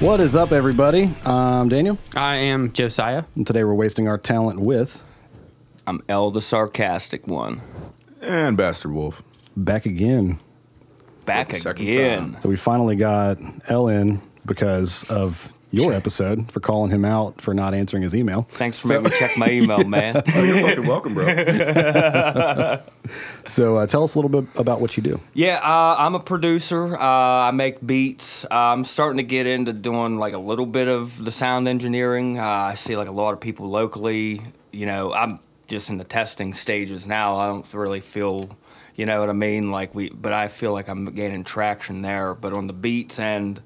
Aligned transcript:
What 0.00 0.20
is 0.20 0.34
up, 0.34 0.50
everybody? 0.50 1.14
I'm 1.26 1.68
Daniel, 1.68 1.98
I 2.14 2.36
am 2.36 2.72
Josiah. 2.72 3.24
and 3.36 3.46
today 3.46 3.64
we're 3.64 3.74
wasting 3.74 4.08
our 4.08 4.16
talent 4.16 4.60
with 4.60 5.02
I'm 5.86 6.00
L 6.08 6.30
the 6.30 6.40
sarcastic 6.40 7.26
one. 7.26 7.60
And 8.22 8.56
Bastard 8.56 8.92
Wolf. 8.92 9.22
back 9.56 9.84
again. 9.86 10.38
Back 11.26 11.50
the 11.50 11.58
second 11.58 11.88
again. 11.88 12.32
time. 12.32 12.42
So 12.42 12.48
we 12.48 12.56
finally 12.56 12.96
got 12.96 13.38
L 13.68 13.88
in 13.88 14.22
because 14.46 15.04
of 15.04 15.48
your 15.70 15.92
episode 15.92 16.50
for 16.50 16.60
calling 16.60 16.90
him 16.90 17.04
out 17.04 17.40
for 17.40 17.54
not 17.54 17.74
answering 17.74 18.02
his 18.02 18.14
email. 18.14 18.48
Thanks 18.52 18.78
for 18.78 18.88
making 18.88 19.04
me 19.04 19.10
check 19.10 19.36
my 19.36 19.50
email, 19.50 19.84
man. 19.84 20.22
Oh, 20.34 20.42
you're 20.42 20.60
fucking 20.66 20.86
welcome, 20.86 21.14
bro. 21.14 21.26
So 23.48 23.76
uh, 23.78 23.86
tell 23.86 24.04
us 24.04 24.14
a 24.14 24.18
little 24.18 24.28
bit 24.28 24.48
about 24.56 24.80
what 24.80 24.96
you 24.96 25.02
do. 25.02 25.20
Yeah, 25.34 25.56
uh, 25.56 25.96
I'm 25.98 26.14
a 26.14 26.20
producer. 26.20 26.94
Uh, 26.94 27.00
I 27.00 27.50
make 27.50 27.84
beats. 27.84 28.44
Uh, 28.44 28.54
I'm 28.54 28.84
starting 28.84 29.16
to 29.16 29.24
get 29.24 29.46
into 29.46 29.72
doing 29.72 30.18
like 30.18 30.34
a 30.34 30.38
little 30.38 30.66
bit 30.66 30.86
of 30.86 31.24
the 31.24 31.32
sound 31.32 31.66
engineering. 31.66 32.38
Uh, 32.38 32.44
I 32.44 32.74
see 32.74 32.96
like 32.96 33.08
a 33.08 33.12
lot 33.12 33.32
of 33.32 33.40
people 33.40 33.68
locally. 33.68 34.42
You 34.70 34.86
know, 34.86 35.12
I'm 35.12 35.40
just 35.66 35.90
in 35.90 35.98
the 35.98 36.04
testing 36.04 36.54
stages 36.54 37.06
now. 37.06 37.36
I 37.36 37.48
don't 37.48 37.74
really 37.74 38.00
feel, 38.00 38.56
you 38.94 39.06
know 39.06 39.18
what 39.18 39.28
I 39.28 39.34
mean. 39.34 39.72
Like 39.72 39.94
we, 39.94 40.10
but 40.10 40.32
I 40.32 40.46
feel 40.46 40.72
like 40.72 40.88
I'm 40.88 41.06
gaining 41.06 41.42
traction 41.42 42.02
there. 42.02 42.34
But 42.34 42.52
on 42.52 42.68
the 42.68 42.72
beats 42.72 43.18
end, 43.18 43.60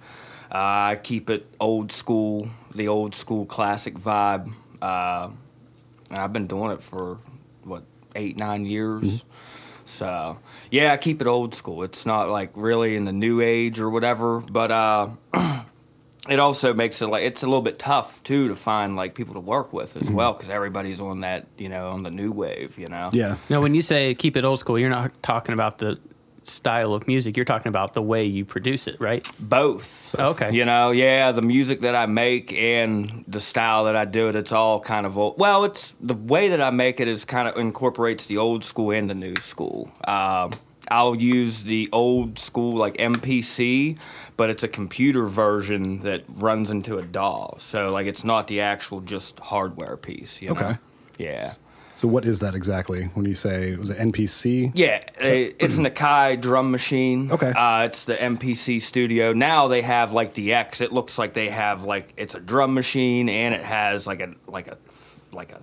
I 0.55 1.01
keep 1.03 1.31
it 1.31 1.47
old 1.59 1.91
school, 1.91 2.49
the 2.73 2.87
old 2.87 3.17
school 3.17 3.45
classic 3.45 3.95
vibe. 3.95 4.55
Uh, 4.81 5.31
and 6.11 6.19
I've 6.19 6.33
been 6.33 6.47
doing 6.47 6.71
it 6.71 6.83
for 6.83 7.19
what 7.65 7.83
eight, 8.15 8.37
nine 8.37 8.65
years. 8.65 9.25
So 9.87 10.39
yeah, 10.71 10.93
I 10.93 10.97
keep 10.97 11.21
it 11.21 11.27
old 11.27 11.55
school. 11.57 11.83
It's 11.83 12.07
not 12.07 12.29
like 12.29 12.53
really 12.55 12.95
in 12.95 13.05
the 13.05 13.13
new 13.13 13.41
age 13.41 13.81
or 13.81 13.91
whatever, 13.91 14.41
but 14.41 14.71
uh, 14.71 15.09
it 16.29 16.39
also 16.39 16.73
makes 16.73 17.03
it 17.03 17.09
like 17.09 17.25
it's 17.25 17.43
a 17.43 17.47
little 17.47 17.63
bit 17.63 17.79
tough 17.79 18.23
too 18.23 18.49
to 18.49 18.55
find 18.55 18.95
like 18.95 19.15
people 19.15 19.35
to 19.35 19.41
work 19.41 19.73
with 19.73 19.97
as 20.01 20.11
well 20.11 20.33
because 20.33 20.49
everybody's 20.49 21.01
on 21.01 21.21
that 21.21 21.47
you 21.59 21.69
know 21.69 21.91
on 21.91 22.05
the 22.05 22.11
new 22.11 22.31
wave. 22.31 22.79
You 22.79 22.89
know. 22.89 23.11
Yeah. 23.13 23.37
Now, 23.49 23.61
when 23.61 23.75
you 23.75 23.83
say 23.83 24.15
keep 24.15 24.37
it 24.37 24.45
old 24.45 24.59
school, 24.61 24.79
you're 24.79 24.89
not 24.89 25.11
talking 25.23 25.53
about 25.53 25.79
the 25.79 25.99
style 26.45 26.95
of 26.95 27.07
music. 27.07 27.37
You're 27.37 27.45
talking 27.45 27.69
about 27.69 27.95
the 27.95 28.03
way 28.03 28.25
you 28.25 28.45
produce 28.45 28.87
it, 28.87 29.01
right? 29.01 29.29
Both. 29.41 30.15
Okay. 30.19 30.53
You 30.53 30.65
know, 30.65 30.91
yeah, 30.91 31.33
the 31.33 31.43
music 31.43 31.81
that 31.81 31.95
I 31.95 32.07
make 32.07 32.53
and 32.53 33.25
the 33.27 33.41
style 33.41 33.85
that 33.85 33.97
I 33.97 34.05
do 34.05 34.29
it, 34.29 34.37
it's 34.37 34.53
all 34.53 34.81
kind 34.81 35.07
of 35.07 35.17
old. 35.19 35.39
Well, 35.39 35.65
it's 35.65 35.95
the 36.01 36.15
way 36.15 36.49
that 36.49 36.61
I 36.61 36.71
make 36.71 37.01
it 37.01 37.09
is 37.09 37.25
kind 37.25 37.49
of 37.49 37.57
incorporates 37.57 38.27
the 38.27 38.39
old 38.39 38.65
school 38.65 38.91
and 38.91 39.09
the 39.09 39.15
new 39.15 39.35
school. 39.37 39.91
Um, 40.07 40.53
I'll 40.91 41.15
use 41.15 41.65
the 41.65 41.89
old 41.93 42.39
school 42.39 42.77
like 42.77 42.97
MPC, 42.99 43.99
but 44.37 44.51
it's 44.51 44.63
a 44.63 44.69
computer 44.69 45.27
version 45.27 46.03
that 46.03 46.25
runs 46.29 46.71
into 46.71 46.99
a 46.99 47.03
DAW. 47.03 47.57
So 47.59 47.91
like 47.91 48.07
it's 48.07 48.25
not 48.25 48.47
the 48.49 48.61
actual 48.61 49.01
just 49.01 49.41
hardware 49.41 49.97
piece. 49.97 50.43
You 50.43 50.51
know? 50.51 50.61
Okay. 50.61 50.79
Yeah. 51.19 51.55
So 51.97 52.09
what 52.09 52.25
is 52.25 52.41
that 52.41 52.55
exactly 52.55 53.05
when 53.15 53.25
you 53.25 53.35
say 53.35 53.71
it 53.73 53.79
was 53.79 53.89
it 53.91 53.99
NPC? 53.99 54.73
Yeah, 54.75 55.05
it's 55.19 55.77
an 55.77 55.85
Akai 55.87 56.41
drum 56.41 56.71
machine. 56.71 57.31
Okay. 57.31 57.51
Uh, 57.53 57.85
it's 57.85 58.05
the 58.05 58.17
MPC 58.17 58.83
Studio. 58.83 59.33
Now 59.33 59.69
they 59.69 59.81
have 59.83 60.13
like 60.13 60.35
the 60.35 60.55
X. 60.55 60.81
It 60.81 60.93
looks 60.93 61.19
like 61.19 61.35
they 61.35 61.49
have 61.51 61.85
like 61.85 62.13
it's 62.17 62.35
a 62.35 62.41
drum 62.41 62.75
machine 62.75 63.29
and 63.29 63.55
it 63.55 63.63
has 63.63 64.07
like 64.07 64.21
a 64.21 64.35
like 64.49 64.67
a 64.69 64.77
like 65.33 65.53
a 65.53 65.61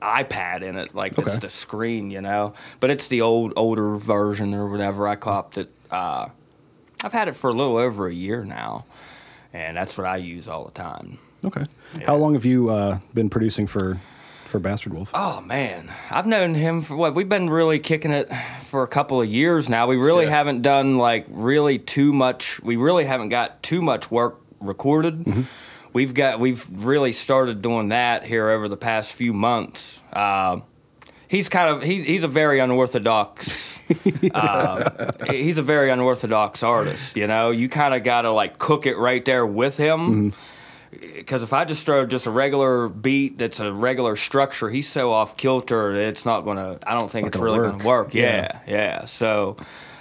iPad 0.00 0.62
in 0.62 0.76
it. 0.76 0.94
Like 0.94 1.18
Okay. 1.18 1.30
it's 1.30 1.40
the 1.40 1.50
screen, 1.50 2.10
you 2.10 2.20
know. 2.22 2.54
But 2.80 2.90
it's 2.90 3.08
the 3.08 3.20
old 3.20 3.52
older 3.56 3.96
version 3.96 4.54
or 4.54 4.68
whatever. 4.70 5.06
I 5.06 5.16
copped 5.16 5.58
it. 5.58 5.70
Uh, 5.90 6.28
I've 7.04 7.12
had 7.12 7.28
it 7.28 7.34
for 7.36 7.50
a 7.50 7.52
little 7.54 7.76
over 7.76 8.08
a 8.08 8.12
year 8.14 8.44
now, 8.44 8.84
and 9.52 9.76
that's 9.76 9.96
what 9.98 10.06
I 10.06 10.16
use 10.16 10.48
all 10.48 10.64
the 10.64 10.70
time. 10.72 11.18
Okay. 11.44 11.66
How 12.06 12.16
long 12.16 12.34
have 12.34 12.44
you 12.44 12.70
uh, 12.70 12.98
been 13.14 13.28
producing 13.30 13.66
for 13.66 14.00
for 14.48 14.58
Bastard 14.58 14.94
Wolf? 14.94 15.10
Oh 15.14 15.40
man, 15.40 15.90
I've 16.10 16.26
known 16.26 16.54
him 16.54 16.82
for 16.82 16.96
what? 16.96 17.14
We've 17.14 17.28
been 17.28 17.50
really 17.50 17.78
kicking 17.78 18.10
it 18.10 18.30
for 18.64 18.82
a 18.82 18.88
couple 18.88 19.20
of 19.20 19.28
years 19.28 19.68
now. 19.68 19.86
We 19.86 19.96
really 19.96 20.24
Yeah. 20.24 20.30
haven't 20.30 20.62
done 20.62 20.96
like 20.98 21.26
really 21.28 21.78
too 21.78 22.12
much. 22.12 22.60
We 22.62 22.76
really 22.76 23.04
haven't 23.04 23.28
got 23.28 23.62
too 23.62 23.82
much 23.82 24.10
work 24.10 24.40
recorded. 24.60 25.46
We've 25.92 26.12
got 26.14 26.40
we've 26.40 26.66
really 26.70 27.12
started 27.12 27.62
doing 27.62 27.88
that 27.90 28.24
here 28.24 28.48
over 28.50 28.68
the 28.68 28.76
past 28.76 29.12
few 29.14 29.32
months. 29.32 30.00
Uh, 30.12 30.60
he's 31.28 31.48
kind 31.48 31.68
of 31.70 31.82
he's 31.82 32.04
he's 32.04 32.22
a 32.24 32.28
very 32.28 32.58
unorthodox. 32.60 33.78
uh, 34.34 35.12
he's 35.30 35.56
a 35.58 35.62
very 35.62 35.90
unorthodox 35.90 36.62
artist. 36.62 37.16
You 37.16 37.26
know, 37.26 37.50
you 37.50 37.68
kind 37.68 37.94
of 37.94 38.04
got 38.04 38.22
to 38.22 38.30
like 38.30 38.58
cook 38.58 38.84
it 38.86 38.98
right 38.98 39.24
there 39.24 39.46
with 39.46 39.76
him 39.78 40.34
because 40.90 41.42
if 41.42 41.52
I 41.52 41.64
just 41.64 41.84
throw 41.84 42.06
just 42.06 42.26
a 42.26 42.30
regular 42.30 42.88
beat 42.88 43.38
that's 43.38 43.60
a 43.60 43.72
regular 43.72 44.16
structure, 44.16 44.70
he's 44.70 44.88
so 44.88 45.12
off 45.12 45.36
kilter. 45.36 45.94
It's 45.94 46.24
not 46.24 46.42
gonna. 46.42 46.78
I 46.86 46.98
don't 46.98 47.10
think 47.10 47.24
not 47.24 47.28
it's, 47.28 47.36
gonna 47.36 47.44
really 47.44 47.58
work. 47.58 47.72
gonna 47.72 47.84
work. 47.84 48.14
Yeah. 48.14 48.60
Yeah, 48.66 48.72
yeah. 48.72 49.04
So 49.04 49.56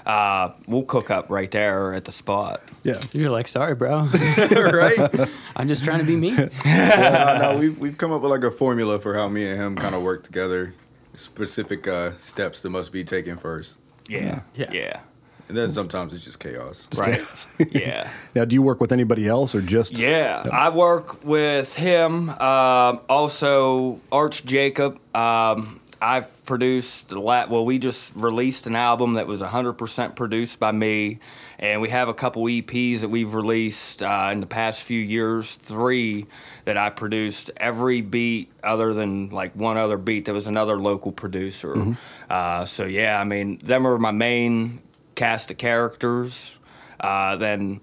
uh, 0.05 0.51
we'll 0.67 0.83
cook 0.83 1.11
up 1.11 1.29
right 1.29 1.51
there 1.51 1.93
at 1.93 2.05
the 2.05 2.11
spot. 2.11 2.61
Yeah. 2.83 3.01
You're 3.11 3.29
like, 3.29 3.47
sorry, 3.47 3.75
bro. 3.75 4.03
right? 4.51 5.29
I'm 5.55 5.67
just 5.67 5.83
trying 5.83 5.99
to 5.99 6.05
be 6.05 6.15
me. 6.15 6.29
yeah, 6.65 7.37
no, 7.41 7.57
we've, 7.59 7.77
we've 7.77 7.97
come 7.97 8.13
up 8.13 8.21
with 8.21 8.31
like 8.31 8.43
a 8.43 8.51
formula 8.51 8.99
for 8.99 9.13
how 9.15 9.27
me 9.27 9.45
and 9.45 9.61
him 9.61 9.75
kind 9.75 9.93
of 9.93 10.01
work 10.03 10.23
together. 10.23 10.73
Specific 11.15 11.87
uh, 11.87 12.11
steps 12.19 12.61
that 12.61 12.69
must 12.69 12.91
be 12.93 13.03
taken 13.03 13.35
first. 13.37 13.75
Yeah, 14.07 14.41
Yeah. 14.55 14.71
yeah, 14.71 14.99
And 15.47 15.55
then 15.55 15.71
sometimes 15.71 16.13
it's 16.13 16.25
just 16.25 16.39
chaos. 16.39 16.87
right. 16.95 17.21
yeah. 17.71 18.09
Now, 18.35 18.45
do 18.45 18.53
you 18.53 18.61
work 18.61 18.81
with 18.81 18.91
anybody 18.91 19.27
else 19.27 19.55
or 19.55 19.61
just? 19.61 19.97
Yeah, 19.97 20.45
I 20.51 20.69
work 20.69 21.23
with 21.23 21.73
him. 21.75 22.29
Um, 22.29 22.99
also, 23.07 24.01
Arch 24.11 24.43
Jacob. 24.45 24.99
Um, 25.15 25.79
I've 26.01 26.45
produced 26.45 27.09
the 27.09 27.19
la- 27.19 27.47
well. 27.47 27.65
We 27.65 27.79
just 27.79 28.13
released 28.15 28.67
an 28.67 28.75
album 28.75 29.13
that 29.13 29.25
was 29.25 29.41
100% 29.41 30.15
produced 30.15 30.59
by 30.59 30.71
me, 30.71 31.19
and 31.57 31.81
we 31.81 31.89
have 31.89 32.07
a 32.07 32.13
couple 32.13 32.43
EPs 32.43 32.99
that 33.01 33.09
we've 33.09 33.33
released 33.33 34.03
uh, 34.03 34.29
in 34.31 34.41
the 34.41 34.45
past 34.45 34.83
few 34.83 34.99
years. 34.99 35.55
Three 35.55 36.27
that 36.65 36.77
I 36.77 36.89
produced. 36.89 37.51
Every 37.57 38.01
beat 38.01 38.51
other 38.63 38.93
than 38.93 39.29
like 39.29 39.55
one 39.55 39.77
other 39.77 39.97
beat, 39.97 40.25
that 40.25 40.33
was 40.33 40.45
another 40.47 40.77
local 40.77 41.11
producer. 41.11 41.95
Uh, 42.29 42.65
so 42.65 42.85
yeah, 42.85 43.19
I 43.19 43.23
mean, 43.23 43.59
them 43.63 43.87
are 43.87 43.97
my 43.97 44.11
main 44.11 44.79
cast 45.17 45.51
of 45.51 45.57
characters. 45.57 46.55
Uh, 46.99 47.35
then 47.35 47.81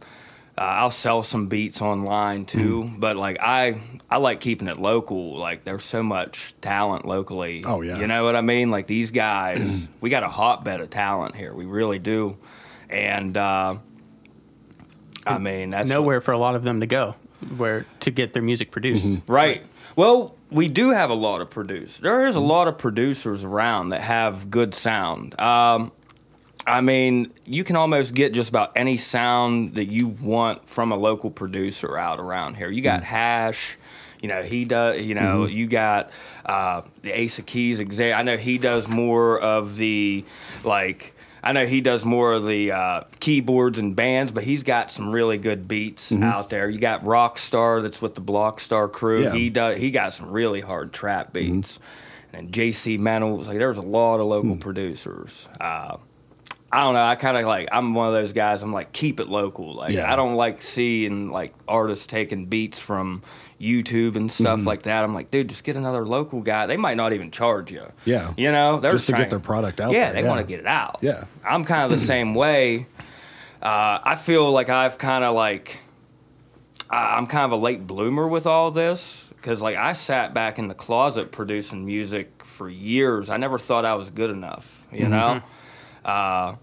uh, 0.57 0.61
I'll 0.63 0.91
sell 0.91 1.23
some 1.23 1.49
beats 1.49 1.83
online 1.83 2.47
too, 2.47 2.85
Mm. 2.85 3.01
but 3.01 3.17
like 3.17 3.37
I 3.41 3.81
I 4.11 4.17
like 4.19 4.41
keeping 4.41 4.69
it 4.69 4.79
local. 4.79 5.37
Like 5.37 5.65
there's 5.65 5.85
so 5.85 6.03
much 6.03 6.55
talent 6.61 7.05
locally. 7.05 7.63
Oh, 7.67 7.81
yeah. 7.83 7.99
you 7.99 8.07
know 8.07 8.25
what 8.25 8.37
I 8.37 8.41
mean. 8.41 8.71
Like 8.71 8.87
these 8.87 9.11
guys, 9.11 9.89
we 10.01 10.11
got 10.11 10.23
a 10.23 10.29
hotbed 10.29 10.81
of 10.81 10.91
talent 10.91 11.35
here. 11.37 11.53
We 11.53 11.65
really 11.67 11.99
do, 11.99 12.37
and 12.89 13.37
uh, 13.37 13.77
I 15.27 15.39
mean 15.39 15.71
that's 15.71 15.89
Nowhere 15.89 16.21
for 16.21 16.33
a 16.33 16.39
lot 16.39 16.55
of 16.55 16.63
them 16.63 16.81
to 16.81 16.87
go 16.87 17.15
where 17.57 17.85
to 18.01 18.11
get 18.11 18.33
their 18.33 18.43
music 18.43 18.71
produced. 18.71 19.07
Right. 19.27 19.63
Well, 19.97 20.35
we 20.51 20.69
do 20.69 20.91
have 20.91 21.11
a 21.11 21.15
lot 21.15 21.41
of 21.41 21.51
producers. 21.51 21.99
There 22.01 22.27
is 22.27 22.37
a 22.37 22.41
lot 22.41 22.69
of 22.69 22.79
producers 22.79 23.45
around 23.45 23.91
that 23.91 24.01
have 24.01 24.51
good 24.51 24.75
sound. 24.75 25.39
Um, 25.41 25.93
I 26.67 26.81
mean, 26.81 27.33
you 27.45 27.63
can 27.65 27.77
almost 27.77 28.15
get 28.15 28.33
just 28.33 28.49
about 28.49 28.73
any 28.77 28.97
sound 28.97 29.75
that 29.75 29.87
you 29.87 30.09
want 30.09 30.69
from 30.69 30.93
a 30.93 30.97
local 30.97 31.31
producer 31.31 31.97
out 31.99 32.21
around 32.21 32.55
here. 32.57 32.71
You 32.71 32.83
got 32.83 33.03
Hash. 33.03 33.77
You 34.21 34.29
know 34.29 34.43
he 34.43 34.65
does. 34.65 35.03
You 35.03 35.15
know 35.15 35.45
you 35.45 35.67
got 35.67 36.11
uh, 36.47 36.81
the 37.03 37.13
Ace 37.13 37.39
of 37.39 37.45
Keys. 37.45 37.79
Exa- 37.81 38.17
I 38.17 38.23
know 38.23 38.39
he 38.39 38.57
does 38.57 38.89
more 38.89 39.39
of 39.39 39.77
the 39.77 40.25
like. 40.65 41.15
I 41.43 41.53
know 41.53 41.67
he 41.67 41.83
does 41.83 42.07
more 42.07 42.33
of 42.33 42.47
the 42.47 42.73
uh, 42.73 43.03
keyboards 43.21 43.79
and 43.79 43.95
bands, 43.95 44.33
but 44.33 44.45
he's 44.45 44.63
got 44.63 44.91
some 44.91 45.11
really 45.13 45.37
good 45.37 45.69
beats 45.69 46.11
out 46.11 46.49
there. 46.49 46.71
You 46.71 46.79
got 46.79 47.05
Rockstar 47.05 47.83
that's 47.83 48.01
with 48.01 48.15
the 48.15 48.23
Blockstar 48.23 48.91
crew. 48.91 49.25
Yeah. 49.25 49.35
He 49.35 49.51
does. 49.51 49.77
He 49.77 49.91
got 49.91 50.15
some 50.15 50.31
really 50.31 50.63
hard 50.63 50.95
trap 50.95 51.35
beats. 51.35 51.79
And 52.33 52.51
JC 52.51 52.99
Mental, 52.99 53.43
like 53.43 53.59
there's 53.59 53.77
a 53.77 53.83
lot 53.83 54.21
of 54.21 54.27
local 54.27 54.57
producers. 54.57 55.47
Uh, 55.61 55.99
I 56.75 56.83
don't 56.85 56.95
know. 56.95 57.03
I 57.05 57.15
kind 57.15 57.37
of 57.37 57.45
like. 57.45 57.69
I'm 57.71 57.95
one 57.95 58.09
of 58.09 58.15
those 58.15 58.33
guys. 58.33 58.63
I'm 58.63 58.73
like 58.73 58.93
keep 58.93 59.21
it 59.21 59.29
local. 59.29 59.75
Like 59.75 59.93
Yeah. 59.93 60.13
I 60.13 60.17
don't 60.17 60.35
like 60.35 60.63
seeing 60.63 61.31
like 61.31 61.55
artists 61.69 62.07
taking 62.07 62.47
beats 62.47 62.79
from 62.81 63.23
YouTube 63.61 64.17
and 64.17 64.31
stuff 64.33 64.59
Mm-hmm. 64.59 64.67
like 64.69 64.83
that. 64.83 65.05
I'm 65.05 65.15
like, 65.15 65.31
dude, 65.31 65.49
just 65.49 65.63
get 65.65 65.77
another 65.77 66.05
local 66.07 66.41
guy. 66.41 66.67
They 66.67 66.77
might 66.77 66.97
not 66.97 67.13
even 67.13 67.31
charge 67.31 67.71
you. 67.71 67.85
Yeah. 68.05 68.33
You 68.37 68.51
know, 68.51 68.81
they're 68.81 68.93
Just 68.93 69.07
to 69.07 69.13
get 69.13 69.31
their 69.31 69.39
product 69.39 69.81
out 69.81 69.93
Yeah, 69.93 70.07
there, 70.07 70.15
they 70.15 70.23
yeah. 70.23 70.29
want 70.29 70.41
to 70.41 70.47
get 70.47 70.59
it 70.61 70.67
out. 70.67 70.99
Yeah. 71.01 71.25
I'm 71.47 71.65
kind 71.65 71.91
of 71.93 71.99
the 71.99 72.05
same 72.15 72.35
way. 72.35 72.87
Uh, 73.63 73.99
I 74.03 74.17
feel 74.17 74.51
like 74.51 74.69
I've 74.69 74.99
kind 74.99 75.23
of 75.25 75.35
like 75.35 75.79
I'm 76.91 77.27
kind 77.27 77.45
of 77.45 77.53
a 77.53 77.63
late 77.63 77.87
bloomer 77.87 78.27
with 78.29 78.47
all 78.47 78.71
this 78.71 79.29
because 79.37 79.61
like 79.61 79.77
I 79.77 79.93
sat 79.95 80.35
back 80.35 80.59
in 80.59 80.69
the 80.69 80.75
closet 80.75 81.33
producing 81.33 81.87
music 81.87 82.45
for 82.45 82.69
years. 82.69 83.31
I 83.31 83.37
never 83.37 83.59
thought 83.59 83.85
I 83.85 83.95
was 83.95 84.11
good 84.11 84.31
enough. 84.31 84.85
You 84.93 85.09
know, 85.09 85.41
uh, 86.05 86.57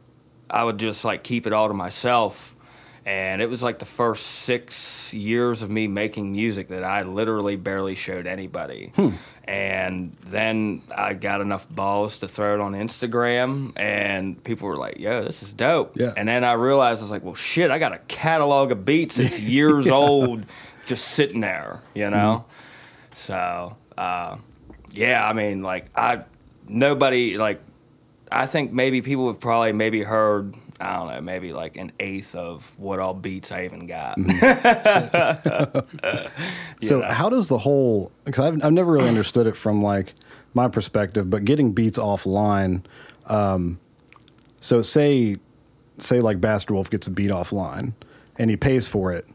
I 0.51 0.63
would 0.63 0.77
just 0.77 1.03
like 1.05 1.23
keep 1.23 1.47
it 1.47 1.53
all 1.53 1.67
to 1.67 1.73
myself. 1.73 2.55
And 3.03 3.41
it 3.41 3.49
was 3.49 3.63
like 3.63 3.79
the 3.79 3.85
first 3.85 4.23
six 4.25 5.11
years 5.11 5.63
of 5.63 5.71
me 5.71 5.87
making 5.87 6.31
music 6.33 6.67
that 6.67 6.83
I 6.83 7.01
literally 7.01 7.55
barely 7.55 7.95
showed 7.95 8.27
anybody. 8.27 8.93
And 9.45 10.15
then 10.27 10.83
I 10.95 11.15
got 11.15 11.41
enough 11.41 11.67
balls 11.67 12.19
to 12.19 12.27
throw 12.27 12.53
it 12.53 12.59
on 12.61 12.73
Instagram, 12.73 13.73
and 13.75 14.41
people 14.43 14.67
were 14.67 14.77
like, 14.77 14.99
yo, 14.99 15.23
this 15.23 15.41
is 15.41 15.51
dope. 15.51 15.97
Yeah. 15.97 16.13
And 16.15 16.29
then 16.29 16.43
I 16.43 16.53
realized, 16.53 17.01
I 17.01 17.05
was 17.05 17.11
like, 17.11 17.23
well, 17.23 17.33
shit, 17.33 17.71
I 17.71 17.79
got 17.79 17.91
a 17.91 17.97
catalog 18.07 18.71
of 18.71 18.85
beats 18.85 19.15
that's 19.15 19.39
years 19.57 19.87
old 19.87 20.45
just 20.85 21.07
sitting 21.07 21.41
there, 21.41 21.81
you 21.95 22.09
know? 22.09 22.45
So, 23.15 23.75
uh, 23.97 24.37
yeah, 24.91 25.27
I 25.27 25.33
mean, 25.33 25.63
like, 25.63 25.87
I, 25.95 26.21
nobody, 26.67 27.37
like, 27.37 27.61
I 28.31 28.45
think 28.47 28.71
maybe 28.71 29.01
people 29.01 29.27
have 29.27 29.39
probably 29.39 29.73
maybe 29.73 30.01
heard, 30.01 30.55
I 30.79 30.95
don't 30.95 31.07
know, 31.07 31.21
maybe 31.21 31.51
like 31.51 31.75
an 31.77 31.91
eighth 31.99 32.33
of 32.33 32.71
what 32.77 32.99
all 32.99 33.13
beats 33.13 33.51
I 33.51 33.65
even 33.65 33.87
got. 33.87 34.17
So 36.81 36.99
know. 36.99 37.07
how 37.07 37.29
does 37.29 37.47
the 37.47 37.59
whole? 37.59 38.11
Because 38.25 38.43
I've 38.43 38.65
I've 38.65 38.73
never 38.73 38.91
really 38.91 39.07
understood 39.07 39.45
it 39.45 39.55
from 39.55 39.83
like 39.83 40.15
my 40.55 40.67
perspective, 40.67 41.29
but 41.29 41.45
getting 41.45 41.73
beats 41.73 41.97
offline. 41.99 42.83
Um, 43.27 43.79
so 44.61 44.81
say 44.81 45.35
say 45.99 46.19
like 46.21 46.41
Bastard 46.41 46.71
Wolf 46.71 46.89
gets 46.89 47.05
a 47.05 47.11
beat 47.11 47.29
offline, 47.29 47.93
and 48.37 48.49
he 48.49 48.57
pays 48.57 48.87
for 48.87 49.11
it. 49.13 49.27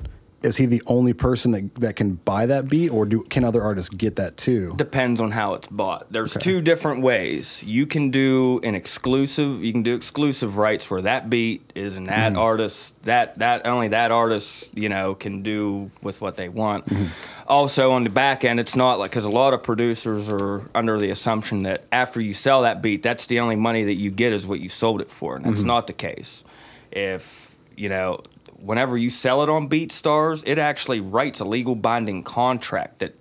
Is 0.47 0.57
he 0.57 0.67
the 0.67 0.83
only 0.87 1.13
person 1.13 1.51
that, 1.51 1.75
that 1.77 1.97
can 1.97 2.15
buy 2.15 2.47
that 2.47 2.69
beat, 2.69 2.91
or 2.91 3.05
do 3.05 3.25
can 3.25 3.43
other 3.43 3.63
artists 3.63 3.89
get 3.89 4.15
that 4.17 4.37
too? 4.37 4.75
Depends 4.77 5.21
on 5.21 5.33
how 5.33 5.55
it's 5.55 5.67
bought. 5.67 6.11
There's 6.13 6.35
two 6.35 6.61
different 6.61 7.03
ways. 7.03 7.65
You 7.65 7.85
can 7.85 8.13
do 8.13 8.61
an 8.63 8.77
exclusive. 8.77 9.65
You 9.65 9.73
can 9.73 9.83
do 9.83 9.97
exclusive 9.97 10.57
rights 10.57 10.89
where 10.89 11.03
that 11.03 11.29
beat 11.29 11.73
is 11.75 11.97
an 11.97 12.05
that 12.05 12.33
mm-hmm. 12.33 12.41
artist. 12.41 12.95
That 13.05 13.41
that 13.41 13.67
only 13.67 13.89
that 13.89 14.13
artist 14.13 14.71
you 14.73 14.89
know 14.89 15.17
can 15.17 15.43
do 15.43 15.91
with 16.01 16.21
what 16.21 16.37
they 16.37 16.49
want. 16.49 16.87
Mm-hmm. 16.87 17.07
Also 17.49 17.91
on 17.91 18.05
the 18.05 18.11
back 18.11 18.45
end, 18.45 18.61
it's 18.61 18.77
not 18.77 19.01
like 19.01 19.11
because 19.11 19.25
a 19.25 19.29
lot 19.31 19.53
of 19.53 19.65
producers 19.65 20.29
are 20.29 20.63
under 20.77 20.97
the 20.99 21.11
assumption 21.11 21.65
that 21.65 21.85
after 21.91 22.21
you 22.21 22.35
sell 22.35 22.63
that 22.63 22.83
beat, 22.83 23.03
that's 23.03 23.27
the 23.27 23.41
only 23.41 23.57
money 23.57 23.83
that 23.85 23.95
you 23.95 24.13
get 24.13 24.33
is 24.33 24.47
what 24.47 24.61
you 24.61 24.69
sold 24.69 25.01
it 25.01 25.11
for, 25.11 25.35
and 25.35 25.45
that's 25.45 25.59
mm-hmm. 25.59 25.67
not 25.67 25.89
the 25.89 25.93
case. 25.93 26.45
If 26.93 27.57
you 27.77 27.89
know 27.89 28.23
whenever 28.59 28.97
you 28.97 29.11
sell 29.11 29.43
it 29.43 29.49
on 29.49 29.69
BeatStars, 29.69 30.43
it 30.47 30.59
actually 30.59 31.01
writes 31.01 31.41
a 31.41 31.45
legal 31.45 31.75
binding 31.75 32.23
contract 32.23 33.01
that 33.01 33.15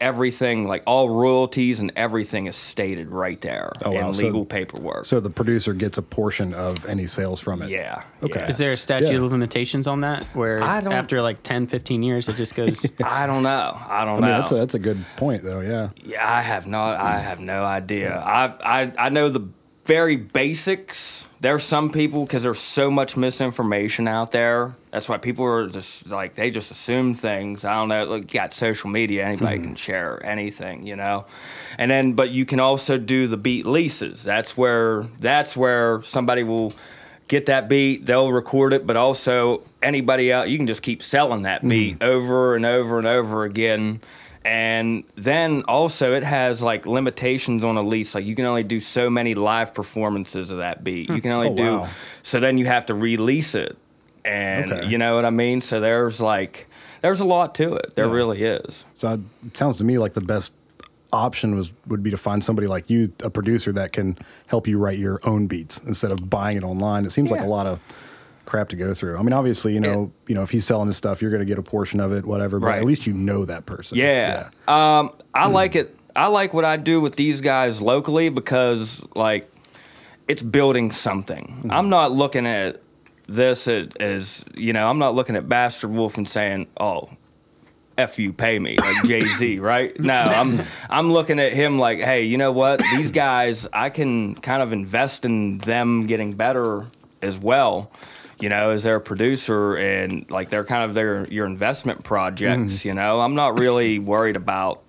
everything, 0.00 0.66
like 0.66 0.82
all 0.84 1.08
royalties 1.10 1.78
and 1.78 1.92
everything, 1.94 2.46
is 2.46 2.56
stated 2.56 3.08
right 3.08 3.40
there 3.40 3.70
Oh, 3.84 3.92
in 3.92 4.04
wow. 4.04 4.10
So- 4.12 4.24
legal 4.24 4.44
paperwork. 4.44 5.04
So 5.04 5.20
the 5.20 5.30
producer 5.30 5.74
gets 5.74 5.96
a 5.96 6.02
portion 6.02 6.54
of 6.54 6.84
any 6.86 7.06
sales 7.06 7.40
from 7.40 7.62
it. 7.62 7.70
yeah. 7.70 8.02
Okay. 8.20 8.40
yeah. 8.40 8.48
Is 8.48 8.58
there 8.58 8.72
a 8.72 8.76
statute 8.76 9.10
Yeah. 9.12 9.18
of 9.24 9.30
limitations 9.30 9.86
on 9.86 10.00
that 10.00 10.24
where 10.34 10.60
I 10.60 10.80
don't- 10.80 10.92
after 10.92 11.22
like 11.22 11.44
10, 11.44 11.68
15 11.68 12.02
years 12.02 12.28
it 12.28 12.34
just 12.34 12.56
goes 12.56 12.84
I 13.04 13.28
don't 13.28 13.44
know. 13.44 13.78
I 13.88 14.04
don't 14.04 14.18
I 14.18 14.20
mean 14.20 14.30
know. 14.30 14.38
that's 14.38 14.50
a 14.52 14.54
that's 14.56 14.74
a 14.74 14.80
good 14.80 15.04
point 15.16 15.44
though. 15.44 15.60
Yeah. 15.60 15.90
Yeah, 16.02 16.28
I 16.28 16.42
have 16.42 16.66
not. 16.66 16.98
I 16.98 17.20
have 17.20 17.38
no 17.38 17.64
idea. 17.64 18.16
I 18.18 18.54
I 18.64 18.92
I 18.98 19.08
know 19.08 19.28
the 19.28 19.46
very 19.84 20.16
basics. 20.16 21.26
There's 21.40 21.64
some 21.64 21.90
people 21.90 22.24
because 22.24 22.44
there's 22.44 22.60
so 22.60 22.90
much 22.90 23.16
misinformation 23.16 24.06
out 24.06 24.30
there. 24.30 24.76
That's 24.92 25.08
why 25.08 25.18
people 25.18 25.44
are 25.44 25.68
just 25.68 26.06
like 26.06 26.36
they 26.36 26.50
just 26.50 26.70
assume 26.70 27.14
things. 27.14 27.64
I 27.64 27.74
don't 27.74 27.88
know. 27.88 28.04
Look, 28.04 28.32
you 28.32 28.38
got 28.38 28.54
social 28.54 28.90
media. 28.90 29.24
Anybody 29.24 29.58
can 29.58 29.70
hmm. 29.70 29.74
share 29.74 30.24
anything, 30.24 30.86
you 30.86 30.94
know. 30.94 31.24
And 31.78 31.90
then, 31.90 32.12
but 32.12 32.30
you 32.30 32.46
can 32.46 32.60
also 32.60 32.96
do 32.96 33.26
the 33.26 33.36
beat 33.36 33.66
leases. 33.66 34.22
That's 34.22 34.56
where 34.56 35.02
that's 35.18 35.56
where 35.56 36.02
somebody 36.04 36.44
will 36.44 36.72
get 37.26 37.46
that 37.46 37.68
beat. 37.68 38.06
They'll 38.06 38.30
record 38.30 38.72
it, 38.72 38.86
but 38.86 38.96
also 38.96 39.62
anybody 39.82 40.32
out. 40.32 40.48
You 40.48 40.58
can 40.58 40.68
just 40.68 40.82
keep 40.82 41.02
selling 41.02 41.42
that 41.42 41.62
hmm. 41.62 41.68
beat 41.68 42.02
over 42.02 42.54
and 42.54 42.64
over 42.64 42.98
and 42.98 43.06
over 43.08 43.44
again. 43.44 44.00
And 44.44 45.04
then 45.14 45.62
also 45.68 46.14
it 46.14 46.22
has 46.24 46.60
like 46.62 46.86
limitations 46.86 47.62
on 47.64 47.76
a 47.76 47.82
lease. 47.82 48.14
Like 48.14 48.24
you 48.24 48.34
can 48.34 48.44
only 48.44 48.64
do 48.64 48.80
so 48.80 49.08
many 49.08 49.34
live 49.34 49.72
performances 49.74 50.50
of 50.50 50.58
that 50.58 50.82
beat. 50.82 51.08
You 51.08 51.16
hmm. 51.16 51.20
can 51.20 51.30
only 51.32 51.48
Oh, 51.50 51.54
do 51.56 51.62
wow. 51.78 51.88
so 52.22 52.40
then 52.40 52.58
you 52.58 52.66
have 52.66 52.86
to 52.86 52.94
release 52.94 53.54
it. 53.54 53.76
And 54.24 54.72
Okay. 54.72 54.86
you 54.88 54.98
know 54.98 55.14
what 55.14 55.24
I 55.24 55.30
mean? 55.30 55.60
So 55.60 55.80
there's 55.80 56.20
like 56.20 56.66
there's 57.02 57.20
a 57.20 57.24
lot 57.24 57.54
to 57.56 57.74
it. 57.74 57.94
There 57.94 58.06
Yeah. 58.06 58.12
really 58.14 58.42
is. 58.42 58.84
So 58.94 59.20
it 59.46 59.56
sounds 59.56 59.78
to 59.78 59.84
me 59.84 59.98
like 59.98 60.14
the 60.14 60.20
best 60.20 60.52
option 61.12 61.54
was 61.54 61.72
would 61.86 62.02
be 62.02 62.10
to 62.10 62.16
find 62.16 62.42
somebody 62.42 62.66
like 62.66 62.88
you, 62.88 63.12
a 63.22 63.30
producer 63.30 63.70
that 63.72 63.92
can 63.92 64.16
help 64.46 64.66
you 64.66 64.78
write 64.78 64.98
your 64.98 65.20
own 65.24 65.46
beats 65.46 65.80
instead 65.86 66.10
of 66.10 66.30
buying 66.30 66.56
it 66.56 66.64
online. 66.64 67.04
It 67.04 67.10
seems 67.10 67.30
like 67.30 67.42
a 67.42 67.46
lot 67.46 67.66
of 67.66 67.80
crap 68.44 68.68
to 68.70 68.76
go 68.76 68.92
through. 68.94 69.16
I 69.16 69.22
mean, 69.22 69.32
obviously, 69.32 69.72
you 69.74 69.80
know, 69.80 70.12
you 70.26 70.34
know, 70.34 70.42
if 70.42 70.50
he's 70.50 70.66
selling 70.66 70.88
his 70.88 70.96
stuff, 70.96 71.22
you're 71.22 71.30
going 71.30 71.40
to 71.40 71.46
get 71.46 71.58
a 71.58 71.62
portion 71.62 72.00
of 72.00 72.12
it, 72.12 72.24
whatever. 72.24 72.58
But 72.58 72.66
Right. 72.66 72.78
at 72.78 72.84
least 72.84 73.06
you 73.06 73.12
know 73.12 73.44
that 73.44 73.66
person. 73.66 73.98
Yeah. 73.98 74.48
Um, 74.68 75.12
I 75.34 75.46
like 75.48 75.76
it. 75.76 75.96
I 76.14 76.26
like 76.26 76.52
what 76.52 76.64
I 76.64 76.76
do 76.76 77.00
with 77.00 77.16
these 77.16 77.40
guys 77.40 77.80
locally 77.80 78.28
because 78.28 79.02
like 79.14 79.50
it's 80.28 80.42
building 80.42 80.92
something. 80.92 81.68
I'm 81.70 81.88
not 81.88 82.12
looking 82.12 82.46
at 82.46 82.80
this 83.28 83.66
as, 83.68 83.88
as 83.98 84.44
you 84.54 84.72
know, 84.72 84.88
I'm 84.88 84.98
not 84.98 85.14
looking 85.14 85.36
at 85.36 85.48
Bastard 85.48 85.90
Wolf 85.90 86.18
and 86.18 86.28
saying, 86.28 86.66
"Oh, 86.78 87.08
F 87.96 88.18
you 88.18 88.32
pay 88.32 88.58
me 88.58 88.76
like 88.78 89.04
Jay 89.04 89.26
Z, 89.36 89.58
right? 89.60 89.98
No, 89.98 90.14
I'm 90.14 90.60
I'm 90.90 91.12
looking 91.12 91.38
at 91.38 91.52
him 91.54 91.78
like, 91.78 91.98
hey, 92.00 92.24
you 92.24 92.36
know 92.36 92.52
what? 92.52 92.80
These 92.96 93.10
guys, 93.12 93.66
I 93.72 93.88
can 93.90 94.34
kind 94.34 94.62
of 94.62 94.72
invest 94.72 95.24
in 95.24 95.58
them 95.58 96.06
getting 96.06 96.34
better 96.34 96.86
as 97.22 97.38
well. 97.38 97.90
You 98.42 98.48
know, 98.48 98.70
as 98.70 98.82
their 98.82 99.00
producer 99.00 99.76
and 99.76 100.28
like 100.30 100.50
they're 100.50 100.64
kind 100.64 100.84
of 100.84 100.94
their 100.94 101.26
your 101.28 101.46
investment 101.46 102.02
projects. 102.02 102.74
Mm-hmm. 102.74 102.88
You 102.88 102.94
know, 102.94 103.20
I'm 103.20 103.34
not 103.34 103.58
really 103.58 103.98
worried 103.98 104.36
about 104.36 104.82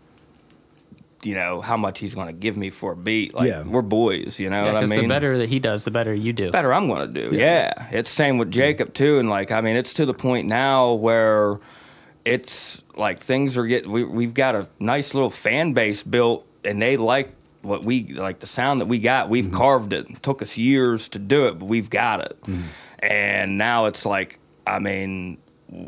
you 1.26 1.36
know 1.36 1.62
how 1.62 1.78
much 1.78 2.00
he's 2.00 2.16
going 2.16 2.28
to 2.28 2.34
give 2.34 2.58
me 2.58 2.70
for 2.70 2.94
a 2.94 2.96
beat. 2.96 3.34
Like 3.34 3.48
Yeah. 3.48 3.64
we're 3.64 3.82
boys. 3.82 4.40
You 4.40 4.50
know 4.50 4.66
Yeah, 4.66 4.66
what 4.66 4.76
I 4.76 4.80
because 4.82 4.90
mean? 4.92 5.02
the 5.04 5.08
better 5.08 5.38
that 5.38 5.50
he 5.50 5.60
does, 5.60 5.84
the 5.84 5.92
better 5.92 6.14
you 6.14 6.34
do. 6.34 6.52
better 6.52 6.74
I'm 6.74 6.88
going 6.88 7.14
to 7.14 7.30
do. 7.30 7.36
Yeah. 7.36 7.74
It's 7.92 8.10
same 8.10 8.38
with 8.38 8.52
Jacob 8.52 8.94
too. 8.94 9.20
And 9.20 9.30
like, 9.30 9.52
I 9.52 9.62
mean, 9.62 9.76
it's 9.76 9.94
to 9.96 10.06
the 10.06 10.14
point 10.14 10.48
now 10.48 10.94
where 10.94 11.60
it's 12.26 12.82
like 12.96 13.20
things 13.20 13.58
are 13.58 13.66
getting, 13.66 13.92
we, 13.92 14.04
we've 14.04 14.34
got 14.34 14.56
a 14.56 14.68
nice 14.80 15.14
little 15.14 15.30
fan 15.30 15.74
base 15.74 16.04
built 16.04 16.46
and 16.64 16.82
they 16.82 16.98
like 16.98 17.34
what 17.62 17.84
we, 17.84 18.14
like 18.14 18.40
the 18.40 18.48
sound 18.48 18.82
that 18.82 18.88
we 18.88 19.00
got. 19.00 19.30
We've 19.30 19.46
mm-hmm. 19.46 19.56
carved 19.56 19.94
it. 19.94 20.10
It 20.10 20.24
took 20.24 20.42
us 20.42 20.58
years 20.58 21.10
to 21.10 21.20
do 21.20 21.48
it, 21.48 21.60
but 21.60 21.66
we've 21.66 21.90
got 21.90 22.22
it. 22.22 22.42
Mm-hmm. 22.42 22.64
And 23.04 23.58
now 23.58 23.86
it's 23.88 24.06
like, 24.06 24.40
I 24.66 24.80
mean, 24.80 25.38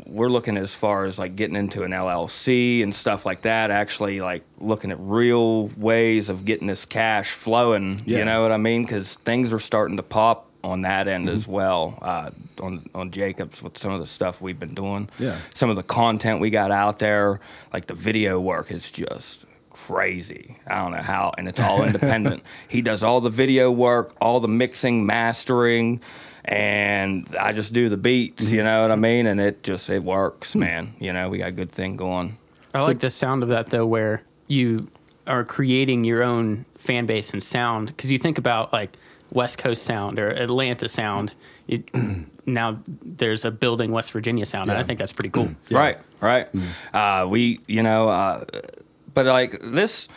we're 0.06 0.28
looking 0.28 0.56
as 0.56 0.74
far 0.74 1.04
as 1.04 1.18
like 1.18 1.36
getting 1.36 1.56
into 1.56 1.82
an 1.82 1.92
LLC 1.92 2.82
and 2.82 2.94
stuff 2.94 3.24
like 3.24 3.42
that. 3.42 3.70
Actually, 3.70 4.20
like 4.20 4.44
looking 4.58 4.90
at 4.90 4.98
real 5.00 5.68
ways 5.76 6.28
of 6.28 6.44
getting 6.44 6.66
this 6.66 6.84
cash 6.84 7.32
flowing. 7.32 8.02
Yeah. 8.04 8.18
You 8.18 8.24
know 8.26 8.42
what 8.42 8.52
I 8.52 8.58
mean? 8.58 8.82
Because 8.82 9.14
things 9.14 9.52
are 9.52 9.58
starting 9.58 9.96
to 9.96 10.02
pop 10.02 10.50
on 10.62 10.82
that 10.82 11.08
end 11.08 11.28
as 11.28 11.48
well. 11.48 11.98
Uh, 12.02 12.30
on 12.60 12.88
on 12.94 13.10
Jacobs 13.10 13.62
with 13.62 13.78
some 13.78 13.92
of 13.92 14.00
the 14.00 14.06
stuff 14.06 14.40
we've 14.40 14.58
been 14.58 14.74
doing. 14.74 15.08
Yeah. 15.18 15.38
Some 15.54 15.70
of 15.70 15.76
the 15.76 15.82
content 15.82 16.40
we 16.40 16.50
got 16.50 16.70
out 16.70 16.98
there, 16.98 17.40
like 17.72 17.86
the 17.86 17.94
video 17.94 18.40
work, 18.40 18.70
is 18.70 18.90
just 18.90 19.46
crazy. 19.70 20.58
I 20.66 20.82
don't 20.82 20.92
know 20.92 21.02
how, 21.02 21.32
and 21.38 21.48
it's 21.48 21.60
all 21.60 21.84
independent. 21.86 22.42
he 22.68 22.82
does 22.82 23.02
all 23.02 23.20
the 23.20 23.30
video 23.30 23.70
work, 23.70 24.14
all 24.20 24.40
the 24.40 24.48
mixing, 24.48 25.06
mastering, 25.06 26.00
and 26.46 27.34
I 27.38 27.52
just 27.52 27.72
do 27.72 27.88
the 27.88 27.96
beats. 27.96 28.50
You 28.50 28.62
know 28.62 28.82
what 28.82 28.90
I 28.90 28.96
mean? 28.96 29.26
And 29.26 29.40
it 29.40 29.62
just 29.62 29.90
it 29.90 30.02
works, 30.02 30.54
man. 30.54 30.94
You 31.00 31.12
know, 31.12 31.28
we 31.28 31.38
got 31.38 31.48
a 31.48 31.52
good 31.52 31.70
thing 31.70 31.96
going. 31.96 32.38
I 32.74 32.82
like 32.82 33.00
the 33.00 33.10
sound 33.10 33.42
of 33.42 33.48
that 33.48 33.70
though, 33.70 33.86
where 33.86 34.22
you 34.46 34.88
are 35.26 35.44
creating 35.44 36.04
your 36.04 36.22
own 36.22 36.64
fan 36.76 37.06
base 37.06 37.30
and 37.30 37.42
sound. 37.42 37.88
Because 37.88 38.12
you 38.12 38.18
think 38.18 38.38
about 38.38 38.72
like 38.72 38.96
West 39.32 39.58
Coast 39.58 39.82
sound 39.82 40.18
or 40.18 40.30
Atlanta 40.30 40.88
sound. 40.88 41.34
It, 41.66 41.90
now 42.46 42.78
there's 42.86 43.44
a 43.44 43.50
building 43.50 43.90
West 43.90 44.12
Virginia 44.12 44.46
sound, 44.46 44.70
and 44.70 44.78
I 44.78 44.84
think 44.84 44.98
that's 44.98 45.12
pretty 45.12 45.30
cool. 45.30 45.50
Right, 45.70 45.98
right. 46.20 46.48
Uh, 46.92 47.26
we, 47.28 47.60
you 47.66 47.82
know, 47.82 48.08
uh, 48.08 48.44
but 49.14 49.26
like 49.26 49.58
this, 49.62 50.08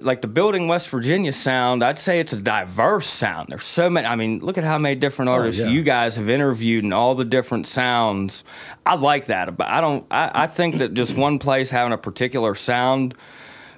like 0.00 0.20
the 0.20 0.28
building 0.28 0.68
West 0.68 0.88
Virginia 0.88 1.32
sound, 1.32 1.82
I'd 1.82 1.98
say 1.98 2.20
it's 2.20 2.32
a 2.32 2.36
diverse 2.36 3.06
sound. 3.06 3.48
There's 3.48 3.64
so 3.64 3.88
many. 3.88 4.06
I 4.06 4.16
mean, 4.16 4.40
look 4.40 4.58
at 4.58 4.64
how 4.64 4.78
many 4.78 4.94
different 4.94 5.30
oh, 5.30 5.34
artists 5.34 5.60
yeah. 5.60 5.68
you 5.68 5.82
guys 5.82 6.16
have 6.16 6.28
interviewed 6.28 6.84
and 6.84 6.92
all 6.92 7.14
the 7.14 7.24
different 7.24 7.66
sounds. 7.66 8.44
I 8.84 8.94
like 8.94 9.26
that, 9.26 9.56
but 9.56 9.68
I 9.68 9.80
don't. 9.80 10.06
I, 10.10 10.30
I 10.34 10.46
think 10.46 10.78
that 10.78 10.94
just 10.94 11.16
one 11.16 11.38
place 11.38 11.70
having 11.70 11.92
a 11.92 11.98
particular 11.98 12.54
sound 12.54 13.14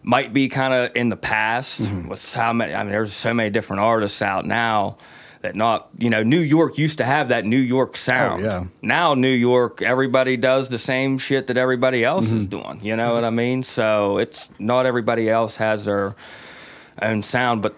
might 0.02 0.32
be 0.32 0.48
kind 0.48 0.74
of 0.74 0.96
in 0.96 1.08
the 1.08 1.16
past 1.16 1.82
mm-hmm. 1.82 2.08
with 2.08 2.34
how 2.34 2.52
many. 2.52 2.74
I 2.74 2.82
mean, 2.82 2.92
there's 2.92 3.12
so 3.12 3.32
many 3.32 3.50
different 3.50 3.80
artists 3.80 4.22
out 4.22 4.44
now. 4.44 4.98
That 5.42 5.54
not, 5.54 5.88
you 5.96 6.10
know, 6.10 6.24
New 6.24 6.40
York 6.40 6.78
used 6.78 6.98
to 6.98 7.04
have 7.04 7.28
that 7.28 7.44
New 7.44 7.60
York 7.60 7.96
sound 7.96 8.42
yeah. 8.42 8.64
now 8.82 9.14
New 9.14 9.28
York, 9.32 9.82
everybody 9.82 10.36
does 10.36 10.68
the 10.68 10.78
same 10.80 11.16
shit 11.16 11.46
that 11.46 11.56
everybody 11.56 12.02
else 12.04 12.26
is 12.32 12.46
doing. 12.48 12.80
You 12.82 12.96
know 12.96 13.14
what 13.14 13.24
I 13.24 13.30
mean? 13.30 13.62
So 13.62 14.18
it's 14.18 14.50
not 14.58 14.84
everybody 14.84 15.30
else 15.30 15.54
has 15.56 15.84
their 15.84 16.16
own 17.00 17.22
sound, 17.22 17.62
but 17.62 17.76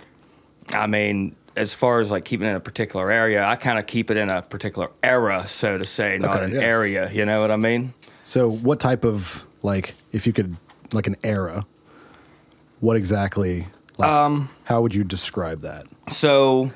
I 0.73 0.87
mean, 0.87 1.37
as 1.55 1.75
far 1.75 2.01
as 2.01 2.11
like 2.11 2.25
keeping 2.25 2.47
it 2.47 2.51
in 2.51 2.57
a 2.57 2.61
particular 2.61 3.11
area, 3.11 3.45
I 3.45 3.57
kind 3.57 3.79
of 3.79 3.87
keep 3.87 4.11
it 4.11 4.17
in 4.17 4.31
a 4.31 4.41
particular 4.41 4.91
era, 5.03 5.47
so 5.47 5.77
to 5.77 5.85
say, 5.85 6.17
not 6.17 6.37
Okay, 6.37 6.45
an 6.47 6.53
yeah. 6.55 6.61
area. 6.67 7.11
You 7.13 7.27
know 7.27 7.43
what 7.43 7.51
I 7.51 7.57
mean? 7.57 7.93
So, 8.25 8.49
what 8.49 8.81
type 8.81 9.05
of 9.05 9.45
like, 9.63 9.95
if 10.13 10.27
you 10.27 10.33
could, 10.33 10.57
like 10.93 11.07
an 11.07 11.17
era, 11.25 11.67
what 12.81 12.97
exactly? 12.97 13.67
Like, 13.99 14.09
Um, 14.09 14.49
how 14.65 14.81
would 14.81 14.95
you 14.95 15.05
describe 15.05 15.61
that? 15.63 15.85
So, 16.11 16.71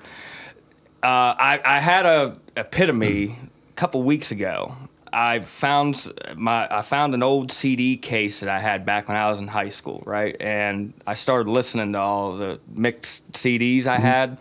uh, 1.04 1.36
I, 1.38 1.60
I 1.62 1.80
had 1.80 2.06
a 2.06 2.34
epitome 2.56 3.38
a 3.70 3.72
couple 3.76 4.02
weeks 4.02 4.30
ago. 4.30 4.74
I 5.12 5.40
found 5.40 6.10
my 6.34 6.66
I 6.70 6.80
found 6.80 7.12
an 7.12 7.22
old 7.22 7.52
CD 7.52 7.98
case 7.98 8.40
that 8.40 8.48
I 8.48 8.58
had 8.58 8.86
back 8.86 9.06
when 9.06 9.16
I 9.18 9.28
was 9.28 9.38
in 9.38 9.46
high 9.46 9.68
school, 9.68 10.02
right? 10.06 10.34
And 10.40 10.94
I 11.06 11.12
started 11.12 11.50
listening 11.50 11.92
to 11.92 12.00
all 12.00 12.38
the 12.38 12.58
mixed 12.68 13.30
CDs 13.32 13.84
I 13.86 13.98
had, 13.98 14.38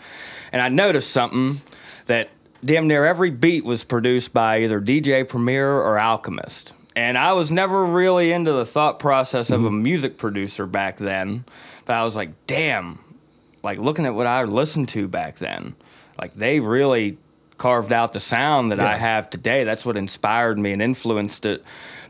and 0.53 0.61
I 0.61 0.69
noticed 0.69 1.11
something 1.11 1.61
that 2.05 2.29
damn 2.63 2.87
near 2.87 3.05
every 3.05 3.29
beat 3.29 3.65
was 3.65 3.83
produced 3.83 4.31
by 4.33 4.61
either 4.61 4.79
DJ 4.79 5.27
Premier 5.27 5.69
or 5.69 5.99
Alchemist. 5.99 6.71
And 6.95 7.17
I 7.17 7.33
was 7.33 7.51
never 7.51 7.83
really 7.83 8.31
into 8.31 8.53
the 8.53 8.65
thought 8.65 8.99
process 8.99 9.49
of 9.49 9.65
a 9.65 9.71
music 9.71 10.17
producer 10.17 10.65
back 10.65 10.97
then, 10.97 11.43
but 11.85 11.93
I 11.93 12.05
was 12.05 12.15
like, 12.15 12.29
damn, 12.47 12.99
like 13.63 13.79
looking 13.79 14.05
at 14.05 14.13
what 14.13 14.27
I 14.27 14.43
listened 14.43 14.89
to 14.89 15.07
back 15.07 15.39
then, 15.39 15.75
like 16.23 16.33
they 16.35 16.61
really 16.61 17.17
carved 17.57 17.91
out 17.91 18.13
the 18.13 18.19
sound 18.21 18.71
that 18.71 18.79
I 18.79 18.95
have 18.97 19.29
today. 19.29 19.65
That's 19.65 19.85
what 19.85 19.97
inspired 19.97 20.57
me 20.57 20.71
and 20.71 20.81
influenced 20.81 21.45
it. 21.45 21.65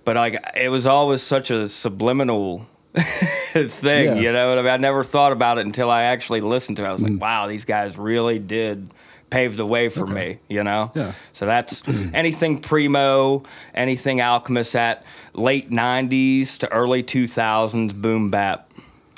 But 0.06 0.16
like 0.16 0.40
it 0.56 0.70
was 0.70 0.86
always 0.86 1.24
such 1.24 1.50
a 1.50 1.68
subliminal 1.68 2.68
thing, 2.94 4.06
Yeah. 4.06 4.16
you 4.16 4.32
know 4.32 4.50
what 4.50 4.60
I 4.60 4.62
mean? 4.62 4.72
I 4.72 4.78
never 4.78 5.04
thought 5.04 5.32
about 5.32 5.58
it 5.58 5.66
until 5.66 5.90
I 5.90 6.04
actually 6.04 6.42
listened 6.42 6.78
to 6.78 6.84
it. 6.84 6.88
I 6.88 6.94
was 6.94 7.02
like, 7.02 7.14
mm. 7.14 7.20
wow, 7.20 7.48
these 7.48 7.66
guys 7.66 7.98
really 7.98 8.38
did 8.38 8.92
pave 9.32 9.58
the 9.58 9.66
way 9.66 9.90
for 9.90 10.06
me, 10.06 10.38
you 10.48 10.64
know? 10.64 10.92
Yeah. 10.94 11.14
So 11.32 11.48
that's 11.48 11.82
anything 12.14 12.60
primo, 12.60 13.42
anything 13.74 14.22
Alchemist 14.22 14.76
at 14.76 15.04
late 15.34 15.72
'90s 15.72 16.60
to 16.60 16.72
early 16.72 17.02
2000s 17.02 18.00
boom 18.00 18.30
bap, 18.30 18.72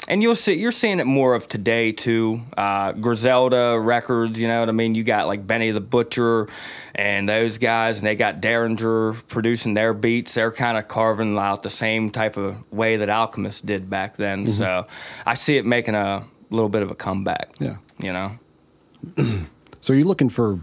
and 0.07 0.21
you'll 0.21 0.35
see 0.35 0.53
you're 0.53 0.71
seeing 0.71 0.99
it 0.99 1.05
more 1.05 1.35
of 1.35 1.47
today 1.47 1.91
too. 1.91 2.41
Uh, 2.57 2.91
Griselda 2.93 3.79
Records, 3.79 4.39
you 4.39 4.47
know 4.47 4.59
what 4.59 4.69
I 4.69 4.71
mean. 4.71 4.95
You 4.95 5.03
got 5.03 5.27
like 5.27 5.45
Benny 5.45 5.71
the 5.71 5.81
Butcher 5.81 6.47
and 6.93 7.27
those 7.27 7.57
guys, 7.57 7.97
and 7.97 8.05
they 8.05 8.15
got 8.15 8.41
Daringer 8.41 9.27
producing 9.27 9.73
their 9.73 9.93
beats. 9.93 10.33
They're 10.33 10.51
kind 10.51 10.77
of 10.77 10.87
carving 10.87 11.37
out 11.37 11.63
the 11.63 11.69
same 11.69 12.09
type 12.09 12.37
of 12.37 12.55
way 12.71 12.97
that 12.97 13.09
Alchemist 13.09 13.65
did 13.65 13.89
back 13.89 14.17
then. 14.17 14.47
So 14.47 14.87
I 15.25 15.33
see 15.33 15.57
it 15.57 15.65
making 15.65 15.95
a 15.95 16.25
little 16.49 16.69
bit 16.69 16.83
of 16.83 16.91
a 16.91 16.95
comeback. 16.95 17.51
Yeah. 17.59 17.77
You 17.99 18.13
know. 18.13 18.39
So, 19.85 19.93
you're 19.93 19.99
you 19.99 20.05
looking 20.05 20.29
for 20.29 20.61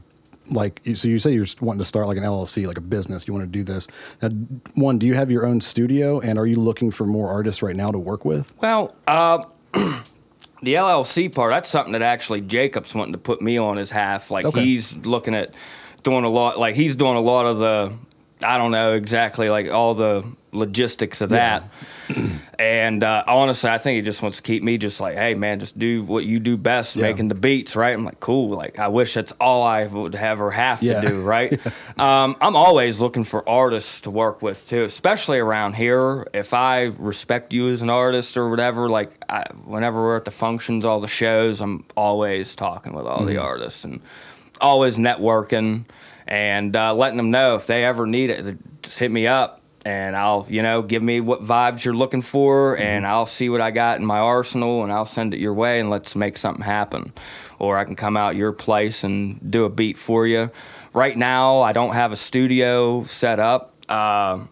like? 0.52 0.80
So, 0.94 1.08
you 1.08 1.18
say 1.18 1.32
you're 1.32 1.46
wanting 1.60 1.78
to 1.80 1.84
start 1.84 2.06
like 2.06 2.16
an 2.18 2.24
LLC, 2.24 2.66
like 2.66 2.78
a 2.78 2.82
business. 2.82 3.26
You 3.26 3.32
want 3.34 3.44
to 3.44 3.50
do 3.50 3.64
this. 3.64 3.88
Now, 4.20 4.28
one, 4.74 4.98
do 4.98 5.06
you 5.06 5.14
have 5.14 5.30
your 5.30 5.44
own 5.46 5.60
studio, 5.60 6.20
and 6.20 6.38
are 6.38 6.46
you 6.46 6.56
looking 6.56 6.90
for 6.90 7.06
more 7.06 7.28
artists 7.30 7.62
right 7.62 7.76
now 7.76 7.90
to 7.90 7.98
work 7.98 8.24
with? 8.24 8.52
Well, 8.60 8.94
uh, 9.06 9.44
the 9.72 10.74
LLC 10.74 11.32
part, 11.34 11.52
that's 11.52 11.68
something 11.68 11.92
that 11.92 12.02
actually 12.02 12.40
Jacob's 12.42 12.94
wanting 12.94 13.12
to 13.12 13.18
put 13.18 13.42
me 13.42 13.58
on 13.58 13.76
his 13.76 13.90
half. 13.90 14.30
Like 14.30 14.46
Okay. 14.46 14.64
he's 14.64 14.96
looking 14.98 15.34
at 15.34 15.52
doing 16.02 16.24
a 16.24 16.28
lot, 16.28 16.58
like 16.58 16.74
he's 16.74 16.96
doing 16.96 17.16
a 17.16 17.20
lot 17.20 17.46
of 17.46 17.58
the, 17.58 17.92
I 18.42 18.58
don't 18.58 18.70
know 18.72 18.94
exactly, 18.94 19.48
like 19.50 19.70
all 19.70 19.94
the 19.94 20.24
logistics 20.52 21.20
of 21.20 21.30
that. 21.30 21.64
and 22.58 23.02
uh, 23.02 23.24
honestly, 23.26 23.70
I 23.70 23.78
think 23.78 23.96
he 23.96 24.02
just 24.02 24.20
wants 24.22 24.36
to 24.38 24.42
keep 24.42 24.62
me 24.62 24.76
just 24.78 25.00
like, 25.00 25.14
hey, 25.14 25.34
man, 25.34 25.60
just 25.60 25.78
do 25.78 26.02
what 26.02 26.24
you 26.24 26.38
do 26.38 26.56
best, 26.56 26.94
Yeah. 26.96 27.02
making 27.02 27.28
the 27.28 27.34
beats, 27.34 27.74
right? 27.74 27.94
I'm 27.94 28.04
like, 28.04 28.20
cool. 28.20 28.50
Like, 28.50 28.78
I 28.78 28.88
wish 28.88 29.14
that's 29.14 29.32
all 29.40 29.62
I 29.62 29.86
would 29.86 30.14
have 30.14 30.40
or 30.40 30.50
have 30.50 30.82
Yeah. 30.82 31.00
to 31.00 31.08
do, 31.08 31.20
right? 31.22 31.58
um, 31.98 32.36
I'm 32.40 32.54
always 32.56 33.00
looking 33.00 33.24
for 33.24 33.48
artists 33.48 34.02
to 34.02 34.10
work 34.10 34.42
with 34.42 34.68
too, 34.68 34.84
especially 34.84 35.38
around 35.38 35.74
here. 35.74 36.26
If 36.34 36.52
I 36.52 36.92
respect 36.98 37.52
you 37.52 37.70
as 37.70 37.80
an 37.82 37.90
artist 37.90 38.36
or 38.36 38.50
whatever, 38.50 38.88
like 38.90 39.12
I, 39.28 39.44
whenever 39.64 40.02
we're 40.02 40.16
at 40.18 40.24
the 40.26 40.30
functions, 40.30 40.84
all 40.84 41.00
the 41.00 41.08
shows, 41.08 41.60
I'm 41.62 41.84
always 41.96 42.54
talking 42.54 42.92
with 42.92 43.06
all 43.06 43.24
the 43.24 43.38
artists 43.38 43.84
and 43.84 44.00
always 44.60 44.96
networking 44.98 45.84
and 46.32 46.74
uh, 46.74 46.94
letting 46.94 47.18
them 47.18 47.30
know 47.30 47.56
if 47.56 47.66
they 47.66 47.84
ever 47.84 48.06
need 48.06 48.30
it, 48.30 48.56
just 48.82 48.98
hit 48.98 49.10
me 49.10 49.26
up. 49.26 49.60
And 49.84 50.16
I'll, 50.16 50.46
you 50.48 50.62
know, 50.62 50.80
give 50.80 51.02
me 51.02 51.20
what 51.20 51.44
vibes 51.44 51.84
you're 51.84 51.94
looking 51.94 52.22
for, 52.22 52.78
and 52.78 53.06
I'll 53.06 53.26
see 53.26 53.50
what 53.50 53.60
I 53.60 53.70
got 53.70 53.98
in 53.98 54.06
my 54.06 54.18
arsenal, 54.18 54.82
and 54.82 54.92
I'll 54.92 55.04
send 55.04 55.34
it 55.34 55.40
your 55.40 55.52
way, 55.52 55.78
and 55.78 55.90
let's 55.90 56.16
make 56.16 56.38
something 56.38 56.64
happen. 56.64 57.12
Or 57.58 57.76
I 57.76 57.84
can 57.84 57.96
come 57.96 58.16
out 58.16 58.34
your 58.34 58.52
place 58.52 59.04
and 59.04 59.50
do 59.50 59.64
a 59.64 59.68
beat 59.68 59.98
for 59.98 60.26
you. 60.26 60.50
Right 60.94 61.18
now, 61.18 61.60
I 61.60 61.72
don't 61.72 61.92
have 61.92 62.12
a 62.12 62.16
studio 62.16 63.04
set 63.04 63.38
up. 63.38 63.74
Uh, 63.88 64.44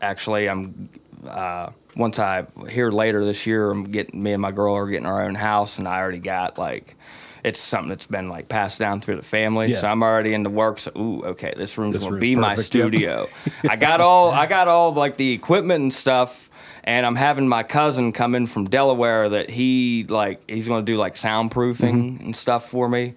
actually, 0.00 0.48
I'm 0.48 0.88
uh, 1.24 1.70
once 1.96 2.18
I 2.18 2.46
here 2.68 2.90
later 2.90 3.24
this 3.24 3.46
year, 3.46 3.70
I'm 3.70 3.84
getting 3.84 4.22
me 4.22 4.32
and 4.32 4.42
my 4.42 4.50
girl 4.50 4.74
are 4.74 4.88
getting 4.88 5.06
our 5.06 5.22
own 5.22 5.36
house, 5.36 5.78
and 5.78 5.86
I 5.86 6.00
already 6.00 6.18
got 6.18 6.58
like 6.58 6.96
it's 7.44 7.60
something 7.60 7.88
that's 7.88 8.06
been 8.06 8.28
like 8.28 8.48
passed 8.48 8.78
down 8.78 9.00
through 9.00 9.16
the 9.16 9.22
family. 9.22 9.70
Yeah. 9.72 9.80
So 9.80 9.88
I'm 9.88 10.02
already 10.02 10.34
in 10.34 10.42
the 10.42 10.50
works. 10.50 10.82
So, 10.84 10.92
ooh, 10.96 11.24
okay, 11.26 11.54
this 11.56 11.76
room's 11.78 11.94
This 11.94 12.02
gonna 12.02 12.12
room's 12.14 12.20
be 12.22 12.34
my 12.36 12.54
perfect, 12.56 12.74
yep. 12.74 12.82
studio. 12.88 13.28
I 13.68 13.76
got 13.76 14.00
all 14.00 14.30
I 14.30 14.46
got 14.46 14.68
all 14.68 14.92
like 14.92 15.16
the 15.16 15.32
equipment 15.32 15.82
and 15.82 15.92
stuff. 15.94 16.50
And 16.84 17.04
I'm 17.04 17.16
having 17.16 17.46
my 17.46 17.64
cousin 17.64 18.12
come 18.12 18.34
in 18.34 18.46
from 18.46 18.68
Delaware 18.68 19.28
that 19.28 19.50
he 19.50 20.06
like 20.08 20.40
he's 20.48 20.66
gonna 20.68 20.82
do 20.82 20.96
like 20.96 21.16
soundproofing 21.16 21.78
Mm-hmm. 21.78 22.24
and 22.24 22.36
stuff 22.36 22.70
for 22.70 22.88
me. 22.88 23.14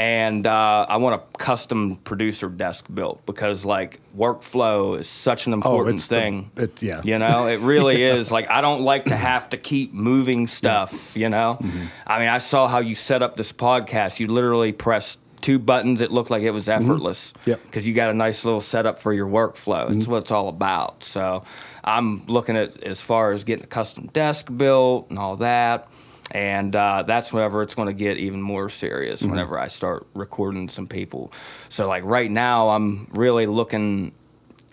And 0.00 0.46
uh, 0.46 0.86
I 0.88 0.96
want 0.96 1.20
a 1.20 1.38
custom 1.38 1.96
producer 1.96 2.48
desk 2.48 2.86
built 2.94 3.24
because 3.26 3.66
like 3.66 4.00
workflow 4.16 4.98
is 4.98 5.06
such 5.06 5.46
an 5.46 5.52
important 5.52 5.94
Oh, 5.94 5.96
it's 5.96 6.06
the- 6.08 6.14
thing. 6.16 6.50
it's- 6.56 6.82
yeah. 6.82 7.02
You 7.04 7.18
know, 7.18 7.46
it 7.48 7.60
really 7.60 8.02
is. 8.16 8.32
Like 8.32 8.48
I 8.50 8.62
don't 8.62 8.80
like 8.80 9.04
to 9.06 9.16
have 9.16 9.50
to 9.50 9.58
keep 9.58 9.92
moving 9.92 10.46
stuff, 10.46 11.14
you 11.14 11.28
know? 11.28 11.58
Mm-hmm. 11.60 11.84
I 12.06 12.18
mean, 12.18 12.28
I 12.28 12.38
saw 12.38 12.66
how 12.66 12.78
you 12.78 12.94
set 12.94 13.22
up 13.22 13.36
this 13.36 13.52
podcast. 13.52 14.18
You 14.20 14.28
literally 14.28 14.72
pressed 14.72 15.18
two 15.42 15.58
buttons. 15.58 16.00
It 16.00 16.10
looked 16.10 16.30
like 16.30 16.44
it 16.44 16.50
was 16.52 16.66
effortless. 16.66 17.32
Mm-hmm. 17.34 17.50
Yep. 17.50 17.58
Mm-hmm. 17.58 17.66
Because 17.66 17.86
you 17.86 17.92
got 17.92 18.08
a 18.08 18.14
nice 18.14 18.42
little 18.46 18.62
setup 18.62 19.00
for 19.00 19.12
your 19.12 19.26
workflow. 19.26 19.94
It's 19.94 20.06
what 20.06 20.22
it's 20.22 20.30
all 20.30 20.48
about. 20.48 21.04
So 21.04 21.44
I'm 21.84 22.24
looking 22.26 22.56
at 22.56 22.82
as 22.82 23.02
far 23.02 23.32
as 23.32 23.44
getting 23.44 23.64
a 23.64 23.68
custom 23.68 24.06
desk 24.14 24.48
built 24.56 25.10
and 25.10 25.18
all 25.18 25.36
that. 25.36 25.88
And 26.30 26.74
uh, 26.76 27.02
that's 27.06 27.32
whenever 27.32 27.62
it's 27.62 27.74
going 27.74 27.88
to 27.88 27.94
get 27.94 28.18
even 28.18 28.40
more 28.40 28.68
serious. 28.68 29.20
Mm-hmm. 29.20 29.30
Whenever 29.30 29.58
I 29.58 29.68
start 29.68 30.06
recording 30.14 30.68
some 30.68 30.86
people. 30.86 31.32
So 31.68 31.88
like 31.88 32.04
right 32.04 32.30
now, 32.30 32.70
I'm 32.70 33.08
really 33.12 33.46
looking 33.46 34.12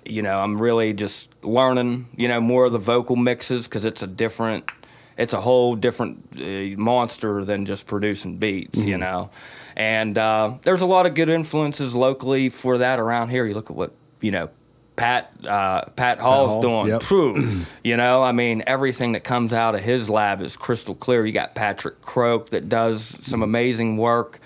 you 0.09 0.21
know, 0.21 0.39
I'm 0.39 0.61
really 0.61 0.93
just 0.93 1.29
learning, 1.43 2.07
you 2.15 2.27
know, 2.27 2.39
more 2.39 2.65
of 2.65 2.71
the 2.71 2.79
vocal 2.79 3.15
mixes 3.15 3.67
because 3.67 3.85
it's 3.85 4.01
a 4.01 4.07
different, 4.07 4.69
it's 5.17 5.33
a 5.33 5.41
whole 5.41 5.75
different 5.75 6.25
uh, 6.37 6.79
monster 6.79 7.43
than 7.43 7.65
just 7.65 7.85
producing 7.85 8.37
beats, 8.37 8.77
you 8.77 8.97
know. 8.97 9.29
And 9.75 10.17
uh, 10.17 10.55
there's 10.63 10.81
a 10.81 10.85
lot 10.85 11.05
of 11.05 11.13
good 11.13 11.29
influences 11.29 11.93
locally 11.93 12.49
for 12.49 12.79
that 12.79 12.99
around 12.99 13.29
here. 13.29 13.45
You 13.45 13.53
look 13.53 13.69
at 13.69 13.75
what, 13.75 13.93
you 14.21 14.31
know, 14.31 14.49
Pat 14.97 15.31
uh, 15.47 15.85
Pat 15.95 16.19
Hall's 16.19 16.49
Hall, 16.49 16.61
doing. 16.61 16.87
yep. 16.87 17.03
Phew. 17.03 17.61
you 17.83 17.95
know, 17.95 18.21
I 18.21 18.33
mean, 18.33 18.63
everything 18.67 19.13
that 19.13 19.23
comes 19.23 19.53
out 19.53 19.73
of 19.73 19.81
his 19.81 20.09
lab 20.09 20.41
is 20.41 20.57
crystal 20.57 20.95
clear. 20.95 21.25
You 21.25 21.31
got 21.31 21.55
Patrick 21.55 22.01
Croak 22.01 22.49
that 22.49 22.67
does 22.67 23.17
some 23.21 23.41
amazing 23.41 23.95
work 23.95 24.41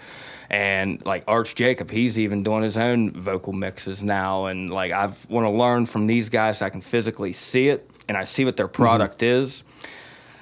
and 0.52 1.04
like 1.06 1.24
Arch 1.30 1.56
Jacob, 1.56 1.90
he's 1.90 2.20
even 2.20 2.44
doing 2.44 2.62
his 2.62 2.76
own 2.76 3.12
vocal 3.12 3.54
mixes 3.54 4.04
now. 4.04 4.48
And 4.48 4.70
like 4.70 4.92
I 4.92 5.06
want 5.30 5.46
to 5.46 5.50
learn 5.50 5.86
from 5.86 6.08
these 6.08 6.28
guys, 6.28 6.58
so 6.58 6.66
I 6.66 6.70
can 6.70 6.82
physically 6.82 7.32
see 7.32 7.70
it 7.70 7.90
and 8.10 8.18
I 8.18 8.26
see 8.26 8.44
what 8.44 8.58
their 8.58 8.68
product 8.68 9.24
is. 9.24 9.64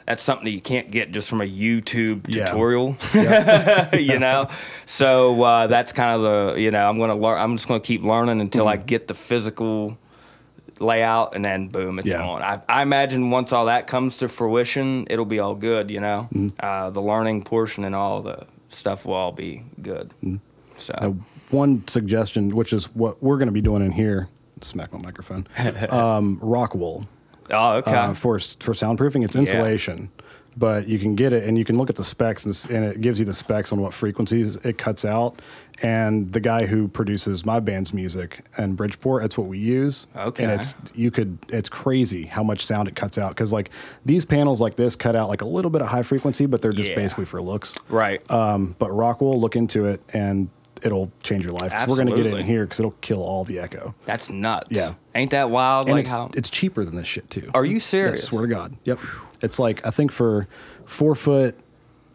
That's 0.09 0.23
something 0.23 0.45
that 0.45 0.49
you 0.51 0.59
can't 0.59 0.89
get 0.89 1.11
just 1.11 1.29
from 1.29 1.39
a 1.39 1.45
YouTube 1.45 2.27
Yeah. 2.27 2.45
tutorial, 2.47 2.97
you 3.93 4.17
know. 4.17 4.49
So 4.87 5.39
uh, 5.43 5.67
that's 5.67 5.91
kind 5.91 6.15
of 6.15 6.21
the 6.55 6.59
you 6.59 6.71
know 6.71 6.89
I'm 6.89 6.97
gonna 6.97 7.15
learn. 7.15 7.37
I'm 7.39 7.55
just 7.55 7.67
gonna 7.67 7.79
keep 7.79 8.01
learning 8.01 8.41
until 8.41 8.67
I 8.67 8.75
get 8.77 9.07
the 9.07 9.13
physical 9.13 9.99
layout, 10.79 11.35
and 11.35 11.45
then 11.45 11.67
boom, 11.67 11.99
it's 11.99 12.07
Yeah. 12.07 12.25
on. 12.25 12.41
I, 12.41 12.59
I 12.67 12.81
imagine 12.81 13.29
once 13.29 13.53
all 13.53 13.67
that 13.67 13.85
comes 13.85 14.17
to 14.17 14.29
fruition, 14.29 15.05
it'll 15.11 15.25
be 15.25 15.37
all 15.39 15.53
good. 15.53 15.91
You 15.91 15.99
know, 15.99 16.27
uh, 16.59 16.89
the 16.89 17.01
learning 17.03 17.43
portion 17.43 17.83
and 17.85 17.93
all 17.93 18.23
the 18.23 18.47
stuff 18.69 19.05
will 19.05 19.13
all 19.13 19.31
be 19.31 19.63
good. 19.79 20.11
So 20.77 20.95
Now, 20.99 21.15
one 21.51 21.87
suggestion, 21.87 22.55
which 22.55 22.73
is 22.73 22.85
what 22.95 23.21
we're 23.21 23.37
to 23.45 23.51
be 23.51 23.61
doing 23.61 23.85
in 23.85 23.91
here, 23.91 24.27
smack 24.61 24.91
my 24.91 24.99
microphone, 24.99 25.45
um, 25.91 26.39
rock 26.41 26.73
wool 26.73 27.07
oh 27.51 27.77
okay. 27.77 27.91
uh, 27.93 28.13
for 28.13 28.39
for 28.39 28.73
soundproofing. 28.73 29.23
It's 29.23 29.35
insulation. 29.35 30.09
but 30.57 30.87
you 30.89 30.99
can 30.99 31.15
get 31.15 31.31
it 31.31 31.43
and 31.45 31.57
you 31.57 31.63
can 31.63 31.77
look 31.77 31.89
at 31.89 31.95
the 31.95 32.03
specs 32.03 32.43
and, 32.43 32.65
and 32.69 32.83
it 32.83 32.99
gives 32.99 33.17
you 33.19 33.23
the 33.23 33.33
specs 33.33 33.71
on 33.71 33.79
what 33.79 33.93
frequencies 33.93 34.57
it 34.57 34.77
cuts 34.77 35.05
out. 35.05 35.39
And 35.81 36.33
the 36.33 36.41
guy 36.41 36.65
who 36.65 36.89
produces 36.89 37.45
my 37.45 37.61
band's 37.61 37.93
music 37.93 38.43
in 38.57 38.73
Bridgeport, 38.73 39.21
that's 39.21 39.37
what 39.37 39.47
we 39.47 39.57
use. 39.59 40.07
Okay. 40.17 40.43
And 40.43 40.51
it's 40.51 40.75
you 40.93 41.11
could 41.11 41.37
it's 41.47 41.69
crazy 41.69 42.25
how 42.25 42.43
much 42.43 42.65
sound 42.65 42.89
it 42.89 42.95
cuts 42.95 43.17
out 43.17 43.29
because 43.29 43.53
like 43.53 43.69
these 44.05 44.25
panels 44.25 44.59
like 44.59 44.75
this 44.75 44.95
cut 44.97 45.15
out 45.15 45.29
like 45.29 45.41
a 45.41 45.47
little 45.47 45.71
bit 45.71 45.81
of 45.81 45.87
high 45.87 46.03
frequency, 46.03 46.45
but 46.47 46.61
they're 46.61 46.73
just 46.73 46.89
Yeah. 46.89 46.95
basically 46.97 47.25
for 47.25 47.41
looks. 47.41 47.73
Right. 47.87 48.19
Um, 48.29 48.75
but 48.79 48.91
rock 48.91 49.21
wool, 49.21 49.39
look 49.39 49.55
into 49.55 49.85
it 49.85 50.01
and 50.13 50.49
it'll 50.83 51.11
change 51.23 51.43
your 51.43 51.53
life. 51.53 51.71
'Cause 51.71 51.87
we're 51.87 51.97
gonna 51.97 52.15
get 52.15 52.25
it 52.25 52.33
in 52.33 52.45
here 52.45 52.65
because 52.65 52.79
it'll 52.79 52.95
kill 53.01 53.21
all 53.21 53.43
the 53.43 53.59
echo. 53.59 53.93
That's 54.05 54.29
nuts. 54.29 54.67
Yeah. 54.69 54.93
Ain't 55.15 55.31
that 55.31 55.49
wild? 55.49 55.87
And 55.87 55.95
like 55.95 56.01
it's, 56.03 56.09
how? 56.09 56.29
it's 56.35 56.49
cheaper 56.49 56.83
than 56.85 56.95
this 56.95 57.07
shit 57.07 57.29
too. 57.29 57.49
Are 57.53 57.65
you 57.65 57.75
Yeah, 57.75 57.79
serious? 57.79 58.23
swear 58.23 58.43
to 58.43 58.47
God. 58.47 58.75
Yep. 58.85 58.99
It's 59.41 59.59
like 59.59 59.85
I 59.85 59.89
think 59.91 60.11
for 60.11 60.47
four 60.85 61.15
foot, 61.15 61.55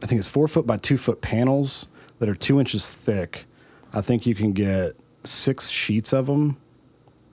I 0.03 0.07
think 0.07 0.19
it's 0.19 0.29
four 0.29 0.49
foot 0.49 0.67
by 0.67 0.77
two 0.77 0.99
foot 0.99 1.21
panels 1.21 1.87
that 2.19 2.29
are 2.29 2.35
two 2.35 2.59
inches 2.61 2.87
thick. 2.87 3.47
I 3.93 4.01
think 4.01 4.27
you 4.27 4.35
can 4.35 4.53
get 4.53 4.97
six 5.25 5.69
sheets 5.69 6.13
of 6.13 6.27
them 6.27 6.57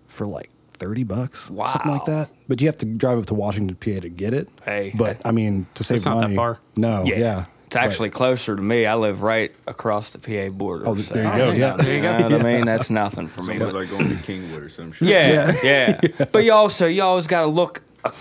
for 0.07 0.25
like 0.27 0.49
thirty 0.73 1.03
bucks, 1.03 1.49
wow. 1.49 1.71
something 1.71 1.91
like 1.91 2.05
that. 2.05 2.29
But 2.47 2.59
you 2.61 2.67
have 2.67 2.77
to 2.79 2.85
drive 2.85 3.17
up 3.19 3.25
to 3.27 3.33
Washington, 3.33 3.75
PA, 3.75 3.99
to 4.01 4.09
get 4.09 4.33
it. 4.33 4.49
Hey. 4.65 4.91
but 4.95 5.17
I 5.25 5.31
mean, 5.31 5.67
to 5.75 5.83
save 5.83 5.97
It's 5.97 6.05
not 6.05 6.15
that 6.15 6.21
money, 6.23 6.35
far. 6.35 6.59
no, 6.75 7.03
yeah, 7.05 7.45
It's 7.71 7.77
actually 7.77 8.09
closer 8.09 8.53
to 8.53 8.61
me. 8.61 8.85
I 8.85 8.95
live 8.95 9.21
right 9.21 9.55
across 9.65 10.11
the 10.11 10.19
PA 10.19 10.49
border. 10.53 10.83
Oh, 10.89 10.97
so- 10.97 11.13
there 11.13 11.23
you 11.23 11.37
go, 11.37 11.51
yeah. 11.51 11.77
There 11.77 11.95
you 11.95 12.01
go. 12.01 12.11
You 12.17 12.29
know 12.29 12.37
what 12.37 12.45
I 12.45 12.57
mean? 12.57 12.65
That's 12.65 12.89
nothing 12.89 13.29
for 13.29 13.41
me. 13.43 13.57
Sounds 13.59 13.71
but- 13.71 13.73
like 13.79 13.89
going 13.89 14.09
to 14.09 14.15
Kingwood 14.15 14.61
or 14.65 14.67
some 14.67 14.91
shit. 14.91 15.07
Yeah, 15.07 15.57
yeah. 15.63 16.25
But 16.33 16.43
you 16.43 16.51
also 16.51 16.85
you 16.87 17.01
always 17.01 17.27
got 17.27 17.41
to 17.43 17.47
look, 17.47 17.81
uh, 18.03 18.11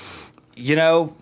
you 0.55 0.77
know, 0.77 1.17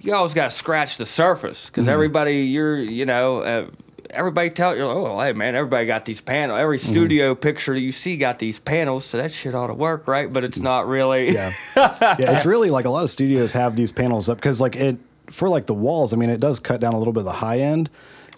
you 0.00 0.14
always 0.14 0.32
got 0.32 0.50
to 0.50 0.56
scratch 0.56 0.96
the 0.96 1.04
surface 1.04 1.66
because 1.66 1.86
everybody 1.86 2.44
you're 2.46 2.78
you 2.78 3.04
know. 3.04 3.38
Uh, 3.40 3.66
Everybody 4.08 4.50
tell 4.50 4.74
you, 4.76 4.84
oh, 4.84 5.18
hey 5.18 5.32
man, 5.32 5.56
everybody 5.56 5.84
got 5.84 6.04
these 6.04 6.20
panels. 6.20 6.58
Every 6.60 6.78
studio 6.78 7.34
picture 7.34 7.74
that 7.74 7.80
you 7.80 7.90
see 7.90 8.16
got 8.16 8.38
these 8.38 8.58
panels, 8.58 9.04
so 9.04 9.18
that 9.18 9.32
shit 9.32 9.52
ought 9.54 9.66
to 9.66 9.74
work, 9.74 10.06
right? 10.06 10.32
But 10.32 10.44
it's 10.44 10.60
not 10.60 10.86
really. 10.86 11.34
yeah, 11.34 11.52
yeah. 11.76 12.16
It's 12.36 12.46
really 12.46 12.70
like 12.70 12.84
a 12.84 12.88
lot 12.88 13.02
of 13.02 13.10
studios 13.10 13.52
have 13.52 13.74
these 13.74 13.90
panels 13.90 14.28
up 14.28 14.38
because 14.38 14.60
like 14.60 14.76
it 14.76 14.96
for 15.30 15.48
like 15.48 15.66
the 15.66 15.74
walls. 15.74 16.12
I 16.12 16.16
mean, 16.16 16.30
it 16.30 16.40
does 16.40 16.60
cut 16.60 16.80
down 16.80 16.94
a 16.94 16.98
little 16.98 17.12
bit 17.12 17.20
of 17.20 17.26
the 17.26 17.32
high 17.32 17.60
end, 17.60 17.90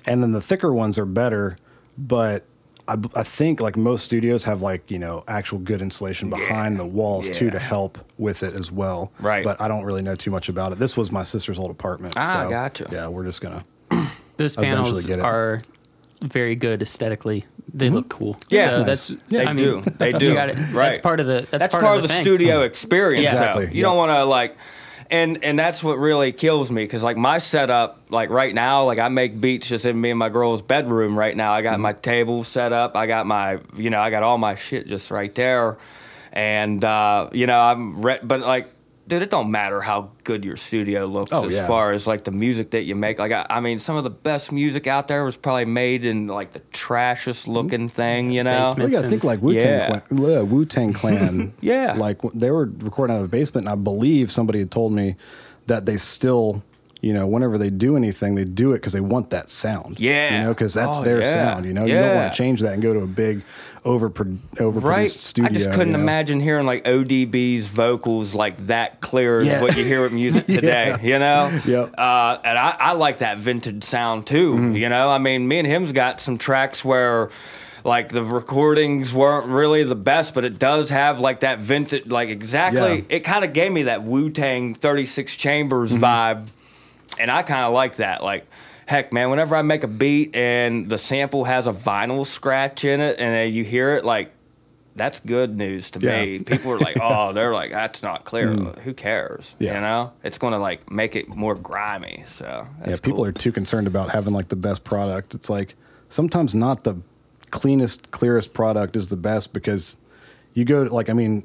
and 0.06 0.22
then 0.22 0.32
the 0.32 0.42
thicker 0.42 0.72
ones 0.72 0.98
are 0.98 1.06
better. 1.06 1.56
But 1.96 2.44
I 2.88 3.22
think 3.22 3.60
like 3.60 3.76
most 3.76 4.04
studios 4.04 4.44
have 4.44 4.62
like 4.62 4.90
you 4.90 4.98
know 4.98 5.22
actual 5.28 5.58
good 5.58 5.82
insulation 5.82 6.30
behind 6.30 6.78
the 6.78 6.86
walls 6.86 7.28
too 7.28 7.50
to 7.50 7.58
help 7.58 7.98
with 8.16 8.42
it 8.42 8.54
as 8.54 8.72
well. 8.72 9.12
Right. 9.20 9.44
But 9.44 9.60
I 9.60 9.68
don't 9.68 9.84
really 9.84 10.00
know 10.02 10.14
too 10.14 10.30
much 10.30 10.48
about 10.48 10.72
it. 10.72 10.78
This 10.78 10.96
was 10.96 11.12
my 11.12 11.22
sister's 11.24 11.58
old 11.58 11.70
apartment. 11.70 12.14
Ah, 12.16 12.44
so, 12.44 12.50
gotcha. 12.50 12.88
Yeah, 12.90 13.08
we're 13.08 13.24
just 13.24 13.40
gonna. 13.42 13.64
Those 14.38 14.56
Eventually 14.56 14.62
panels 14.76 15.06
get 15.06 15.18
it. 15.18 15.24
are 15.24 15.62
very 16.22 16.54
good 16.54 16.80
aesthetically. 16.80 17.44
They 17.74 17.90
look 17.90 18.08
cool. 18.08 18.38
Yeah. 18.48 18.70
so 18.70 18.76
Nice. 18.78 18.86
that's 18.86 19.22
They 19.28 19.44
I 19.44 19.52
mean, 19.52 19.82
do. 19.82 19.90
They 19.98 20.12
do. 20.12 20.28
You 20.28 20.34
got 20.34 20.48
it. 20.48 20.56
Right. 20.72 20.90
That's 20.90 20.98
part 20.98 21.20
of 21.20 21.26
the. 21.26 21.46
That's, 21.50 21.50
that's, 21.50 21.74
part, 21.74 21.82
part, 21.84 21.96
of 21.96 22.02
the, 22.02 22.08
thing. 22.08 22.22
studio 22.24 22.62
experience. 22.62 23.24
Yeah. 23.24 23.32
though. 23.34 23.36
Exactly, 23.38 23.64
You 23.66 23.70
yeah. 23.74 23.82
don't 23.82 23.96
want 23.98 24.10
to 24.12 24.24
like, 24.24 24.56
and 25.10 25.42
and 25.44 25.58
that's 25.58 25.82
what 25.82 25.98
really 25.98 26.32
kills 26.32 26.70
me 26.70 26.84
because 26.84 27.02
like 27.02 27.16
my 27.16 27.38
setup, 27.38 28.00
like 28.10 28.30
right 28.30 28.54
now, 28.54 28.84
like 28.84 28.98
I 28.98 29.08
make 29.08 29.40
beats 29.40 29.68
just 29.68 29.84
in 29.84 30.00
me 30.00 30.10
and 30.10 30.18
my 30.18 30.28
girl's 30.28 30.62
bedroom 30.62 31.18
right 31.18 31.36
now. 31.36 31.52
I 31.52 31.62
got 31.62 31.80
my 31.80 31.92
table 31.92 32.44
set 32.44 32.72
up. 32.72 32.96
I 32.96 33.06
got 33.06 33.26
my, 33.26 33.58
you 33.76 33.90
know, 33.90 34.00
I 34.00 34.10
got 34.10 34.22
all 34.22 34.38
my 34.38 34.54
shit 34.54 34.86
just 34.86 35.10
right 35.10 35.34
there, 35.34 35.78
and 36.32 36.84
uh, 36.84 37.30
you 37.32 37.46
know 37.46 37.58
I'm, 37.58 38.02
re- 38.02 38.20
but 38.22 38.40
like. 38.40 38.70
Dude, 39.08 39.22
it 39.22 39.30
don't 39.30 39.50
matter 39.50 39.80
how 39.80 40.10
good 40.24 40.44
your 40.44 40.56
studio 40.56 41.06
looks 41.06 41.32
Oh, 41.32 41.46
as 41.46 41.54
yeah. 41.54 41.66
far 41.66 41.92
as 41.92 42.06
like 42.06 42.24
the 42.24 42.30
music 42.30 42.70
that 42.72 42.82
you 42.82 42.94
make. 42.94 43.18
Like 43.18 43.32
I, 43.32 43.46
I 43.48 43.60
mean, 43.60 43.78
some 43.78 43.96
of 43.96 44.04
the 44.04 44.10
best 44.10 44.52
music 44.52 44.86
out 44.86 45.08
there 45.08 45.24
was 45.24 45.36
probably 45.36 45.64
made 45.64 46.04
in 46.04 46.26
like 46.26 46.52
the 46.52 46.60
trashiest 46.72 47.46
hmm. 47.46 47.52
looking 47.52 47.88
thing, 47.88 48.30
you 48.30 48.44
know. 48.44 48.64
Basement. 48.74 48.90
We 48.90 48.94
got 48.94 49.02
to 49.02 49.08
think 49.08 49.24
like 49.24 49.40
Wu 49.40 49.54
Tang 49.54 49.62
Yeah. 49.64 50.00
Clan, 50.00 50.50
Wu 50.50 50.64
Tang 50.66 50.92
Clan. 50.92 51.54
Yeah. 51.60 51.94
like 51.94 52.20
they 52.34 52.50
were 52.50 52.66
recording 52.78 53.16
out 53.16 53.24
of 53.24 53.30
the 53.30 53.36
basement, 53.36 53.66
and 53.66 53.72
I 53.72 53.82
believe 53.82 54.30
somebody 54.30 54.58
had 54.58 54.70
told 54.70 54.92
me 54.92 55.16
that 55.66 55.86
they 55.86 55.96
still, 55.96 56.62
you 57.00 57.12
know, 57.14 57.26
whenever 57.26 57.56
they 57.58 57.70
do 57.70 57.96
anything, 57.96 58.34
they 58.34 58.44
do 58.44 58.72
it 58.72 58.76
because 58.76 58.92
they 58.92 59.00
want 59.00 59.30
that 59.30 59.48
sound. 59.50 59.98
Yeah. 59.98 60.36
you 60.38 60.44
know, 60.44 60.52
because 60.54 60.74
that's 60.74 60.98
Oh, 60.98 61.02
their 61.04 61.20
yeah. 61.22 61.32
sound. 61.32 61.64
You 61.64 61.72
know, 61.72 61.84
you 61.86 61.94
don't 61.94 62.14
want 62.14 62.32
to 62.32 62.36
change 62.36 62.60
that 62.60 62.74
and 62.74 62.82
go 62.82 62.92
to 62.92 63.00
a 63.00 63.06
big 63.06 63.42
over 63.84 64.10
overproduced 64.10 64.82
right? 64.82 65.10
studio. 65.10 65.50
I 65.50 65.54
just 65.54 65.70
couldn't 65.70 65.88
you 65.88 65.96
know? 65.96 66.02
imagine 66.02 66.40
hearing 66.40 66.66
like 66.66 66.84
ODB's 66.84 67.66
vocals 67.66 68.34
like 68.34 68.66
that 68.66 69.00
clear 69.00 69.40
as 69.40 69.62
what 69.62 69.76
you 69.76 69.84
hear 69.84 70.02
with 70.02 70.12
music 70.12 70.46
today. 70.48 70.96
You 71.02 71.18
know? 71.18 71.60
Yep. 71.64 71.94
Uh, 71.98 72.38
and 72.44 72.58
I, 72.58 72.76
I 72.78 72.92
like 72.92 73.18
that 73.18 73.38
vintage 73.38 73.84
sound 73.84 74.26
too. 74.26 74.54
Mm-hmm. 74.54 74.76
You 74.76 74.88
know, 74.88 75.08
I 75.08 75.18
mean, 75.18 75.48
me 75.48 75.58
and 75.58 75.66
him's 75.66 75.92
got 75.92 76.20
some 76.20 76.38
tracks 76.38 76.84
where. 76.84 77.30
Like 77.84 78.08
the 78.10 78.24
recordings 78.24 79.14
weren't 79.14 79.46
really 79.46 79.84
the 79.84 79.94
best, 79.94 80.34
but 80.34 80.44
it 80.44 80.58
does 80.58 80.90
have 80.90 81.20
like 81.20 81.40
that 81.40 81.60
vintage, 81.60 82.06
like 82.06 82.28
exactly. 82.28 82.96
Yeah. 82.96 83.04
It 83.08 83.20
kind 83.20 83.44
of 83.44 83.52
gave 83.54 83.70
me 83.70 83.84
that 83.84 84.02
Wu 84.02 84.30
Tang 84.30 84.74
36 84.74 85.36
Chambers 85.36 85.92
Mm-hmm. 85.92 86.04
vibe 86.04 86.48
and 87.18 87.30
I 87.30 87.42
kind 87.42 87.64
of 87.64 87.72
like 87.72 87.96
that. 87.96 88.22
Like, 88.22 88.46
heck, 88.88 89.12
man, 89.12 89.28
whenever 89.28 89.54
I 89.54 89.60
make 89.60 89.84
a 89.84 89.88
beat 89.88 90.34
and 90.34 90.88
the 90.88 90.96
sample 90.96 91.44
has 91.44 91.66
a 91.66 91.72
vinyl 91.72 92.26
scratch 92.26 92.84
in 92.86 93.00
it, 93.00 93.20
and 93.20 93.52
you 93.54 93.62
hear 93.62 93.94
it, 93.94 94.04
like, 94.04 94.32
that's 94.96 95.20
good 95.20 95.56
news 95.58 95.90
to 95.92 96.00
Yeah. 96.00 96.24
me. 96.24 96.38
People 96.46 96.72
are 96.72 96.78
like, 96.78 96.96
oh, 97.00 97.34
they're 97.34 97.52
like, 97.52 97.70
that's 97.70 98.02
not 98.02 98.24
clear. 98.24 98.48
Mm. 98.48 98.78
Who 98.80 98.94
cares? 98.94 99.54
Yeah. 99.58 99.74
You 99.74 99.80
know, 99.82 100.12
it's 100.24 100.38
going 100.38 100.54
to 100.54 100.58
like 100.58 100.90
make 100.90 101.14
it 101.14 101.28
more 101.28 101.54
grimy. 101.54 102.24
So 102.26 102.66
that's 102.78 102.90
yeah, 102.90 102.96
people 102.96 103.18
cool. 103.18 103.26
are 103.26 103.32
too 103.32 103.52
concerned 103.52 103.86
about 103.86 104.10
having 104.10 104.32
like 104.32 104.48
the 104.48 104.56
best 104.56 104.82
product. 104.84 105.34
It's 105.34 105.48
like 105.50 105.74
sometimes 106.08 106.54
not 106.54 106.82
the 106.84 106.96
cleanest, 107.50 108.10
clearest 108.10 108.52
product 108.54 108.96
is 108.96 109.06
the 109.08 109.16
best 109.16 109.52
because 109.52 109.96
you 110.54 110.64
go 110.64 110.84
to 110.84 110.92
like 110.92 111.08
I 111.08 111.12
mean, 111.12 111.44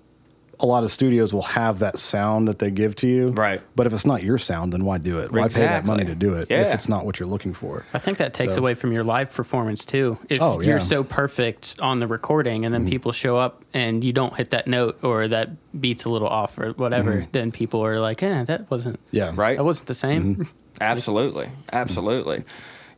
a 0.64 0.66
lot 0.66 0.86
of 0.86 0.92
studios 0.92 1.34
will 1.34 1.42
have 1.42 1.80
that 1.80 2.00
sound 2.00 2.48
that 2.48 2.60
they 2.60 2.72
give 2.72 2.96
to 2.96 3.08
you. 3.08 3.30
Right. 3.32 3.62
But 3.76 3.86
if 3.86 3.92
it's 3.92 4.06
not 4.06 4.24
your 4.24 4.38
sound, 4.38 4.72
then 4.72 4.86
why 4.86 4.98
do 4.98 5.20
it? 5.20 5.32
Why 5.32 5.50
pay 5.50 5.66
that 5.66 5.86
money 5.86 6.06
to 6.06 6.16
do 6.16 6.36
it 6.36 6.50
if 6.50 6.74
it's 6.74 6.88
not 6.88 7.06
what 7.06 7.20
you're 7.20 7.28
looking 7.28 7.54
for? 7.54 7.86
I 7.94 8.00
think 8.00 8.18
that 8.20 8.34
takes 8.34 8.56
So- 8.56 8.62
away 8.62 8.74
from 8.74 8.94
your 8.94 9.04
live 9.04 9.32
performance 9.34 9.84
too. 9.84 10.18
If 10.30 10.42
Oh, 10.42 10.62
you're 10.62 10.78
yeah. 10.78 10.80
so 10.80 11.04
perfect 11.04 11.76
on 11.80 12.00
the 12.00 12.08
recording 12.08 12.64
and 12.64 12.74
then 12.74 12.84
mm-hmm. 12.84 12.92
people 12.92 13.12
show 13.12 13.36
up 13.38 13.62
and 13.74 14.06
you 14.06 14.14
don't 14.14 14.36
hit 14.38 14.52
that 14.52 14.66
note 14.66 15.04
or 15.04 15.28
that 15.28 15.50
beat's 15.80 16.06
a 16.06 16.10
little 16.10 16.30
off 16.30 16.58
or 16.58 16.72
whatever, 16.72 17.12
mm-hmm. 17.12 17.30
then 17.34 17.52
people 17.52 17.86
are 17.86 18.00
like, 18.00 18.24
"Eh, 18.24 18.46
that 18.46 18.72
wasn't 18.72 19.00
Yeah. 19.12 19.34
Right. 19.36 19.58
That 19.58 19.66
wasn't 19.66 19.88
the 19.88 19.94
same." 19.94 20.36
Mm-hmm. 20.36 20.44
Absolutely, 20.80 21.50
absolutely. 21.74 22.46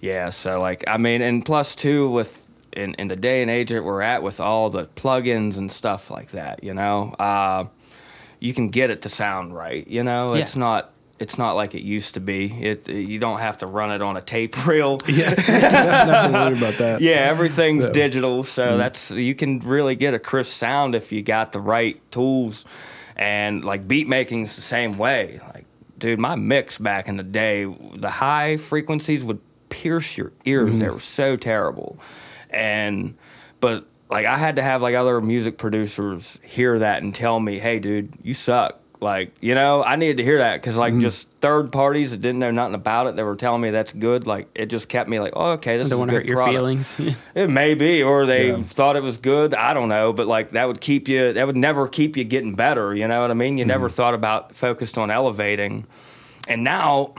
Yeah. 0.02 0.30
So 0.30 0.62
like, 0.62 0.84
I 0.88 0.98
mean, 0.98 1.24
and 1.24 1.44
plus 1.44 1.74
too 1.76 2.10
with 2.12 2.45
in 2.76 2.94
in 2.96 3.08
the 3.08 3.16
day 3.16 3.42
and 3.42 3.50
age 3.52 3.70
that 3.70 3.84
we're 3.84 4.02
at 4.02 4.24
with 4.24 4.40
all 4.40 4.70
the 4.70 4.86
plugins 4.96 5.58
and 5.58 5.72
stuff 5.72 6.10
like 6.12 6.32
that, 6.32 6.64
you 6.64 6.74
know, 6.74 7.14
uh, 7.20 7.66
you 8.40 8.54
can 8.54 8.70
get 8.70 8.90
it 8.90 9.02
to 9.04 9.10
sound 9.10 9.56
right. 9.56 9.88
You 9.88 10.04
know, 10.04 10.36
Yeah. 10.36 10.42
it's 10.44 10.56
not. 10.56 10.92
It's 11.18 11.38
not 11.38 11.54
like 11.54 11.74
it 11.76 11.82
used 11.82 12.16
to 12.16 12.20
be. 12.20 12.48
It 12.62 12.90
you 12.90 13.20
don't 13.20 13.40
have 13.40 13.60
to 13.60 13.66
run 13.68 13.90
it 13.92 14.02
on 14.02 14.18
a 14.18 14.22
tape 14.22 14.66
reel. 14.68 14.98
Nothing 15.08 15.46
to 15.46 16.30
worry 16.34 16.58
about 16.58 16.78
that. 16.80 17.00
Yeah, 17.00 17.14
everything's 17.14 17.86
Yeah. 17.86 17.92
digital, 17.92 18.44
so 18.44 18.78
that's 18.78 19.12
you 19.12 19.34
can 19.34 19.60
really 19.62 19.96
get 19.96 20.14
a 20.14 20.20
crisp 20.20 20.52
sound 20.52 20.94
if 20.94 21.14
you 21.14 21.22
got 21.22 21.54
the 21.54 21.62
right 21.62 22.00
tools. 22.12 22.66
And 23.16 23.64
like 23.64 23.88
beat 23.88 24.10
making's 24.10 24.58
the 24.58 24.62
same 24.62 24.98
way. 24.98 25.40
Like, 25.54 25.64
dude, 25.98 26.20
my 26.20 26.36
mix 26.36 26.78
back 26.78 27.08
in 27.08 27.16
the 27.16 27.24
day, 27.24 27.64
the 27.96 28.10
high 28.10 28.58
frequencies 28.58 29.24
would 29.24 29.40
pierce 29.70 30.18
your 30.18 30.34
ears. 30.44 30.80
They 30.80 30.90
were 30.90 31.00
so 31.00 31.38
terrible. 31.38 31.98
And 32.56 33.16
but 33.60 33.86
like 34.10 34.26
I 34.26 34.38
had 34.38 34.56
to 34.56 34.64
have 34.64 34.82
like 34.82 34.96
other 34.96 35.22
music 35.22 35.58
producers 35.58 36.40
hear 36.42 36.80
that 36.80 37.04
and 37.04 37.14
tell 37.14 37.40
me, 37.40 37.60
"Hey, 37.60 37.80
dude, 37.80 38.14
you 38.24 38.34
suck." 38.34 38.80
Like, 39.02 39.34
you 39.42 39.54
know, 39.56 39.84
I 39.84 39.98
needed 39.98 40.18
to 40.18 40.24
hear 40.24 40.38
that 40.40 40.62
because, 40.62 40.78
like, 40.78 40.94
mm-hmm. 40.94 41.02
just 41.02 41.30
third 41.42 41.72
parties 41.72 42.12
that 42.12 42.22
didn't 42.22 42.40
know 42.40 42.50
nothing 42.50 42.76
about 42.76 43.08
it, 43.08 43.16
they 43.16 43.24
were 43.24 43.36
telling 43.36 43.62
me 43.62 43.70
that's 43.70 43.92
good. 43.94 44.26
Like, 44.26 44.48
it 44.56 44.68
just 44.68 44.88
kept 44.88 45.10
me 45.10 45.20
like, 45.20 45.34
oh, 45.36 45.52
okay, 45.52 45.78
this 45.78 45.88
I 45.88 45.90
don't 45.90 46.00
want 46.00 46.12
to 46.12 46.16
hurt 46.18 46.26
your 46.26 46.38
product. 46.38 46.56
feelings. 46.56 46.96
It 47.36 47.50
may 47.50 47.74
be, 47.74 48.02
or 48.02 48.26
they 48.26 48.50
Yeah. 48.50 48.64
thought 48.64 48.96
it 48.96 49.04
was 49.04 49.18
good. 49.18 49.54
I 49.54 49.74
don't 49.74 49.90
know, 49.90 50.14
but 50.14 50.28
like 50.28 50.52
that 50.52 50.68
would 50.68 50.82
keep 50.82 51.08
you. 51.08 51.34
That 51.34 51.46
would 51.46 51.58
never 51.58 51.88
keep 51.88 52.16
you 52.18 52.24
getting 52.24 52.56
better. 52.56 52.96
You 52.96 53.08
know 53.08 53.22
what 53.22 53.32
I 53.32 53.36
mean? 53.36 53.58
You 53.58 53.66
never 53.66 53.88
mm-hmm. 53.90 53.96
thought 53.96 54.14
about 54.14 54.56
focused 54.56 54.98
on 54.98 55.12
elevating, 55.12 55.86
and 56.48 56.64
now 56.64 57.14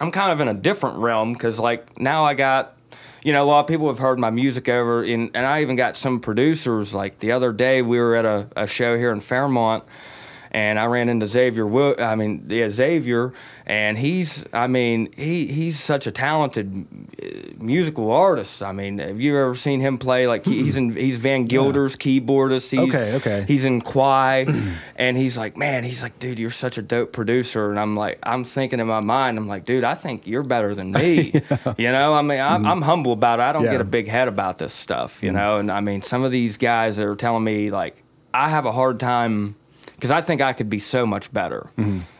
I'm 0.00 0.10
kind 0.12 0.30
of 0.30 0.40
in 0.40 0.48
a 0.48 0.54
different 0.54 0.98
realm 0.98 1.32
because 1.32 1.58
like 1.58 1.98
now 1.98 2.24
I 2.24 2.34
got. 2.34 2.76
You 3.24 3.32
know, 3.32 3.44
a 3.44 3.46
lot 3.46 3.60
of 3.60 3.66
people 3.68 3.86
have 3.86 4.00
heard 4.00 4.18
my 4.18 4.30
music 4.30 4.68
over, 4.68 5.04
in, 5.04 5.30
and 5.34 5.46
I 5.46 5.62
even 5.62 5.76
got 5.76 5.96
some 5.96 6.18
producers. 6.18 6.92
Like 6.92 7.20
the 7.20 7.32
other 7.32 7.52
day, 7.52 7.80
we 7.80 7.98
were 7.98 8.16
at 8.16 8.24
a, 8.24 8.48
a 8.56 8.66
show 8.66 8.96
here 8.98 9.12
in 9.12 9.20
Fairmont, 9.20 9.84
and 10.50 10.76
I 10.76 10.86
ran 10.86 11.08
into 11.08 11.28
Xavier. 11.28 11.64
Wo- 11.64 11.94
I 11.96 12.16
mean, 12.16 12.46
yeah, 12.48 12.68
Xavier, 12.68 13.32
and 13.66 13.96
he's. 13.98 14.44
I 14.52 14.66
mean, 14.66 15.12
he 15.16 15.46
he's 15.46 15.78
such 15.78 16.06
a 16.06 16.10
talented 16.10 16.86
uh, 17.22 17.26
musical 17.62 18.10
artist. 18.10 18.62
I 18.62 18.72
mean, 18.72 18.98
have 18.98 19.20
you 19.20 19.36
ever 19.38 19.54
seen 19.54 19.80
him 19.80 19.98
play? 19.98 20.26
Like 20.26 20.44
he, 20.44 20.62
he's 20.64 20.76
in 20.76 20.94
he's 20.94 21.16
Van 21.16 21.44
Gilder's 21.44 21.96
keyboardist. 21.96 22.70
He's, 22.70 22.80
Okay, 22.80 23.14
okay. 23.14 23.44
He's 23.46 23.64
in 23.64 23.80
Quai, 23.80 24.46
and 24.96 25.16
he's 25.16 25.38
like, 25.38 25.56
man, 25.56 25.84
he's 25.84 26.02
like, 26.02 26.18
dude, 26.18 26.38
you're 26.38 26.50
such 26.50 26.78
a 26.78 26.82
dope 26.82 27.12
producer. 27.12 27.70
And 27.70 27.78
I'm 27.78 27.96
like, 27.96 28.18
I'm 28.22 28.44
thinking 28.44 28.80
in 28.80 28.86
my 28.86 29.00
mind, 29.00 29.38
I'm 29.38 29.48
like, 29.48 29.64
dude, 29.64 29.84
I 29.84 29.94
think 29.94 30.26
you're 30.26 30.42
better 30.42 30.74
than 30.74 30.92
me. 30.92 31.32
You 31.78 31.90
know, 31.92 32.12
I 32.14 32.22
mean, 32.22 32.40
I'm, 32.40 32.66
I'm 32.66 32.82
humble 32.82 33.12
about 33.12 33.38
it. 33.38 33.42
I 33.42 33.52
don't 33.52 33.64
Yeah. 33.64 33.72
get 33.72 33.80
a 33.80 33.84
big 33.84 34.06
head 34.08 34.28
about 34.28 34.58
this 34.58 34.72
stuff. 34.72 35.22
You 35.22 35.32
know, 35.32 35.58
and 35.58 35.70
I 35.70 35.80
mean, 35.80 36.02
some 36.02 36.22
of 36.24 36.30
these 36.32 36.56
guys 36.56 36.96
that 36.96 37.06
are 37.06 37.16
telling 37.16 37.44
me 37.44 37.70
like, 37.70 38.02
I 38.34 38.48
have 38.50 38.66
a 38.66 38.72
hard 38.72 38.98
time 39.00 39.54
because 39.94 40.10
I 40.10 40.20
think 40.20 40.40
I 40.40 40.52
could 40.52 40.68
be 40.70 40.78
so 40.78 41.06
much 41.06 41.32
better. 41.32 41.70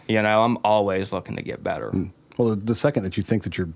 You 0.08 0.22
know, 0.22 0.42
I'm 0.42 0.58
always 0.64 1.12
looking 1.12 1.36
to 1.36 1.42
get 1.42 1.62
better. 1.62 1.92
Well, 2.36 2.50
the, 2.50 2.56
the 2.56 2.74
second 2.74 3.02
that 3.04 3.16
you 3.16 3.22
think 3.22 3.42
that 3.44 3.56
you're 3.58 3.68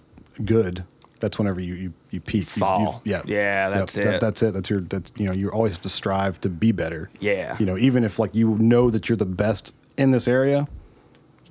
good, 0.45 0.85
that's 1.21 1.39
whenever 1.39 1.61
you 1.61 1.75
you, 1.75 1.93
you 2.11 2.21
peak. 2.21 2.35
You- 2.35 2.41
you- 2.57 2.61
Fall. 2.61 3.03
yeah, 3.05 3.23
Yeah, 3.25 3.71
that's 3.71 3.93
That- 3.95 4.15
it. 4.17 4.21
that's 4.21 4.43
it. 4.43 4.55
That's 4.55 4.69
your. 4.71 4.81
That 4.81 5.11
you 5.17 5.27
know, 5.27 5.33
you 5.33 5.51
always 5.51 5.75
have 5.75 5.83
to 5.83 5.89
strive 5.89 6.41
to 6.43 6.49
be 6.49 6.73
better. 6.73 7.11
Yeah. 7.21 7.57
You 7.59 7.67
know, 7.67 7.77
even 7.79 8.05
if 8.05 8.19
like 8.19 8.35
you 8.35 8.57
know 8.59 8.91
that 8.91 9.09
you're 9.09 9.17
the 9.17 9.25
best 9.25 9.75
in 9.97 10.11
this 10.11 10.29
area, 10.29 10.69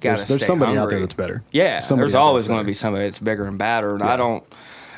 there's, 0.02 0.26
there's 0.26 0.46
somebody 0.46 0.78
out 0.78 0.90
there 0.90 1.00
that's 1.00 1.16
better. 1.16 1.44
Yeah, 1.52 1.80
Somebody 1.80 2.04
there's 2.04 2.16
always 2.16 2.48
going 2.48 2.60
to 2.60 2.66
be 2.66 2.74
somebody 2.76 3.06
that's 3.06 3.18
bigger 3.18 3.46
and 3.46 3.58
badder, 3.58 3.92
and 3.92 4.02
Yeah. 4.02 4.14
I 4.14 4.18
don't, 4.18 4.44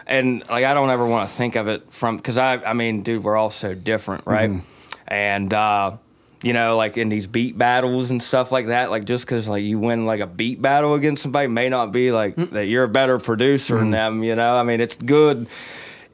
and 0.06 0.44
like 0.50 0.66
I 0.66 0.74
don't 0.74 0.90
ever 0.90 1.06
want 1.06 1.30
to 1.30 1.34
think 1.36 1.56
of 1.56 1.68
it 1.70 1.94
from 1.94 2.18
because 2.18 2.38
I, 2.38 2.56
I 2.56 2.74
mean, 2.74 3.04
dude, 3.04 3.24
we're 3.24 3.38
all 3.38 3.52
so 3.52 3.74
different, 3.74 4.24
right? 4.26 4.50
Mm-hmm. 4.50 4.66
And 5.08 5.54
uh, 5.54 5.98
you 6.44 6.54
know, 6.54 6.78
like 6.78 6.98
in 6.98 7.10
these 7.10 7.26
beat 7.28 7.58
battles 7.58 8.12
and 8.12 8.22
stuff 8.22 8.52
like 8.52 8.68
that, 8.68 8.92
like 8.92 9.06
just 9.06 9.26
because 9.26 9.48
like 9.48 9.64
you 9.64 9.80
win 9.80 10.06
like 10.06 10.20
a 10.20 10.28
beat 10.28 10.62
battle 10.62 10.94
against 10.94 11.24
somebody 11.24 11.48
may 11.48 11.68
not 11.70 11.92
be 11.92 12.12
like 12.12 12.36
that 12.52 12.68
you're 12.68 12.84
a 12.84 12.88
better 12.90 13.18
producer 13.20 13.74
Mm-hmm. 13.76 13.80
than 13.84 13.92
them. 13.92 14.24
You 14.24 14.36
know, 14.36 14.56
I 14.56 14.64
mean, 14.64 14.80
it's 14.82 14.96
good. 14.96 15.48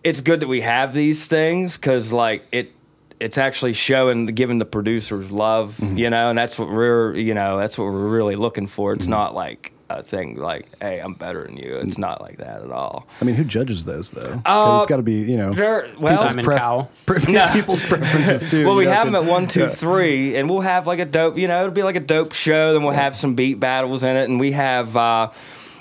It's 0.03 0.21
good 0.21 0.39
that 0.39 0.47
we 0.47 0.61
have 0.61 0.93
these 0.93 1.27
things 1.27 1.75
because 1.77 2.11
like 2.13 2.43
it. 2.51 2.71
It's 3.19 3.37
actually 3.37 3.71
showing, 3.73 4.25
giving 4.25 4.59
the 4.59 4.65
producers 4.65 5.31
love, 5.31 5.77
Mm-hmm. 5.77 5.97
you 5.97 6.09
know, 6.09 6.29
and 6.29 6.37
that's 6.37 6.57
what 6.59 6.67
we're, 6.69 7.15
you 7.15 7.33
know, 7.33 7.57
that's 7.57 7.77
what 7.77 7.85
we're 7.85 8.07
really 8.09 8.35
looking 8.35 8.67
for. 8.67 8.91
Mm-hmm. 8.91 8.99
It's 8.99 9.07
not 9.07 9.33
like 9.33 9.71
a 9.99 10.03
thing 10.03 10.35
like, 10.35 10.67
hey, 10.81 10.99
I'm 10.99 11.13
better 11.13 11.43
than 11.43 11.57
you. 11.57 11.75
It's 11.77 11.97
not 11.97 12.21
like 12.21 12.37
that 12.37 12.61
at 12.61 12.71
all. 12.71 13.07
I 13.21 13.25
mean, 13.25 13.35
who 13.35 13.43
judges 13.43 13.83
those 13.83 14.09
though? 14.11 14.41
'Cause 14.45 14.79
Uh, 14.79 14.79
it's 14.81 14.89
got 14.89 14.97
to 14.97 15.03
be 15.03 15.13
you 15.13 15.37
know 15.37 15.53
There, 15.53 15.87
well, 15.99 16.17
Simon 16.17 16.43
pref- 16.45 16.57
Cowell. 16.59 16.91
people's 17.53 17.81
preferences 17.81 18.49
too. 18.49 18.65
well, 18.65 18.75
we 18.75 18.83
you 18.83 18.89
know, 18.89 18.95
have 18.95 19.05
them 19.05 19.13
could- 19.15 19.23
at 19.27 19.29
one, 19.31 19.47
two, 19.47 19.67
three, 19.69 20.35
and 20.35 20.49
we'll 20.49 20.61
have 20.61 20.87
like 20.87 20.99
a 20.99 21.05
dope. 21.05 21.37
You 21.37 21.47
know, 21.47 21.59
it'll 21.61 21.71
be 21.73 21.83
like 21.83 21.95
a 21.95 21.99
dope 22.01 22.33
show. 22.33 22.73
Then 22.73 22.83
we'll 22.83 22.91
have 22.93 23.15
some 23.15 23.35
beat 23.35 23.59
battles 23.59 24.03
in 24.03 24.15
it, 24.15 24.29
and 24.29 24.39
we 24.39 24.51
have 24.53 24.95
uh, 24.97 25.29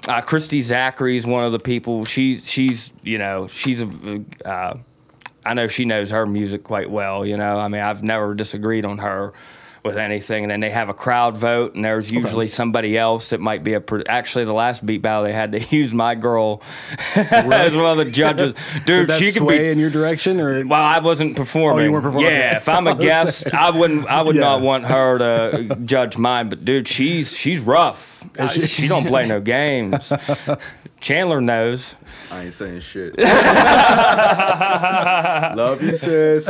uh, 0.08 0.20
Christy 0.22 0.62
Zachary's 0.62 1.26
one 1.26 1.44
of 1.44 1.52
the 1.52 1.58
people. 1.58 2.04
She's 2.04 2.48
she's 2.50 2.92
you 3.02 3.18
know 3.18 3.46
she's 3.48 3.82
a. 3.82 4.22
Uh, 4.44 4.76
I 5.44 5.54
know 5.54 5.66
she 5.66 5.84
knows 5.84 6.10
her 6.10 6.24
music 6.24 6.62
quite 6.62 6.88
well. 6.88 7.26
You 7.26 7.36
know, 7.36 7.58
I 7.58 7.66
mean, 7.66 7.80
I've 7.80 8.04
never 8.04 8.32
disagreed 8.34 8.84
on 8.84 8.98
her 8.98 9.32
with 9.84 9.96
anything. 9.98 10.44
And 10.44 10.50
then 10.50 10.60
they 10.60 10.70
have 10.70 10.88
a 10.88 10.94
crowd 10.94 11.36
vote, 11.36 11.74
and 11.74 11.84
there's 11.84 12.10
usually 12.10 12.48
somebody 12.48 12.96
else 12.96 13.30
that 13.30 13.40
might 13.40 13.64
be 13.64 13.74
a. 13.74 13.80
Pro- 13.80 14.02
Actually, 14.08 14.44
the 14.44 14.52
last 14.52 14.84
beat 14.86 15.02
battle 15.02 15.24
they 15.24 15.32
had 15.32 15.52
to 15.52 15.60
use 15.76 15.92
my 15.94 16.14
girl 16.14 16.62
as 17.16 17.74
one 17.74 17.98
of 17.98 18.04
the 18.04 18.10
judges. 18.10 18.54
Dude, 18.86 19.08
that 19.08 19.18
she 19.18 19.26
could 19.32 19.42
sway 19.42 19.58
be 19.58 19.68
in 19.70 19.78
your 19.78 19.90
direction 19.90 20.40
or 20.40 20.64
well, 20.66 20.82
I 20.82 20.98
wasn't 21.00 21.36
performing. 21.36 21.88
Oh, 21.88 21.92
weren't 21.92 22.04
performing. 22.04 22.30
Yeah, 22.30 22.56
if 22.56 22.68
I'm 22.68 22.86
a 22.86 22.94
guest, 22.94 23.52
I 23.54 23.70
wouldn't. 23.70 24.06
I 24.06 24.22
would 24.22 24.36
Yeah. 24.36 24.40
not 24.42 24.60
want 24.60 24.84
her 24.86 25.18
to 25.18 25.76
judge 25.84 26.16
mine. 26.16 26.48
But 26.48 26.64
dude, 26.64 26.86
she's 26.88 27.36
she's 27.36 27.60
rough. 27.60 28.24
Uh, 28.38 28.48
she? 28.48 28.86
don't 28.88 29.06
play 29.06 29.26
no 29.26 29.40
games. 29.40 30.12
Chandler 31.00 31.40
knows. 31.40 31.96
I 32.30 32.44
ain't 32.44 32.54
saying 32.54 32.80
shit. 32.80 33.18
Love 35.56 35.82
you, 35.82 35.96
sis. 35.96 36.46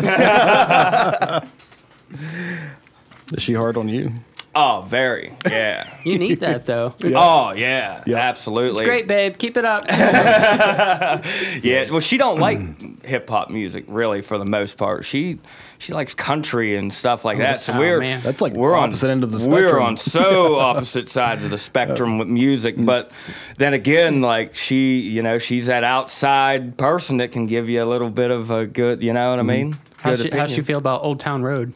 Is 3.34 3.42
she 3.42 3.54
hard 3.54 3.76
on 3.76 3.88
you? 3.88 4.12
Oh, 4.54 4.84
very. 4.86 5.32
Yeah. 5.46 5.88
You 6.02 6.18
need 6.18 6.40
that 6.40 6.66
though. 6.66 6.94
Oh 7.04 7.52
yeah, 7.52 8.02
Yeah. 8.06 8.16
absolutely. 8.16 8.80
It's 8.80 8.88
great, 8.88 9.06
babe. 9.06 9.38
Keep 9.38 9.56
it 9.56 9.64
up. 9.64 9.84
Yeah. 11.62 11.90
Well, 11.90 12.00
she 12.00 12.18
don't 12.18 12.40
like 12.40 12.58
hip 13.04 13.28
hop 13.28 13.50
music 13.50 13.84
really 13.86 14.20
for 14.20 14.36
the 14.36 14.44
most 14.44 14.76
part. 14.76 15.04
She 15.04 15.38
she 15.78 15.92
likes 15.92 16.12
country 16.12 16.76
and 16.76 16.92
stuff 16.92 17.24
like 17.24 17.36
oh, 17.36 17.42
that. 17.42 17.62
So 17.62 17.74
Oh, 17.74 17.78
we're 17.78 18.00
man. 18.00 18.20
That's 18.22 18.40
like 18.40 18.54
we're 18.54 18.74
opposite 18.74 19.10
end 19.10 19.22
of 19.22 19.30
the 19.30 19.48
We're 19.48 19.78
on 19.78 19.96
so 19.96 20.56
opposite 20.56 21.08
sides 21.08 21.44
of 21.44 21.50
the 21.50 21.58
spectrum 21.58 22.18
with 22.18 22.28
music. 22.28 22.76
Mm. 22.76 22.86
But 22.86 23.12
then 23.58 23.74
again, 23.74 24.22
like 24.22 24.56
she, 24.56 24.98
you 24.98 25.22
know, 25.22 25.38
she's 25.38 25.66
that 25.66 25.84
outside 25.84 26.76
person 26.76 27.18
that 27.18 27.30
can 27.30 27.46
give 27.46 27.68
you 27.68 27.80
a 27.80 27.86
little 27.86 28.10
bit 28.10 28.32
of 28.32 28.50
a 28.50 28.66
good, 28.66 29.04
you 29.04 29.12
know 29.12 29.30
what 29.30 29.38
I 29.38 29.42
mm-hmm. 29.42 29.48
mean? 29.48 29.78
How's 29.98 30.20
Good 30.20 30.32
she, 30.32 30.38
how's 30.38 30.50
she 30.50 30.62
feel 30.62 30.78
about 30.78 31.04
Old 31.04 31.20
Town 31.20 31.44
Road? 31.44 31.72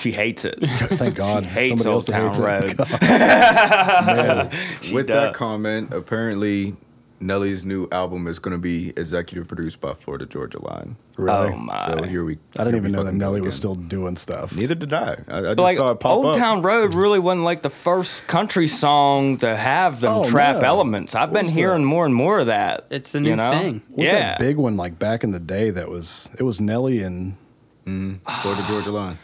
She 0.00 0.12
hates 0.12 0.46
it. 0.46 0.58
Thank 0.62 1.14
God. 1.14 1.44
hates 1.44 1.68
Somebody 1.68 1.90
Old 1.90 1.96
else 1.96 2.06
Town 2.06 2.28
hates 2.28 2.38
it. 2.38 2.80
Road. 3.00 3.02
Man. 3.02 4.46
With 4.94 5.06
does. 5.08 5.14
that 5.14 5.34
comment, 5.34 5.92
apparently 5.92 6.74
Nelly's 7.20 7.66
new 7.66 7.86
album 7.92 8.26
is 8.26 8.38
going 8.38 8.52
to 8.52 8.58
be 8.58 8.94
executive 8.96 9.46
produced 9.46 9.78
by 9.78 9.92
Florida 9.92 10.24
Georgia 10.24 10.58
Line. 10.64 10.96
Really? 11.18 11.52
Oh 11.52 11.56
my. 11.56 11.86
So 11.86 12.02
here 12.04 12.24
we. 12.24 12.38
I 12.58 12.64
didn't 12.64 12.76
even 12.76 12.92
know 12.92 13.00
that 13.00 13.08
fucking 13.08 13.18
Nelly 13.18 13.40
was 13.42 13.54
still 13.54 13.74
doing 13.74 14.16
stuff. 14.16 14.54
Neither 14.56 14.74
did 14.74 14.94
I. 14.94 15.18
I, 15.28 15.38
I 15.38 15.42
just 15.42 15.58
like 15.58 15.76
saw 15.76 15.90
it 15.90 16.00
pop 16.00 16.12
Old 16.12 16.26
up. 16.26 16.36
Town 16.36 16.62
Road 16.62 16.92
mm-hmm. 16.92 16.98
really 16.98 17.18
wasn't 17.18 17.44
like 17.44 17.60
the 17.60 17.68
first 17.68 18.26
country 18.26 18.68
song 18.68 19.36
to 19.38 19.54
have 19.54 20.00
them 20.00 20.12
Oh, 20.12 20.24
trap 20.24 20.62
no. 20.62 20.62
elements. 20.62 21.14
I've 21.14 21.30
been 21.30 21.44
hearing 21.44 21.82
the- 21.82 21.88
more 21.88 22.06
and 22.06 22.14
more 22.14 22.38
of 22.38 22.46
that. 22.46 22.86
It's 22.88 23.12
the 23.12 23.20
new 23.20 23.30
you 23.30 23.36
know? 23.36 23.50
thing. 23.52 23.82
What's 23.90 24.06
yeah, 24.06 24.12
that 24.12 24.38
big 24.38 24.56
one 24.56 24.78
like 24.78 24.98
back 24.98 25.22
in 25.22 25.32
the 25.32 25.40
day? 25.40 25.68
That 25.68 25.90
was 25.90 26.30
it 26.38 26.42
was 26.42 26.58
Nelly 26.58 27.02
and 27.02 27.36
mm-hmm. 27.84 28.40
Florida 28.40 28.64
Georgia 28.66 28.92
Line. 28.92 29.18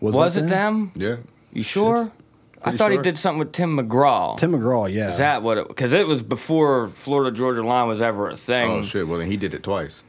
Was, 0.00 0.14
was 0.14 0.36
it 0.36 0.48
them? 0.48 0.92
Yeah. 0.94 1.16
You 1.52 1.62
sure? 1.62 2.10
I 2.58 2.70
Pretty 2.70 2.78
thought 2.78 2.90
he 2.92 2.96
sure. 2.96 3.02
did 3.02 3.18
something 3.18 3.38
with 3.38 3.52
Tim 3.52 3.76
McGraw. 3.76 4.38
Tim 4.38 4.52
McGraw? 4.52 4.90
Yeah. 4.92 5.10
Is 5.10 5.18
that 5.18 5.42
what 5.42 5.58
it? 5.58 5.68
Because 5.68 5.92
it 5.92 6.06
was 6.06 6.22
before 6.22 6.88
Florida 6.88 7.30
Georgia 7.36 7.62
Line 7.62 7.88
was 7.88 8.00
ever 8.00 8.30
a 8.30 8.36
thing. 8.36 8.70
Oh 8.70 8.82
shit! 8.82 9.06
Well 9.06 9.18
then 9.18 9.30
he 9.30 9.36
did 9.36 9.52
it 9.52 9.62
twice. 9.62 10.02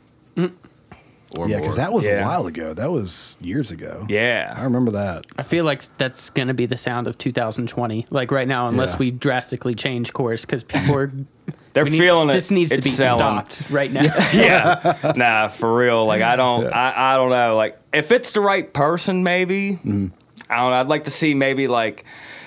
Or 1.38 1.48
yeah, 1.50 1.60
because 1.60 1.76
that 1.76 1.91
was 1.93 2.06
Yeah. 2.06 2.21
a 2.24 2.26
while 2.26 2.45
ago. 2.48 2.74
That 2.74 2.91
was 2.91 3.38
years 3.41 3.71
ago. 3.71 4.06
Yeah, 4.10 4.54
I 4.56 4.63
remember 4.63 4.91
that. 4.91 5.26
I 5.38 5.43
feel 5.43 5.65
like 5.65 5.84
that's 5.98 6.30
going 6.30 6.48
to 6.48 6.54
be 6.54 6.65
the 6.65 6.78
sound 6.78 7.08
of 7.08 7.17
2020. 7.17 8.06
Like 8.10 8.32
right 8.32 8.48
now, 8.48 8.67
unless 8.67 8.91
Yeah. 8.93 8.98
we 9.00 9.12
drastically 9.12 9.74
change 9.76 10.13
course, 10.13 10.41
because 10.45 10.63
people 10.63 10.95
are. 10.95 11.12
They're 11.74 11.84
we 11.84 11.89
need- 11.89 12.00
feeling 12.00 12.30
it. 12.30 12.34
This 12.34 12.52
needs 12.52 12.69
to 12.69 12.82
be 12.82 12.91
selling. 12.91 13.19
stopped 13.19 13.69
right 13.69 13.91
now. 13.91 14.04
yeah. 14.34 15.12
Nah, 15.15 15.50
for 15.50 15.76
real. 15.76 16.06
Like 16.06 16.21
I 16.21 16.36
don't. 16.38 16.67
I, 16.67 17.13
I 17.13 17.17
don't 17.17 17.30
know. 17.32 17.56
Like 17.58 17.78
if 17.93 18.12
it's 18.12 18.32
the 18.32 18.39
right 18.41 18.71
person, 18.74 19.24
maybe. 19.24 19.71
Mm-hmm. 19.71 20.08
I 20.50 20.56
don't 20.58 20.69
know. 20.71 20.78
I'd 20.78 20.88
like 20.88 21.04
to 21.06 21.12
see 21.12 21.34
maybe 21.34 21.67
like, 21.67 22.06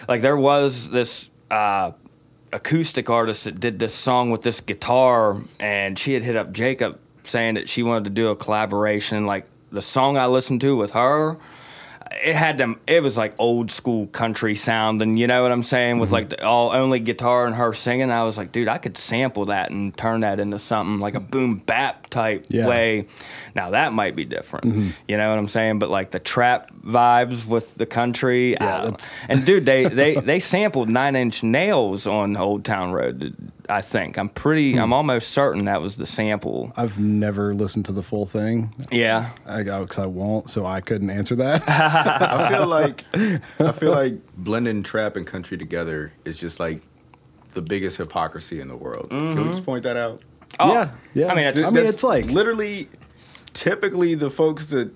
like 0.08 0.22
there 0.22 0.36
was 0.36 0.88
this 0.88 1.30
uh, 1.50 1.90
acoustic 2.52 3.10
artist 3.10 3.44
that 3.44 3.60
did 3.60 3.78
this 3.78 3.94
song 3.94 4.30
with 4.30 4.42
this 4.42 4.60
guitar, 4.60 5.36
and 5.60 5.98
she 5.98 6.14
had 6.14 6.22
hit 6.22 6.36
up 6.36 6.52
Jacob 6.52 6.98
saying 7.28 7.54
that 7.54 7.68
she 7.68 7.82
wanted 7.82 8.04
to 8.04 8.10
do 8.10 8.28
a 8.28 8.36
collaboration. 8.36 9.26
Like 9.26 9.46
the 9.70 9.82
song 9.82 10.16
I 10.16 10.26
listened 10.26 10.60
to 10.62 10.76
with 10.76 10.92
her. 10.92 11.36
It 12.24 12.34
had 12.34 12.56
them. 12.56 12.80
It 12.86 13.02
was 13.02 13.18
like 13.18 13.34
old 13.38 13.70
school 13.70 14.06
country 14.06 14.54
sound, 14.54 15.02
and 15.02 15.18
you 15.18 15.26
know 15.26 15.42
what 15.42 15.52
I'm 15.52 15.62
saying, 15.62 15.96
Mm-hmm. 15.96 16.00
with 16.00 16.10
like 16.10 16.30
the 16.30 16.42
all 16.42 16.72
only 16.72 17.00
guitar 17.00 17.46
and 17.46 17.54
her 17.54 17.74
singing. 17.74 18.10
I 18.10 18.22
was 18.24 18.38
like, 18.38 18.50
dude, 18.50 18.66
I 18.66 18.78
could 18.78 18.96
sample 18.96 19.44
that 19.46 19.70
and 19.70 19.94
turn 19.94 20.20
that 20.22 20.40
into 20.40 20.58
something 20.58 21.00
like 21.00 21.14
a 21.14 21.20
boom 21.20 21.56
bap 21.58 22.08
type 22.08 22.46
Yeah. 22.48 22.60
Mm-hmm. 22.62 22.68
way. 22.70 23.06
Now 23.54 23.70
that 23.70 23.92
might 23.92 24.16
be 24.16 24.24
different. 24.24 24.94
You 25.06 25.16
know 25.18 25.28
what 25.28 25.38
I'm 25.38 25.48
saying? 25.48 25.80
But 25.80 25.90
like 25.90 26.10
the 26.10 26.18
trap 26.18 26.72
vibes 26.82 27.44
with 27.44 27.74
the 27.74 27.86
country. 27.86 28.52
Yeah, 28.52 28.96
and 29.28 29.44
dude, 29.44 29.66
they 29.66 29.84
they 29.84 30.14
they 30.14 30.40
sampled 30.40 30.88
Nine 30.88 31.14
Inch 31.14 31.42
Nails 31.42 32.06
on 32.06 32.38
Old 32.38 32.64
Town 32.64 32.90
Road. 32.92 33.36
I 33.68 33.82
think 33.82 34.18
I'm 34.18 34.28
pretty. 34.28 34.72
Hmm. 34.72 34.78
I'm 34.80 34.92
almost 34.92 35.30
certain 35.30 35.66
that 35.66 35.82
was 35.82 35.96
the 35.96 36.06
sample. 36.06 36.72
I've 36.76 36.98
never 36.98 37.54
listened 37.54 37.84
to 37.86 37.92
the 37.92 38.02
full 38.02 38.26
thing. 38.26 38.74
Yeah. 38.90 39.30
I 39.46 39.62
because 39.62 39.98
I 39.98 40.06
won't, 40.06 40.50
so 40.50 40.64
I 40.64 40.80
couldn't 40.80 41.10
answer 41.10 41.36
that. 41.36 41.62
I 41.68 42.48
feel 42.50 42.66
like 42.66 43.04
I 43.60 43.72
feel 43.72 43.92
like 43.92 44.14
blending 44.36 44.82
trap 44.82 45.16
and 45.16 45.26
country 45.26 45.58
together 45.58 46.12
is 46.24 46.38
just 46.38 46.58
like 46.58 46.80
the 47.54 47.62
biggest 47.62 47.96
hypocrisy 47.98 48.60
in 48.60 48.68
the 48.68 48.76
world. 48.76 49.10
Can 49.10 49.36
we 49.36 49.50
just 49.50 49.64
point 49.64 49.82
that 49.82 49.96
out? 49.96 50.22
Oh, 50.60 50.72
yeah, 50.72 50.90
yeah. 51.14 51.32
I 51.32 51.34
mean, 51.34 51.44
it's, 51.46 51.62
I 51.62 51.70
mean, 51.70 51.86
it's 51.86 52.02
like 52.02 52.26
literally 52.26 52.88
typically 53.52 54.14
the 54.14 54.30
folks 54.30 54.66
that 54.66 54.90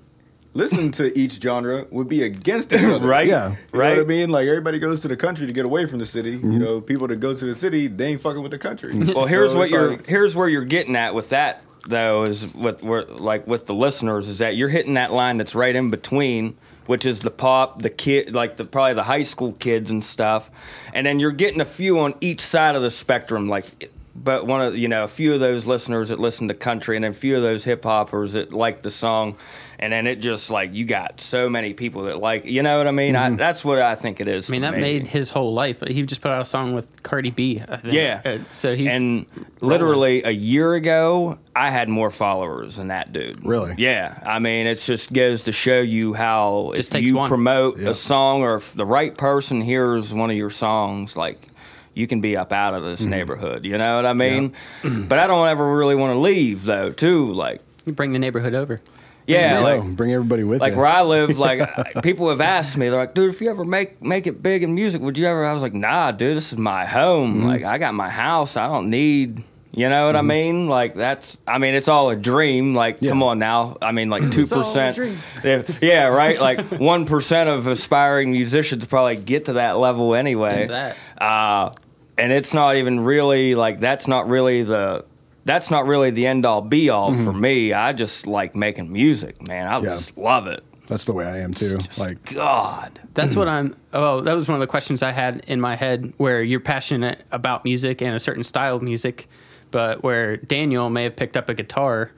listen 0.55 0.93
to 0.93 1.17
each 1.19 1.41
genre 1.41 1.87
would 1.91 2.09
be 2.09 2.23
against 2.23 2.73
each 2.73 2.83
other. 2.83 3.07
Right? 3.13 3.27
Yeah. 3.27 3.51
You 3.51 3.51
know 3.51 3.57
Right. 3.73 3.97
what 3.97 4.05
I 4.05 4.07
mean? 4.07 4.31
Like 4.31 4.47
everybody 4.47 4.79
goes 4.79 5.03
to 5.03 5.09
the 5.09 5.17
country 5.17 5.47
to 5.47 5.53
get 5.53 5.65
away 5.65 5.87
from 5.87 5.99
the 5.99 6.07
city. 6.07 6.33
You 6.33 6.39
mm-hmm. 6.39 6.59
know, 6.59 6.81
people 6.81 7.09
that 7.09 7.17
go 7.17 7.35
to 7.35 7.45
the 7.45 7.55
city, 7.55 7.87
they 7.87 8.09
ain't 8.09 8.23
fucking 8.23 8.43
with 8.43 8.53
the 8.53 8.59
country. 8.59 8.93
Mm-hmm. 8.93 9.13
Well, 9.13 9.27
here's 9.27 9.53
So 9.53 9.59
what 9.59 9.71
you're 9.71 9.91
like- 9.93 10.07
here's 10.07 10.37
where 10.37 10.49
you're 10.49 10.65
getting 10.65 10.97
at 10.97 11.15
with 11.15 11.31
that 11.31 11.63
though 11.89 12.23
is 12.23 12.53
with 12.55 12.83
where 12.83 13.05
like 13.05 13.47
with 13.47 13.67
the 13.67 13.75
listeners 13.75 14.29
is 14.29 14.39
that 14.39 14.55
you're 14.57 14.69
hitting 14.69 14.95
that 14.95 15.13
line 15.13 15.37
that's 15.37 15.55
right 15.55 15.75
in 15.75 15.91
between 15.91 16.57
which 16.87 17.07
is 17.07 17.21
the 17.21 17.31
pop, 17.31 17.81
the 17.83 17.91
kid, 17.91 18.35
like 18.35 18.57
the 18.57 18.65
probably 18.65 18.95
the 18.95 19.05
high 19.05 19.23
school 19.23 19.53
kids 19.53 19.91
and 19.91 20.03
stuff, 20.03 20.51
and 20.93 21.07
then 21.07 21.21
you're 21.21 21.31
getting 21.31 21.61
a 21.61 21.65
few 21.65 21.99
on 22.01 22.15
each 22.21 22.41
side 22.41 22.75
of 22.75 22.83
the 22.83 22.91
spectrum, 22.91 23.49
like. 23.49 23.91
But 24.15 24.47
one 24.47 24.61
of 24.61 24.77
you 24.77 24.89
know 24.89 25.05
a 25.05 25.09
few 25.09 25.33
of 25.33 25.41
those 25.41 25.67
listeners 25.67 26.11
that 26.11 26.21
listen 26.21 26.49
to 26.49 26.55
country, 26.55 26.97
and 26.97 27.05
then 27.05 27.13
a 27.13 27.15
few 27.15 27.35
of 27.35 27.41
those 27.41 27.65
hip 27.65 27.83
hoppers 27.83 28.35
that 28.35 28.53
like 28.53 28.83
the 28.83 28.91
song, 28.91 29.37
and 29.83 29.93
then 29.93 30.07
it 30.07 30.17
just 30.17 30.49
like 30.51 30.73
you 30.73 30.85
got 30.85 31.21
so 31.21 31.51
many 31.51 31.75
people 31.75 32.05
that 32.05 32.19
like 32.21 32.45
you 32.47 32.63
know 32.63 32.79
what 32.79 32.87
I 32.87 32.93
mean. 32.93 33.17
I, 33.17 33.31
that's 33.31 33.65
what 33.65 33.79
I 33.81 33.95
think 33.97 34.21
it 34.21 34.29
is. 34.29 34.49
I 34.49 34.53
mean, 34.53 34.63
that 34.63 34.75
me. 34.75 34.81
made 34.81 35.07
his 35.09 35.29
whole 35.29 35.53
life. 35.53 35.83
He 35.87 36.03
just 36.05 36.21
put 36.21 36.31
out 36.31 36.41
a 36.41 36.45
song 36.45 36.75
with 36.75 37.03
Cardi 37.03 37.31
B. 37.31 37.61
I 37.69 37.77
think. 37.77 37.93
Yeah. 37.95 38.23
Uh, 38.25 38.39
so 38.53 38.75
he's 38.75 38.89
and 38.91 39.27
literally 39.61 40.23
a 40.23 40.31
year 40.31 40.75
ago, 40.75 41.39
I 41.55 41.71
had 41.71 41.89
more 41.89 42.11
followers 42.11 42.77
than 42.77 42.89
that 42.89 43.13
dude. 43.13 43.45
Really? 43.45 43.75
Yeah. 43.77 44.19
I 44.25 44.39
mean, 44.39 44.67
it 44.67 44.77
just 44.81 45.13
goes 45.13 45.43
to 45.43 45.53
show 45.53 45.81
you 45.81 46.15
how 46.15 46.73
Just 46.77 46.95
if 46.95 47.07
you 47.07 47.17
one. 47.17 47.29
promote 47.29 47.79
Yep. 47.79 47.91
a 47.91 47.95
song 47.95 48.43
or 48.43 48.57
if 48.57 48.73
the 48.75 48.87
right 48.87 49.17
person 49.17 49.61
hears 49.61 50.15
one 50.15 50.31
of 50.31 50.37
your 50.37 50.51
songs, 50.51 51.17
like 51.17 51.49
you 51.95 52.07
can 52.07 52.21
be 52.21 52.37
up 52.37 52.53
out 52.53 52.75
of 52.75 52.83
Mm-hmm. 52.83 52.91
this 52.93 53.01
neighborhood. 53.03 53.65
You 53.65 53.79
know 53.79 53.97
what 53.97 54.07
I 54.07 54.13
mean? 54.15 54.55
Yeah. 54.85 54.91
but 55.09 55.19
I 55.19 55.27
don't 55.27 55.47
ever 55.49 55.77
really 55.77 55.95
want 55.95 56.15
to 56.15 56.19
leave 56.19 56.65
though. 56.65 56.91
Too 56.93 57.33
like, 57.33 57.61
you 57.85 57.93
bring 57.93 58.13
the 58.13 58.19
neighborhood 58.19 58.55
over. 58.55 58.81
Yeah, 59.27 59.59
Yeah, 59.59 59.59
like 59.61 59.97
bring 59.97 60.13
everybody 60.13 60.45
with 60.45 60.61
like 60.61 60.73
you. 60.73 60.79
where 60.79 60.87
I 60.87 61.03
live, 61.03 61.39
like 61.39 61.63
people 62.03 62.29
have 62.31 62.41
asked 62.41 62.77
me, 62.77 62.89
they're 62.89 62.99
like, 62.99 63.15
"Dude, 63.15 63.33
if 63.35 63.41
you 63.41 63.51
ever 63.51 63.65
make 63.65 64.03
make 64.03 64.27
it 64.27 64.43
big 64.43 64.63
in 64.63 64.75
music, 64.75 65.01
would 65.03 65.17
you 65.19 65.27
ever?" 65.27 65.45
I 65.45 65.53
was 65.53 65.63
like, 65.63 65.75
"Nah, 65.75 66.11
dude, 66.13 66.37
this 66.37 66.53
is 66.53 66.59
my 66.59 66.85
home. 66.87 67.39
Mm-hmm. 67.39 67.47
Like 67.47 67.65
I 67.65 67.79
got 67.79 67.95
my 67.95 68.09
house. 68.09 68.57
I 68.57 68.67
don't 68.69 68.91
need." 68.91 69.45
You 69.75 69.89
know 69.89 70.05
what 70.05 70.17
I 70.17 70.21
mean? 70.21 70.69
Like 70.69 70.95
that's. 70.95 71.39
I 71.47 71.57
mean, 71.57 71.75
it's 71.75 71.89
all 71.89 72.11
a 72.11 72.17
dream. 72.17 72.75
Like, 72.75 72.99
Yeah. 73.01 73.09
come 73.09 73.23
on 73.23 73.39
now. 73.39 73.79
I 73.81 73.93
mean, 73.93 74.11
like 74.11 74.31
two 74.31 74.47
percent. 74.47 74.99
Yeah, 75.43 75.63
yeah, 75.81 76.05
right. 76.09 76.39
Like 76.39 76.61
one 76.79 77.07
percent 77.07 77.49
of 77.49 77.67
aspiring 77.67 78.33
musicians 78.33 78.85
probably 78.85 79.17
get 79.17 79.47
to 79.47 79.55
that 79.55 79.79
level 79.79 80.15
anyway. 80.15 80.69
What's 80.69 80.69
that? 80.69 80.97
Uh, 81.17 81.73
and 82.19 82.33
it's 82.33 82.53
not 82.53 82.77
even 82.77 83.01
really 83.01 83.55
like 83.55 83.81
that's 83.81 84.07
not 84.07 84.29
really 84.29 84.63
the 84.63 85.07
that's 85.45 85.71
not 85.71 85.87
really 85.87 86.11
the 86.11 86.27
end 86.27 86.47
all 86.47 86.61
be 86.63 86.89
all 86.91 87.13
for 87.15 87.33
me. 87.33 87.73
I 87.73 87.93
just 87.93 88.27
like 88.27 88.55
making 88.55 88.93
music, 88.93 89.47
man. 89.47 89.67
I 89.67 89.77
Mm-hmm. 89.77 89.87
Yeah. 89.87 89.97
just 89.97 90.17
love 90.17 90.47
it. 90.47 90.63
That's 90.89 91.05
the 91.05 91.13
way 91.13 91.25
I 91.27 91.39
am 91.39 91.55
too. 91.55 91.79
Like, 91.97 92.25
God. 92.35 93.01
That's 93.15 93.35
what 93.37 93.49
I'm. 93.49 93.77
Oh, 93.93 94.21
that 94.21 94.35
was 94.35 94.49
one 94.49 94.57
of 94.57 94.61
the 94.61 94.67
questions 94.67 95.03
I 95.03 95.13
had 95.13 95.43
in 95.47 95.61
my 95.61 95.75
head. 95.77 96.13
Where 96.19 96.43
you're 96.43 96.61
passionate 96.61 97.23
about 97.31 97.65
music 97.65 98.03
and 98.03 98.15
a 98.15 98.21
certain 98.21 98.43
style 98.45 98.77
of 98.77 98.83
music, 98.83 99.29
but 99.71 100.03
where 100.03 100.37
Daniel 100.39 100.91
may 100.91 101.05
have 101.05 101.17
picked 101.17 101.37
up 101.37 101.49
a 101.49 101.55
guitar 101.55 102.11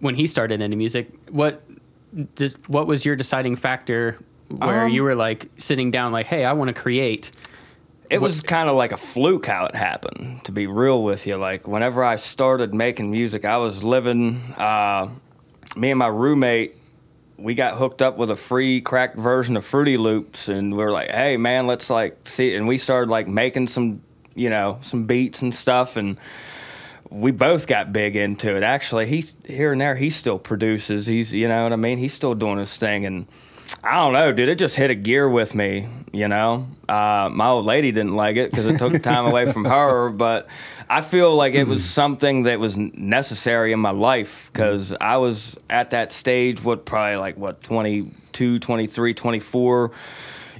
when 0.00 0.14
he 0.14 0.26
started 0.26 0.60
into 0.60 0.76
music. 0.76 1.08
What 1.30 1.62
just 2.36 2.56
what 2.68 2.86
was 2.86 3.04
your 3.04 3.16
deciding 3.16 3.56
factor 3.56 4.18
where 4.48 4.86
Um, 4.86 4.90
you 4.92 5.02
were 5.02 5.14
like 5.14 5.48
sitting 5.58 5.90
down, 5.90 6.10
like, 6.10 6.26
hey, 6.26 6.44
I 6.44 6.52
want 6.52 6.68
to 6.74 6.74
create. 6.74 7.30
It 8.10 8.20
was 8.20 8.40
kind 8.40 8.68
of 8.68 8.76
like 8.76 8.92
a 8.92 8.96
fluke 8.96 9.46
how 9.46 9.66
it 9.66 9.74
happened, 9.74 10.44
to 10.44 10.52
be 10.52 10.66
real 10.66 11.02
with 11.02 11.26
you. 11.26 11.36
Like, 11.36 11.66
whenever 11.66 12.04
I 12.04 12.16
started 12.16 12.74
making 12.74 13.10
music, 13.10 13.44
I 13.44 13.56
was 13.56 13.82
living, 13.82 14.40
uh, 14.56 15.08
me 15.74 15.90
and 15.90 15.98
my 15.98 16.08
roommate, 16.08 16.76
we 17.36 17.54
got 17.54 17.76
hooked 17.76 18.02
up 18.02 18.16
with 18.16 18.30
a 18.30 18.36
free 18.36 18.80
cracked 18.80 19.16
version 19.16 19.56
of 19.56 19.64
Fruity 19.64 19.96
Loops, 19.96 20.48
and 20.48 20.76
we 20.76 20.84
are 20.84 20.92
like, 20.92 21.10
hey, 21.10 21.36
man, 21.36 21.66
let's 21.66 21.90
like 21.90 22.28
see. 22.28 22.54
And 22.54 22.68
we 22.68 22.78
started 22.78 23.10
like 23.10 23.26
making 23.26 23.66
some, 23.66 24.02
you 24.34 24.50
know, 24.50 24.78
some 24.82 25.06
beats 25.06 25.42
and 25.42 25.54
stuff, 25.54 25.96
and 25.96 26.16
we 27.10 27.30
both 27.30 27.66
got 27.66 27.92
big 27.92 28.16
into 28.16 28.54
it. 28.54 28.62
Actually, 28.62 29.06
he 29.06 29.26
here 29.44 29.72
and 29.72 29.80
there 29.80 29.96
he 29.96 30.10
still 30.10 30.38
produces. 30.38 31.06
He's 31.06 31.34
you 31.34 31.48
know 31.48 31.64
what 31.64 31.72
I 31.72 31.76
mean. 31.76 31.98
He's 31.98 32.14
still 32.14 32.34
doing 32.34 32.58
his 32.58 32.76
thing, 32.76 33.04
and 33.04 33.26
I 33.84 33.96
don't 33.96 34.14
know, 34.14 34.32
dude. 34.32 34.48
It 34.48 34.58
just 34.58 34.76
hit 34.76 34.90
a 34.90 34.94
gear 34.94 35.28
with 35.28 35.54
me. 35.54 35.86
You 36.10 36.28
know, 36.28 36.68
uh, 36.88 37.28
my 37.30 37.48
old 37.48 37.66
lady 37.66 37.92
didn't 37.92 38.16
like 38.16 38.36
it 38.36 38.50
because 38.50 38.66
it 38.66 38.78
took 38.78 39.02
time 39.02 39.26
away 39.26 39.52
from 39.52 39.64
her, 39.64 40.08
but 40.10 40.46
I 40.88 41.02
feel 41.02 41.34
like 41.36 41.54
it 41.54 41.66
was 41.66 41.82
hmm. 41.82 41.88
something 41.88 42.42
that 42.44 42.60
was 42.60 42.76
necessary 42.76 43.72
in 43.72 43.80
my 43.80 43.90
life 43.90 44.48
because 44.52 44.90
hmm. 44.90 44.96
I 45.00 45.18
was 45.18 45.58
at 45.68 45.90
that 45.90 46.12
stage. 46.12 46.64
What 46.64 46.86
probably 46.86 47.16
like 47.16 47.36
what 47.36 47.62
22, 47.62 48.58
23, 48.58 49.14
24 49.14 49.90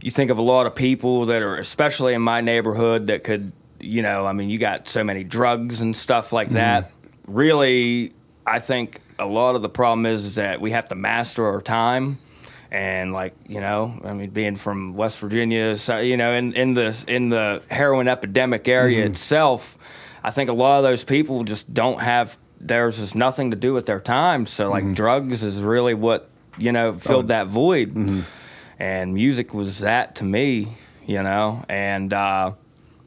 you 0.03 0.11
think 0.11 0.31
of 0.31 0.37
a 0.37 0.43
lot 0.43 0.67
of 0.67 0.75
people 0.75 1.25
that 1.27 1.41
are 1.41 1.57
especially 1.57 2.13
in 2.13 2.21
my 2.21 2.43
neighborhood 2.43 3.07
that 3.07 3.25
could 3.25 3.53
you 3.81 4.03
know 4.03 4.27
i 4.27 4.33
mean 4.33 4.51
you 4.51 4.59
got 4.59 4.87
so 4.87 5.03
many 5.03 5.25
drugs 5.25 5.81
and 5.81 5.97
stuff 5.97 6.31
like 6.31 6.49
hmm. 6.49 6.55
that 6.55 6.93
really 7.27 8.13
i 8.47 8.59
think 8.59 9.01
a 9.19 9.25
lot 9.25 9.55
of 9.55 9.63
the 9.63 9.69
problem 9.69 10.05
is, 10.05 10.25
is 10.27 10.35
that 10.35 10.61
we 10.61 10.73
have 10.73 10.89
to 10.89 10.95
master 10.95 11.47
our 11.47 11.63
time 11.63 12.19
and 12.75 13.13
like 13.13 13.35
you 13.47 13.61
know 13.61 14.01
i 14.05 14.13
mean 14.13 14.31
being 14.31 14.57
from 14.57 14.95
west 14.95 15.19
virginia 15.19 15.77
so, 15.77 15.99
you 15.99 16.17
know 16.17 16.33
in, 16.33 16.53
in 16.55 16.75
the 16.75 17.05
in 17.07 17.29
the 17.29 17.63
heroin 17.71 18.09
epidemic 18.09 18.67
area 18.67 19.05
itself 19.07 19.79
i 20.25 20.31
think 20.31 20.51
a 20.51 20.53
lot 20.53 20.79
of 20.79 20.83
those 20.83 21.05
people 21.05 21.45
just 21.45 21.73
don't 21.73 22.01
have 22.01 22.37
there's 22.65 22.97
just 22.97 23.15
nothing 23.15 23.51
to 23.51 23.57
do 23.57 23.75
with 23.75 23.87
their 23.87 24.01
time. 24.01 24.47
So 24.47 24.71
like 24.71 24.95
drugs 24.95 25.43
is 25.43 25.63
really 25.63 25.95
what 25.95 26.31
you 26.59 26.73
know 26.73 26.95
filled 26.95 27.29
that 27.29 27.47
void. 27.47 27.95
And 28.79 29.15
music 29.15 29.55
was 29.55 29.81
that 29.81 30.17
to 30.17 30.25
me, 30.25 30.77
you 31.07 31.23
know. 31.23 31.65
And 31.69 32.13
uh, 32.13 32.53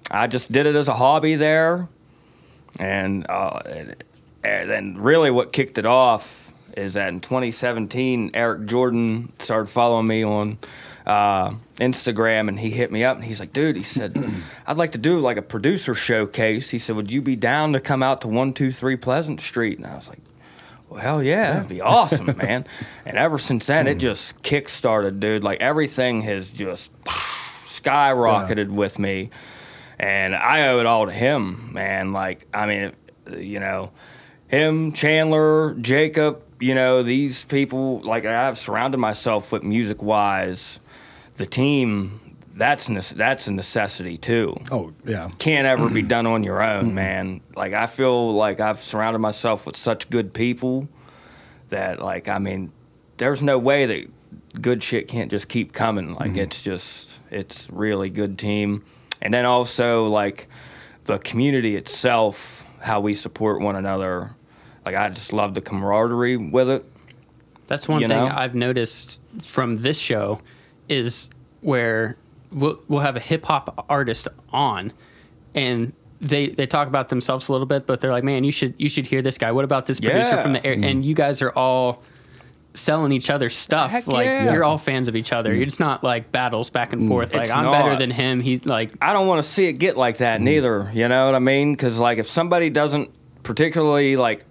I 0.10 0.27
just 0.27 0.51
did 0.51 0.65
it 0.65 0.75
as 0.75 0.88
a 0.88 0.93
hobby 0.93 1.36
there, 1.36 1.89
and, 2.80 3.25
uh, 3.30 3.60
and 3.65 4.03
and 4.43 4.69
then 4.69 4.97
really 4.97 5.32
what 5.32 5.51
kicked 5.51 5.77
it 5.77 5.86
off 5.86 6.46
is 6.77 6.93
that 6.93 7.09
in 7.09 7.19
2017, 7.19 8.31
Eric 8.33 8.65
Jordan 8.67 9.33
started 9.39 9.67
following 9.67 10.07
me 10.07 10.23
on 10.23 10.59
uh, 11.05 11.51
Instagram, 11.77 12.47
and 12.49 12.59
he 12.59 12.69
hit 12.69 12.91
me 12.91 13.03
up, 13.03 13.15
and 13.15 13.25
he's 13.25 13.39
like, 13.39 13.51
"Dude," 13.51 13.75
he 13.75 13.83
said, 13.83 14.15
"I'd 14.67 14.77
like 14.77 14.91
to 14.91 14.97
do 14.97 15.19
like 15.19 15.37
a 15.37 15.41
producer 15.41 15.95
showcase." 15.95 16.69
He 16.69 16.77
said, 16.77 16.95
"Would 16.95 17.11
you 17.11 17.21
be 17.21 17.35
down 17.35 17.73
to 17.73 17.79
come 17.79 18.03
out 18.03 18.21
to 18.21 18.27
123 18.27 18.95
Pleasant 18.97 19.41
Street?" 19.41 19.77
And 19.77 19.87
I 19.87 19.95
was 19.95 20.07
like. 20.07 20.19
Well, 20.89 21.01
hell 21.01 21.21
yeah, 21.21 21.51
that'd 21.51 21.67
be 21.67 21.81
awesome, 21.81 22.27
man. 22.37 22.65
And 23.05 23.17
ever 23.17 23.37
since 23.37 23.65
then, 23.65 23.87
it 23.87 23.95
just 23.95 24.41
kick 24.41 24.69
started, 24.69 25.19
dude. 25.19 25.43
Like 25.43 25.59
everything 25.59 26.21
has 26.21 26.49
just 26.49 26.93
skyrocketed 27.65 28.69
with 28.69 28.97
me, 28.97 29.31
and 29.99 30.33
I 30.33 30.69
owe 30.69 30.79
it 30.79 30.85
all 30.85 31.05
to 31.07 31.11
him, 31.11 31.73
man. 31.73 32.13
Like, 32.13 32.47
I 32.53 32.67
mean, 32.67 32.93
you 33.37 33.59
know, 33.59 33.91
him, 34.47 34.93
Chandler, 34.93 35.75
Jacob, 35.81 36.41
you 36.59 36.75
know, 36.75 37.03
these 37.03 37.43
people. 37.43 37.99
Like, 38.01 38.25
I've 38.25 38.57
surrounded 38.57 38.97
myself 38.97 39.51
with 39.51 39.63
music 39.63 40.01
wise. 40.01 40.79
The 41.37 41.45
team, 41.45 42.35
that's 42.55 42.89
nece- 42.89 43.13
that's 43.13 43.47
a 43.47 43.51
necessity 43.51 44.17
too 44.17 44.57
oh 44.71 44.91
yeah, 45.05 45.29
can't 45.37 45.67
ever 45.67 45.89
be 45.89 46.01
done 46.15 46.25
on 46.25 46.43
your 46.43 46.63
own, 46.63 46.95
man. 46.95 47.41
Like 47.55 47.73
I 47.73 47.85
feel 47.85 48.33
like 48.33 48.59
I've 48.59 48.81
surrounded 48.81 49.19
myself 49.19 49.67
with 49.67 49.77
such 49.77 50.09
good 50.09 50.33
people 50.33 50.89
that 51.69 52.01
like 52.01 52.27
I 52.27 52.39
mean, 52.39 52.71
there's 53.17 53.43
no 53.43 53.59
way 53.59 53.85
that 53.85 54.09
good 54.61 54.83
shit 54.83 55.07
can't 55.07 55.31
just 55.31 55.47
keep 55.47 55.73
coming. 55.73 56.15
Like 56.15 56.31
mm-hmm. 56.31 56.39
it's 56.39 56.61
just 56.61 57.19
it's 57.29 57.69
really 57.69 58.09
good 58.09 58.37
team. 58.37 58.83
And 59.21 59.33
then 59.33 59.45
also 59.45 60.07
like 60.07 60.47
the 61.05 61.19
community 61.19 61.75
itself, 61.75 62.63
how 62.79 62.99
we 63.01 63.13
support 63.13 63.61
one 63.61 63.75
another. 63.75 64.31
Like 64.88 64.95
I 64.95 65.10
just 65.10 65.34
love 65.34 65.54
the 65.54 65.60
camaraderie 65.60 66.38
with 66.38 66.69
it. 66.69 66.86
That's 67.67 67.89
one 67.89 68.00
thing 68.00 68.08
know? 68.08 68.32
I've 68.34 68.56
noticed 68.56 69.19
from 69.41 69.76
this 69.76 70.00
show 70.00 70.39
is 70.88 71.30
where 71.60 72.15
we'll, 72.54 72.80
we'll 72.88 73.02
have 73.02 73.17
a 73.17 73.19
hip 73.19 73.43
hop 73.43 73.86
artist 73.89 74.30
on 74.54 74.93
and 75.54 75.91
they 76.21 76.47
they 76.47 76.65
talk 76.65 76.88
about 76.88 77.10
themselves 77.10 77.50
a 77.50 77.52
little 77.52 77.67
bit, 77.67 77.86
but 77.86 78.00
they're 78.00 78.13
like, 78.13 78.23
"Man, 78.23 78.45
you 78.45 78.52
should 78.52 78.76
you 78.78 78.88
should 78.88 79.06
hear 79.08 79.21
this 79.21 79.38
guy. 79.38 79.52
What 79.52 79.65
about 79.65 79.88
this 79.88 80.00
producer 80.00 80.36
Yeah. 80.36 80.41
from 80.41 80.54
the 80.54 80.65
area?" 80.65 80.88
And 80.88 81.04
you 81.04 81.13
guys 81.13 81.41
are 81.41 81.52
all 81.52 82.02
selling 82.73 83.12
each 83.12 83.30
other 83.30 83.50
stuff. 83.50 83.91
Heck 83.91 84.08
like 84.08 84.26
yeah. 84.26 84.54
you're 84.54 84.63
all 84.63 84.78
fans 84.78 85.10
of 85.10 85.17
each 85.17 85.34
other. 85.34 85.54
Mm. 85.54 85.63
It's 85.63 85.82
not 85.82 86.02
like 86.02 86.32
battles 86.32 86.69
back 86.69 86.93
and 86.93 87.02
mm. 87.02 87.10
forth. 87.10 87.34
Like 87.34 87.43
It's 87.43 87.52
I'm 87.52 87.69
better 87.71 87.97
than 87.97 88.10
him. 88.10 88.39
He's 88.39 88.65
like 88.65 88.93
I 89.02 89.12
don't 89.12 89.28
want 89.28 89.43
to 89.43 89.50
see 89.50 89.65
it 89.65 89.73
get 89.73 89.97
like 89.97 90.19
that 90.19 90.39
mm. 90.39 90.45
neither. 90.45 90.89
You 90.93 91.10
know 91.10 91.26
what 91.26 91.36
I 91.36 91.39
mean? 91.39 91.73
Because 91.73 92.00
like 92.00 92.19
if 92.19 92.30
somebody 92.30 92.69
doesn't 92.69 93.12
particularly 93.47 94.17
like, 94.17 94.43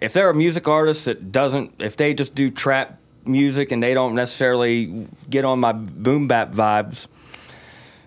if 0.00 0.12
they're 0.12 0.30
a 0.30 0.34
music 0.34 0.68
artist 0.68 1.04
that 1.06 1.32
doesn't, 1.32 1.74
if 1.80 1.96
they 1.96 2.14
just 2.14 2.34
do 2.34 2.50
trap 2.50 2.98
music 3.24 3.72
and 3.72 3.82
they 3.82 3.94
don't 3.94 4.14
necessarily 4.14 5.08
get 5.28 5.44
on 5.44 5.58
my 5.60 5.72
boom 5.72 6.28
bap 6.28 6.52
vibes, 6.52 7.08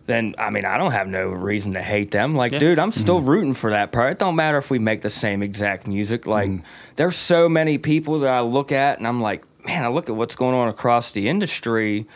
then 0.05 0.33
I 0.37 0.49
mean 0.49 0.65
I 0.65 0.77
don't 0.77 0.91
have 0.91 1.07
no 1.07 1.27
reason 1.27 1.73
to 1.73 1.81
hate 1.81 2.11
them. 2.11 2.35
Like, 2.35 2.53
Yeah. 2.53 2.59
dude, 2.59 2.79
I'm 2.79 2.91
mm-hmm. 2.91 2.99
still 2.99 3.21
rooting 3.21 3.53
for 3.53 3.71
that 3.71 3.91
part. 3.91 4.13
It 4.13 4.19
don't 4.19 4.35
matter 4.35 4.57
if 4.57 4.69
we 4.69 4.79
make 4.79 5.01
the 5.01 5.09
same 5.09 5.43
exact 5.43 5.87
music. 5.87 6.25
Like, 6.25 6.49
mm-hmm. 6.49 6.65
there's 6.95 7.15
so 7.15 7.47
many 7.47 7.77
people 7.77 8.19
that 8.19 8.33
I 8.33 8.41
look 8.41 8.71
at 8.71 8.97
and 8.97 9.07
I'm 9.07 9.21
like, 9.21 9.43
man, 9.65 9.83
I 9.83 9.89
look 9.89 10.09
at 10.09 10.15
what's 10.15 10.35
going 10.35 10.55
on 10.55 10.67
across 10.67 11.11
the 11.11 11.29
industry. 11.29 12.07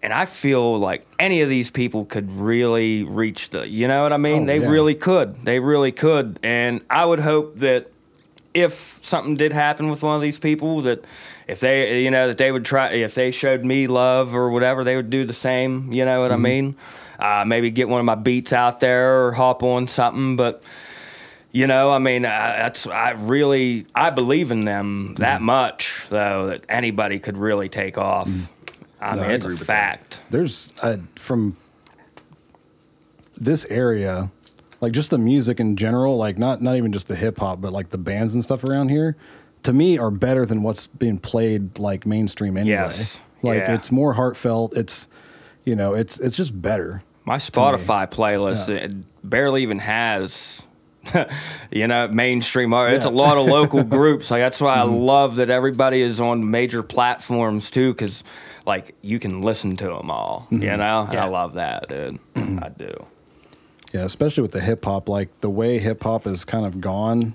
And 0.00 0.12
I 0.12 0.26
feel 0.26 0.78
like 0.78 1.06
any 1.18 1.40
of 1.40 1.48
these 1.48 1.70
people 1.70 2.04
could 2.04 2.30
really 2.30 3.02
reach 3.02 3.50
the, 3.50 3.68
you 3.68 3.88
know 3.88 4.04
what 4.04 4.12
I 4.12 4.16
mean? 4.16 4.44
Oh, 4.44 4.46
they 4.46 4.60
yeah. 4.60 4.68
really 4.68 4.94
could. 4.94 5.44
They 5.44 5.58
really 5.58 5.90
could. 5.90 6.38
And 6.42 6.82
I 6.88 7.04
would 7.04 7.18
hope 7.18 7.58
that 7.58 7.90
if 8.54 8.98
something 9.02 9.36
did 9.36 9.52
happen 9.52 9.88
with 9.88 10.02
one 10.02 10.16
of 10.16 10.22
these 10.22 10.38
people, 10.38 10.82
that 10.82 11.04
if 11.46 11.60
they 11.60 12.02
you 12.02 12.10
know 12.10 12.28
that 12.28 12.38
they 12.38 12.50
would 12.52 12.64
try 12.64 12.90
if 12.90 13.14
they 13.14 13.30
showed 13.30 13.64
me 13.64 13.86
love 13.86 14.34
or 14.34 14.50
whatever 14.50 14.84
they 14.84 14.96
would 14.96 15.08
do 15.10 15.24
the 15.24 15.32
same 15.32 15.90
you 15.92 16.04
know 16.04 16.20
what 16.20 16.30
Mm-hmm. 16.30 16.44
i 16.46 16.48
mean 16.48 16.76
uh, 17.18 17.44
maybe 17.46 17.70
get 17.70 17.88
one 17.88 17.98
of 18.00 18.04
my 18.06 18.14
beats 18.14 18.52
out 18.52 18.80
there 18.80 19.24
or 19.26 19.32
hop 19.32 19.62
on 19.62 19.88
something 19.88 20.36
but 20.36 20.62
you 21.50 21.66
know 21.66 21.90
i 21.90 21.98
mean 21.98 22.26
I, 22.26 22.52
that's 22.58 22.86
i 22.86 23.12
really 23.12 23.86
i 23.94 24.10
believe 24.10 24.50
in 24.50 24.66
them 24.66 25.08
Mm-hmm. 25.14 25.22
that 25.22 25.40
much 25.40 26.04
though 26.10 26.48
that 26.48 26.64
anybody 26.68 27.18
could 27.18 27.38
really 27.38 27.70
take 27.70 27.96
off 27.96 28.28
i 29.00 29.14
No, 29.16 29.22
mean 29.22 29.30
I 29.30 29.34
it's 29.34 29.44
a 29.46 29.48
with 29.48 29.58
that. 29.60 29.64
fact 29.66 30.20
There's 30.30 30.74
uh, 30.82 30.98
from 31.16 31.56
this 33.40 33.64
area, 33.70 34.30
like 34.80 34.92
just 34.92 35.10
the 35.10 35.18
music 35.18 35.60
in 35.60 35.76
general, 35.76 36.16
like 36.16 36.38
not 36.38 36.62
not 36.62 36.76
even 36.76 36.92
just 36.92 37.08
the 37.08 37.16
hip 37.16 37.38
hop, 37.38 37.60
but 37.60 37.72
like 37.72 37.90
the 37.90 37.98
bands 37.98 38.34
and 38.34 38.42
stuff 38.42 38.64
around 38.64 38.90
here, 38.90 39.16
to 39.64 39.72
me 39.72 39.98
are 39.98 40.10
better 40.10 40.46
than 40.46 40.62
what's 40.62 40.86
being 40.86 41.18
played 41.18 41.78
like 41.78 42.06
mainstream 42.06 42.56
anyway. 42.56 42.76
Yes. 42.76 43.20
Like 43.42 43.58
Yeah. 43.58 43.74
it's 43.74 43.90
more 43.90 44.14
heartfelt. 44.14 44.76
It's 44.76 45.08
you 45.64 45.76
know, 45.76 45.94
it's 45.94 46.18
it's 46.20 46.36
just 46.36 46.60
better. 46.60 47.02
My 47.24 47.36
Spotify 47.36 48.10
playlist 48.10 48.68
it 48.68 48.92
barely 49.28 49.62
even 49.62 49.80
has, 49.80 50.62
you 51.70 51.86
know, 51.86 52.08
mainstream 52.08 52.72
art. 52.72 52.92
It's 52.92 53.04
a 53.04 53.10
lot 53.10 53.36
of 53.36 53.46
local 53.46 53.82
groups. 53.98 54.30
Like 54.30 54.40
that's 54.40 54.60
why 54.60 54.76
I 54.76 54.84
mm-hmm. 54.84 54.94
love 54.94 55.36
that 55.36 55.50
everybody 55.50 56.00
is 56.02 56.20
on 56.20 56.50
major 56.50 56.82
platforms 56.82 57.70
too, 57.70 57.92
because 57.92 58.24
like 58.64 58.94
you 59.02 59.18
can 59.18 59.42
listen 59.42 59.76
to 59.76 59.84
them 59.88 60.10
all. 60.10 60.46
You 60.50 60.58
mm-hmm. 60.58 60.78
know, 60.78 61.08
Yeah. 61.12 61.24
I 61.24 61.28
love 61.28 61.54
that, 61.54 61.88
dude. 61.88 62.18
I 62.36 62.68
do. 62.70 63.06
Yeah, 63.92 64.04
especially 64.04 64.42
with 64.42 64.52
the 64.52 64.60
hip 64.60 64.84
hop, 64.84 65.08
like 65.08 65.28
the 65.40 65.48
way 65.50 65.78
hip 65.78 66.02
hop 66.02 66.26
is 66.26 66.44
kind 66.44 66.66
of 66.66 66.80
gone 66.80 67.34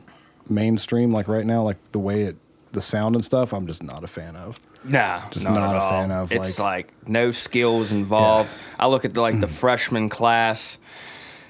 mainstream, 0.50 1.12
like 1.12 1.28
right 1.28 1.46
now, 1.46 1.63
like 1.63 1.78
the 1.94 2.00
way 2.00 2.24
it, 2.24 2.36
the 2.74 2.82
sound 2.82 3.16
and 3.16 3.24
stuff, 3.26 3.54
I'm 3.54 3.66
just 3.68 3.82
not 3.82 4.04
a 4.04 4.08
fan 4.08 4.36
of. 4.36 4.60
Nah, 4.86 5.22
Just 5.30 5.46
not, 5.46 5.54
not 5.56 5.76
a 5.76 5.80
all. 5.80 5.89
fan 5.89 6.12
of, 6.12 6.32
It's 6.32 6.60
like- 6.60 6.89
like, 7.00 7.08
no 7.08 7.32
skills 7.32 7.92
involved. 7.92 8.50
I 8.78 8.88
look 8.88 9.06
at 9.06 9.13
the, 9.13 9.22
like 9.22 9.39
the 9.39 9.48
freshman 9.63 10.10
class, 10.10 10.78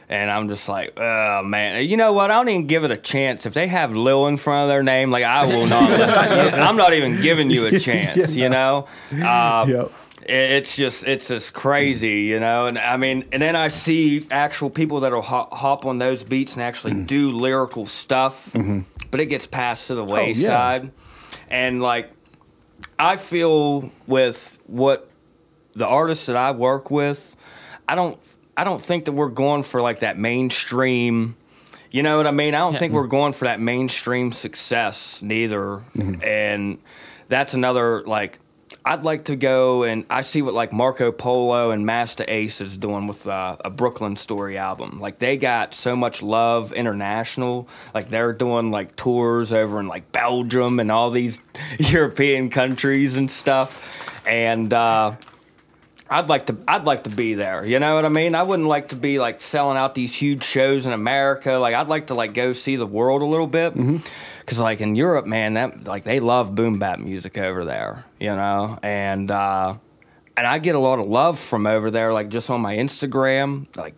and 0.08 0.30
I'm 0.30 0.48
just 0.48 0.70
like, 0.70 0.94
oh 1.00 1.42
man. 1.44 1.84
You 1.88 1.98
know 1.98 2.14
what? 2.14 2.30
I 2.30 2.36
don't 2.36 2.50
even 2.50 2.68
give 2.68 2.84
it 2.84 2.92
a 2.92 2.98
chance. 2.98 3.48
If 3.48 3.56
they 3.56 3.66
have 3.68 3.96
Lil 3.96 4.28
in 4.28 4.38
front 4.38 4.64
of 4.66 4.70
their 4.70 4.84
name, 4.84 5.10
like 5.10 5.24
I 5.24 5.48
will 5.48 5.66
not. 5.66 5.90
I'm 6.54 6.76
not 6.78 6.94
even 6.94 7.22
giving 7.22 7.50
you 7.50 7.66
a 7.66 7.80
chance. 7.80 8.36
You 8.36 8.50
know. 8.50 8.88
Uh, 9.12 9.66
Yep. 9.68 9.92
It- 10.26 10.52
It's 10.52 10.76
just 10.76 11.08
it's 11.08 11.28
just 11.28 11.54
crazy, 11.54 12.26
mm. 12.26 12.30
you 12.30 12.40
know, 12.40 12.68
and 12.68 12.78
I 12.78 12.98
mean, 12.98 13.26
and 13.32 13.42
then 13.42 13.56
I 13.56 13.70
see 13.70 14.26
actual 14.32 14.70
people 14.70 15.02
that'll 15.02 15.22
hop, 15.22 15.54
hop 15.54 15.86
on 15.86 15.98
those 15.98 16.24
beats 16.24 16.54
and 16.54 16.62
actually 16.62 16.94
mm. 16.94 17.08
do 17.08 17.32
lyrical 17.32 17.86
stuff, 17.86 18.50
mm-hmm. 18.54 18.82
but 19.12 19.20
it 19.20 19.28
gets 19.28 19.48
passed 19.48 19.88
to 19.88 19.96
the 19.96 20.06
oh, 20.06 20.14
wayside, 20.14 20.92
and 21.50 21.82
like 21.82 22.12
I 22.98 23.18
feel 23.18 23.92
with 24.08 24.60
what 24.68 25.10
the 25.74 25.88
artists 25.88 26.28
that 26.28 26.36
I 26.36 26.52
work 26.52 26.92
with, 26.92 27.36
I 27.88 27.96
don't 27.96 28.20
I 28.56 28.64
don't 28.64 28.82
think 28.82 29.06
that 29.06 29.14
we're 29.14 29.30
going 29.30 29.64
for 29.64 29.82
like 29.82 30.00
that 30.00 30.18
mainstream. 30.18 31.36
You 31.92 32.02
know 32.02 32.18
what 32.18 32.26
I 32.26 32.32
mean? 32.32 32.56
I 32.56 32.60
don't 32.60 32.78
think 32.78 32.92
mm. 32.92 32.96
we're 32.96 33.08
going 33.08 33.34
for 33.34 33.46
that 33.46 33.60
mainstream 33.60 34.32
success 34.32 35.22
neither. 35.22 35.84
Mm-hmm. 35.96 36.24
And 36.24 36.80
that's 37.30 37.54
another 37.54 38.02
like 38.04 38.40
I'd 38.86 39.04
like 39.04 39.26
to 39.26 39.38
go 39.38 39.84
and 39.84 40.06
I 40.10 40.22
see 40.22 40.42
what 40.42 40.54
like 40.54 40.74
Marco 40.74 41.12
Polo 41.12 41.72
and 41.72 41.86
Masta 41.86 42.32
Ace 42.32 42.60
is 42.60 42.76
doing 42.76 43.08
with 43.08 43.26
uh, 43.26 43.56
a 43.64 43.70
Brooklyn 43.70 44.18
Story 44.18 44.58
album. 44.58 45.00
Like 45.00 45.20
they 45.20 45.38
got 45.38 45.74
so 45.74 45.96
much 45.96 46.22
love 46.22 46.74
international. 46.74 47.70
Like 47.94 48.10
they're 48.10 48.34
doing 48.34 48.72
like 48.72 48.98
tours 48.98 49.54
over 49.54 49.80
in 49.80 49.88
like 49.88 50.12
Belgium 50.12 50.82
and 50.82 50.92
all 50.92 51.12
these 51.12 51.42
European 51.80 52.50
countries 52.50 53.16
and 53.16 53.32
stuff. 53.32 53.82
And 54.28 54.74
uh, 54.74 55.14
I'd 56.10 56.28
like 56.28 56.48
to 56.48 56.58
I'd 56.68 56.84
like 56.84 57.06
to 57.06 57.10
be 57.10 57.36
there. 57.36 57.66
You 57.66 57.80
know 57.80 57.96
what 57.96 58.04
I 58.04 58.10
mean? 58.10 58.36
I 58.36 58.44
wouldn't 58.44 58.68
like 58.68 58.90
to 58.90 58.98
be 58.98 59.18
like 59.18 59.40
selling 59.40 59.78
out 59.78 59.96
these 59.96 60.14
huge 60.14 60.44
shows 60.44 60.86
in 60.86 60.92
America. 60.92 61.54
Like 61.54 61.74
I'd 61.74 61.88
like 61.88 62.08
to 62.08 62.16
like 62.16 62.34
go 62.34 62.52
see 62.52 62.76
the 62.76 62.86
world 62.86 63.22
a 63.22 63.26
little 63.26 63.48
bit. 63.48 63.76
Cause 64.46 64.60
like 64.60 64.82
in 64.82 64.96
Europe, 64.96 65.26
man, 65.26 65.54
that 65.54 65.86
like 65.86 66.04
they 66.04 66.20
love 66.20 66.54
boom 66.54 66.78
bap 66.78 67.00
music 67.00 67.38
over 67.38 67.64
there, 67.64 68.04
you 68.20 68.28
know, 68.28 68.78
and 68.84 69.32
uh, 69.32 69.76
and 70.36 70.46
I 70.46 70.60
get 70.60 70.76
a 70.76 70.80
lot 70.80 71.00
of 71.00 71.08
love 71.08 71.40
from 71.40 71.66
over 71.66 71.90
there, 71.90 72.12
like 72.12 72.30
just 72.30 72.50
on 72.50 72.60
my 72.60 72.76
Instagram, 72.76 73.68
like 73.78 73.96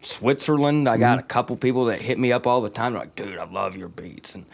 Switzerland. 0.00 0.88
I 0.88 0.98
got 0.98 1.18
mm-hmm. 1.18 1.24
a 1.24 1.28
couple 1.28 1.56
people 1.56 1.86
that 1.86 2.00
hit 2.00 2.18
me 2.18 2.30
up 2.32 2.46
all 2.46 2.60
the 2.60 2.70
time, 2.70 2.92
They're 2.92 3.02
like, 3.02 3.16
dude, 3.16 3.38
I 3.38 3.44
love 3.50 3.76
your 3.76 3.88
beats, 3.88 4.36
and 4.36 4.46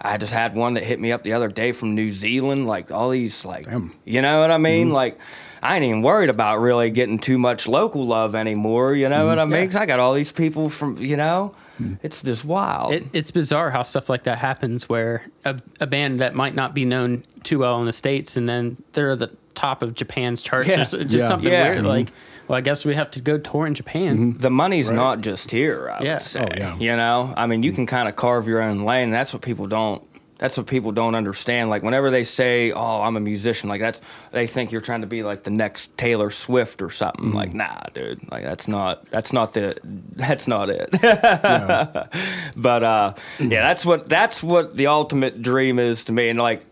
I 0.00 0.16
just 0.16 0.32
had 0.32 0.54
one 0.54 0.74
that 0.74 0.82
hit 0.82 0.98
me 0.98 1.12
up 1.12 1.22
the 1.22 1.34
other 1.34 1.48
day 1.48 1.72
from 1.72 1.94
New 1.94 2.10
Zealand, 2.10 2.66
like 2.66 2.90
all 2.90 3.10
these, 3.10 3.44
like, 3.44 3.66
you 4.04 4.22
know 4.22 4.40
what 4.40 4.50
I 4.50 4.58
mean, 4.58 4.86
mm-hmm. 4.86 4.94
like. 4.94 5.18
I 5.62 5.74
ain't 5.76 5.84
even 5.84 6.02
worried 6.02 6.30
about 6.30 6.60
really 6.60 6.90
getting 6.90 7.18
too 7.18 7.38
much 7.38 7.66
local 7.66 8.06
love 8.06 8.34
anymore. 8.36 8.94
You 8.94 9.08
know 9.08 9.20
mm-hmm. 9.20 9.26
what 9.26 9.38
I 9.40 9.44
mean? 9.46 9.62
Yeah. 9.62 9.66
'Cause 9.66 9.76
I 9.76 9.86
got 9.86 9.98
all 9.98 10.12
these 10.12 10.30
people 10.30 10.68
from, 10.68 10.98
you 10.98 11.16
know, 11.16 11.54
it's 12.02 12.22
just 12.22 12.44
wild. 12.44 12.92
It, 12.92 13.04
it's 13.12 13.30
bizarre 13.30 13.70
how 13.70 13.82
stuff 13.82 14.08
like 14.08 14.24
that 14.24 14.38
happens 14.38 14.88
where 14.88 15.26
a, 15.44 15.60
a 15.80 15.86
band 15.86 16.20
that 16.20 16.34
might 16.34 16.54
not 16.54 16.74
be 16.74 16.84
known 16.84 17.24
too 17.44 17.58
well 17.58 17.78
in 17.80 17.86
the 17.86 17.92
States 17.92 18.36
and 18.36 18.48
then 18.48 18.76
they're 18.92 19.10
at 19.10 19.18
the 19.18 19.30
top 19.54 19.82
of 19.82 19.94
Japan's 19.94 20.42
charts. 20.42 20.68
Yeah. 20.68 20.80
It's 20.82 20.90
just 20.92 21.12
Yeah. 21.12 21.28
something 21.28 21.50
Yeah. 21.52 21.64
weird. 21.64 21.78
Mm-hmm. 21.78 21.86
Like, 21.86 22.12
well, 22.48 22.56
I 22.58 22.60
guess 22.60 22.84
we 22.84 22.94
have 22.94 23.10
to 23.12 23.20
go 23.20 23.38
tour 23.38 23.66
in 23.66 23.74
Japan. 23.74 24.16
Mm-hmm. 24.16 24.38
the 24.38 24.50
money's 24.50 24.88
not 24.90 25.20
just 25.20 25.50
here. 25.50 25.90
I 25.90 26.02
Yeah. 26.02 26.14
would 26.14 26.22
say. 26.22 26.40
Oh, 26.50 26.54
yeah. 26.56 26.76
You 26.78 26.96
know, 26.96 27.34
I 27.36 27.46
mean, 27.46 27.62
you 27.62 27.72
can 27.72 27.86
kind 27.86 28.08
of 28.08 28.14
carve 28.16 28.46
your 28.46 28.62
own 28.62 28.84
lane. 28.84 29.10
That's 29.10 29.32
what 29.32 29.42
people 29.42 29.66
don't. 29.66 30.02
That's 30.38 30.56
what 30.58 30.66
people 30.66 30.92
don't 30.92 31.14
understand. 31.14 31.70
Like 31.70 31.82
whenever 31.82 32.10
they 32.10 32.24
say, 32.24 32.70
"Oh, 32.70 33.00
I'm 33.02 33.16
a 33.16 33.20
musician," 33.20 33.70
like 33.70 33.80
that's 33.80 34.00
they 34.32 34.46
think 34.46 34.70
you're 34.70 34.82
trying 34.82 35.00
to 35.00 35.06
be 35.06 35.22
like 35.22 35.44
the 35.44 35.50
next 35.50 35.96
Taylor 35.96 36.30
Swift 36.30 36.82
or 36.82 36.90
something. 36.90 37.32
Like, 37.32 37.54
nah, 37.54 37.80
dude. 37.94 38.30
Like 38.30 38.42
that's 38.42 38.68
not. 38.68 39.06
That's 39.06 39.32
not 39.32 39.54
the. 39.54 39.78
That's 39.82 40.46
not 40.46 40.68
it. 40.68 40.90
but 42.56 42.82
uh, 42.82 43.14
yeah, 43.38 43.62
that's 43.62 43.86
what 43.86 44.08
that's 44.08 44.42
what 44.42 44.74
the 44.74 44.88
ultimate 44.88 45.40
dream 45.40 45.78
is 45.78 46.04
to 46.04 46.12
me. 46.12 46.28
And 46.28 46.38
like, 46.38 46.66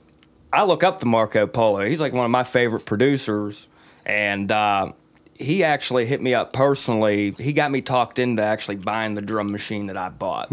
I 0.52 0.64
look 0.64 0.84
up 0.84 1.00
to 1.00 1.06
Marco 1.06 1.46
Polo. 1.46 1.86
He's 1.86 2.00
like 2.00 2.12
one 2.12 2.26
of 2.26 2.30
my 2.30 2.44
favorite 2.44 2.84
producers, 2.84 3.66
and 4.04 4.52
uh, 4.52 4.92
he 5.34 5.64
actually 5.64 6.04
hit 6.04 6.20
me 6.20 6.34
up 6.34 6.52
personally. 6.52 7.34
He 7.38 7.54
got 7.54 7.70
me 7.70 7.80
talked 7.80 8.18
into 8.18 8.42
actually 8.42 8.76
buying 8.76 9.14
the 9.14 9.22
drum 9.22 9.50
machine 9.50 9.86
that 9.86 9.96
I 9.96 10.10
bought. 10.10 10.52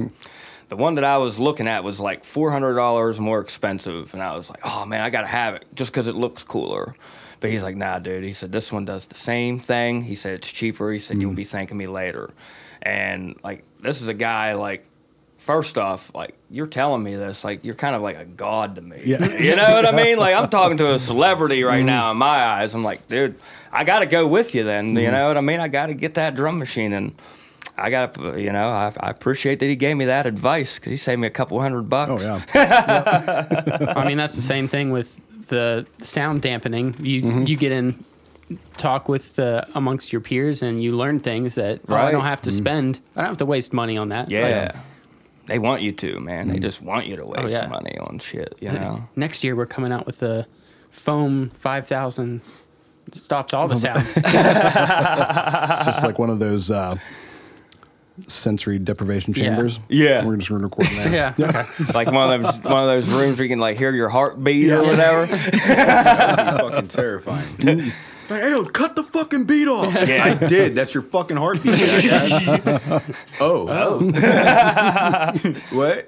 The 0.71 0.77
one 0.77 0.95
that 0.95 1.03
I 1.03 1.17
was 1.17 1.37
looking 1.37 1.67
at 1.67 1.83
was 1.83 1.99
like 1.99 2.23
four 2.23 2.49
hundred 2.49 2.75
dollars 2.75 3.19
more 3.19 3.41
expensive, 3.41 4.13
and 4.13 4.23
I 4.23 4.37
was 4.37 4.49
like, 4.49 4.61
"Oh 4.63 4.85
man, 4.85 5.01
I 5.01 5.09
gotta 5.09 5.27
have 5.27 5.55
it 5.55 5.65
just 5.75 5.91
because 5.91 6.07
it 6.07 6.15
looks 6.15 6.45
cooler." 6.45 6.95
But 7.41 7.49
he's 7.49 7.61
like, 7.61 7.75
"Nah, 7.75 7.99
dude." 7.99 8.23
He 8.23 8.31
said 8.31 8.53
this 8.53 8.71
one 8.71 8.85
does 8.85 9.05
the 9.07 9.15
same 9.15 9.59
thing. 9.59 10.01
He 10.01 10.15
said 10.15 10.35
it's 10.35 10.49
cheaper. 10.49 10.89
He 10.89 10.97
said 10.97 11.19
you'll 11.19 11.33
mm. 11.33 11.35
be 11.35 11.43
thanking 11.43 11.75
me 11.75 11.87
later. 11.87 12.29
And 12.81 13.37
like, 13.43 13.65
this 13.81 14.01
is 14.01 14.07
a 14.07 14.13
guy 14.13 14.53
like 14.53 14.85
first 15.39 15.77
off, 15.77 16.09
like 16.15 16.35
you're 16.49 16.67
telling 16.67 17.03
me 17.03 17.17
this, 17.17 17.43
like 17.43 17.65
you're 17.65 17.75
kind 17.75 17.93
of 17.93 18.01
like 18.01 18.17
a 18.17 18.23
god 18.23 18.75
to 18.75 18.81
me. 18.81 18.95
Yeah. 19.03 19.25
You 19.41 19.57
know 19.57 19.73
what 19.73 19.85
I 19.85 19.91
mean? 19.91 20.17
Like 20.17 20.37
I'm 20.37 20.47
talking 20.61 20.77
to 20.77 20.93
a 20.93 20.99
celebrity 20.99 21.65
right 21.65 21.83
mm. 21.83 21.87
now 21.87 22.11
in 22.11 22.17
my 22.17 22.45
eyes. 22.45 22.73
I'm 22.73 22.85
like, 22.85 23.09
dude, 23.09 23.37
I 23.73 23.83
got 23.83 23.99
to 23.99 24.05
go 24.05 24.25
with 24.25 24.55
you 24.55 24.63
then. 24.63 24.95
You 24.95 25.09
mm. 25.09 25.11
know 25.11 25.27
what 25.27 25.37
I 25.37 25.41
mean? 25.41 25.59
I 25.59 25.67
got 25.67 25.87
to 25.87 25.93
get 25.93 26.13
that 26.13 26.33
drum 26.33 26.59
machine 26.59 26.93
and. 26.93 27.13
I 27.81 27.89
got 27.89 28.17
you 28.39 28.51
know, 28.51 28.69
I, 28.69 28.93
I 28.99 29.09
appreciate 29.09 29.59
that 29.59 29.65
he 29.67 29.75
gave 29.75 29.97
me 29.97 30.05
that 30.05 30.25
advice 30.25 30.77
because 30.77 30.91
he 30.91 30.97
saved 30.97 31.19
me 31.19 31.27
a 31.27 31.31
couple 31.31 31.59
hundred 31.59 31.89
bucks. 31.89 32.23
yeah, 32.23 33.93
I 33.97 34.07
mean, 34.07 34.17
that's 34.17 34.35
the 34.35 34.41
same 34.41 34.67
thing 34.67 34.91
with 34.91 35.19
the 35.47 35.85
sound 36.03 36.41
dampening. 36.41 36.95
You 36.99 37.21
Mm-hmm. 37.23 37.45
you 37.47 37.55
get 37.57 37.71
in 37.71 38.03
talk 38.77 39.07
with 39.09 39.39
uh, 39.39 39.63
amongst 39.75 40.11
your 40.11 40.19
peers 40.21 40.61
and 40.61 40.81
you 40.83 40.95
learn 40.95 41.19
things 41.19 41.55
that 41.55 41.79
oh, 41.87 41.93
I 41.93 41.95
Right. 41.95 42.03
Mm-hmm. 42.05 42.11
don't 42.17 42.25
have 42.25 42.41
to 42.43 42.51
spend. 42.51 42.99
I 43.15 43.21
don't 43.21 43.29
have 43.29 43.37
to 43.37 43.45
waste 43.45 43.71
money 43.73 43.97
on 43.97 44.09
that. 44.09 44.29
Yeah. 44.29 44.71
They 45.47 45.57
want 45.59 45.81
you 45.81 45.91
to, 45.93 46.19
man. 46.19 46.47
Mm. 46.47 46.53
They 46.53 46.59
just 46.59 46.81
want 46.81 47.07
you 47.07 47.15
to 47.17 47.25
waste 47.25 47.39
Oh, 47.43 47.47
yeah. 47.47 47.67
money 47.67 47.97
on 47.97 48.19
shit, 48.19 48.55
you 48.61 48.71
know? 48.71 49.03
Next 49.15 49.43
year 49.43 49.55
we're 49.55 49.65
coming 49.65 49.91
out 49.91 50.05
with 50.05 50.19
the 50.19 50.45
foam 50.91 51.49
five 51.51 51.87
thousand. 51.87 52.41
Stops 53.11 53.53
all 53.53 53.67
the 53.67 53.75
sound. 53.75 54.05
Just 55.85 56.03
like 56.03 56.17
one 56.19 56.29
of 56.29 56.39
those 56.39 56.69
uh, 56.71 56.95
sensory 58.27 58.79
deprivation 58.79 59.33
chambers. 59.33 59.79
Yeah. 59.89 60.25
we're 60.25 60.37
just 60.37 60.49
going 60.49 60.61
to 60.61 60.65
record 60.67 60.89
in 60.89 61.11
there. 61.11 61.33
yeah. 61.37 61.47
Okay. 61.47 61.93
like 61.93 62.11
one 62.11 62.31
of 62.31 62.43
those 62.43 62.59
one 62.63 62.83
of 62.83 62.89
those 62.89 63.07
rooms 63.07 63.37
where 63.37 63.45
you 63.45 63.49
can 63.49 63.59
like 63.59 63.77
hear 63.77 63.91
your 63.93 64.09
heartbeat 64.09 64.71
or 64.71 64.83
whatever. 64.83 65.25
That'd 65.25 65.51
be 66.57 66.69
fucking 66.69 66.87
terrifying. 66.89 67.55
It's 67.59 68.31
like, 68.31 68.41
hey, 68.41 68.51
yo, 68.51 68.65
cut 68.65 68.95
the 68.95 69.03
fucking 69.03 69.45
beat 69.45 69.67
off. 69.67 69.93
Yeah. 69.93 70.23
I 70.23 70.47
did. 70.47 70.75
That's 70.75 70.93
your 70.93 71.03
fucking 71.03 71.37
heartbeat. 71.37 71.75
jackass. 71.75 73.15
oh. 73.39 73.67
oh. 73.69 75.41
what? 75.71 76.07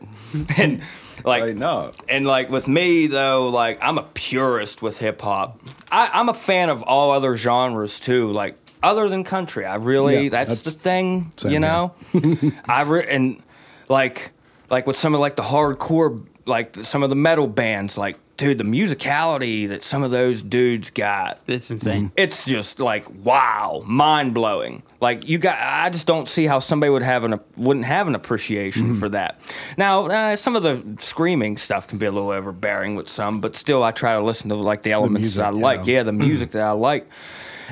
and 0.58 0.82
like 1.24 1.42
Like, 1.44 1.56
no. 1.56 1.92
And 2.10 2.26
like 2.26 2.50
with 2.50 2.68
me 2.68 3.08
though, 3.08 3.50
like 3.50 3.80
I'm 3.82 3.98
a 3.98 4.04
purist 4.14 4.82
with 4.82 4.98
hip 5.00 5.22
hop. 5.22 5.62
I'm 5.92 6.30
a 6.30 6.34
fan 6.34 6.70
of 6.70 6.84
all 6.84 7.12
other 7.12 7.38
genres 7.38 8.00
too. 8.00 8.32
Like 8.32 8.58
other 8.84 9.10
than 9.10 9.24
country, 9.24 9.66
I 9.66 9.76
really 9.76 10.26
Yeah, 10.26 10.30
that's, 10.30 10.50
that's- 10.50 10.62
the 10.64 10.72
thing. 10.72 11.32
you 11.48 11.60
know, 11.60 11.94
I 12.66 12.82
re- 12.84 13.08
and 13.10 13.42
like 13.90 14.32
like 14.70 14.86
with 14.88 14.98
some 14.98 15.14
of 15.14 15.20
like 15.20 15.36
the 15.36 15.44
hardcore, 15.44 16.24
like 16.46 16.76
some 16.84 17.02
of 17.04 17.10
the 17.10 17.16
metal 17.16 17.48
bands, 17.48 17.98
like 17.98 18.18
dude, 18.36 18.58
the 18.58 18.64
musicality 18.64 19.70
that 19.70 19.84
some 19.84 20.02
of 20.02 20.10
those 20.10 20.42
dudes 20.42 20.90
got 20.90 21.40
It's 21.46 21.70
insane. 21.70 22.12
it's 22.18 22.44
just 22.46 22.80
like 22.80 23.06
wow, 23.24 23.84
mind 23.86 24.34
blowing. 24.34 24.82
Like 25.00 25.28
you 25.28 25.38
got, 25.38 25.58
I 25.60 25.90
just 25.92 26.08
don't 26.08 26.28
see 26.28 26.46
how 26.46 26.58
somebody 26.60 26.90
would 26.90 27.04
have 27.04 27.24
an 27.26 27.40
wouldn't 27.58 27.86
have 27.86 28.08
an 28.08 28.16
appreciation 28.16 28.96
for 29.00 29.10
that. 29.10 29.40
Now, 29.78 30.08
uh, 30.08 30.36
some 30.38 30.56
of 30.56 30.64
the 30.64 30.82
screaming 31.00 31.58
stuff 31.58 31.88
can 31.88 31.98
be 32.00 32.06
a 32.08 32.12
little 32.12 32.32
overbearing 32.32 32.96
with 32.96 33.08
some, 33.10 33.40
but 33.40 33.56
still, 33.56 33.84
I 33.84 33.92
try 33.92 34.14
to 34.18 34.24
listen 34.24 34.50
to 34.50 34.56
like 34.56 34.82
the 34.84 34.92
elements 34.94 35.22
music, 35.22 35.38
that 35.42 35.48
I 35.48 35.50
like. 35.52 35.86
yeah. 35.86 35.98
Yeah, 35.98 36.04
the 36.04 36.14
music 36.14 36.52
that 36.52 36.64
I 36.66 36.72
like, 36.72 37.08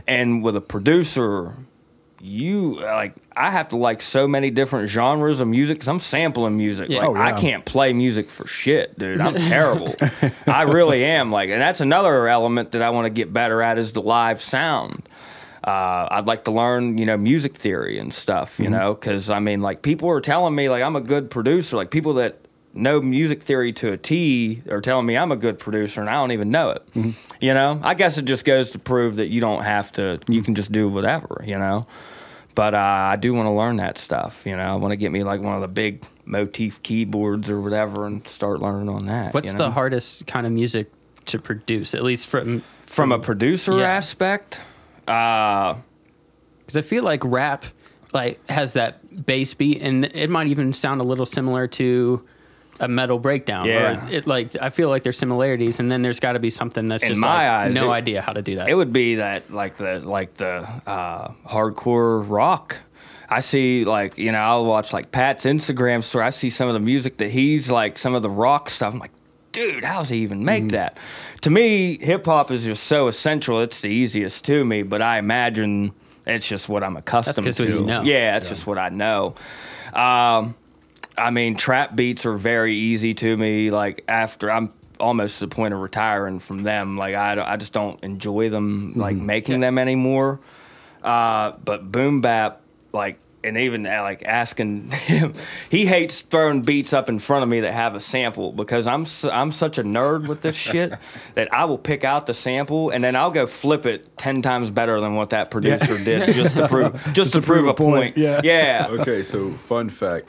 and 0.08 0.44
with 0.44 0.56
a 0.56 0.62
producer. 0.62 1.54
You 2.24 2.80
like 2.80 3.16
I 3.36 3.50
have 3.50 3.70
to 3.70 3.78
like 3.78 4.04
so 4.04 4.28
many 4.28 4.52
different 4.52 4.90
genres 4.90 5.42
of 5.42 5.48
music 5.48 5.78
because 5.78 5.88
I'm 5.88 6.00
sampling 6.00 6.56
music. 6.56 6.90
Yeah. 6.90 7.08
Like 7.08 7.10
Oh, 7.10 7.16
I 7.16 7.32
can't 7.32 7.66
play 7.66 7.94
music 7.94 8.30
for 8.30 8.46
shit, 8.46 8.98
dude. 9.00 9.20
I'm 9.20 9.34
terrible. 9.50 9.96
I 10.46 10.64
really 10.64 11.04
am. 11.04 11.32
Like, 11.32 11.50
and 11.50 11.60
that's 11.60 11.82
another 11.82 12.28
element 12.28 12.72
that 12.74 12.84
I 12.84 12.92
want 12.92 13.06
to 13.06 13.10
get 13.10 13.34
better 13.34 13.64
at 13.64 13.80
is 13.80 13.94
the 13.94 14.04
live 14.04 14.40
sound. 14.40 15.10
Uh, 15.64 16.08
I'd 16.12 16.28
like 16.28 16.44
to 16.46 16.52
learn, 16.52 17.00
you 17.00 17.06
know, 17.06 17.18
music 17.18 17.56
theory 17.58 17.98
and 17.98 18.14
stuff, 18.14 18.60
you 18.60 18.70
know, 18.70 18.94
because 18.94 19.30
I 19.32 19.40
mean, 19.40 19.62
like, 19.62 19.82
people 19.82 20.10
are 20.10 20.22
telling 20.22 20.54
me 20.54 20.70
like 20.70 20.84
I'm 20.84 20.96
a 20.96 21.02
good 21.02 21.32
producer. 21.32 21.76
Like, 21.76 21.90
people 21.90 22.14
that 22.16 22.41
know 22.74 23.02
music 23.02 23.44
theory 23.44 23.74
to 23.74 23.92
a 23.92 23.98
T 23.98 24.62
are 24.70 24.82
telling 24.82 25.06
me 25.06 25.18
I'm 25.18 25.32
a 25.32 25.36
good 25.36 25.60
producer, 25.60 26.02
and 26.02 26.10
I 26.10 26.14
don't 26.14 26.32
even 26.32 26.52
know 26.52 26.70
it. 26.72 26.84
You 27.40 27.54
know, 27.54 27.80
I 27.84 27.94
guess 27.94 28.18
it 28.18 28.26
just 28.26 28.46
goes 28.46 28.72
to 28.72 28.80
prove 28.80 29.18
that 29.18 29.28
you 29.28 29.42
don't 29.42 29.64
have 29.64 29.92
to. 29.94 30.20
You 30.28 30.42
can 30.42 30.56
just 30.56 30.72
do 30.72 30.88
whatever, 30.90 31.44
you 31.46 31.58
know. 31.58 31.86
But 32.54 32.74
uh, 32.74 32.78
I 32.78 33.16
do 33.16 33.34
want 33.34 33.48
to 33.48 33.52
learn 33.52 33.78
that 33.78 33.98
stuff. 33.98 34.44
You 34.46 34.56
know, 34.58 34.64
I 34.64 34.76
want 34.76 34.92
to 34.92 34.98
get 34.98 35.12
me 35.12 35.24
like 35.24 35.42
one 35.42 35.56
of 35.56 35.62
the 35.62 35.68
big 35.68 36.04
motif 36.26 36.82
keyboards 36.84 37.50
or 37.50 37.62
whatever 37.62 38.06
and 38.06 38.26
start 38.28 38.60
learning 38.62 38.90
on 38.90 39.06
that. 39.08 39.34
What's 39.34 39.54
you 39.54 39.58
the 39.58 39.72
hardest 39.72 40.28
kind 40.28 40.46
of 40.46 40.52
music 40.52 40.92
to 41.28 41.40
produce? 41.40 41.94
At 41.96 42.04
least 42.04 42.28
from 42.28 42.62
from 42.82 43.12
a 43.12 43.20
producer 43.20 43.78
Yeah. 43.80 43.88
aspect? 43.90 44.62
Uh, 45.08 45.76
because 46.60 46.78
I 46.78 46.82
feel 46.82 47.04
like 47.04 47.24
rap 47.24 47.66
like 48.14 48.46
has 48.50 48.74
that 48.74 49.26
bass 49.26 49.54
beat, 49.54 49.82
and 49.82 50.06
it 50.06 50.30
might 50.30 50.48
even 50.48 50.74
sound 50.74 51.00
a 51.02 51.04
little 51.06 51.26
similar 51.26 51.68
to 51.68 52.22
a 52.82 52.88
metal 52.90 53.20
breakdown. 53.20 53.66
Yeah. 53.68 54.06
Or 54.08 54.12
it 54.12 54.28
like 54.28 54.56
I 54.62 54.70
feel 54.70 54.90
like 54.90 55.04
there's 55.04 55.18
similarities, 55.18 55.80
and 55.80 55.90
then 55.92 56.02
there's 56.02 56.20
got 56.20 56.34
to 56.34 56.40
be 56.40 56.50
something 56.50 56.88
that's 56.90 57.04
In 57.04 57.10
just 57.10 57.22
my 57.22 57.28
like, 57.48 57.68
eyes, 57.68 57.74
no 57.74 57.92
it- 57.92 57.96
idea 57.96 58.22
how 58.22 58.34
to 58.34 58.42
do 58.42 58.56
that. 58.58 58.68
it 58.70 58.74
would 58.76 58.92
be 58.92 59.16
that 59.16 59.50
like 59.52 59.76
the 59.78 60.02
like 60.02 60.34
the 60.36 60.68
uh, 60.86 61.32
hardcore 61.48 62.28
rock. 62.30 62.78
I 63.30 63.40
see 63.40 63.86
like 63.86 64.18
you 64.18 64.32
know 64.34 64.40
I'll 64.40 64.66
watch 64.66 64.92
like 64.92 65.12
Pat's 65.12 65.46
Instagram 65.46 66.04
story. 66.04 66.26
I 66.26 66.32
see 66.32 66.50
some 66.50 66.68
of 66.68 66.74
the 66.74 66.82
music 66.82 67.18
that 67.18 67.30
he's 67.32 67.72
like 67.72 67.98
some 67.98 68.14
of 68.16 68.22
the 68.24 68.30
rock 68.30 68.70
stuff. 68.70 68.94
I'm 68.94 69.00
like, 69.00 69.12
dude, 69.54 69.86
how's 69.86 70.10
he 70.10 70.18
even 70.18 70.44
make 70.44 70.70
that? 70.70 70.98
To 71.42 71.50
me, 71.50 71.98
hip 72.02 72.26
hop 72.26 72.52
is 72.52 72.66
just 72.66 72.84
so 72.84 73.08
essential. 73.08 73.62
It's 73.62 73.80
the 73.80 73.88
easiest 73.90 74.44
to 74.46 74.66
me, 74.66 74.84
but 74.84 75.02
I 75.02 75.18
imagine 75.18 75.94
it's 76.26 76.48
just 76.48 76.68
what 76.68 76.84
I'm 76.84 76.98
accustomed 76.98 77.46
'cause 77.46 77.56
to. 77.58 77.64
what 77.64 77.70
you 77.72 77.86
know. 77.86 78.02
Yeah, 78.04 78.36
it's 78.38 78.50
just 78.50 78.68
what 78.68 78.78
I 78.78 78.90
know. 78.90 79.36
Um, 79.94 80.56
I 81.18 81.30
mean, 81.32 81.56
trap 81.56 81.96
beats 81.96 82.26
are 82.26 82.38
very 82.38 82.74
easy 82.74 83.14
to 83.16 83.38
me. 83.38 83.70
Like 83.70 84.04
after 84.08 84.52
I'm 84.52 84.74
almost 85.02 85.40
to 85.40 85.48
the 85.48 85.54
point 85.56 85.74
of 85.74 85.80
retiring 85.82 86.40
from 86.40 86.64
them. 86.64 86.98
Like 86.98 87.16
I, 87.16 87.54
I 87.54 87.58
just 87.58 87.74
don't 87.74 88.02
enjoy 88.04 88.50
them 88.50 88.94
like 88.96 89.16
making 89.16 89.60
them 89.60 89.78
anymore. 89.78 90.40
Uh, 91.04 91.54
but 91.66 91.92
boom 91.92 92.22
bap, 92.22 92.62
like, 92.94 93.18
and 93.44 93.58
even 93.58 93.88
uh, 93.88 94.04
like 94.04 94.22
asking 94.24 94.92
him, 94.92 95.34
he 95.68 95.88
hates 95.88 96.22
throwing 96.22 96.62
beats 96.62 96.94
up 96.94 97.10
in 97.10 97.18
front 97.18 97.42
of 97.42 97.50
me 97.50 97.62
that 97.62 97.74
have 97.74 97.96
a 97.96 98.00
sample 98.00 98.52
because 98.52 98.86
I'm 98.86 99.02
s- 99.02 99.24
I'm 99.26 99.52
such 99.52 99.80
a 99.80 99.84
nerd 99.84 100.28
with 100.28 100.42
this 100.42 100.56
shit 100.56 100.94
that 101.34 101.52
I 101.52 101.66
will 101.66 101.80
pick 101.80 102.04
out 102.04 102.28
the 102.28 102.36
sample 102.36 102.92
and 102.92 103.04
then 103.04 103.16
I'll 103.16 103.32
go 103.32 103.48
flip 103.48 103.88
it 103.88 104.16
ten 104.16 104.44
times 104.44 104.70
better 104.70 105.02
than 105.02 105.16
what 105.16 105.32
that 105.32 105.50
producer 105.50 105.98
did 105.98 106.36
just 106.36 106.56
to 106.56 106.68
prove 106.70 106.94
just, 107.14 107.34
to, 107.34 107.42
prove, 107.42 107.68
a 107.68 107.74
point. 107.74 108.16
yeah. 108.16 108.42
yeah. 108.44 108.88
Okay, 108.92 109.24
so 109.24 109.52
fun 109.68 109.90
fact. 109.90 110.28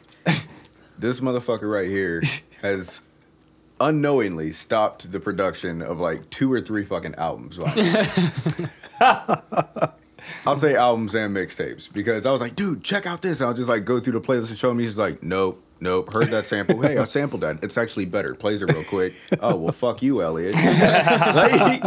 This 1.02 1.18
motherfucker 1.18 1.68
right 1.68 1.88
here 1.88 2.22
has 2.62 3.00
unknowingly 3.80 4.52
stopped 4.52 5.10
the 5.10 5.18
production 5.18 5.82
of 5.82 5.98
like 5.98 6.30
two 6.30 6.50
or 6.52 6.60
three 6.60 6.84
fucking 6.84 7.16
albums. 7.16 7.58
I'll 10.46 10.56
say 10.56 10.76
albums 10.76 11.16
and 11.16 11.34
mixtapes 11.34 11.92
because 11.92 12.24
I 12.24 12.30
was 12.30 12.40
like, 12.40 12.54
dude, 12.54 12.84
check 12.84 13.04
out 13.04 13.20
this. 13.20 13.40
I'll 13.40 13.52
just 13.52 13.68
like 13.68 13.84
go 13.84 13.98
through 13.98 14.12
the 14.12 14.20
playlist 14.20 14.50
and 14.50 14.58
show 14.58 14.70
him. 14.70 14.78
He's 14.78 14.96
like, 14.96 15.24
nope, 15.24 15.60
nope. 15.80 16.12
Heard 16.12 16.28
that 16.28 16.46
sample. 16.46 16.80
Hey, 16.80 16.96
I 16.96 17.02
sampled 17.02 17.40
that. 17.40 17.64
It's 17.64 17.76
actually 17.76 18.04
better. 18.04 18.36
Plays 18.36 18.62
it 18.62 18.72
real 18.72 18.84
quick. 18.84 19.14
Oh 19.40 19.56
well, 19.56 19.72
fuck 19.72 20.02
you, 20.02 20.22
Elliot. 20.22 20.54
Like, 20.54 21.82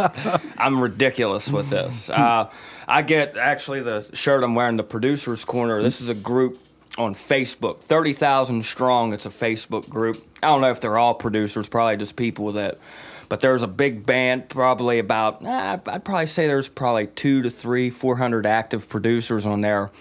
I'm 0.57 0.81
ridiculous 0.81 1.47
with 1.49 1.69
this. 1.69 2.09
Uh, 2.09 2.51
I 2.85 3.01
get 3.01 3.37
actually 3.37 3.79
the 3.79 4.09
shirt 4.11 4.43
I'm 4.43 4.55
wearing, 4.55 4.75
the 4.75 4.83
producers 4.83 5.45
corner. 5.45 5.81
This 5.81 6.01
is 6.01 6.09
a 6.09 6.13
group 6.13 6.59
on 6.97 7.15
Facebook, 7.15 7.79
thirty 7.81 8.13
thousand 8.13 8.65
strong. 8.65 9.13
It's 9.13 9.25
a 9.25 9.29
Facebook 9.29 9.89
group. 9.89 10.25
I 10.41 10.47
don't 10.47 10.61
know 10.61 10.71
if 10.71 10.81
they're 10.81 10.97
all 10.97 11.13
producers, 11.13 11.67
probably 11.67 11.97
just 11.97 12.15
people 12.15 12.51
that. 12.53 12.79
But 13.27 13.39
there's 13.39 13.63
a 13.63 13.67
big 13.67 14.05
band, 14.05 14.49
probably 14.49 14.99
about. 14.99 15.43
I'd 15.45 16.05
probably 16.05 16.27
say 16.27 16.47
there's 16.47 16.69
probably 16.69 17.07
two 17.07 17.41
to 17.41 17.49
three, 17.49 17.89
four 17.89 18.15
hundred 18.17 18.45
active 18.45 18.87
producers 18.87 19.45
on 19.45 19.61
there. 19.61 19.91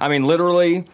I 0.00 0.08
mean, 0.08 0.24
literally. 0.24 0.84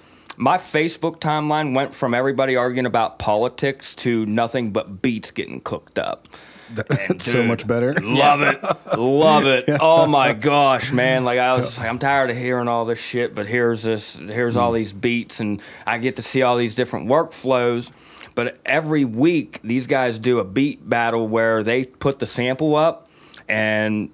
My 0.40 0.56
Facebook 0.56 1.18
timeline 1.18 1.74
went 1.74 1.92
from 1.92 2.14
everybody 2.14 2.54
arguing 2.54 2.86
about 2.86 3.18
politics 3.18 3.92
to 3.96 4.24
nothing 4.24 4.70
but 4.70 5.02
beats 5.02 5.32
getting 5.32 5.60
cooked 5.60 5.98
up. 5.98 6.28
That's 6.74 7.24
so 7.32 7.42
much 7.42 7.66
better. 7.66 7.94
Love 7.94 8.42
it. 8.42 8.62
Love 8.96 9.46
it. 9.46 9.68
Oh 9.80 10.06
my 10.06 10.32
gosh, 10.32 10.92
man. 10.92 11.24
Like 11.24 11.38
I 11.38 11.56
was 11.56 11.78
like, 11.78 11.88
I'm 11.88 11.98
tired 11.98 12.30
of 12.30 12.36
hearing 12.36 12.68
all 12.68 12.84
this 12.84 12.98
shit, 12.98 13.34
but 13.34 13.46
here's 13.46 13.82
this 13.82 14.16
here's 14.16 14.56
all 14.56 14.72
mm. 14.72 14.76
these 14.76 14.92
beats 14.92 15.40
and 15.40 15.62
I 15.86 15.98
get 15.98 16.16
to 16.16 16.22
see 16.22 16.42
all 16.42 16.56
these 16.56 16.74
different 16.74 17.06
workflows. 17.06 17.92
But 18.34 18.58
every 18.66 19.04
week 19.04 19.60
these 19.62 19.86
guys 19.86 20.18
do 20.18 20.40
a 20.40 20.44
beat 20.44 20.88
battle 20.88 21.28
where 21.28 21.62
they 21.62 21.84
put 21.84 22.18
the 22.18 22.26
sample 22.26 22.76
up 22.76 23.08
and 23.48 24.10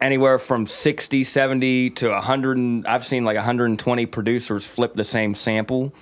anywhere 0.00 0.38
from 0.38 0.66
60, 0.66 1.24
70 1.24 1.90
to 1.90 2.08
100 2.10 2.86
I've 2.86 3.06
seen 3.06 3.24
like 3.24 3.36
120 3.36 4.06
producers 4.06 4.66
flip 4.66 4.94
the 4.94 5.04
same 5.04 5.34
sample 5.34 5.92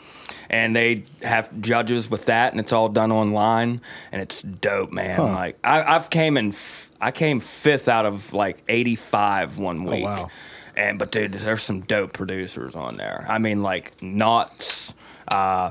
and 0.51 0.75
they 0.77 1.05
have 1.23 1.49
judges 1.61 2.11
with 2.11 2.27
that 2.27 2.53
and 2.53 2.61
it's 2.61 2.73
all 2.73 2.89
done 2.89 3.11
online 3.13 3.81
and 4.13 4.21
it's 4.21 4.43
dope 4.43 4.91
man 4.93 5.17
Huh. 5.17 5.25
like 5.25 5.59
I, 5.65 5.83
I've 5.95 6.11
came 6.11 6.37
in 6.37 6.49
f- 6.51 6.91
I 7.01 7.13
came 7.13 7.41
fifth 7.41 7.89
out 7.89 8.05
of 8.05 8.33
like 8.35 8.63
85 8.69 9.59
one 9.59 9.85
week 9.85 10.05
wow. 10.05 10.29
and 10.77 10.99
but 10.99 11.11
dude 11.13 11.33
there's 11.33 11.63
some 11.63 11.81
dope 11.81 12.13
producers 12.13 12.75
on 12.77 12.97
there 12.97 13.25
I 13.29 13.39
mean 13.39 13.63
like 13.63 13.97
Nottz 13.99 14.93
uh 15.29 15.71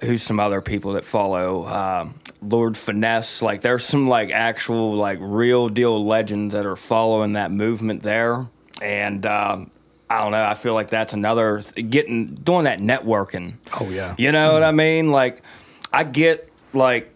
who's 0.00 0.22
some 0.22 0.38
other 0.40 0.60
people 0.60 0.92
that 0.94 1.04
follow 1.04 1.66
um, 1.66 2.14
Lord 2.42 2.76
Finesse. 2.76 3.40
Like 3.40 3.62
there's 3.62 3.84
some 3.84 4.06
like 4.08 4.30
actual 4.32 4.94
like 4.96 5.18
real 5.20 5.68
deal 5.70 6.04
legends 6.04 6.52
that 6.52 6.66
are 6.66 6.76
following 6.76 7.34
that 7.34 7.50
movement 7.50 8.02
there, 8.02 8.46
and 8.82 9.24
um, 9.24 9.70
I 10.10 10.20
don't 10.20 10.32
know. 10.32 10.44
I 10.44 10.54
feel 10.54 10.74
like 10.74 10.90
that's 10.90 11.12
another 11.12 11.62
getting 11.88 12.34
doing 12.34 12.64
that 12.64 12.78
networking. 12.78 13.54
Oh, 13.80 13.88
yeah. 13.88 14.14
You 14.18 14.32
know 14.32 14.52
what 14.52 14.62
I 14.62 14.70
mm. 14.70 14.76
mean? 14.76 15.10
Like 15.10 15.42
I 15.92 16.04
get 16.04 16.50
like 16.72 17.14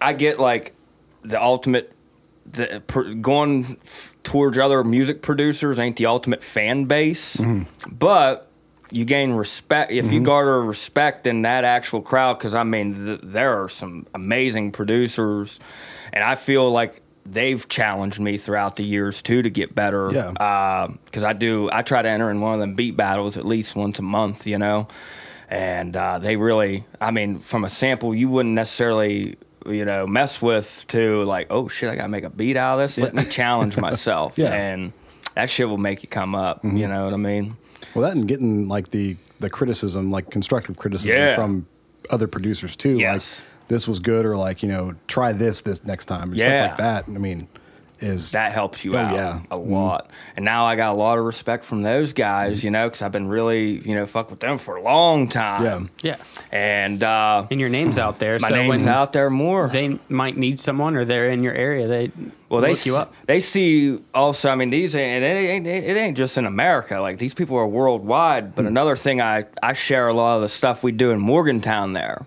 I 0.00 0.12
get 0.12 0.40
like 0.40 0.74
the 1.22 1.40
ultimate 1.40 1.92
the 2.46 2.82
pr- 2.86 3.12
going 3.14 3.76
towards 4.22 4.58
other 4.58 4.82
music 4.84 5.22
producers 5.22 5.78
ain't 5.78 5.96
the 5.96 6.06
ultimate 6.06 6.42
fan 6.42 6.84
base, 6.84 7.36
mm-hmm. 7.36 7.64
but 7.90 8.50
you 8.90 9.04
gain 9.04 9.32
respect 9.32 9.92
if 9.92 10.06
you 10.06 10.18
mm-hmm. 10.18 10.24
garner 10.24 10.60
respect 10.60 11.26
in 11.26 11.42
that 11.42 11.64
actual 11.64 12.02
crowd. 12.02 12.38
Because 12.38 12.54
I 12.54 12.64
mean, 12.64 13.06
th- 13.06 13.20
there 13.22 13.62
are 13.62 13.68
some 13.68 14.06
amazing 14.14 14.72
producers, 14.72 15.60
and 16.12 16.24
I 16.24 16.34
feel 16.34 16.70
like 16.70 17.02
they've 17.30 17.66
challenged 17.68 18.20
me 18.20 18.36
throughout 18.38 18.76
the 18.76 18.84
years 18.84 19.22
too 19.22 19.42
to 19.42 19.50
get 19.50 19.74
better. 19.74 20.10
Yeah. 20.12 20.88
because 21.04 21.22
I 21.22 21.32
do. 21.32 21.68
I 21.72 21.82
try 21.82 22.02
to 22.02 22.08
enter 22.08 22.30
in 22.30 22.40
one 22.40 22.54
of 22.54 22.60
them 22.60 22.74
beat 22.74 22.96
battles 22.96 23.36
at 23.36 23.46
least 23.46 23.76
once 23.76 23.98
a 23.98 24.02
month. 24.02 24.46
You 24.46 24.58
know. 24.58 24.88
And 25.48 25.96
uh, 25.96 26.20
they 26.20 26.36
really, 26.36 26.84
I 27.00 27.10
mean, 27.10 27.40
from 27.40 27.64
a 27.64 27.68
sample, 27.70 28.14
you 28.14 28.28
wouldn't 28.28 28.54
necessarily 28.54 29.36
you 29.66 29.84
know, 29.84 30.06
mess 30.06 30.40
with 30.40 30.84
to 30.88 31.22
like, 31.24 31.48
oh 31.50 31.68
shit, 31.68 31.90
I 31.90 31.96
gotta 31.96 32.08
make 32.08 32.24
a 32.24 32.30
beat 32.30 32.56
out 32.56 32.78
of 32.80 32.84
this. 32.88 32.98
Let 32.98 33.14
me 33.14 33.24
challenge 33.24 33.76
myself. 33.88 34.38
Yeah. 34.38 34.52
And 34.52 34.92
that 35.34 35.50
shit 35.50 35.68
will 35.68 35.76
make 35.76 36.02
you 36.02 36.08
come 36.08 36.34
up. 36.34 36.64
You 36.64 36.86
know 36.88 37.04
what 37.04 37.12
I 37.12 37.16
mean? 37.18 37.56
Well, 37.94 38.02
that 38.08 38.16
and 38.16 38.26
getting 38.28 38.68
like 38.68 38.90
the 38.90 39.16
the 39.40 39.50
criticism, 39.50 40.10
like 40.10 40.30
constructive 40.30 40.76
criticism 40.76 41.10
Yeah. 41.16 41.34
from 41.34 41.66
other 42.10 42.26
producers 42.28 42.76
too. 42.76 42.98
Yes. 42.98 43.40
Like 43.40 43.46
this 43.70 43.88
was 43.88 43.98
good, 44.00 44.26
or 44.26 44.36
like 44.36 44.62
you 44.62 44.68
know, 44.68 44.94
try 45.08 45.32
this 45.32 45.62
this 45.62 45.82
next 45.84 46.04
time, 46.04 46.32
or 46.32 46.34
Yeah. 46.34 46.44
stuff 46.66 46.78
like 46.78 46.78
that. 46.78 47.04
I 47.14 47.18
mean, 47.18 47.48
is 48.02 48.30
that 48.32 48.52
helps 48.52 48.82
you 48.82 48.94
Oh, 48.94 48.98
out 48.98 49.14
yeah. 49.14 49.40
a 49.50 49.56
Mhm. 49.58 49.70
lot. 49.70 50.10
And 50.34 50.42
now 50.42 50.64
I 50.64 50.74
got 50.74 50.92
a 50.92 50.96
lot 50.96 51.18
of 51.18 51.24
respect 51.26 51.66
from 51.66 51.82
those 51.82 52.14
guys, 52.14 52.64
you 52.64 52.70
know, 52.70 52.86
because 52.88 53.02
I've 53.02 53.12
been 53.12 53.28
really, 53.28 53.72
you 53.86 53.94
know, 53.94 54.06
fuck 54.06 54.30
with 54.30 54.40
them 54.40 54.56
for 54.56 54.76
a 54.76 54.82
long 54.82 55.28
time. 55.28 55.90
yeah. 56.02 56.16
Yeah. 56.16 56.16
And 56.50 57.02
uh, 57.02 57.44
And 57.50 57.60
your 57.60 57.68
name's 57.68 57.98
out 57.98 58.18
there. 58.18 58.38
my 58.38 58.48
so 58.48 58.54
name's 58.54 58.68
when 58.86 58.88
out 58.88 59.12
there 59.12 59.28
more. 59.28 59.68
they 59.68 59.98
might 60.08 60.38
need 60.38 60.58
someone 60.58 60.96
or 60.96 61.04
they're 61.04 61.28
in 61.30 61.42
your 61.42 61.52
area, 61.52 61.86
they 61.88 62.10
well, 62.48 62.62
they 62.62 62.70
look 62.70 62.86
you 62.86 62.96
up. 62.96 63.12
They 63.26 63.38
see 63.38 63.98
also. 64.14 64.48
I 64.50 64.54
mean, 64.54 64.70
these 64.70 64.96
and 64.96 65.22
it 65.22 65.26
ain't 65.36 65.66
it 65.66 65.96
ain't 65.96 66.16
just 66.16 66.38
in 66.38 66.46
America. 66.46 67.00
Like 67.00 67.18
these 67.18 67.34
people 67.34 67.56
are 67.58 67.66
worldwide. 67.66 68.54
But 68.56 68.64
another 68.64 68.96
thing, 68.96 69.20
I 69.20 69.44
I 69.62 69.74
share 69.74 70.08
a 70.08 70.14
lot 70.14 70.36
of 70.36 70.40
the 70.42 70.48
stuff 70.48 70.82
we 70.82 70.90
do 70.90 71.10
in 71.10 71.20
Morgantown 71.20 71.92
there, 71.92 72.24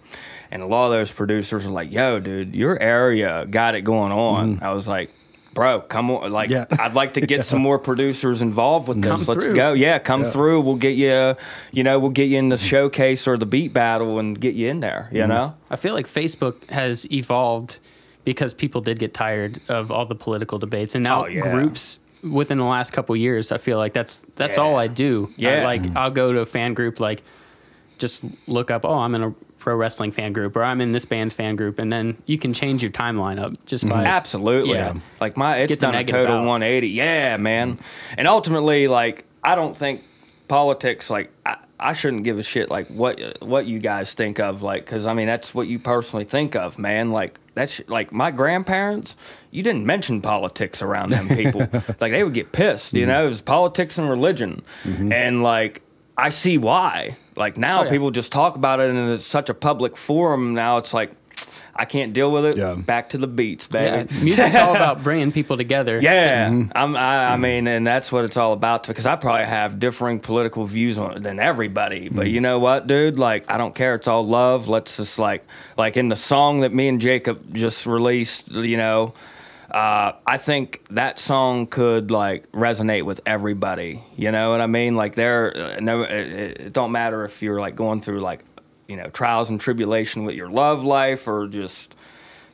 and 0.53 0.61
a 0.61 0.67
lot 0.67 0.85
of 0.85 0.91
those 0.91 1.11
producers 1.11 1.65
are 1.65 1.71
like, 1.71 1.91
"Yo, 1.91 2.19
dude, 2.19 2.55
your 2.55 2.79
area 2.79 3.45
got 3.49 3.73
it 3.75 3.81
going 3.81 4.11
on." 4.11 4.55
Mm-hmm. 4.55 4.63
I 4.63 4.71
was 4.73 4.87
like. 4.87 5.09
Bro, 5.55 5.81
come 5.81 6.09
on! 6.09 6.31
Like. 6.31 6.49
Yeah. 6.49 6.65
I'd 6.71 6.95
like 6.95 7.13
to 7.13 7.21
get 7.21 7.45
some 7.45 7.61
more 7.61 7.77
producers 7.77 8.41
involved 8.41 8.87
with 8.87 9.03
Come 9.03 9.19
this. 9.19 9.27
Let's 9.27 9.45
through. 9.45 9.55
go! 9.55 9.73
Yeah, 9.73 9.99
come 9.99 10.23
Yeah. 10.23 10.31
through. 10.31 10.61
We'll 10.61 10.77
get 10.77 10.95
you. 10.95 11.35
You 11.71 11.83
know, 11.83 11.99
we'll 11.99 12.09
get 12.09 12.23
you 12.23 12.39
in 12.39 12.49
the 12.49 12.57
showcase 12.57 13.27
or 13.27 13.37
the 13.37 13.45
beat 13.45 13.71
battle 13.71 14.17
and 14.17 14.39
get 14.41 14.55
you 14.55 14.69
in 14.69 14.79
there. 14.79 15.09
You 15.11 15.19
mm-hmm. 15.19 15.29
know, 15.29 15.53
I 15.69 15.75
feel 15.75 15.93
like 15.93 16.07
Facebook 16.07 16.67
has 16.71 17.05
evolved 17.11 17.77
because 18.25 18.51
people 18.51 18.81
did 18.81 18.97
get 18.97 19.13
tired 19.13 19.61
of 19.67 19.91
all 19.91 20.07
the 20.07 20.15
political 20.15 20.57
debates, 20.57 20.95
and 20.95 21.03
now 21.03 21.25
Oh, 21.25 21.27
yeah. 21.27 21.41
groups 21.41 21.99
within 22.23 22.57
the 22.57 22.65
last 22.65 22.91
couple 22.91 23.15
years, 23.15 23.51
I 23.51 23.59
feel 23.59 23.77
like 23.77 23.93
that's 23.93 24.25
that's 24.35 24.57
all 24.57 24.75
I 24.75 24.87
do. 24.87 25.29
I, 25.31 25.33
Yeah. 25.37 25.63
like 25.65 25.83
I'll 25.95 26.09
go 26.09 26.33
to 26.33 26.39
a 26.39 26.47
fan 26.47 26.73
group, 26.73 26.99
like 26.99 27.21
just 27.99 28.23
look 28.47 28.71
up, 28.71 28.85
oh, 28.85 28.97
I'm 28.97 29.13
in 29.13 29.21
a 29.21 29.35
pro 29.63 29.75
wrestling 29.75 30.11
fan 30.11 30.33
group, 30.33 30.57
or 30.57 30.63
I'm 30.63 30.81
in 30.81 30.91
this 30.91 31.05
band's 31.05 31.33
fan 31.33 31.55
group, 31.55 31.79
and 31.79 31.91
then 31.91 32.17
you 32.25 32.37
can 32.37 32.53
change 32.53 32.83
your 32.83 32.91
timeline 32.91 33.39
up 33.39 33.53
just 33.65 33.87
by 33.87 33.95
mm-hmm. 33.95 34.05
Absolutely. 34.05 34.75
Yeah. 34.75 34.95
Like 35.21 35.37
my 35.37 35.57
it's 35.59 35.69
Get 35.69 35.79
the 35.79 35.85
done 35.87 35.95
a 35.95 35.97
negative 35.99 36.27
total 36.27 36.35
out. 36.39 36.45
180. 36.45 36.89
Yeah, 36.89 37.37
man. 37.37 37.75
Mm-hmm. 37.75 38.15
And 38.17 38.27
ultimately, 38.27 38.89
like 38.89 39.25
I 39.41 39.55
don't 39.55 39.75
think 39.75 40.03
politics. 40.49 41.09
Like 41.09 41.31
I, 41.45 41.57
I 41.79 41.93
shouldn't 41.93 42.25
give 42.25 42.39
a 42.39 42.43
shit. 42.43 42.69
Like 42.69 42.89
what 42.89 43.41
what 43.41 43.65
you 43.65 43.79
guys 43.79 44.13
think 44.13 44.39
of. 44.39 44.61
Like 44.61 44.83
because 44.83 45.05
I 45.05 45.13
mean 45.13 45.27
that's 45.27 45.55
what 45.55 45.67
you 45.67 45.79
personally 45.79 46.25
think 46.25 46.57
of, 46.57 46.77
man. 46.77 47.11
Like 47.11 47.39
that's 47.53 47.81
like 47.87 48.11
my 48.11 48.31
grandparents. 48.31 49.15
You 49.49 49.63
didn't 49.63 49.85
mention 49.85 50.21
politics 50.21 50.81
around 50.81 51.11
them 51.11 51.29
people. 51.29 51.61
like 52.01 52.11
they 52.11 52.25
would 52.25 52.33
get 52.33 52.51
pissed. 52.51 52.87
Mm-hmm. 52.89 52.97
You 52.97 53.05
know, 53.05 53.25
it 53.25 53.29
was 53.29 53.41
politics 53.41 53.97
and 53.97 54.09
religion, 54.09 54.61
mm-hmm. 54.83 55.13
and 55.13 55.41
like 55.41 55.83
I 56.17 56.29
see 56.29 56.57
why. 56.57 57.15
Like 57.35 57.57
now, 57.57 57.81
Oh, 57.81 57.83
yeah. 57.85 57.89
people 57.89 58.11
just 58.11 58.31
talk 58.31 58.55
about 58.55 58.79
it, 58.79 58.89
and 58.89 59.11
it's 59.11 59.25
such 59.25 59.49
a 59.49 59.53
public 59.53 59.97
forum. 59.97 60.53
Now 60.53 60.77
it's 60.77 60.93
like. 60.93 61.11
I 61.75 61.85
can't 61.85 62.13
deal 62.13 62.31
with 62.31 62.45
it. 62.45 62.55
Yeah. 62.57 62.75
Back 62.75 63.09
to 63.09 63.17
the 63.17 63.25
beats, 63.27 63.67
yeah, 63.73 64.03
baby. 64.03 64.23
music's 64.23 64.55
all 64.55 64.75
about 64.75 65.01
bringing 65.03 65.31
people 65.31 65.57
together. 65.57 65.99
Yeah, 65.99 66.49
Mm-hmm. 66.49 66.71
I'm, 66.75 66.95
I, 66.95 67.33
I 67.33 67.37
mean, 67.37 67.67
and 67.67 67.85
that's 67.85 68.11
what 68.11 68.25
it's 68.25 68.37
all 68.37 68.53
about. 68.53 68.85
Because 68.85 69.07
I 69.07 69.15
probably 69.15 69.45
have 69.47 69.79
differing 69.79 70.19
political 70.19 70.65
views 70.65 70.99
on 70.99 71.17
it 71.17 71.23
than 71.23 71.39
everybody. 71.39 72.09
But 72.09 72.25
Mm-hmm. 72.25 72.33
you 72.35 72.39
know 72.41 72.59
what, 72.59 72.85
dude? 72.85 73.17
Like, 73.17 73.49
I 73.51 73.57
don't 73.57 73.73
care. 73.73 73.95
It's 73.95 74.07
all 74.07 74.25
love. 74.25 74.67
Let's 74.67 74.97
just 74.97 75.17
like, 75.17 75.45
like 75.75 75.97
in 75.97 76.09
the 76.09 76.15
song 76.15 76.59
that 76.61 76.73
me 76.73 76.87
and 76.87 77.01
Jacob 77.01 77.53
just 77.55 77.87
released. 77.87 78.51
You 78.51 78.77
know, 78.77 79.13
uh, 79.73 80.13
I 80.25 80.37
think 80.37 80.85
that 80.91 81.17
song 81.19 81.67
could 81.67 82.11
like 82.11 82.51
resonate 82.51 83.03
with 83.03 83.21
everybody. 83.25 84.03
You 84.15 84.31
know 84.31 84.51
what 84.51 84.61
I 84.61 84.67
mean? 84.67 84.95
Like, 84.95 85.15
there, 85.15 85.55
uh, 85.55 85.79
no, 85.79 86.03
it, 86.03 86.09
it 86.11 86.61
it 86.61 86.73
don't 86.73 86.91
matter 86.91 87.25
if 87.25 87.41
you're 87.41 87.59
like 87.59 87.75
going 87.75 88.01
through 88.01 88.21
like, 88.21 88.45
you 88.87 88.95
know, 88.95 89.09
trials 89.09 89.49
and 89.49 89.59
tribulation 89.59 90.25
with 90.25 90.35
your 90.35 90.49
love 90.49 90.83
life 90.83 91.27
or 91.27 91.47
just 91.47 91.95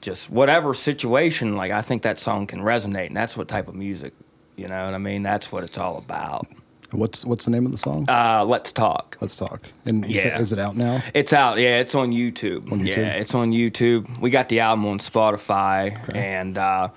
just 0.02 0.30
whatever 0.30 0.74
situation, 0.74 1.58
like 1.58 1.72
I 1.72 1.82
think 1.82 2.04
that 2.04 2.20
song 2.20 2.48
can 2.48 2.60
resonate, 2.60 3.08
and 3.08 3.18
that's 3.18 3.36
what 3.36 3.48
type 3.48 3.68
of 3.68 3.76
music, 3.76 4.14
you 4.56 4.68
know 4.68 4.86
what 4.86 4.94
I 4.94 4.98
mean? 4.98 5.24
That's 5.24 5.52
what 5.52 5.64
it's 5.64 5.78
all 5.78 5.98
about. 5.98 6.48
What's 6.92 7.24
what's 7.26 7.46
the 7.46 7.52
name 7.52 7.66
of 7.66 7.72
the 7.72 7.78
song? 7.78 8.10
Uh, 8.10 8.44
let's 8.48 8.72
talk. 8.72 9.18
Let's 9.22 9.36
talk. 9.36 9.62
And 9.86 10.04
said- 10.06 10.12
yeah. 10.16 10.40
is 10.40 10.52
it 10.52 10.60
out 10.60 10.76
now? 10.76 11.04
It's 11.14 11.34
out, 11.34 11.60
yeah. 11.60 11.80
It's 11.80 11.94
on 11.96 12.12
YouTube. 12.12 12.72
On 12.72 12.80
YouTube? 12.82 12.98
Yeah, 12.98 13.14
it's 13.14 13.36
on 13.36 13.52
YouTube. 13.52 14.20
We 14.20 14.30
got 14.30 14.50
the 14.50 14.62
album 14.62 14.86
on 14.88 15.00
Spotify, 15.00 16.16
and 16.16 16.58
uh, 16.58 16.90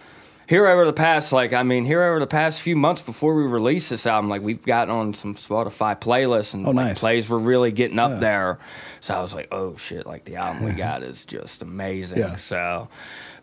here 0.49 0.66
over 0.66 0.84
the 0.86 0.93
past, 0.93 1.32
like 1.32 1.53
I 1.53 1.62
mean, 1.62 1.84
here 1.84 2.03
over 2.03 2.20
the 2.20 2.26
past 2.26 2.62
few 2.62 2.74
months 2.76 3.03
before 3.03 3.34
we 3.34 3.45
release 3.45 3.88
this 3.90 4.07
album, 4.07 4.30
like 4.30 4.43
we've 4.43 4.62
gotten 4.62 4.95
on 4.95 5.14
some 5.14 5.34
Spotify 5.34 5.99
playlists, 6.01 6.55
and 6.55 6.66
Oh, 6.66 6.70
like, 6.70 6.97
plays 6.97 7.28
were 7.28 7.38
really 7.38 7.70
getting 7.70 7.99
up 7.99 8.12
Yeah. 8.12 8.18
there. 8.18 8.59
So 9.01 9.14
I 9.14 9.20
was 9.20 9.34
like, 9.34 9.49
oh 9.53 9.76
shit, 9.76 10.07
like 10.07 10.24
the 10.24 10.36
album 10.36 10.64
we 10.64 10.72
got 10.72 11.03
is 11.03 11.24
just 11.24 11.61
amazing. 11.61 12.18
Yeah. 12.18 12.36
So, 12.36 12.88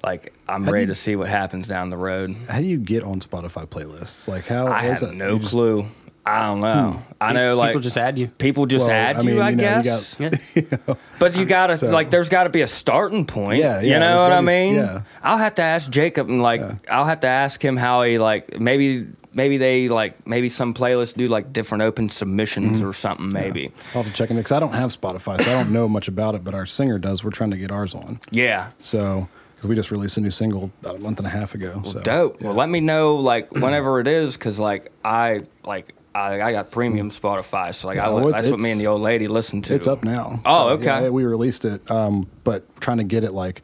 like, 0.03 0.33
I'm 0.47 0.63
How 0.63 0.71
ready 0.71 0.83
you- 0.83 0.87
to 0.87 0.95
see 0.95 1.15
what 1.15 1.27
happens 1.27 1.67
down 1.67 1.89
the 1.89 1.97
road. 1.97 2.35
How 2.47 2.59
do 2.59 2.65
you 2.65 2.77
get 2.77 3.03
on 3.03 3.19
Spotify 3.19 3.67
playlists? 3.67 4.27
Like 4.27 4.45
how? 4.45 4.67
I 4.67 4.85
is 4.85 4.99
have 5.01 5.09
that? 5.09 5.15
no 5.15 5.33
You 5.33 5.39
just- 5.39 5.51
clue. 5.51 5.85
I 6.25 6.45
don't 6.45 6.59
know. 6.61 6.91
Hmm. 6.91 7.13
I 7.21 7.33
know, 7.33 7.55
like 7.55 7.69
people 7.71 7.81
just 7.81 7.97
add 7.97 8.17
you. 8.19 8.27
people 8.27 8.65
just 8.65 8.85
Well, 8.87 8.95
add 8.95 9.17
I 9.17 9.21
you. 9.21 9.39
I 9.41 9.49
you 9.49 9.55
know, 9.55 9.77
you 9.77 9.83
guess. 9.83 10.15
got- 10.15 10.33
Yeah. 10.55 10.93
But 11.19 11.35
you 11.35 11.45
gotta 11.45 11.77
So- 11.77 11.89
like, 11.91 12.09
there's 12.11 12.29
got 12.29 12.43
to 12.43 12.49
be 12.49 12.61
a 12.61 12.67
starting 12.67 13.25
point. 13.25 13.59
Yeah, 13.59 13.81
you 13.81 13.91
know 13.93 13.99
there's 13.99 14.17
what 14.29 14.31
I 14.31 14.41
mean. 14.41 14.75
yeah. 14.75 15.01
I'll 15.23 15.37
have 15.37 15.55
to 15.55 15.61
ask 15.63 15.89
Jacob 15.89 16.29
and 16.29 16.41
like, 16.41 16.61
I'll 16.89 17.05
have 17.05 17.21
to 17.21 17.27
ask 17.27 17.63
him 17.63 17.77
how 17.77 18.03
he 18.03 18.19
like 18.19 18.59
maybe 18.59 19.07
maybe 19.33 19.57
they 19.57 19.89
like 19.89 20.25
maybe 20.27 20.49
some 20.49 20.73
playlists 20.73 21.13
do 21.15 21.27
like 21.27 21.51
different 21.53 21.81
open 21.83 22.09
submissions 22.09 22.79
mm-hmm. 22.79 22.87
or 22.89 22.93
something. 22.93 23.29
Maybe. 23.33 23.71
I'll 23.95 24.03
have 24.03 24.11
to 24.11 24.17
check 24.17 24.29
in 24.29 24.37
because 24.37 24.51
I 24.51 24.59
don't 24.59 24.73
have 24.73 24.91
Spotify, 24.95 25.41
so 25.43 25.49
I 25.51 25.53
don't 25.63 25.71
know 25.71 25.87
much 25.89 26.07
about 26.07 26.35
it. 26.35 26.43
But 26.43 26.53
our 26.53 26.65
singer 26.65 26.99
does. 26.99 27.23
We're 27.23 27.31
trying 27.31 27.51
to 27.51 27.57
get 27.57 27.71
ours 27.71 27.93
on. 27.95 28.19
Yeah. 28.31 28.69
So 28.79 29.27
because 29.55 29.67
we 29.67 29.75
just 29.75 29.91
released 29.91 30.15
a 30.17 30.21
new 30.21 30.31
single 30.31 30.71
about 30.81 30.95
a 30.95 30.99
month 30.99 31.17
and 31.17 31.27
a 31.27 31.29
half 31.31 31.53
ago. 31.55 31.81
so 31.85 31.99
Dope. 31.99 32.39
yeah. 32.39 32.47
Well, 32.47 32.55
let 32.55 32.69
me 32.69 32.79
know 32.81 33.15
like 33.15 33.51
whenever 33.51 33.99
it 33.99 34.07
is, 34.07 34.37
cause 34.37 34.59
like 34.59 34.91
I 35.03 35.43
like. 35.63 35.95
I, 36.19 36.49
I 36.49 36.51
got 36.51 36.71
premium 36.71 37.11
Spotify, 37.11 37.73
so 37.73 37.87
like 37.87 37.97
Yeah, 37.97 38.07
I, 38.07 38.09
well, 38.09 38.31
that's 38.31 38.49
what 38.49 38.59
me 38.59 38.71
and 38.71 38.79
the 38.79 38.87
old 38.87 39.01
lady 39.01 39.27
listen 39.27 39.61
to. 39.63 39.75
It's 39.75 39.87
up 39.87 40.03
now. 40.03 40.41
Oh, 40.45 40.69
So, 40.69 40.73
okay. 40.75 40.85
yeah, 41.03 41.09
we 41.09 41.23
released 41.23 41.65
it, 41.65 41.89
um, 41.89 42.27
but 42.43 42.63
trying 42.81 42.97
to 42.97 43.03
get 43.03 43.23
it 43.23 43.33
like 43.33 43.61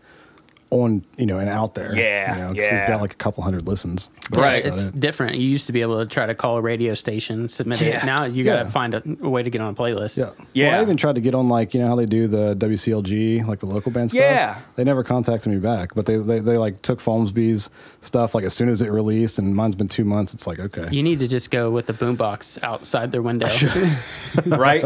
on, 0.76 1.04
you 1.18 1.26
know, 1.26 1.40
and 1.40 1.50
out 1.50 1.76
there. 1.76 1.96
Yeah, 1.96 2.34
you 2.36 2.42
know, 2.42 2.48
'cause 2.54 2.58
yeah. 2.64 2.80
We've 2.82 2.88
got 2.90 3.02
like 3.02 3.14
a 3.14 3.18
couple 3.18 3.44
hundred 3.44 3.68
listens. 3.68 4.10
Right. 4.32 4.66
It's 4.66 4.90
different. 4.92 5.38
You 5.38 5.48
used 5.48 5.68
to 5.68 5.72
be 5.74 5.82
able 5.82 6.00
to 6.00 6.06
try 6.06 6.26
to 6.26 6.36
call 6.36 6.58
a 6.58 6.62
radio 6.62 6.94
station, 6.96 7.48
submit 7.50 7.82
Yeah. 7.82 8.00
it. 8.02 8.06
Now 8.06 8.26
you 8.26 8.44
got 8.44 8.58
to 8.58 8.64
Yeah. 8.66 8.70
find 8.70 8.94
a, 8.96 9.04
a 9.22 9.30
way 9.30 9.44
to 9.44 9.50
get 9.50 9.62
on 9.62 9.74
a 9.74 9.76
playlist. 9.76 10.18
Yeah. 10.18 10.32
Yeah. 10.54 10.72
Well, 10.72 10.80
I 10.80 10.82
even 10.84 10.98
tried 10.98 11.16
to 11.16 11.22
get 11.22 11.34
on 11.36 11.48
like 11.48 11.74
you 11.74 11.80
know 11.82 11.88
how 11.88 11.96
they 11.96 12.06
do 12.06 12.28
the 12.28 12.56
WCLG 12.56 13.46
like 13.48 13.60
the 13.60 13.66
local 13.68 13.92
band 13.92 14.12
stuff. 14.12 14.22
Yeah. 14.22 14.60
They 14.76 14.84
never 14.84 15.04
contacted 15.04 15.52
me 15.52 15.60
back, 15.60 15.94
but 15.96 16.06
they 16.06 16.18
they, 16.18 16.40
they 16.40 16.58
like 16.58 16.82
took 16.82 17.00
Folmsby's 17.00 17.70
stuff 18.02 18.36
like 18.36 18.44
as 18.44 18.54
soon 18.54 18.70
as 18.70 18.82
it 18.82 18.90
released, 18.92 19.40
and 19.40 19.56
mine's 19.56 19.76
been 19.76 19.88
two 19.88 20.06
months. 20.06 20.34
It's 20.34 20.48
like 20.48 20.60
okay. 20.60 20.88
You 20.92 21.04
need 21.04 21.20
to 21.20 21.28
just 21.28 21.52
go 21.52 21.70
with 21.72 21.86
the 21.86 21.94
boombox 21.94 22.62
outside 22.64 23.12
their 23.12 23.22
window. 23.22 23.48
right? 24.46 24.84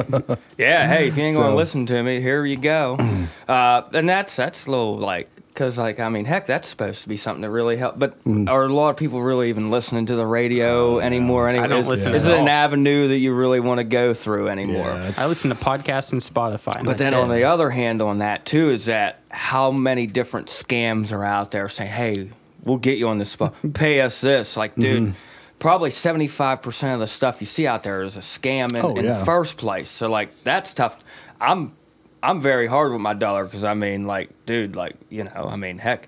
Yeah. 0.57 0.87
Hey, 0.87 1.07
if 1.07 1.17
you 1.17 1.23
ain't 1.23 1.37
gonna 1.37 1.55
listen 1.55 1.85
to 1.87 2.03
me, 2.03 2.21
here 2.21 2.45
you 2.45 2.57
go. 2.57 2.97
Uh, 3.49 3.81
and 3.93 4.07
that's 4.07 4.35
that's 4.35 4.67
a 4.67 4.69
little 4.69 4.95
like 4.97 5.27
because 5.59 5.77
like 5.77 5.99
I 5.99 6.07
mean, 6.07 6.23
heck, 6.23 6.45
that's 6.45 6.69
supposed 6.69 7.01
to 7.03 7.09
be 7.09 7.17
something 7.17 7.41
to 7.41 7.49
really 7.49 7.75
help. 7.75 7.99
But 7.99 8.17
Mm-hmm. 8.23 8.47
are 8.47 8.63
a 8.63 8.73
lot 8.73 8.91
of 8.91 8.95
people 8.97 9.21
really 9.21 9.49
even 9.49 9.69
listening 9.71 10.05
to 10.05 10.15
the 10.15 10.25
radio 10.25 10.99
anymore? 10.99 11.49
Anyway, 11.49 11.67
don't 11.67 11.79
is, 11.81 11.87
listen 11.87 12.15
is 12.15 12.25
at 12.27 12.33
it 12.35 12.39
an 12.39 12.47
avenue 12.47 13.09
that 13.09 13.17
you 13.17 13.33
really 13.33 13.59
want 13.59 13.79
to 13.79 13.83
go 13.83 14.13
through 14.13 14.47
anymore? 14.47 14.87
Yeah, 14.87 15.11
I 15.17 15.25
listen 15.27 15.49
to 15.49 15.55
podcasts 15.55 16.13
and 16.13 16.21
Spotify. 16.21 16.77
and 16.77 16.85
But 16.85 16.97
then 16.97 17.11
that's 17.11 17.21
on 17.21 17.27
the 17.29 17.43
other 17.43 17.69
hand, 17.69 18.01
on 18.01 18.19
that 18.19 18.45
too, 18.45 18.69
is 18.69 18.85
that 18.85 19.19
how 19.29 19.71
many 19.71 20.07
different 20.07 20.47
scams 20.47 21.11
are 21.11 21.25
out 21.25 21.51
there 21.51 21.67
saying, 21.67 21.91
"Hey, 21.91 22.29
we'll 22.63 22.77
get 22.77 22.97
you 22.97 23.09
on 23.09 23.17
this 23.19 23.31
spot, 23.31 23.53
pay 23.73 23.99
us 23.99 24.21
this." 24.21 24.55
Like, 24.55 24.75
dude, 24.75 25.03
Mm-hmm. 25.03 25.11
probably 25.59 25.91
seventy 25.91 26.27
five 26.29 26.61
percent 26.61 26.93
of 26.93 26.99
the 27.01 27.07
stuff 27.07 27.41
you 27.41 27.47
see 27.47 27.67
out 27.67 27.83
there 27.83 28.03
is 28.03 28.15
a 28.15 28.21
scam 28.21 28.69
in, 28.69 28.85
Oh, 28.85 28.95
in 28.95 29.05
the 29.05 29.25
first 29.25 29.57
place. 29.57 29.89
So 29.89 30.09
like, 30.09 30.29
that's 30.45 30.73
tough. 30.73 30.97
I'm 31.41 31.73
I'm 32.21 32.41
very 32.41 32.67
hard 32.67 32.91
with 32.91 33.01
my 33.01 33.13
dollar 33.13 33.45
because 33.45 33.63
I 33.63 33.73
mean, 33.73 34.05
like, 34.07 34.29
dude, 34.45 34.75
like, 34.75 34.95
you 35.09 35.23
know, 35.23 35.47
I 35.49 35.55
mean, 35.55 35.77
heck. 35.77 36.07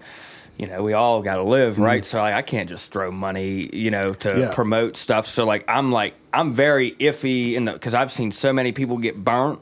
You 0.57 0.67
know, 0.67 0.83
we 0.83 0.93
all 0.93 1.23
got 1.23 1.37
to 1.37 1.43
live, 1.43 1.79
right? 1.79 2.05
So 2.05 2.19
like, 2.19 2.35
I 2.35 2.43
can't 2.43 2.69
just 2.69 2.91
throw 2.91 3.09
money, 3.09 3.67
you 3.75 3.89
know, 3.89 4.13
to 4.13 4.29
Mm-hmm. 4.29 4.39
Yeah. 4.41 4.53
promote 4.53 4.95
stuff. 4.95 5.25
So 5.25 5.43
like, 5.43 5.63
I'm 5.67 5.91
like, 5.91 6.13
I'm 6.33 6.53
very 6.53 6.91
iffy 6.91 7.53
in 7.53 7.65
the 7.65 7.73
because 7.73 7.95
I've 7.95 8.11
seen 8.11 8.31
so 8.31 8.53
many 8.53 8.71
people 8.71 8.97
get 8.97 9.23
burnt. 9.23 9.59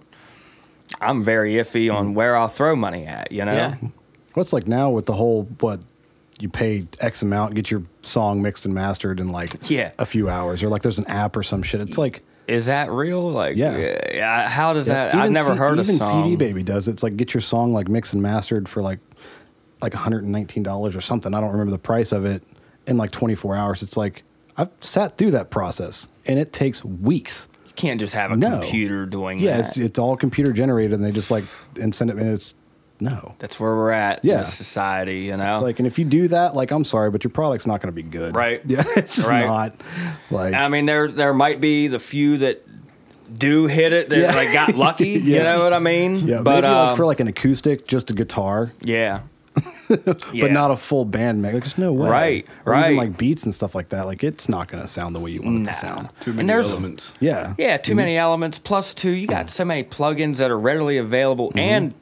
I'm 1.00 1.24
very 1.24 1.54
iffy 1.54 1.94
on 1.94 2.16
where 2.16 2.36
I'll 2.36 2.50
throw 2.50 2.76
money 2.76 3.06
at, 3.06 3.32
you 3.32 3.46
know? 3.46 3.54
Yeah. 3.54 3.76
What's 4.34 4.52
like 4.52 4.68
now 4.68 4.90
with 4.90 5.06
the 5.06 5.14
whole 5.14 5.44
what 5.62 5.80
you 6.40 6.50
pay 6.50 6.84
X 7.00 7.22
amount, 7.22 7.54
get 7.56 7.72
your 7.72 7.84
song 8.02 8.42
mixed 8.42 8.66
and 8.66 8.74
mastered 8.74 9.22
in 9.22 9.30
like 9.30 9.70
Yeah. 9.70 9.92
a 10.00 10.06
few 10.06 10.28
hours, 10.30 10.64
or 10.64 10.68
like 10.70 10.82
there's 10.82 11.00
an 11.00 11.08
app 11.08 11.38
or 11.38 11.44
some 11.44 11.64
shit. 11.64 11.80
It's 11.80 11.98
like 11.98 12.22
Is 12.50 12.66
that 12.66 12.90
real? 12.92 13.30
Like, 13.30 13.56
Yeah. 13.56 13.78
yeah, 14.14 14.50
how 14.50 14.74
does 14.74 14.88
that? 14.88 15.14
I've 15.16 15.32
never 15.32 15.54
C- 15.54 15.58
heard 15.58 15.80
even. 15.80 16.00
CD 16.00 16.36
Baby 16.36 16.64
does. 16.64 16.88
It's 16.88 17.04
like 17.04 17.16
get 17.16 17.34
your 17.34 17.42
song 17.42 17.74
like 17.74 17.88
mixed 17.88 18.14
and 18.14 18.22
mastered 18.22 18.68
for 18.68 18.82
like 18.82 19.00
like 19.82 19.94
$119 19.94 20.96
or 20.96 21.02
something. 21.02 21.34
I 21.34 21.40
don't 21.40 21.52
remember 21.52 21.72
the 21.72 21.78
price 21.78 22.12
of 22.12 22.26
it 22.26 22.44
in 22.88 22.98
like 22.98 23.12
24 23.12 23.56
hours. 23.56 23.82
It's 23.84 23.96
like 23.96 24.24
I've 24.58 24.70
sat 24.82 25.18
through 25.18 25.32
that 25.32 25.52
process 25.52 26.08
and 26.26 26.38
it 26.38 26.52
takes 26.52 26.84
weeks. 26.84 27.48
You 27.66 27.74
can't 27.76 28.00
just 28.00 28.14
have 28.14 28.32
a 28.32 28.36
No. 28.36 28.60
computer 28.60 29.06
doing 29.06 29.40
Yeah, 29.40 29.60
it's, 29.60 29.78
it's 29.78 29.98
all 29.98 30.18
computer 30.18 30.52
generated 30.52 30.94
and 30.94 31.04
they 31.06 31.12
just 31.12 31.32
like 31.32 31.46
and 31.80 31.96
send 31.96 32.10
it 32.10 32.18
and 32.18 32.28
it's 32.30 32.56
no. 33.00 33.36
That's 33.40 33.60
where 33.60 33.76
we're 33.76 33.92
at 33.92 34.24
Yeah. 34.26 34.40
in 34.40 34.46
society, 34.46 35.20
you 35.22 35.38
know. 35.38 35.54
It's 35.54 35.62
like, 35.62 35.80
and 35.80 35.88
if 35.88 35.98
you 36.00 36.06
do 36.06 36.28
that, 36.30 36.56
like, 36.56 36.72
I'm 36.72 36.84
sorry, 36.86 37.10
but 37.12 37.24
your 37.24 37.32
product's 37.32 37.66
not 37.68 37.82
going 37.82 37.94
to 37.94 37.96
be 37.96 38.04
good. 38.04 38.36
Right. 38.36 38.62
Yeah. 38.68 38.84
It's 38.96 39.16
just 39.16 39.30
Right. 39.30 39.46
not. 39.46 39.74
Like, 40.32 40.54
I 40.54 40.68
mean, 40.68 40.86
there 40.86 41.08
there 41.08 41.34
might 41.34 41.60
be 41.62 41.88
the 41.88 42.00
few 42.00 42.38
that 42.40 42.66
do 43.38 43.68
hit 43.68 43.94
it 43.94 44.10
that 44.10 44.18
Yeah. 44.20 44.36
like 44.36 44.52
got 44.54 44.76
lucky. 44.76 45.10
You 45.20 45.40
know 45.40 45.64
what 45.64 45.74
I 45.74 45.80
mean? 45.80 46.28
yeah, 46.28 46.42
but 46.42 46.64
maybe 46.64 46.68
um, 46.68 46.88
like 46.90 46.98
for 46.98 47.06
like 47.06 47.20
an 47.20 47.28
acoustic, 47.28 47.88
just 47.88 48.10
a 48.10 48.14
guitar, 48.14 48.72
yeah, 48.82 49.20
but 49.88 50.24
Yeah. 50.34 50.48
not 50.48 50.72
a 50.72 50.78
full 50.78 51.06
band 51.06 51.42
mix. 51.42 51.54
Like, 51.54 51.64
there's 51.64 51.78
no 51.78 51.94
way. 51.94 52.10
Right, 52.10 52.48
Or 52.66 52.74
right. 52.74 52.86
Even 52.86 52.98
like 52.98 53.18
beats 53.18 53.44
and 53.44 53.54
stuff 53.54 53.76
like 53.76 53.90
that. 53.90 54.06
Like, 54.08 54.24
it's 54.24 54.50
not 54.50 54.68
going 54.68 54.82
to 54.82 54.88
sound 54.90 55.16
the 55.16 55.20
way 55.20 55.32
you 55.32 55.42
want 55.42 55.58
it 55.58 55.60
Nah. 55.62 55.72
to 55.72 55.78
sound. 55.78 56.10
Too 56.20 56.34
many 56.34 56.52
elements. 56.52 57.14
Yeah. 57.20 57.54
yeah. 57.58 57.78
Too 57.78 57.96
many 57.96 58.18
elements. 58.18 58.58
Plus, 58.60 58.94
two, 58.94 59.12
you 59.12 59.28
got 59.28 59.50
so 59.50 59.64
many 59.66 59.84
plugins 59.84 60.38
that 60.38 60.50
are 60.52 60.60
readily 60.60 60.98
available 60.98 61.50
Mm-hmm. 61.50 61.60
and 61.60 61.94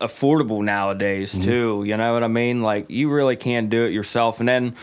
affordable 0.00 0.62
nowadays 0.64 1.36
too. 1.38 1.84
You 1.86 1.96
know 1.96 2.12
what 2.14 2.22
I 2.24 2.28
mean? 2.28 2.62
Like 2.62 2.90
you 2.90 3.10
really 3.10 3.36
can 3.36 3.68
do 3.68 3.84
it 3.84 3.92
yourself. 3.92 4.40
And 4.40 4.48
then 4.48 4.74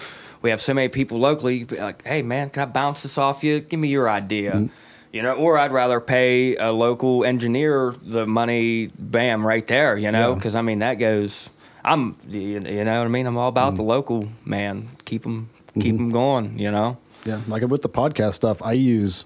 we 0.42 0.50
have 0.50 0.62
so 0.62 0.74
many 0.74 0.90
people 0.90 1.20
locally. 1.20 1.66
Like, 1.66 2.04
hey 2.06 2.22
man, 2.22 2.50
can 2.50 2.64
I 2.64 2.66
bounce 2.66 3.04
this 3.04 3.18
off 3.18 3.44
you? 3.44 3.60
Give 3.62 3.80
me 3.80 3.88
your 3.90 4.10
idea. 4.10 4.54
Mm-hmm. 4.54 4.68
You 5.12 5.22
know, 5.22 5.34
or 5.36 5.60
I'd 5.60 5.72
rather 5.72 6.00
pay 6.00 6.56
a 6.56 6.72
local 6.72 7.24
engineer 7.24 7.94
the 8.02 8.26
money, 8.26 8.88
bam, 8.98 9.46
right 9.46 9.66
there. 9.68 9.96
You 9.96 10.12
know, 10.12 10.30
Yeah. 10.30 10.36
because 10.36 10.56
I 10.56 10.62
mean 10.62 10.80
that 10.80 10.96
goes. 10.96 11.50
I'm, 11.86 12.16
you 12.30 12.40
you 12.40 12.60
know 12.60 12.98
what 13.00 13.06
I 13.06 13.08
mean. 13.10 13.28
I'm 13.28 13.38
all 13.38 13.50
about 13.50 13.70
Mm-hmm. 13.74 13.76
the 13.78 13.84
local 13.84 14.30
man. 14.46 14.90
Keep 15.06 15.24
them, 15.24 15.50
keep 15.80 15.98
them 15.98 16.10
going. 16.12 16.58
You 16.58 16.72
know. 16.72 16.98
Yeah, 17.26 17.42
like 17.48 17.62
with 17.64 17.82
the 17.84 17.90
podcast 17.90 18.34
stuff, 18.34 18.62
I 18.62 18.72
use 18.74 19.26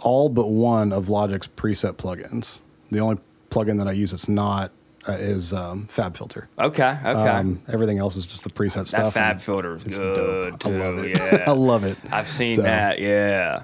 all 0.00 0.28
but 0.28 0.48
one 0.48 0.92
of 0.92 1.08
Logic's 1.08 1.46
preset 1.48 1.94
plugins. 1.94 2.58
The 2.90 3.00
only 3.00 3.18
plugin 3.54 3.78
that 3.78 3.88
I 3.88 3.92
use 3.92 4.10
that's 4.10 4.28
not 4.28 4.72
uh, 5.08 5.12
is 5.12 5.52
um, 5.52 5.86
Fab 5.86 6.16
Filter. 6.16 6.48
Okay. 6.58 6.98
Okay. 7.04 7.10
Um, 7.10 7.60
everything 7.68 7.98
else 7.98 8.16
is 8.16 8.24
just 8.26 8.42
the 8.42 8.50
preset 8.50 8.74
that 8.74 8.86
stuff. 8.88 9.14
Fab 9.14 9.40
filter 9.40 9.76
is 9.76 9.84
good 9.84 10.58
dope. 10.58 10.60
too. 10.60 10.70
I 10.70 10.78
love 10.88 10.98
it. 11.04 11.18
Yeah. 11.20 11.44
I 11.46 11.50
love 11.52 11.84
it. 11.84 11.98
I've 12.10 12.28
seen 12.28 12.56
So, 12.56 12.62
that. 12.62 12.98
Yeah. 12.98 13.62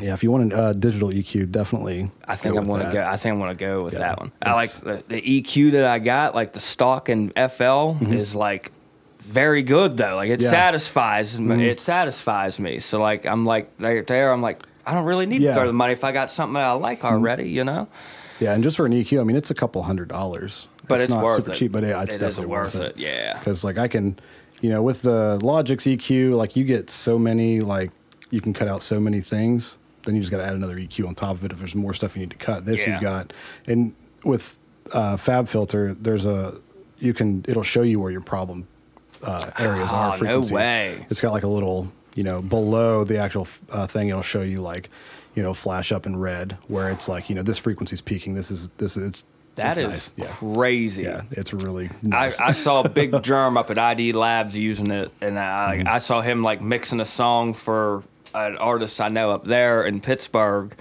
Yeah, 0.00 0.12
if 0.14 0.24
you 0.24 0.32
want 0.32 0.52
a 0.52 0.56
uh, 0.56 0.72
digital 0.72 1.10
EQ, 1.10 1.52
definitely. 1.52 2.10
I 2.26 2.34
think 2.34 2.56
I'm 2.56 2.66
with 2.66 2.80
gonna 2.82 2.92
go. 2.92 3.04
I 3.04 3.16
think 3.16 3.32
I'm 3.34 3.38
gonna 3.38 3.54
go 3.54 3.84
with 3.84 3.92
Yeah, 3.94 4.00
that 4.00 4.18
one. 4.18 4.32
I 4.42 4.52
like 4.54 4.72
the, 4.72 5.04
the 5.06 5.22
EQ 5.22 5.70
that 5.72 5.84
I 5.84 6.00
got, 6.00 6.34
like 6.34 6.52
the 6.52 6.58
stock 6.58 7.08
and 7.08 7.32
FL, 7.52 7.94
is 8.12 8.34
like 8.34 8.72
very 9.20 9.62
good 9.62 9.96
though. 9.96 10.16
Like 10.16 10.30
it 10.30 10.40
Mm-hmm. 10.40 10.42
Yeah. 10.46 10.50
satisfies 10.50 11.38
me. 11.38 11.54
Mhm. 11.56 11.60
It 11.68 11.78
satisfies 11.78 12.58
me. 12.58 12.80
So 12.80 12.98
like 12.98 13.24
I'm 13.24 13.46
like 13.46 13.78
there, 13.78 14.02
there. 14.02 14.32
I'm 14.32 14.42
like 14.42 14.64
I 14.84 14.92
don't 14.94 15.04
really 15.04 15.26
need 15.26 15.42
Yeah. 15.42 15.50
Mm-hmm. 15.50 15.54
to 15.54 15.60
throw 15.60 15.66
the 15.68 15.72
money 15.72 15.92
if 15.92 16.02
I 16.02 16.10
got 16.10 16.28
something 16.28 16.54
that 16.54 16.64
I 16.64 16.72
like 16.72 17.04
already. 17.04 17.48
You 17.50 17.62
know. 17.62 17.86
Yeah, 18.40 18.54
and 18.54 18.62
just 18.64 18.76
for 18.76 18.86
an 18.86 18.92
EQ, 18.92 19.20
I 19.20 19.24
mean, 19.24 19.36
it's 19.36 19.50
a 19.50 19.54
couple 19.54 19.82
hundred 19.82 20.08
dollars. 20.08 20.66
But 20.88 21.00
it's 21.00 21.10
not 21.10 21.24
worth 21.24 21.42
super 21.44 21.52
it. 21.52 21.56
cheap, 21.56 21.72
but 21.72 21.82
yeah, 21.82 22.02
it's 22.02 22.16
It 22.16 22.18
definitely 22.18 22.46
worth 22.46 22.74
it, 22.74 22.96
yeah. 22.98 23.38
because 23.38 23.64
like 23.64 23.78
I 23.78 23.88
can, 23.88 24.18
you 24.60 24.68
know, 24.70 24.82
with 24.82 25.02
the 25.02 25.38
Logic's 25.42 25.84
EQ, 25.84 26.36
like 26.36 26.56
you 26.56 26.64
get 26.64 26.90
so 26.90 27.18
many, 27.18 27.60
like 27.60 27.90
you 28.30 28.40
can 28.40 28.52
cut 28.52 28.68
out 28.68 28.82
so 28.82 29.00
many 29.00 29.20
things. 29.20 29.78
Then 30.04 30.14
you 30.14 30.20
just 30.20 30.30
got 30.30 30.38
to 30.38 30.44
add 30.44 30.52
another 30.54 30.76
EQ 30.76 31.06
on 31.08 31.14
top 31.14 31.36
of 31.36 31.44
it 31.44 31.52
if 31.52 31.58
there's 31.58 31.74
more 31.74 31.94
stuff 31.94 32.14
you 32.14 32.20
need 32.20 32.30
to 32.32 32.36
cut. 32.36 32.66
This 32.66 32.80
Yeah. 32.80 32.92
you've 32.92 33.00
got, 33.00 33.32
and 33.66 33.94
with 34.24 34.58
uh, 34.92 35.16
Fab 35.16 35.48
Filter, 35.48 35.94
there's 35.94 36.26
a 36.26 36.58
you 36.98 37.14
can 37.14 37.44
it'll 37.48 37.62
show 37.62 37.80
you 37.82 37.98
where 38.00 38.10
your 38.10 38.20
problem 38.20 38.66
uh, 39.22 39.50
areas 39.58 39.88
Oh, 39.90 39.94
are. 39.96 40.10
no 40.12 40.18
Frequencies. 40.18 40.52
way. 40.52 41.06
It's 41.08 41.20
got 41.22 41.32
like 41.32 41.44
a 41.44 41.48
little, 41.48 41.90
you 42.14 42.22
know, 42.24 42.42
below 42.42 43.04
the 43.04 43.16
actual 43.16 43.48
uh, 43.70 43.86
thing, 43.86 44.08
it'll 44.08 44.20
show 44.22 44.42
you 44.42 44.60
like, 44.60 44.90
you 45.34 45.42
know, 45.42 45.54
flash 45.54 45.92
up 45.92 46.06
in 46.06 46.16
red 46.16 46.56
where 46.68 46.90
it's 46.90 47.08
like, 47.08 47.28
you 47.28 47.34
know, 47.34 47.42
this 47.42 47.58
frequency's 47.58 48.00
peaking. 48.00 48.34
This 48.34 48.50
is 48.50 48.68
this 48.78 48.96
is 48.96 49.08
it's 49.08 49.24
That 49.56 49.78
it's 49.78 50.06
is 50.08 50.12
nice. 50.18 50.28
crazy. 50.38 51.02
yeah 51.02 51.22
it's 51.32 51.52
really 51.52 51.86
I, 52.04 52.06
nice. 52.06 52.40
I 52.40 52.52
saw 52.52 52.82
Big 52.82 53.10
Jerm 53.28 53.56
up 53.58 53.70
at 53.70 53.78
ID 53.78 54.12
Labs 54.12 54.56
using 54.56 54.90
it, 54.90 55.10
and 55.20 55.38
I, 55.38 55.78
Mm-hmm. 55.78 55.88
I 55.88 55.98
saw 55.98 56.20
him 56.20 56.42
like 56.42 56.60
mixing 56.62 57.00
a 57.00 57.04
song 57.04 57.54
for 57.54 58.02
an 58.34 58.56
artist 58.56 59.00
I 59.00 59.08
know 59.08 59.30
up 59.30 59.44
there 59.44 59.84
in 59.84 60.00
Pittsburgh, 60.00 60.74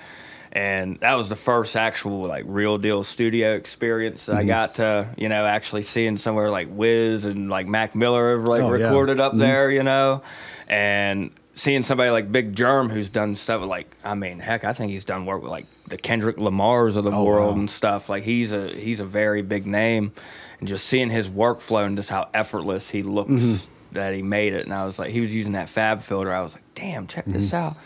and 0.51 0.99
that 1.01 1.15
was 1.15 1.29
the 1.29 1.35
first 1.35 1.75
actual 1.75 2.23
like 2.25 2.45
real 2.47 2.77
deal 2.77 3.03
studio 3.03 3.55
experience 3.55 4.25
Mm-hmm. 4.27 4.37
I 4.39 4.43
got 4.43 4.75
to 4.75 5.07
you 5.17 5.29
know 5.29 5.45
actually 5.45 5.83
seeing 5.83 6.17
somewhere 6.17 6.49
like 6.51 6.67
Wiz 6.71 7.25
and 7.25 7.49
like 7.49 7.67
Mac 7.67 7.95
Miller 7.95 8.37
have 8.37 8.47
like 8.47 8.61
Oh, 8.61 8.73
yeah. 8.75 8.85
recorded 8.85 9.19
up 9.19 9.35
there, 9.35 9.69
you 9.71 9.83
know, 9.83 10.21
and 10.67 11.31
seeing 11.55 11.83
somebody 11.83 12.09
like 12.09 12.31
Big 12.31 12.55
Jerm 12.55 12.91
who's 12.91 13.09
done 13.09 13.35
stuff 13.35 13.61
with, 13.61 13.69
like 13.69 13.95
I 14.03 14.15
mean 14.15 14.39
heck 14.39 14.63
I 14.63 14.73
think 14.73 14.91
he's 14.91 15.05
done 15.05 15.25
work 15.25 15.41
with 15.41 15.51
like 15.51 15.65
the 15.87 15.97
Kendrick 15.97 16.37
Lamars 16.37 16.95
of 16.95 17.03
the 17.03 17.11
Oh, 17.11 17.23
world 17.23 17.53
wow. 17.55 17.59
and 17.59 17.69
stuff 17.71 18.09
like 18.09 18.23
he's 18.23 18.51
a 18.51 18.69
he's 18.69 18.99
a 18.99 19.05
very 19.05 19.41
big 19.41 19.65
name 19.67 20.11
and 20.59 20.67
just 20.67 20.85
seeing 20.87 21.09
his 21.09 21.29
workflow 21.29 21.85
and 21.85 21.95
just 21.97 22.09
how 22.09 22.27
effortless 22.33 22.89
he 22.89 23.03
looks 23.03 23.29
Mm-hmm. 23.31 23.71
that 23.93 24.13
he 24.13 24.21
made 24.23 24.53
it 24.53 24.65
and 24.65 24.73
I 24.73 24.85
was 24.85 24.97
like 24.97 25.11
he 25.11 25.21
was 25.21 25.33
using 25.33 25.51
that 25.53 25.69
fab 25.69 26.01
filter 26.01 26.33
I 26.33 26.41
was 26.41 26.53
like 26.53 26.63
damn 26.75 27.05
check 27.07 27.25
this 27.27 27.53
out 27.53 27.77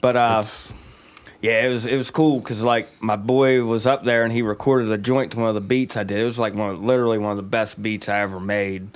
but 0.00 0.16
uh 0.16 0.40
Mm-hmm. 0.40 0.76
Yeah, 1.42 1.64
it 1.66 1.70
was 1.70 1.86
it 1.86 1.96
was 1.96 2.10
cool 2.10 2.38
because 2.38 2.62
like 2.62 2.88
my 3.02 3.16
boy 3.16 3.62
was 3.62 3.86
up 3.86 4.04
there 4.04 4.24
and 4.24 4.32
he 4.32 4.42
recorded 4.42 4.90
a 4.90 4.98
joint 4.98 5.32
to 5.32 5.38
one 5.38 5.48
of 5.48 5.54
the 5.54 5.62
beats 5.62 5.96
I 5.96 6.02
did. 6.04 6.18
It 6.20 6.24
was 6.24 6.38
like 6.38 6.52
one 6.54 6.68
of, 6.72 6.84
literally 6.84 7.16
one 7.16 7.30
of 7.30 7.38
the 7.38 7.42
best 7.42 7.80
beats 7.82 8.10
I 8.10 8.20
ever 8.20 8.38
made. 8.38 8.88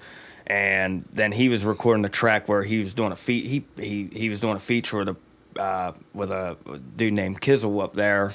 And 0.46 1.04
then 1.12 1.32
he 1.32 1.48
was 1.48 1.64
recording 1.64 2.02
the 2.02 2.08
track 2.10 2.48
where 2.48 2.62
he 2.62 2.82
was 2.82 2.92
doing 2.92 3.12
a 3.12 3.16
feat. 3.16 3.46
He 3.46 3.64
he 3.82 4.08
he 4.12 4.28
was 4.28 4.40
doing 4.40 4.56
a 4.56 4.60
feature 4.60 4.98
with 4.98 5.08
a 5.08 5.60
uh, 5.60 5.92
with 6.12 6.30
a 6.30 6.56
dude 6.96 7.14
named 7.14 7.40
Kizzle 7.40 7.80
up 7.80 7.94
there, 7.94 8.34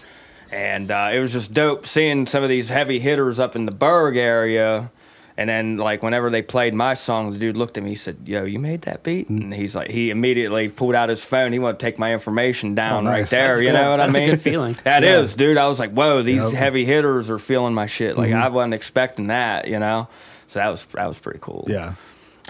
and 0.51 0.89
uh, 0.89 1.11
it 1.13 1.19
was 1.19 1.33
just 1.33 1.53
dope 1.53 1.85
seeing 1.85 2.25
some 2.25 2.41
of 2.41 2.49
these 2.49 2.67
heavy 2.69 2.97
hitters 2.99 3.39
up 3.39 3.55
in 3.55 3.65
the 3.65 3.71
Burgh 3.71 4.17
area. 4.17 4.91
And 5.37 5.49
then, 5.49 5.77
like, 5.77 6.03
whenever 6.03 6.29
they 6.29 6.41
played 6.41 6.73
my 6.73 6.95
song, 6.95 7.31
the 7.31 7.37
dude 7.39 7.55
looked 7.55 7.77
at 7.77 7.83
me. 7.83 7.91
He 7.91 7.95
said, 7.95 8.17
"Yo, 8.25 8.43
you 8.43 8.59
made 8.59 8.81
that 8.81 9.03
beat?" 9.03 9.29
Mm. 9.29 9.41
And 9.43 9.53
he's 9.53 9.73
like, 9.73 9.89
he 9.89 10.09
immediately 10.09 10.67
pulled 10.67 10.95
out 10.95 11.07
his 11.07 11.23
phone. 11.23 11.53
He 11.53 11.59
wanted 11.59 11.79
to 11.79 11.85
take 11.85 11.97
my 11.97 12.11
information 12.11 12.75
down 12.75 13.07
Oh, 13.07 13.11
right 13.11 13.25
there. 13.29 13.55
That's 13.55 13.61
you 13.65 13.71
know 13.71 13.91
what 13.91 13.97
That's 13.97 14.15
I 14.15 14.19
mean? 14.19 14.29
That's 14.31 14.41
a 14.41 14.49
good 14.49 14.51
feeling. 14.51 14.77
That 14.83 15.03
Yeah. 15.03 15.19
is, 15.21 15.35
dude. 15.37 15.55
I 15.57 15.69
was 15.69 15.79
like, 15.79 15.91
"Whoa, 15.91 16.23
these 16.23 16.37
Yep. 16.37 16.45
Mm-hmm. 16.47 16.55
heavy 16.57 16.83
hitters 16.85 17.29
are 17.29 17.39
feeling 17.39 17.73
my 17.73 17.85
shit." 17.85 18.17
Like, 18.17 18.33
I 18.33 18.49
wasn't 18.49 18.73
expecting 18.73 19.27
that. 19.27 19.67
You 19.69 19.79
know, 19.79 20.09
so 20.49 20.59
that 20.59 20.67
was 20.67 20.85
that 20.93 21.07
was 21.07 21.17
pretty 21.19 21.39
cool. 21.41 21.65
yeah 21.69 21.93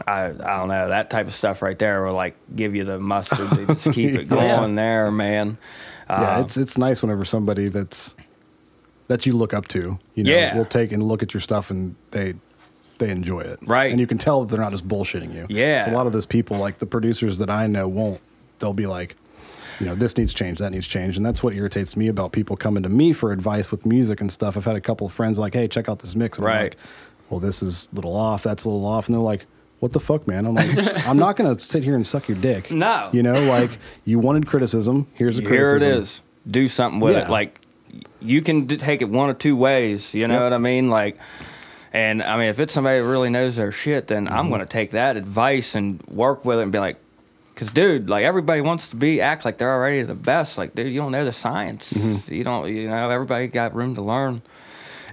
I 0.08 0.26
I 0.28 0.58
don't 0.58 0.70
know 0.70 0.88
that 0.88 1.10
type 1.10 1.28
of 1.28 1.34
stuff 1.34 1.62
right 1.62 1.78
there 1.78 2.04
will 2.06 2.14
like 2.14 2.36
give 2.56 2.74
you 2.76 2.84
the 2.86 3.00
mustard 3.00 3.50
to 3.52 3.66
just 3.74 3.91
keep 3.91 4.16
it 4.16 4.26
going 4.30 4.47
Yeah. 4.47 4.76
there, 4.76 5.12
man. 5.12 5.58
yeah 6.10 6.38
Uh, 6.38 6.41
it's 6.43 6.58
it's 6.58 6.78
nice 6.78 7.02
whenever 7.02 7.26
somebody 7.26 7.68
that's 7.70 8.16
that 9.10 9.26
you 9.26 9.34
look 9.34 9.54
up 9.54 9.68
to 9.70 10.00
you 10.16 10.24
know 10.24 10.32
Yeah. 10.32 10.56
will 10.58 10.66
take 10.66 10.91
and 10.91 11.04
look 11.04 11.22
at 11.24 11.34
your 11.34 11.41
stuff 11.41 11.70
and 11.72 11.95
they 12.12 12.36
they 13.00 13.10
enjoy 13.10 13.41
it 13.41 13.60
Right. 13.66 13.91
and 13.91 14.00
you 14.00 14.08
can 14.08 14.18
tell 14.18 14.41
that 14.41 14.50
they're 14.52 14.60
not 14.64 14.72
just 14.72 14.88
bullshitting 14.88 15.34
you 15.34 15.45
Yeah. 15.50 15.86
so 15.86 15.91
a 15.91 15.95
lot 15.95 16.08
of 16.08 16.14
those 16.14 16.26
people 16.26 16.58
like 16.58 16.80
the 16.80 16.86
producers 16.86 17.38
that 17.39 17.50
i 17.50 17.66
know 17.68 17.88
won't 17.88 18.20
they'll 18.60 18.74
be 18.74 18.88
like 18.88 19.16
you 19.80 19.86
know 19.86 19.95
this 19.95 20.18
needs 20.18 20.34
change 20.34 20.60
that 20.60 20.72
needs 20.72 20.86
change 20.88 21.16
and 21.18 21.26
that's 21.26 21.41
what 21.41 21.54
irritates 21.56 21.95
me 21.95 22.08
about 22.10 22.34
people 22.34 22.58
coming 22.58 22.84
to 22.84 22.89
me 22.89 23.14
for 23.14 23.32
advice 23.32 23.72
with 23.72 23.86
music 23.86 24.20
and 24.22 24.32
stuff 24.32 24.58
i've 24.58 24.66
had 24.66 24.76
a 24.76 24.82
couple 24.82 25.08
of 25.08 25.14
friends 25.14 25.38
like 25.39 25.54
hey 25.54 25.68
check 25.68 25.88
out 25.89 26.00
this 26.00 26.16
mix 26.16 26.38
and 26.38 26.45
I'm 26.47 26.54
Right. 26.54 26.64
like, 26.64 26.78
well 27.30 27.40
this 27.40 27.62
is 27.64 27.88
a 27.92 27.96
little 27.96 28.16
off 28.16 28.44
that's 28.44 28.64
a 28.64 28.70
little 28.70 28.86
off 28.86 29.08
and 29.08 29.16
they're 29.16 29.22
like 29.22 29.46
what 29.80 29.94
the 29.94 30.00
fuck 30.00 30.28
man 30.28 30.46
i'm 30.46 30.56
like 30.56 31.08
i'm 31.08 31.18
not 31.18 31.36
gonna 31.38 31.58
sit 31.60 31.84
here 31.84 31.96
and 31.96 32.06
suck 32.06 32.28
your 32.28 32.38
dick 32.38 32.70
No. 32.72 33.10
you 33.14 33.24
know 33.24 33.42
like 33.46 33.72
you 34.06 34.20
wanted 34.20 34.48
criticism 34.48 35.08
here's 35.14 35.38
a 35.40 35.42
criticism. 35.44 35.80
Here 35.88 35.98
it 35.98 36.00
is. 36.02 36.22
Do 36.50 36.68
something 36.68 37.00
with 37.00 37.16
Yeah. 37.16 37.26
it. 37.26 37.30
Like 37.30 37.60
you 38.22 38.42
can 38.42 38.66
d- 38.66 38.78
take 38.78 39.02
it 39.02 39.10
one 39.10 39.30
or 39.30 39.34
two 39.34 39.56
ways. 39.56 40.14
You 40.14 40.28
know 40.28 40.36
Yep. 40.36 40.44
what 40.44 40.54
I 40.54 40.58
mean? 40.58 40.90
Like, 40.90 41.18
and 41.92 42.22
I 42.24 42.38
mean, 42.38 42.48
if 42.50 42.60
it's 42.60 42.74
somebody 42.74 43.00
that 43.00 43.06
really 43.06 43.30
knows 43.30 43.56
their 43.56 43.72
shit, 43.72 44.08
then 44.08 44.26
Mm-hmm. 44.26 44.36
I'm 44.38 44.50
gonna 44.50 44.66
take 44.66 44.92
that 44.92 45.18
advice 45.18 45.76
and 45.76 46.02
work 46.08 46.46
with 46.46 46.60
it 46.60 46.64
and 46.64 46.72
be 46.72 46.80
like, 46.80 46.98
because 47.54 47.72
dude, 47.72 48.10
like 48.10 48.24
everybody 48.24 48.62
wants 48.62 48.90
to 48.90 48.96
be 48.96 49.22
act 49.22 49.44
like 49.44 49.58
they're 49.58 49.74
already 49.74 50.04
the 50.04 50.16
best. 50.16 50.58
Like, 50.58 50.76
dude, 50.76 50.92
you 50.94 51.00
don't 51.00 51.12
know 51.12 51.26
the 51.26 51.34
science. 51.34 51.92
Mm-hmm. 51.94 52.34
You 52.34 52.44
don't. 52.44 52.68
You 52.74 52.88
know, 52.90 53.10
everybody 53.10 53.48
got 53.48 53.76
room 53.76 53.96
to 53.96 54.02
learn. 54.02 54.42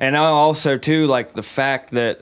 And 0.00 0.16
I 0.16 0.26
also 0.26 0.78
too 0.78 1.06
like 1.06 1.32
the 1.34 1.42
fact 1.42 1.92
that 1.92 2.20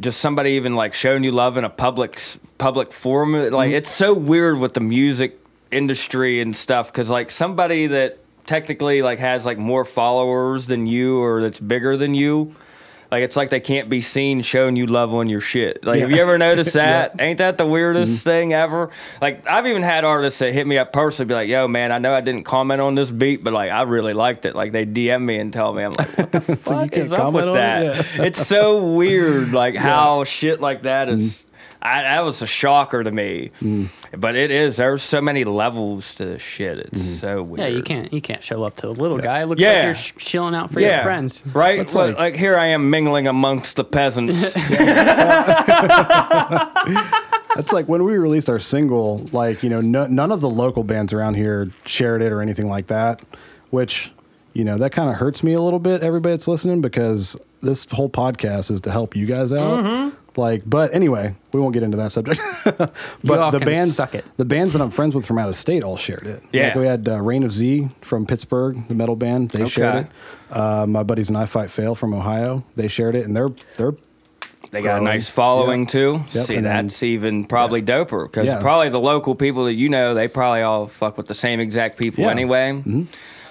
just 0.00 0.20
somebody 0.20 0.52
even 0.52 0.74
like 0.74 0.94
showing 0.94 1.22
you 1.24 1.32
love 1.32 1.56
in 1.56 1.64
a 1.64 1.70
public 1.70 2.20
public 2.58 2.92
forum 2.92 3.32
like 3.32 3.68
Mm-hmm. 3.68 3.74
it's 3.74 3.90
so 3.90 4.14
weird 4.14 4.58
with 4.58 4.74
the 4.74 4.80
music 4.80 5.38
industry 5.70 6.40
and 6.40 6.54
stuff 6.56 6.90
because 6.92 7.10
like 7.10 7.30
somebody 7.30 7.86
that 7.88 8.18
technically 8.46 9.02
like 9.02 9.18
has 9.18 9.44
like 9.44 9.58
more 9.58 9.84
followers 9.84 10.66
than 10.66 10.86
you 10.86 11.18
or 11.20 11.42
that's 11.42 11.60
bigger 11.60 11.96
than 11.96 12.14
you 12.14 12.54
like 13.12 13.22
it's 13.22 13.36
like 13.36 13.50
they 13.50 13.60
can't 13.60 13.90
be 13.90 14.00
seen 14.00 14.40
showing 14.40 14.74
you 14.74 14.86
love 14.86 15.12
on 15.12 15.28
your 15.28 15.40
shit. 15.40 15.84
Like 15.84 16.00
have 16.00 16.10
you 16.10 16.16
ever 16.16 16.38
noticed 16.38 16.72
that? 16.72 17.20
Ain't 17.20 17.38
that 17.38 17.58
the 17.58 17.66
weirdest 17.66 18.12
mm-hmm. 18.12 18.22
thing 18.22 18.52
ever? 18.54 18.90
Like 19.20 19.46
i've 19.46 19.66
even 19.66 19.82
had 19.82 20.04
artists 20.04 20.38
that 20.38 20.52
hit 20.52 20.66
me 20.66 20.78
up 20.78 20.94
personally 20.94 21.28
be 21.28 21.34
like 21.34 21.48
yo 21.48 21.68
man 21.68 21.92
i 21.92 21.98
know 21.98 22.14
i 22.14 22.22
didn't 22.22 22.44
comment 22.44 22.80
on 22.80 22.94
this 22.94 23.10
beat 23.10 23.44
but 23.44 23.52
like 23.52 23.70
i 23.70 23.82
really 23.82 24.14
liked 24.14 24.46
it. 24.46 24.56
Like 24.56 24.72
they 24.72 24.86
dm 24.86 25.22
me 25.22 25.38
and 25.38 25.52
tell 25.52 25.74
me 25.74 25.82
i'm 25.82 25.92
like 25.92 26.16
what 26.16 26.32
the 26.32 26.40
fuck 26.56 26.92
is 26.94 27.12
up 27.12 27.34
with 27.34 27.44
on 27.44 27.50
it? 27.50 27.52
that? 27.58 28.06
It's 28.20 28.46
so 28.46 28.82
weird 28.82 29.52
like 29.52 29.76
how 29.92 30.24
shit 30.24 30.62
like 30.62 30.82
that 30.82 31.10
is 31.10 31.22
mm-hmm. 31.22 31.51
I, 31.84 32.02
that 32.02 32.20
was 32.24 32.40
a 32.42 32.46
shocker 32.46 33.02
to 33.02 33.10
me. 33.10 33.50
Mm. 33.60 33.88
But 34.16 34.36
it 34.36 34.50
is. 34.52 34.76
There's 34.76 35.02
so 35.02 35.20
many 35.20 35.42
levels 35.42 36.14
to 36.14 36.24
this 36.24 36.40
shit. 36.42 36.78
It's 36.78 36.98
Mm-hmm. 36.98 37.14
so 37.16 37.42
weird. 37.42 37.60
Yeah, 37.60 37.76
you 37.76 37.82
can't 37.82 38.12
you 38.12 38.20
can't 38.20 38.42
show 38.42 38.62
up 38.62 38.76
to 38.76 38.86
the 38.86 38.92
little 38.92 39.18
guy. 39.18 39.42
It 39.42 39.46
looks 39.46 39.60
Yeah. 39.60 39.72
like 39.72 39.82
you're 39.84 39.94
sh- 39.96 40.12
chilling 40.18 40.54
out 40.54 40.70
for 40.70 40.78
Yeah, 40.80 40.96
your 40.96 41.02
friends. 41.04 41.42
right. 41.54 41.78
It's 41.80 41.94
like, 41.96 42.16
like- 42.16 42.36
here 42.36 42.56
I 42.56 42.66
am 42.66 42.88
mingling 42.90 43.26
amongst 43.26 43.74
the 43.76 43.84
peasants. 43.84 44.40
That's 47.54 47.72
like 47.72 47.86
when 47.86 48.04
we 48.04 48.14
released 48.16 48.48
our 48.48 48.58
single, 48.58 49.26
like, 49.32 49.62
you 49.62 49.68
know, 49.68 49.80
no, 49.82 50.06
none 50.06 50.32
of 50.32 50.40
the 50.40 50.48
local 50.48 50.84
bands 50.84 51.12
around 51.12 51.34
here 51.34 51.70
shared 51.84 52.22
it 52.22 52.32
or 52.32 52.40
anything 52.40 52.68
like 52.68 52.86
that, 52.86 53.20
which, 53.70 54.10
you 54.54 54.64
know, 54.64 54.78
that 54.78 54.92
kind 54.92 55.10
of 55.10 55.16
hurts 55.16 55.42
me 55.42 55.52
a 55.52 55.60
little 55.60 55.78
bit, 55.78 56.02
everybody 56.02 56.32
that's 56.34 56.48
listening, 56.48 56.80
because 56.80 57.36
this 57.60 57.86
whole 57.90 58.08
podcast 58.08 58.70
is 58.70 58.80
to 58.82 58.90
help 58.90 59.14
you 59.14 59.26
guys 59.26 59.52
out. 59.52 59.84
Mm-hmm. 59.84 60.16
Like, 60.36 60.62
but 60.64 60.94
anyway, 60.94 61.34
we 61.52 61.60
won't 61.60 61.74
get 61.74 61.82
into 61.82 61.96
that 61.98 62.10
subject. 62.12 62.40
but 62.64 63.38
all 63.38 63.50
the 63.50 63.60
bands, 63.60 63.96
suck 63.96 64.14
it. 64.14 64.24
the 64.38 64.44
bands 64.44 64.72
that 64.72 64.80
I'm 64.80 64.90
friends 64.90 65.14
with 65.14 65.26
from 65.26 65.38
out 65.38 65.48
of 65.48 65.56
state 65.56 65.84
all 65.84 65.96
shared 65.96 66.26
it. 66.26 66.42
Yeah. 66.52 66.68
Like 66.68 66.74
we 66.76 66.86
had 66.86 67.08
uh, 67.08 67.20
Reign 67.20 67.42
of 67.42 67.52
Z 67.52 67.88
from 68.00 68.26
Pittsburgh, 68.26 68.88
the 68.88 68.94
metal 68.94 69.16
band. 69.16 69.50
They 69.50 69.68
shared 69.68 69.94
Okay. 69.96 70.08
it. 70.50 70.56
Uh, 70.56 70.86
my 70.86 71.02
buddies 71.02 71.28
and 71.28 71.36
I 71.36 71.46
Fight 71.46 71.70
Fail 71.70 71.94
from 71.94 72.14
Ohio. 72.14 72.64
They 72.76 72.88
shared 72.88 73.14
it, 73.14 73.26
and 73.26 73.36
they're 73.36 73.50
they're 73.76 73.92
They 74.70 74.80
got 74.80 74.88
a 74.88 75.00
growing. 75.00 75.04
nice 75.04 75.28
following 75.28 75.80
Yep. 75.80 75.88
too. 75.88 76.24
Yep, 76.32 76.46
See, 76.46 76.54
and 76.56 76.64
then- 76.66 76.86
that's 76.86 77.02
even 77.02 77.44
probably 77.44 77.82
doper 77.82 78.24
because 78.30 78.46
Yeah. 78.46 78.60
probably 78.60 78.88
the 78.88 79.00
local 79.00 79.34
people 79.34 79.64
that 79.66 79.74
you 79.74 79.88
know, 79.90 80.14
they 80.14 80.28
probably 80.28 80.62
all 80.62 80.86
fuck 80.86 81.16
with 81.18 81.26
the 81.26 81.34
same 81.34 81.60
exact 81.60 81.98
people 81.98 82.24
Yeah. 82.24 82.30
anyway. 82.30 82.72
Mm-hmm. 82.72 83.02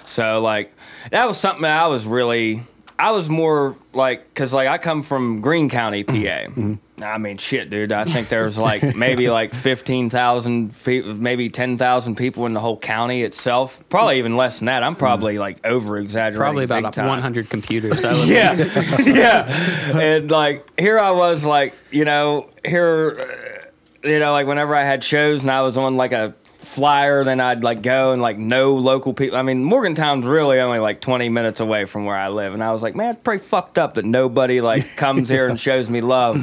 So 0.04 0.40
like, 0.40 0.72
that 1.10 1.26
was 1.28 1.38
something 1.38 1.62
that 1.62 1.82
I 1.84 1.86
was 1.86 2.06
really, 2.06 2.64
I 3.02 3.10
was 3.10 3.28
more 3.28 3.74
like, 3.92 4.32
because 4.32 4.52
like 4.52 4.68
I 4.68 4.78
come 4.78 5.02
from 5.02 5.40
Greene 5.40 5.68
County, 5.68 6.04
PA. 6.04 6.12
Mm-hmm. 6.14 6.74
I 7.02 7.18
mean, 7.18 7.36
shit, 7.36 7.68
dude. 7.68 7.90
I 7.90 8.04
think 8.04 8.28
there's 8.28 8.56
like 8.56 8.82
maybe 8.94 9.28
like 9.28 9.54
fifteen 9.54 10.08
thousand, 10.08 10.72
maybe 10.86 11.50
ten 11.50 11.76
thousand 11.76 12.14
people 12.14 12.46
in 12.46 12.52
the 12.54 12.60
whole 12.60 12.78
county 12.78 13.24
itself. 13.24 13.82
Probably 13.88 14.18
even 14.18 14.36
less 14.36 14.60
than 14.60 14.66
that. 14.66 14.84
I'm 14.84 14.94
probably 14.94 15.36
like 15.36 15.66
over 15.66 15.98
exaggerating. 15.98 16.40
Probably 16.40 16.62
about 16.62 16.96
100 16.96 17.50
computers. 17.50 18.04
I 18.04 18.12
yeah, 18.24 18.52
yeah. 19.00 19.98
And 19.98 20.30
like 20.30 20.64
here 20.78 21.00
I 21.00 21.10
was, 21.10 21.44
like 21.44 21.74
you 21.90 22.04
know, 22.04 22.50
here, 22.64 23.16
uh, 23.18 24.08
you 24.08 24.20
know, 24.20 24.30
like 24.30 24.46
whenever 24.46 24.76
I 24.76 24.84
had 24.84 25.02
shows 25.02 25.42
and 25.42 25.50
I 25.50 25.62
was 25.62 25.76
on 25.76 25.96
like 25.96 26.12
a 26.12 26.36
flyer, 26.72 27.24
then 27.24 27.40
I'd 27.40 27.62
like 27.62 27.82
go 27.82 28.12
and 28.12 28.22
like 28.22 28.38
know 28.38 28.74
local 28.74 29.12
people. 29.14 29.36
I 29.36 29.42
mean, 29.42 29.62
Morgantown's 29.62 30.26
really 30.26 30.58
only 30.60 30.78
like 30.78 31.00
20 31.00 31.28
minutes 31.28 31.60
away 31.60 31.84
from 31.84 32.04
where 32.04 32.16
I 32.16 32.28
live, 32.28 32.54
and 32.54 32.64
I 32.64 32.72
was 32.72 32.82
like, 32.82 32.96
man, 32.96 33.12
it's 33.12 33.22
pretty 33.22 33.44
fucked 33.44 33.78
up 33.78 33.94
that 33.94 34.04
nobody 34.04 34.60
like 34.60 34.96
comes 34.96 35.28
here 35.28 35.48
and 35.48 35.58
shows 35.58 35.90
me 35.90 36.00
love. 36.00 36.42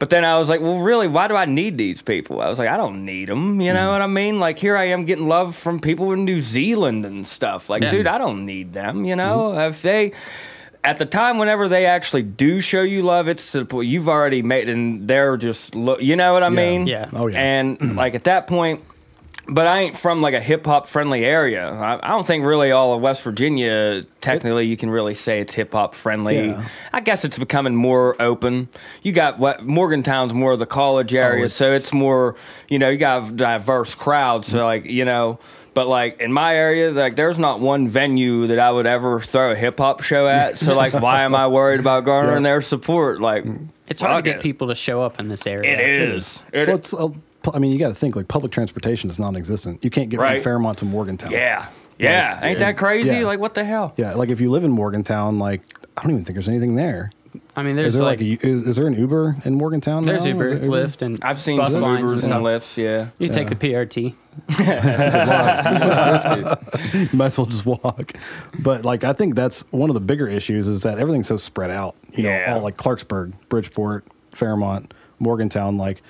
But 0.00 0.08
then 0.08 0.24
I 0.24 0.38
was 0.38 0.48
like, 0.48 0.62
well, 0.62 0.78
really, 0.78 1.08
why 1.08 1.28
do 1.28 1.36
I 1.36 1.44
need 1.44 1.76
these 1.76 2.00
people? 2.00 2.40
I 2.40 2.48
was 2.48 2.58
like, 2.58 2.70
I 2.70 2.78
don't 2.78 3.04
need 3.04 3.28
them. 3.28 3.60
You 3.60 3.74
know 3.74 3.88
mm. 3.88 3.92
what 3.92 4.00
I 4.00 4.06
mean? 4.06 4.40
Like, 4.40 4.58
here 4.58 4.74
I 4.74 4.84
am 4.86 5.04
getting 5.04 5.28
love 5.28 5.54
from 5.54 5.78
people 5.78 6.12
in 6.12 6.24
New 6.24 6.40
Zealand 6.40 7.04
and 7.04 7.26
stuff. 7.26 7.68
Like, 7.68 7.82
Yeah. 7.82 7.90
dude, 7.90 8.06
I 8.06 8.16
don't 8.16 8.46
need 8.46 8.72
them. 8.72 9.04
You 9.04 9.14
know, 9.14 9.50
mm-hmm. 9.50 9.72
if 9.72 9.82
they, 9.82 10.12
at 10.82 10.98
the 10.98 11.04
time, 11.04 11.36
whenever 11.36 11.68
they 11.68 11.84
actually 11.84 12.22
do 12.22 12.62
show 12.62 12.80
you 12.80 13.02
love, 13.02 13.28
it's 13.28 13.54
you've 13.54 14.08
already 14.08 14.40
made, 14.40 14.70
and 14.70 15.06
they're 15.06 15.36
just, 15.36 15.74
you 15.74 16.16
know 16.16 16.32
what 16.32 16.42
I 16.42 16.48
mean? 16.48 16.86
Yeah. 16.86 17.10
Oh, 17.12 17.26
yeah. 17.26 17.38
And 17.38 17.78
mm-hmm. 17.78 17.98
like 17.98 18.14
at 18.14 18.24
that 18.24 18.46
point, 18.46 18.82
but 19.50 19.66
I 19.66 19.80
ain't 19.80 19.96
from 19.98 20.22
like 20.22 20.34
a 20.34 20.40
hip 20.40 20.64
hop 20.66 20.86
friendly 20.88 21.24
area. 21.24 21.68
I, 21.70 21.98
I 22.02 22.08
don't 22.08 22.26
think 22.26 22.44
really 22.44 22.70
all 22.70 22.94
of 22.94 23.00
West 23.00 23.22
Virginia, 23.22 24.04
technically, 24.20 24.66
you 24.66 24.76
can 24.76 24.90
really 24.90 25.14
say 25.14 25.40
it's 25.40 25.52
hip 25.54 25.72
hop 25.72 25.94
friendly. 25.94 26.48
Yeah. 26.48 26.64
I 26.92 27.00
guess 27.00 27.24
it's 27.24 27.38
becoming 27.38 27.74
more 27.74 28.20
open. 28.20 28.68
You 29.02 29.12
got 29.12 29.38
what 29.38 29.64
Morgantown's 29.64 30.32
more 30.34 30.52
of 30.52 30.58
the 30.58 30.66
college 30.66 31.14
area, 31.14 31.42
oh, 31.42 31.44
it's- 31.46 31.54
so 31.54 31.72
it's 31.72 31.92
more, 31.92 32.36
you 32.68 32.78
know, 32.78 32.88
you 32.88 32.98
got 32.98 33.28
a 33.28 33.32
diverse 33.32 33.94
crowd. 33.94 34.44
So 34.46 34.64
like, 34.64 34.86
you 34.86 35.04
know, 35.04 35.38
but 35.74 35.86
like 35.86 36.20
in 36.20 36.32
my 36.32 36.54
area, 36.56 36.90
like 36.90 37.16
there's 37.16 37.38
not 37.38 37.60
one 37.60 37.88
venue 37.88 38.46
that 38.48 38.58
I 38.58 38.70
would 38.70 38.86
ever 38.86 39.20
throw 39.20 39.52
a 39.52 39.54
hip 39.56 39.78
hop 39.78 40.02
show 40.02 40.26
at. 40.26 40.58
So 40.58 40.74
like, 40.82 40.92
why 40.94 41.22
am 41.22 41.34
I 41.34 41.46
worried 41.46 41.80
about 41.80 42.04
garnering 42.04 42.44
Yeah. 42.44 42.50
their 42.50 42.62
support? 42.62 43.20
Like, 43.20 43.44
It's 43.88 44.02
hard 44.02 44.24
to 44.24 44.30
get 44.30 44.38
it. 44.38 44.42
people 44.42 44.68
to 44.68 44.74
show 44.74 45.02
up 45.02 45.18
in 45.20 45.28
this 45.28 45.46
area. 45.46 45.72
It 45.72 45.80
is. 45.80 46.42
It 46.52 46.68
Well, 46.68 46.76
it's, 46.76 46.90
pu- 46.90 47.14
I 47.54 47.58
mean, 47.58 47.72
you 47.72 47.78
got 47.78 47.88
to 47.88 47.94
think 47.94 48.16
like 48.16 48.28
public 48.28 48.52
transportation 48.52 49.08
is 49.10 49.18
non-existent. 49.18 49.82
You 49.84 49.90
can't 49.90 50.08
get 50.10 50.20
Right. 50.20 50.36
from 50.38 50.44
Fairmont 50.44 50.78
to 50.78 50.84
Morgantown. 50.84 51.32
Yeah. 51.32 51.66
Yeah. 51.98 52.38
Ain't 52.44 52.58
that 52.60 52.76
crazy? 52.76 53.08
Yeah. 53.10 53.24
Like, 53.26 53.40
what 53.40 53.54
the 53.54 53.64
hell? 53.64 53.92
yeah. 53.96 54.14
Like 54.14 54.30
if 54.30 54.40
you 54.40 54.50
live 54.50 54.64
in 54.64 54.70
Morgantown, 54.70 55.38
like 55.38 55.62
I 55.96 56.02
don't 56.02 56.12
even 56.12 56.24
think 56.24 56.34
there's 56.36 56.48
anything 56.48 56.74
there. 56.76 57.10
I 57.56 57.62
mean, 57.62 57.78
Is 57.78 57.82
there's 57.82 57.94
there 57.94 58.02
like, 58.02 58.20
like, 58.20 58.42
a, 58.42 58.46
is, 58.46 58.62
is 58.68 58.76
there 58.76 58.86
an 58.88 58.94
Uber 58.94 59.36
in 59.44 59.54
Morgantown? 59.54 60.04
there's 60.04 60.22
now? 60.22 60.28
Uber, 60.30 60.44
Is 60.46 60.60
there 60.60 60.68
Lyft, 60.70 61.02
and 61.02 61.18
I've 61.22 61.38
seen 61.38 61.58
bus 61.58 61.72
lines 61.74 62.00
Ubers 62.02 62.04
and 62.04 62.12
and 62.12 62.22
stuff. 62.22 62.42
Lyfts, 62.42 62.76
yeah. 62.76 63.08
You 63.18 63.28
take 63.28 63.48
the 63.48 63.54
PRT. 63.54 64.14
you 66.94 67.08
might 67.12 67.26
as 67.26 67.38
well 67.38 67.46
just 67.46 67.66
walk. 67.66 68.12
But 68.58 68.84
like 68.84 69.04
I 69.04 69.12
think 69.12 69.34
that's 69.34 69.62
one 69.70 69.90
of 69.90 69.94
the 69.94 70.00
bigger 70.00 70.26
issues 70.28 70.66
is 70.68 70.80
that 70.82 70.98
everything's 70.98 71.28
so 71.28 71.36
spread 71.36 71.70
out. 71.70 71.94
You 72.12 72.24
know, 72.24 72.30
Yeah. 72.30 72.54
all 72.54 72.62
like 72.62 72.76
Clarksburg, 72.76 73.32
Bridgeport, 73.48 74.04
Fairmont, 74.32 74.92
Morgantown. 75.18 75.76
Like 75.76 76.02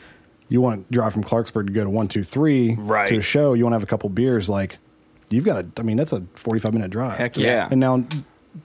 you 0.51 0.61
want 0.61 0.87
to 0.87 0.93
drive 0.93 1.15
from 1.15 1.25
Clarksburg 1.25 1.69
to 1.69 1.73
go 1.73 1.85
to 1.85 1.91
one 1.91 2.09
two 2.09 2.23
three 2.23 2.75
Right. 2.75 3.09
to 3.09 3.17
a 3.17 3.23
show. 3.23 3.55
You 3.55 3.65
want 3.65 3.73
to 3.73 3.77
have 3.77 3.83
a 3.83 3.87
couple 3.87 4.11
beers. 4.11 4.49
Like 4.51 4.77
you've 5.31 5.45
got 5.45 5.75
to. 5.77 5.81
I 5.81 5.85
mean, 5.85 5.97
that's 5.97 6.13
a 6.13 6.23
forty 6.35 6.61
five 6.61 6.75
minute 6.75 6.91
drive. 6.91 7.17
Heck 7.17 7.39
yeah. 7.39 7.69
And 7.71 7.81
now 7.81 8.05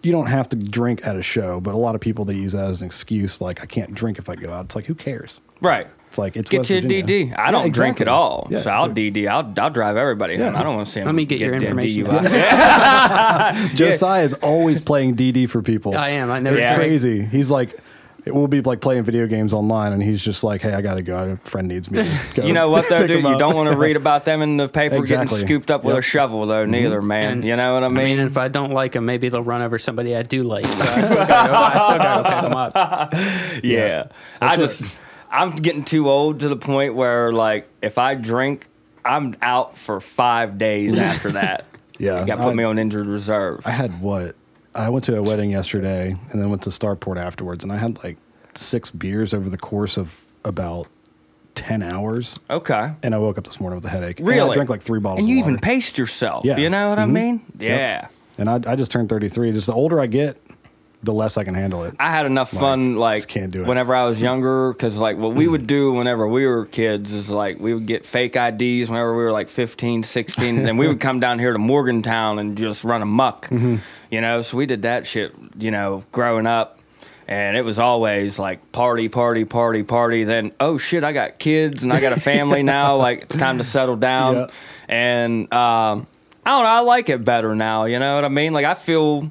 you 0.01 0.11
don't 0.11 0.25
have 0.25 0.49
to 0.49 0.55
drink 0.55 1.05
at 1.07 1.15
a 1.15 1.21
show, 1.21 1.61
but 1.61 1.73
a 1.73 1.77
lot 1.77 1.95
of 1.95 2.01
people 2.01 2.25
they 2.25 2.33
use 2.33 2.51
that 2.51 2.69
as 2.69 2.81
an 2.81 2.87
excuse. 2.87 3.39
Like 3.39 3.61
I 3.61 3.65
can't 3.67 3.93
drink 3.93 4.17
if 4.17 4.27
I 4.27 4.35
go 4.35 4.51
out. 4.51 4.65
It's 4.65 4.75
like 4.75 4.85
who 4.85 4.95
cares? 4.95 5.39
Right. 5.61 5.87
It's 6.09 6.17
like 6.17 6.35
it's 6.37 6.49
Get 6.49 6.59
West 6.61 6.69
you 6.71 6.77
a 6.77 6.81
Virginia. 6.81 7.03
DD. 7.33 7.37
I 7.37 7.45
Yeah, 7.45 7.51
don't 7.51 7.71
drink 7.73 7.99
at 8.01 8.07
all, 8.07 8.47
Yeah, 8.49 8.61
so 8.61 8.69
I'll 8.71 8.85
so- 8.87 8.93
DD. 8.93 9.27
I'll 9.27 9.53
I'll 9.57 9.69
drive 9.69 9.95
everybody 9.97 10.37
home. 10.37 10.55
I 10.55 10.63
don't 10.63 10.75
want 10.75 10.87
to 10.87 10.91
see 10.93 11.01
them. 11.01 11.07
Let 11.07 11.15
me 11.15 11.25
get 11.25 11.39
your 11.39 11.51
them 11.59 11.77
information. 11.79 12.05
Josiah 13.75 14.23
is 14.23 14.33
always 14.35 14.81
playing 14.81 15.15
DD 15.17 15.49
for 15.49 15.61
people. 15.61 15.95
I 15.97 16.09
am. 16.09 16.31
I 16.31 16.39
know 16.39 16.53
It's 16.53 16.63
Yeah. 16.63 16.75
crazy. 16.75 17.23
He's 17.25 17.51
like, 17.51 17.77
we'll 18.27 18.47
be 18.47 18.61
like 18.61 18.81
playing 18.81 19.03
video 19.03 19.27
games 19.27 19.53
online, 19.53 19.93
and 19.93 20.01
he's 20.01 20.21
just 20.21 20.43
like, 20.43 20.61
"Hey, 20.61 20.73
I 20.73 20.81
gotta 20.81 21.01
go. 21.01 21.37
A 21.43 21.49
friend 21.49 21.67
needs 21.67 21.89
me." 21.91 22.09
Go 22.35 22.45
You 22.45 22.53
know 22.53 22.69
what 22.69 22.89
though, 22.89 22.99
pick 23.05 23.07
dude? 23.07 23.23
You 23.23 23.37
don't 23.37 23.55
want 23.55 23.71
to 23.71 23.77
read 23.77 23.95
about 23.95 24.23
them 24.23 24.41
in 24.41 24.57
the 24.57 24.67
paper 24.67 24.95
Exactly. 24.97 25.27
getting 25.41 25.47
scooped 25.47 25.71
up 25.71 25.83
with 25.83 25.95
Yep. 25.95 25.99
a 25.99 26.01
shovel 26.01 26.45
though, 26.45 26.63
mm-hmm. 26.63 26.71
neither, 26.71 27.01
man. 27.01 27.31
And- 27.31 27.45
you 27.45 27.55
know 27.55 27.73
what 27.75 27.83
I 27.83 27.87
I 27.87 27.89
mean, 27.89 28.17
mean? 28.17 28.27
if 28.27 28.37
I 28.37 28.47
don't 28.47 28.71
like 28.71 28.93
them, 28.93 29.05
maybe 29.05 29.29
they'll 29.29 29.43
run 29.43 29.61
over 29.61 29.77
somebody 29.77 30.15
I 30.15 30.23
do 30.23 30.43
like. 30.43 30.65
So 30.65 30.71
I 30.83 31.01
still 31.05 31.17
gotta 31.17 31.49
go, 31.49 31.55
I 31.55 31.71
still 31.87 31.97
gotta 31.97 32.23
go 32.23 32.29
pick 32.29 32.41
them 32.43 32.55
up. 32.55 33.63
yeah. 33.63 34.03
I 34.41 34.55
That's 34.57 34.79
just 34.79 34.91
I'm 35.31 35.51
getting 35.55 35.83
too 35.83 36.09
old 36.09 36.39
to 36.41 36.49
the 36.49 36.55
point 36.57 36.95
where 36.95 37.31
like 37.33 37.67
if 37.81 37.97
I 37.97 38.15
drink, 38.15 38.67
I'm 39.03 39.35
out 39.41 39.77
for 39.77 39.99
five 40.01 40.57
days 40.57 40.97
after 40.97 41.31
that. 41.33 41.67
Yeah, 41.99 42.21
you 42.21 42.25
got 42.27 42.37
to 42.37 42.43
put 42.43 42.49
I- 42.51 42.55
me 42.55 42.63
on 42.63 42.77
injured 42.79 43.05
reserve. 43.05 43.61
I 43.65 43.71
had 43.71 44.01
what? 44.01 44.35
I 44.75 44.89
went 44.89 45.05
to 45.05 45.17
a 45.17 45.23
wedding 45.23 45.51
yesterday, 45.51 46.15
and 46.31 46.41
then 46.41 46.49
went 46.49 46.63
to 46.63 46.69
Starport 46.69 47.17
afterwards, 47.17 47.63
and 47.63 47.71
I 47.71 47.77
had 47.77 48.03
like 48.03 48.17
six 48.55 48.91
beers 48.91 49.33
over 49.33 49.49
the 49.49 49.57
course 49.57 49.97
of 49.97 50.19
about 50.43 50.87
ten 51.55 51.81
hours, 51.81 52.37
okay. 52.49 52.91
and 53.01 53.15
I 53.15 53.17
woke 53.17 53.37
up 53.37 53.45
this 53.45 53.59
morning 53.61 53.77
with 53.77 53.85
a 53.85 53.89
headache. 53.89 54.19
And 54.19 54.27
Really? 54.27 54.51
I 54.51 54.53
drank 54.55 54.69
like 54.69 54.81
three 54.81 54.99
bottles. 54.99 55.21
And 55.21 55.29
you 55.29 55.37
even 55.37 55.57
paced 55.59 55.97
yourself. 55.97 56.43
Yeah. 56.43 56.57
You 56.57 56.69
know 56.69 56.89
what 56.89 56.99
I 56.99 57.05
Mhm. 57.05 57.11
mean? 57.11 57.41
Yep. 57.59 57.79
Yeah. 57.79 58.07
And 58.37 58.49
I, 58.49 58.73
I 58.73 58.75
just 58.75 58.91
turned 58.91 59.07
thirty 59.07 59.29
three. 59.29 59.51
Just 59.53 59.67
the 59.67 59.73
older 59.73 60.01
I 60.01 60.07
get, 60.07 60.41
the 61.01 61.13
less 61.13 61.37
I 61.37 61.45
can 61.45 61.53
handle 61.55 61.85
it. 61.85 61.95
I 61.97 62.11
had 62.11 62.25
enough 62.25 62.51
fun, 62.51 62.97
like 62.97 63.25
can't 63.27 63.51
do 63.51 63.61
it. 63.61 63.67
whenever 63.67 63.95
I 63.95 64.03
was 64.03 64.21
younger, 64.21 64.73
because 64.73 64.97
like 64.97 65.17
what 65.17 65.33
we 65.33 65.47
would 65.47 65.65
do 65.67 65.93
whenever 65.93 66.27
we 66.27 66.45
were 66.45 66.65
kids 66.65 67.13
is 67.13 67.29
like 67.29 67.57
we 67.61 67.73
would 67.73 67.85
get 67.87 68.05
fake 68.05 68.35
IDs 68.35 68.89
whenever 68.89 69.15
we 69.15 69.23
were 69.23 69.31
like 69.31 69.47
15, 69.47 70.03
16, 70.03 70.57
and 70.57 70.67
then 70.67 70.75
we 70.75 70.89
would 70.89 70.99
come 70.99 71.21
down 71.21 71.39
here 71.39 71.53
to 71.53 71.59
Morgantown 71.59 72.37
and 72.39 72.57
just 72.57 72.83
run 72.83 73.01
amok, 73.01 73.47
Mm-hmm. 73.47 73.75
You 74.15 74.21
know. 74.21 74.41
So 74.41 74.57
we 74.57 74.65
did 74.65 74.81
that 74.83 75.05
shit, 75.05 75.35
you 75.57 75.69
know, 75.71 76.03
growing 76.11 76.47
up, 76.47 76.79
and 77.27 77.55
it 77.57 77.61
was 77.63 77.77
always 77.79 78.39
like 78.39 78.71
party, 78.71 79.09
party, 79.09 79.43
party, 79.45 79.83
party. 79.83 80.23
Then 80.23 80.51
oh 80.59 80.77
shit, 80.77 81.03
I 81.03 81.11
got 81.11 81.37
kids 81.37 81.83
and 81.83 81.91
I 81.93 81.99
got 81.99 82.13
a 82.13 82.19
family 82.19 82.63
now. 82.77 82.95
Like 82.95 83.23
it's 83.23 83.37
time 83.37 83.57
to 83.59 83.63
settle 83.63 83.95
down, 83.97 84.35
Yeah. 84.35 84.47
and 84.87 85.53
um, 85.53 86.07
I 86.45 86.51
don't 86.51 86.63
know. 86.63 86.69
I 86.69 86.79
like 86.79 87.09
it 87.09 87.23
better 87.23 87.53
now. 87.55 87.85
You 87.85 87.99
know 87.99 88.15
what 88.15 88.25
I 88.25 88.29
mean? 88.29 88.53
Like 88.53 88.65
I 88.65 88.73
feel 88.73 89.29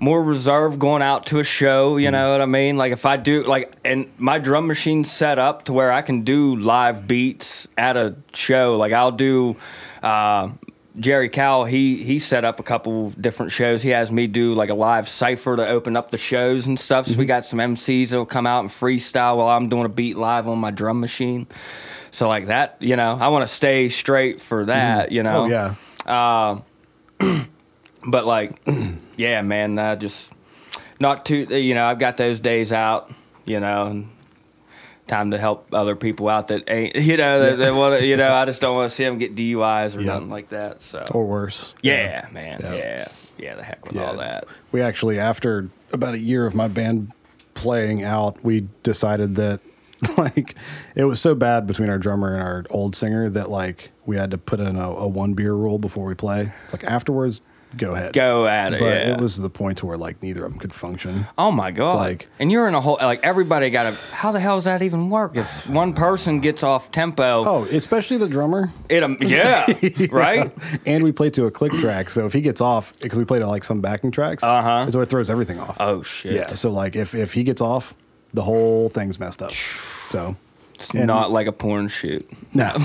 more 0.00 0.22
reserved 0.22 0.78
going 0.78 1.02
out 1.02 1.26
to 1.26 1.40
a 1.40 1.44
show. 1.44 1.96
You 1.96 2.10
know 2.12 2.30
what 2.30 2.40
I 2.40 2.46
mean? 2.46 2.76
Like 2.76 2.92
if 2.92 3.04
I 3.06 3.16
do 3.16 3.42
like, 3.44 3.72
and 3.84 4.08
my 4.18 4.38
drum 4.38 4.66
machine's 4.66 5.10
set 5.10 5.38
up 5.38 5.64
to 5.64 5.72
where 5.72 5.90
I 5.90 6.02
can 6.02 6.22
do 6.22 6.54
live 6.56 7.06
beats 7.08 7.66
at 7.76 7.96
a 7.96 8.14
show. 8.34 8.76
Like 8.76 8.92
I'll 8.92 9.10
do. 9.12 9.56
Uh, 10.02 10.50
Jerry 10.98 11.28
Cowell, 11.28 11.64
he 11.64 11.96
he 12.02 12.18
set 12.18 12.44
up 12.44 12.60
a 12.60 12.62
couple 12.62 13.10
different 13.10 13.52
shows. 13.52 13.82
He 13.82 13.90
has 13.90 14.10
me 14.10 14.26
do 14.26 14.54
like 14.54 14.70
a 14.70 14.74
live 14.74 15.08
cipher 15.08 15.56
to 15.56 15.66
open 15.66 15.96
up 15.96 16.10
the 16.10 16.18
shows 16.18 16.66
and 16.66 16.78
stuff. 16.78 17.06
So 17.06 17.18
we 17.18 17.26
got 17.26 17.44
some 17.44 17.58
MCs 17.58 18.10
that'll 18.10 18.26
come 18.26 18.46
out 18.46 18.60
and 18.60 18.68
freestyle 18.68 19.36
while 19.38 19.48
I'm 19.48 19.68
doing 19.68 19.84
a 19.84 19.88
beat 19.88 20.16
live 20.16 20.48
on 20.48 20.58
my 20.58 20.70
drum 20.70 21.00
machine. 21.00 21.46
So 22.10 22.28
like 22.28 22.46
that, 22.46 22.76
you 22.80 22.96
know, 22.96 23.16
I 23.20 23.28
want 23.28 23.48
to 23.48 23.54
stay 23.54 23.88
straight 23.88 24.40
for 24.40 24.64
that, 24.64 25.12
you 25.12 25.22
know. 25.22 25.44
Oh 25.44 25.46
yeah. 25.46 26.60
But 28.04 28.26
like, 28.26 28.60
yeah, 29.16 29.42
man, 29.42 29.78
uh, 29.78 29.96
just 29.96 30.32
not 31.00 31.26
too. 31.26 31.46
You 31.50 31.74
know, 31.74 31.84
I've 31.84 31.98
got 31.98 32.16
those 32.16 32.40
days 32.40 32.72
out. 32.72 33.10
You 33.44 33.60
know, 33.60 33.86
and 33.86 34.10
time 35.08 35.30
to 35.32 35.38
help 35.38 35.68
other 35.72 35.96
people 35.96 36.28
out 36.28 36.48
that 36.48 36.68
ain't, 36.70 36.94
you 36.96 37.16
know, 37.16 37.40
that, 37.40 37.58
that 37.58 37.74
want 37.74 37.98
to, 37.98 38.06
you 38.06 38.16
know, 38.16 38.32
I 38.32 38.44
just 38.44 38.60
don't 38.60 38.76
want 38.76 38.90
to 38.90 38.94
see 38.96 39.04
them 39.04 39.18
get 39.18 39.34
DUIs 39.34 39.96
or 39.96 40.00
Yeah. 40.00 40.06
nothing 40.14 40.30
like 40.30 40.50
that. 40.50 40.82
So, 40.82 41.04
or 41.10 41.26
worse. 41.26 41.74
yeah, 41.82 42.26
man, 42.32 42.60
Yeah. 42.62 42.74
yeah. 42.74 43.08
yeah, 43.38 43.54
the 43.56 43.64
heck 43.64 43.84
with 43.86 43.96
Yeah. 43.96 44.04
all 44.06 44.16
that. 44.18 44.44
We 44.70 44.80
actually, 44.82 45.18
after 45.18 45.68
about 45.92 46.14
a 46.14 46.18
year 46.18 46.46
of 46.46 46.54
my 46.54 46.68
band 46.68 47.12
playing 47.54 48.04
out, 48.04 48.44
we 48.44 48.68
decided 48.82 49.34
that 49.36 49.60
like 50.16 50.54
it 50.94 51.04
was 51.04 51.20
so 51.20 51.34
bad 51.34 51.66
between 51.66 51.88
our 51.90 51.98
drummer 51.98 52.34
and 52.34 52.42
our 52.42 52.64
old 52.70 52.94
singer 52.94 53.28
that 53.30 53.50
like 53.50 53.90
we 54.06 54.16
had 54.16 54.30
to 54.30 54.38
put 54.38 54.60
in 54.60 54.76
a, 54.76 54.90
a 54.90 55.08
one 55.08 55.34
beer 55.34 55.54
rule 55.54 55.78
before 55.78 56.04
we 56.06 56.14
play. 56.14 56.52
It's 56.64 56.72
like 56.72 56.84
afterwards, 56.84 57.40
go 57.76 57.92
ahead, 57.94 58.12
Go 58.12 58.46
at 58.46 58.72
it. 58.74 58.80
But 58.80 58.86
yeah. 58.86 59.12
it 59.14 59.20
was 59.20 59.36
the 59.36 59.50
point 59.50 59.78
to 59.78 59.86
where 59.86 59.96
like 59.96 60.22
neither 60.22 60.44
of 60.44 60.52
them 60.52 60.58
could 60.60 60.72
function. 60.72 61.26
Oh 61.36 61.50
my 61.50 61.70
god! 61.70 61.96
like- 61.96 62.26
and 62.38 62.50
you're 62.50 62.66
in 62.68 62.74
a 62.74 62.80
whole 62.80 62.98
like 63.00 63.20
everybody 63.22 63.70
got 63.70 63.86
a. 63.86 63.92
How 64.12 64.32
the 64.32 64.40
hell 64.40 64.56
does 64.56 64.64
that 64.64 64.82
even 64.82 65.10
work? 65.10 65.36
If 65.36 65.68
one 65.68 65.92
person 65.92 66.40
gets 66.40 66.62
off 66.62 66.90
tempo, 66.90 67.44
Oh, 67.46 67.64
especially 67.64 68.16
the 68.16 68.28
drummer. 68.28 68.72
it 68.88 69.02
um, 69.02 69.18
yeah, 69.20 69.66
right. 70.10 70.50
And 70.86 71.04
we 71.04 71.12
play 71.12 71.30
to 71.30 71.44
a 71.46 71.50
click 71.50 71.72
track, 71.72 72.10
so 72.10 72.24
if 72.26 72.32
he 72.32 72.40
gets 72.40 72.60
off, 72.60 72.92
because 73.00 73.18
we 73.18 73.24
play 73.24 73.38
to 73.40 73.46
like 73.46 73.64
some 73.64 73.80
backing 73.80 74.10
tracks, 74.10 74.42
Uh-huh. 74.42 74.90
so 74.90 75.00
it 75.00 75.06
throws 75.08 75.28
everything 75.30 75.58
off. 75.60 75.76
Oh 75.80 76.02
shit! 76.02 76.32
yeah, 76.32 76.54
so 76.54 76.70
like 76.70 76.96
if 76.96 77.14
if 77.14 77.32
he 77.34 77.42
gets 77.42 77.60
off, 77.60 77.94
the 78.34 78.42
whole 78.42 78.88
thing's 78.88 79.18
messed 79.20 79.42
up. 79.42 79.52
So 80.10 80.36
it's 80.78 80.94
not 80.94 81.32
like 81.32 81.48
a 81.48 81.52
porn 81.52 81.88
shoot. 81.88 82.24
no, 82.54 82.68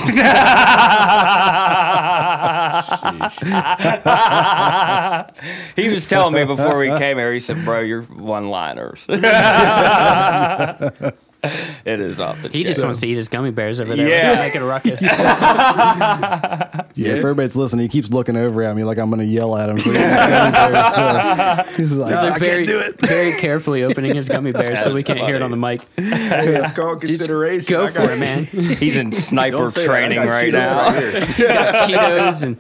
He 5.76 5.90
was 5.90 6.08
telling 6.08 6.34
me 6.34 6.46
before 6.46 6.80
we 6.80 6.88
came 6.98 7.18
here. 7.18 7.32
He 7.32 7.40
said, 7.40 7.64
"Bro, 7.64 7.82
you're 7.82 8.02
one-liners." 8.04 9.06
it 11.86 12.00
is 12.02 12.20
off 12.20 12.42
the. 12.42 12.50
He 12.50 12.60
chain. 12.64 12.74
just 12.74 12.84
wants 12.84 13.00
to 13.02 13.08
eat 13.08 13.16
his 13.16 13.28
gummy 13.28 13.52
bears 13.52 13.80
over 13.80 13.96
there. 13.96 14.08
Yeah. 14.08 14.34
Yeah, 14.34 14.40
making 14.40 14.62
a 14.62 14.66
ruckus. 14.66 15.02
yeah, 15.02 16.86
If 16.96 17.18
everybody's 17.20 17.56
listening, 17.56 17.84
he 17.84 17.90
keeps 17.90 18.10
looking 18.10 18.38
over 18.38 18.64
at 18.64 18.76
me 18.76 18.84
like 18.84 18.98
I'm 18.98 19.10
going 19.10 19.20
to 19.20 19.26
yell 19.26 19.56
at 19.58 19.70
him. 19.70 19.78
So 19.84 21.64
he's 21.76 21.92
like, 21.92 22.14
He's 22.14 22.24
I 22.24 22.30
like 22.30 22.40
very, 22.40 22.66
can't 22.66 22.68
do 22.68 22.80
it. 22.80 23.00
very 23.00 23.34
carefully 23.40 23.84
opening 23.84 24.16
his 24.16 24.28
gummy 24.30 24.52
bears 24.52 24.80
so 24.84 24.94
we 24.94 25.04
can't 25.04 25.20
hear 25.20 25.36
it 25.36 25.42
on 25.42 25.52
the 25.52 25.58
mic. 25.58 25.82
Hey, 25.98 26.56
it's 26.56 26.72
called 26.74 27.02
consideration. 27.02 27.70
Go 27.70 27.84
I 27.86 27.92
for 27.92 28.12
it, 28.12 28.20
man. 28.20 28.46
He's 28.46 28.96
in 28.96 29.12
sniper 29.12 29.58
Don't 29.58 29.74
that. 29.76 29.86
Training 29.86 30.20
right 30.20 30.54
Cheetos 30.54 30.54
now. 30.54 30.90
right. 30.90 31.24
He's 31.24 31.48
got 31.48 31.90
Cheetos 31.90 32.44
and 32.44 32.58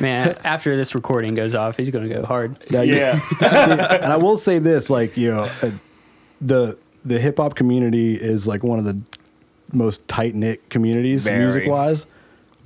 man, 0.00 0.36
after 0.44 0.76
this 0.76 0.94
recording 0.94 1.34
goes 1.34 1.54
off, 1.54 1.76
he's 1.76 1.90
gonna 1.90 2.08
go 2.08 2.24
hard. 2.24 2.56
Now, 2.70 2.82
Yeah. 2.82 3.20
and 3.40 4.12
I 4.12 4.16
will 4.16 4.36
say 4.36 4.58
this, 4.58 4.88
like 4.90 5.16
you 5.16 5.30
know, 5.30 5.50
uh, 5.62 5.70
the 6.40 6.78
the 7.04 7.18
hip 7.18 7.38
hop 7.38 7.54
community 7.54 8.14
is 8.14 8.46
like 8.46 8.62
one 8.62 8.78
of 8.78 8.84
the 8.84 9.00
most 9.72 10.06
tight 10.08 10.34
knit 10.34 10.68
communities 10.70 11.24
Very. 11.24 11.44
music 11.44 11.68
wise, 11.68 12.06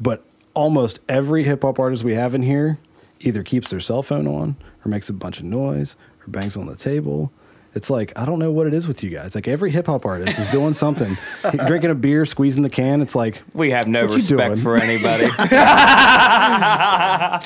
but 0.01 0.24
almost 0.55 1.01
every 1.09 1.45
hip 1.45 1.62
hop 1.62 1.78
artist 1.78 2.05
we 2.05 2.14
have 2.14 2.34
in 2.34 2.43
here 2.43 2.78
either 3.20 3.43
keeps 3.43 3.70
their 3.70 3.80
cell 3.80 4.03
phone 4.03 4.26
on 4.26 4.57
or 4.84 4.89
makes 4.89 5.09
a 5.09 5.12
bunch 5.12 5.39
of 5.39 5.45
noise 5.45 5.97
or 6.20 6.30
bangs 6.30 6.57
on 6.57 6.66
the 6.66 6.76
table. 6.76 7.32
It's 7.77 7.91
like 7.91 8.12
I 8.16 8.24
don't 8.24 8.39
know 8.39 8.51
what 8.51 8.66
it 8.66 8.72
is 8.74 8.89
with 8.89 9.03
you 9.05 9.11
guys. 9.11 9.35
Like 9.35 9.47
every 9.47 9.70
hip 9.70 9.87
hop 9.87 10.07
artist 10.07 10.39
is 10.39 10.49
doing 10.49 10.72
something, 10.74 11.16
drinking 11.66 11.91
a 11.91 11.95
beer, 11.95 12.24
squeezing 12.24 12.62
the 12.62 12.70
can. 12.70 13.03
It's 13.03 13.14
like 13.14 13.43
We 13.55 13.70
have 13.70 13.87
no 13.87 14.07
respect 14.07 14.59
for 14.61 14.77
anybody. 14.81 15.24
it's 15.27 15.39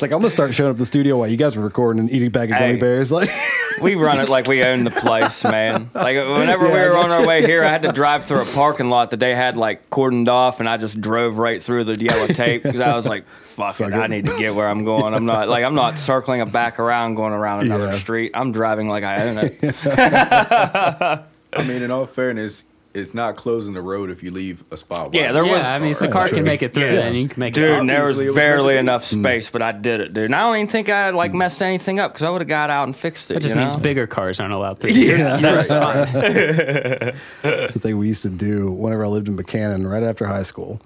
like 0.02 0.12
I'm 0.12 0.20
gonna 0.20 0.30
start 0.30 0.54
showing 0.54 0.70
up 0.70 0.76
the 0.78 0.86
studio 0.86 1.18
while 1.18 1.28
you 1.28 1.36
guys 1.36 1.56
were 1.56 1.64
recording 1.64 2.00
and 2.00 2.10
eating 2.10 2.28
a 2.28 2.30
bag 2.30 2.50
of 2.52 2.58
gummy 2.58 2.74
Hey. 2.74 2.80
bears. 2.80 3.10
Like 3.10 3.30
we 3.82 3.94
run 3.96 4.20
it 4.20 4.28
like 4.28 4.46
we 4.46 4.62
own 4.62 4.84
the 4.84 4.90
place, 4.90 5.42
man. 5.44 5.90
Like 5.94 6.16
whenever 6.16 6.66
we 6.68 6.74
Yeah, 6.74 6.84
I 6.84 6.88
were 6.90 6.96
on 6.98 7.10
our 7.10 7.26
way 7.26 7.44
here, 7.44 7.64
I 7.64 7.68
had 7.68 7.82
to 7.82 7.92
drive 7.92 8.24
through 8.24 8.42
a 8.42 8.46
parking 8.46 8.88
lot 8.90 9.10
that 9.10 9.20
they 9.20 9.34
had 9.34 9.56
like 9.56 9.90
cordoned 9.90 10.28
off, 10.28 10.60
and 10.60 10.68
I 10.68 10.76
just 10.76 11.00
drove 11.00 11.38
right 11.38 11.62
through 11.62 11.84
the 11.84 11.98
yellow 12.00 12.26
tape 12.28 12.62
because 12.62 12.80
I 12.80 12.94
was 12.96 13.06
like, 13.06 13.24
"Fuck, 13.50 13.76
Fuck 13.76 13.88
it, 13.88 13.94
it. 13.94 13.98
I 13.98 14.06
need 14.06 14.26
to 14.26 14.38
get 14.38 14.54
where 14.54 14.68
I'm 14.68 14.84
going." 14.84 15.14
I'm 15.14 15.26
not 15.26 15.48
like 15.48 15.64
I'm 15.64 15.74
not 15.74 15.98
circling 16.10 16.40
it 16.40 16.52
back 16.52 16.78
around, 16.78 17.14
going 17.14 17.32
around 17.32 17.62
another 17.62 17.86
Yeah. 17.86 17.98
street. 17.98 18.32
I'm 18.34 18.52
driving 18.52 18.88
like 18.88 19.04
I 19.04 19.28
own 19.28 19.38
it. 19.38 19.74
I 21.52 21.64
mean, 21.64 21.82
in 21.82 21.90
all 21.90 22.06
fairness, 22.06 22.62
it's 22.92 23.14
not 23.14 23.36
closing 23.36 23.72
the 23.72 23.82
road 23.82 24.10
if 24.10 24.22
you 24.22 24.30
leave 24.30 24.64
a 24.72 24.76
spot. 24.76 25.06
wide. 25.06 25.14
Yeah, 25.14 25.32
there 25.32 25.44
was- 25.44 25.62
yeah, 25.62 25.74
I 25.74 25.78
mean, 25.78 25.92
if 25.92 26.00
the 26.00 26.08
oh, 26.08 26.12
car 26.12 26.28
can 26.28 26.42
make 26.42 26.62
it 26.62 26.74
through, 26.74 26.84
Yeah. 26.86 26.96
then 26.96 27.14
you 27.14 27.28
can 27.28 27.38
make 27.38 27.54
Dude, 27.54 27.64
it. 27.64 27.80
Dude, 27.80 27.88
there 27.88 28.02
was 28.02 28.10
Obviously, 28.12 28.26
was 28.28 28.36
barely 28.36 28.74
meant 28.74 28.78
to 28.78 28.82
be. 28.82 28.92
enough 28.92 29.10
hmm. 29.10 29.22
space, 29.22 29.50
but 29.50 29.62
I 29.62 29.72
did 29.72 30.00
it, 30.00 30.12
dude. 30.12 30.24
And 30.24 30.34
I 30.34 30.40
don't 30.40 30.56
even 30.56 30.68
think 30.68 30.88
I 30.88 31.10
like 31.10 31.30
hmm. 31.30 31.38
messed 31.38 31.62
anything 31.62 32.00
up 32.00 32.12
because 32.12 32.24
I 32.24 32.30
would 32.30 32.40
have 32.40 32.48
got 32.48 32.70
out 32.70 32.84
and 32.84 32.96
fixed 32.96 33.30
it. 33.30 33.34
That 33.34 33.40
just 33.40 33.54
you 33.54 33.60
means 33.60 33.76
know? 33.76 33.82
bigger 33.82 34.06
cars 34.06 34.40
aren't 34.40 34.52
allowed 34.52 34.80
through. 34.80 34.90
Yeah. 34.90 35.38
Yours- 35.38 35.40
yours 35.40 35.66
is 35.66 35.72
fine. 35.72 37.14
That's 37.42 37.74
the 37.74 37.80
thing 37.80 37.98
we 37.98 38.08
used 38.08 38.22
to 38.22 38.30
do 38.30 38.70
whenever 38.72 39.04
I 39.04 39.08
lived 39.08 39.28
in 39.28 39.36
Buckhannon 39.36 39.88
right 39.88 40.02
after 40.02 40.26
high 40.26 40.42
school. 40.42 40.80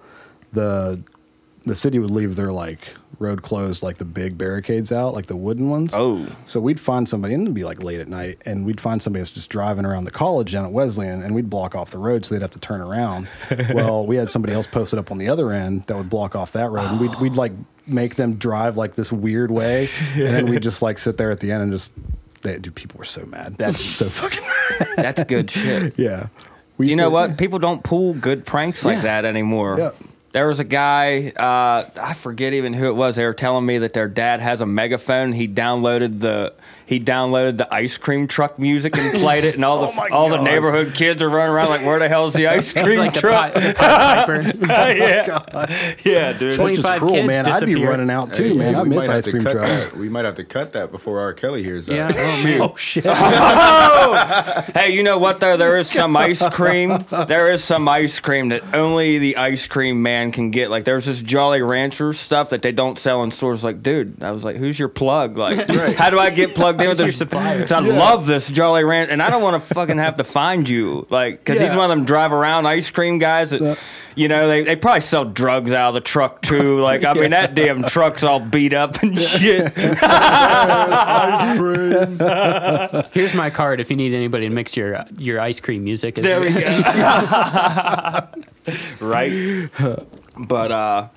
The 0.53 1.03
the 1.67 1.75
city 1.75 1.99
would 1.99 2.11
leave 2.11 2.37
their 2.37 2.53
like 2.53 2.95
road 3.19 3.43
closed, 3.43 3.83
like 3.83 3.99
the 3.99 4.05
big 4.05 4.37
barricades 4.37 4.93
out, 4.93 5.15
like 5.15 5.27
the 5.27 5.37
wooden 5.37 5.71
ones. 5.71 5.93
Oh. 5.95 6.27
So 6.45 6.61
we'd 6.61 6.81
find 6.81 7.09
somebody, 7.09 7.33
and 7.35 7.43
it'd 7.45 7.55
be 7.55 7.65
like 7.65 7.83
late 7.83 8.01
at 8.01 8.09
night, 8.09 8.39
and 8.45 8.67
we'd 8.67 8.81
find 8.81 9.01
somebody 9.03 9.21
that's 9.23 9.31
just 9.31 9.49
driving 9.51 9.85
around 9.87 10.05
the 10.05 10.11
college 10.11 10.53
down 10.53 10.65
at 10.65 10.73
Wesleyan, 10.73 11.23
and 11.23 11.35
we'd 11.35 11.49
block 11.49 11.75
off 11.75 11.91
the 11.91 11.99
road 11.99 12.25
so 12.25 12.35
they'd 12.35 12.43
have 12.43 12.51
to 12.51 12.59
turn 12.61 12.81
around. 12.81 13.29
well, 13.73 14.05
we 14.07 14.17
had 14.17 14.31
somebody 14.31 14.53
else 14.53 14.67
posted 14.67 14.99
up 14.99 15.11
on 15.11 15.19
the 15.19 15.29
other 15.29 15.53
end 15.53 15.85
that 15.87 15.97
would 15.97 16.11
block 16.11 16.35
off 16.35 16.53
that 16.53 16.71
road, 16.71 16.91
and 16.91 17.01
we'd, 17.01 17.15
we'd 17.21 17.35
like 17.35 17.53
make 17.87 18.17
them 18.17 18.35
drive 18.35 18.77
like 18.77 18.95
this 18.95 19.11
weird 19.13 19.51
way, 19.51 19.89
and 20.15 20.27
then 20.27 20.51
we'd 20.51 20.63
just 20.63 20.83
like 20.83 20.99
sit 20.99 21.17
there 21.17 21.31
at 21.31 21.41
the 21.41 21.51
end 21.53 21.63
and 21.63 21.73
just, 21.73 21.93
they, 22.43 22.59
dude, 22.59 22.75
people 22.75 22.99
were 22.99 23.05
so 23.05 23.25
mad. 23.27 23.57
That's- 23.57 23.81
so 23.85 24.07
fucking 24.09 24.45
That's 24.97 25.23
good 25.25 25.51
shit. 25.51 25.95
yeah. 25.99 26.27
We 26.77 26.91
You 26.91 26.97
know 26.97 27.09
what? 27.11 27.39
People 27.39 27.59
don't 27.61 27.83
pull 27.85 28.15
good 28.15 28.45
pranks 28.45 28.85
like 28.85 28.97
Yeah. 28.97 29.03
that 29.03 29.25
anymore. 29.25 29.77
Yeah. 29.79 29.91
There 30.35 30.49
was 30.49 30.59
a 30.59 30.65
guy, 30.65 31.29
uh, 31.29 31.89
I 31.95 32.13
forget 32.13 32.55
even 32.55 32.73
who 32.73 32.89
it 32.89 32.97
was. 32.97 33.15
They 33.15 33.25
were 33.25 33.35
telling 33.35 33.65
me 33.65 33.79
that 33.79 33.93
their 33.93 34.09
dad 34.09 34.41
has 34.41 34.61
a 34.61 34.67
megaphone. 34.67 35.33
He 35.33 35.47
downloaded 35.47 36.19
the 36.19 36.53
he 36.87 37.01
downloaded 37.01 37.57
the 37.59 37.73
ice 37.73 37.97
cream 37.97 38.27
truck 38.27 38.59
music 38.59 38.97
and 38.97 39.13
played 39.21 39.45
it, 39.45 39.55
and 39.55 39.65
all 39.65 39.81
the 39.87 39.87
Oh 39.89 39.93
my 39.93 40.09
all 40.09 40.29
the 40.29 40.41
neighborhood 40.43 40.95
kids 40.95 41.21
are 41.23 41.29
running 41.31 41.55
around 41.55 41.69
like, 41.71 41.85
"Where 41.85 41.99
the 41.99 42.09
hell's 42.09 42.35
the 42.35 42.47
ice 42.49 42.73
cream 42.73 42.99
like 42.99 43.15
the 43.15 43.21
truck?" 43.21 43.53
Pied, 43.55 43.63
the 43.63 43.75
Pied 43.75 44.27
Piper. 44.27 44.53
Oh 44.75 44.89
yeah, 44.89 45.95
yeah, 46.05 46.33
dude. 46.33 46.53
That's 46.53 46.57
25 46.57 46.99
cruel, 47.01 47.15
kids 47.15 47.27
man. 47.29 47.47
I'd 47.47 47.65
be 47.67 47.75
running 47.77 48.11
out 48.11 48.33
too, 48.33 48.49
Hey, 48.51 48.53
man. 48.55 48.75
I 48.75 48.83
we 48.83 48.89
miss 48.91 48.97
might 48.99 49.05
have 49.07 49.17
ice 49.17 49.25
to 49.25 49.31
cream 49.31 49.43
cut 49.45 49.53
truck. 49.53 49.67
that. 49.67 49.97
We 49.97 50.09
might 50.09 50.25
have 50.25 50.35
to 50.37 50.45
cut 50.45 50.73
that 50.73 50.91
before 50.91 51.21
R. 51.21 51.33
Kelly 51.33 51.63
hears 51.63 51.87
that. 51.87 51.95
Yeah. 51.95 52.13
Oh, 52.15 52.45
man. 52.45 52.61
Oh 52.63 52.77
shit! 52.77 53.05
Hey, 54.75 54.91
you 54.93 55.03
know 55.03 55.19
what 55.19 55.41
though? 55.41 55.57
There 55.57 55.79
is 55.79 55.89
some 55.91 56.17
ice 56.17 56.47
cream. 56.51 57.05
There 57.27 57.53
is 57.53 57.63
some 57.63 57.89
ice 57.89 58.21
cream 58.21 58.49
that 58.51 58.75
only 58.75 59.19
the 59.19 59.37
ice 59.37 59.67
cream 59.67 60.03
man 60.03 60.33
can 60.33 60.51
get. 60.51 60.71
Like 60.71 60.85
there's 60.85 61.07
this 61.07 61.23
Jolly 61.23 61.63
Rancher 61.63 62.13
stuff 62.13 62.51
that 62.51 62.63
they 62.63 62.73
don't 62.73 62.99
sell 62.99 63.23
in 63.23 63.31
stores. 63.31 63.65
Like, 63.65 63.83
dude, 63.83 64.23
I 64.23 64.31
was 64.33 64.45
like, 64.45 64.57
who's 64.57 64.79
your 64.79 64.89
plug? 64.89 65.37
Like, 65.37 65.69
how 65.97 66.11
do 66.11 66.19
I 66.19 66.31
get 66.31 66.55
plugged 66.55 66.74
in 66.81 66.89
with 66.89 66.99
Who's 66.99 66.99
your 66.99 67.07
this? 67.09 67.19
supplier? 67.19 67.61
'Cause 67.61 67.73
I 67.73 67.81
love 67.81 68.27
this 68.27 68.49
Jolly 68.51 68.85
Rancher, 68.85 69.13
and 69.13 69.23
I 69.23 69.31
don't 69.31 69.43
want 69.43 69.63
to 69.63 69.75
fucking 69.75 69.99
have 69.99 70.17
to 70.19 70.25
find 70.25 70.69
you. 70.69 71.07
Like, 71.11 71.45
because 71.45 71.61
he's 71.61 71.75
one 71.77 71.91
of 71.91 71.97
them 71.97 72.05
drive 72.05 72.33
around 72.33 72.67
ice 72.67 72.91
cream 72.91 73.19
guys 73.19 73.51
that. 73.51 73.79
You 74.17 74.29
know, 74.29 74.47
they, 74.47 74.63
they 74.63 74.77
probably 74.77 75.01
sell 75.01 75.25
drugs 75.25 75.73
out 75.73 75.89
of 75.89 75.95
the 75.95 76.01
truck 76.01 76.41
too. 76.41 76.79
Like, 76.85 77.05
I 77.05 77.15
mean, 77.15 77.33
that 77.33 77.57
damn 77.57 77.83
truck's 77.83 78.23
all 78.23 78.39
beat 78.39 78.73
up 78.73 79.03
and 79.03 79.19
shit. 79.19 79.73
Ice 79.77 81.59
cream. 81.59 82.19
Here's 83.13 83.35
my 83.35 83.51
card 83.51 83.81
if 83.81 83.91
you 83.91 83.97
need 83.97 84.13
anybody 84.15 84.49
to 84.49 84.55
mix 84.55 84.77
your 84.77 84.95
uh, 84.99 85.05
your 85.19 85.41
ice 85.41 85.59
cream 85.59 85.83
music. 85.83 86.15
There 86.15 86.41
we 86.41 86.51
go. 86.53 86.61
right? 89.01 89.69
But 90.37 90.73
uh 90.73 91.09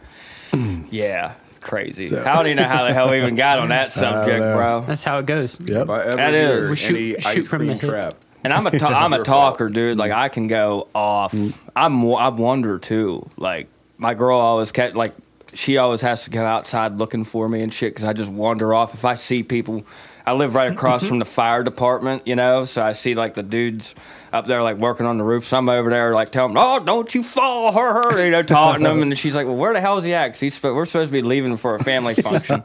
yeah, 0.89 1.34
crazy. 1.58 2.08
So- 2.10 2.22
I 2.22 2.34
don't 2.36 2.45
even 2.47 2.58
know 2.58 2.64
how 2.70 2.86
the 2.88 2.93
hell 2.93 3.10
we 3.10 3.18
even 3.18 3.36
got 3.36 3.60
on 3.60 3.70
that 3.70 3.91
subject, 3.93 4.39
bro. 4.39 4.84
That's 4.88 5.03
how 5.03 5.20
it 5.20 5.26
goes. 5.26 5.60
Yep. 5.60 5.84
If 5.84 5.89
I 5.89 6.03
ever 6.03 6.16
That 6.16 6.34
hear 6.34 6.64
is. 6.66 6.70
We 6.70 6.76
shoot- 6.76 6.97
shoot 7.24 7.26
ice 7.26 7.47
from 7.47 7.60
the 7.60 7.66
cream 7.68 7.80
hip. 7.80 7.89
trap, 7.89 8.16
And 8.43 8.53
I'm 8.53 8.68
a 8.68 8.78
ta- 8.78 8.88
I'm 9.03 9.14
a 9.14 9.24
talker, 9.24 9.70
dude. 9.70 9.97
Like 9.97 10.12
I 10.12 10.30
can 10.30 10.47
go 10.47 10.88
off. 10.95 11.34
I'm 11.76 12.05
I 12.16 12.30
wonder 12.30 12.80
too. 12.80 13.28
Like 13.38 13.68
my 13.97 14.14
girl 14.14 14.39
always 14.39 14.72
kept 14.72 14.95
like 14.95 15.14
she 15.53 15.78
always 15.78 16.01
has 16.01 16.26
to 16.26 16.30
go 16.30 16.45
outside 16.45 16.97
looking 16.97 17.24
for 17.24 17.47
me 17.49 17.62
and 17.62 17.74
shit 17.74 17.91
because 17.93 18.03
I 18.03 18.14
just 18.14 18.30
wander 18.32 18.74
off. 18.74 18.93
If 18.93 19.05
I 19.05 19.16
see 19.16 19.43
people, 19.43 19.86
I 20.28 20.34
live 20.34 20.55
right 20.55 20.69
across 20.69 21.03
mm-hmm. 21.03 21.07
from 21.07 21.19
the 21.19 21.25
fire 21.25 21.63
department, 21.63 22.28
you 22.28 22.36
know, 22.36 22.65
so 22.65 22.82
I 22.82 22.91
see 22.91 23.15
like 23.15 23.34
the 23.36 23.43
dudes 23.43 23.95
up 24.34 24.45
there 24.45 24.61
like 24.61 24.75
working 24.75 25.05
on 25.05 25.17
the 25.17 25.23
roof. 25.23 25.45
So 25.45 25.57
I'm 25.57 25.69
over 25.69 25.89
there 25.89 26.13
like 26.13 26.34
telling 26.34 26.53
them, 26.53 26.61
"Oh, 26.61 26.84
don't 26.84 27.15
you 27.15 27.23
fall, 27.23 27.71
her, 27.71 27.93
her," 27.93 28.25
you 28.25 28.32
know, 28.32 28.43
taunting 28.43 28.84
them. 28.84 29.01
And 29.01 29.17
she's 29.17 29.34
like, 29.34 29.47
"Well, 29.47 29.55
where 29.55 29.73
the 29.73 29.80
hell 29.80 29.97
is 29.97 30.03
he 30.03 30.13
at? 30.13 30.28
'Cause 30.28 30.41
he's 30.41 30.55
sp- 30.59 30.75
we're 30.75 30.84
supposed 30.84 31.09
to 31.09 31.13
be 31.13 31.21
leaving 31.21 31.55
for 31.55 31.75
a 31.75 31.84
family 31.84 32.13
function." 32.30 32.61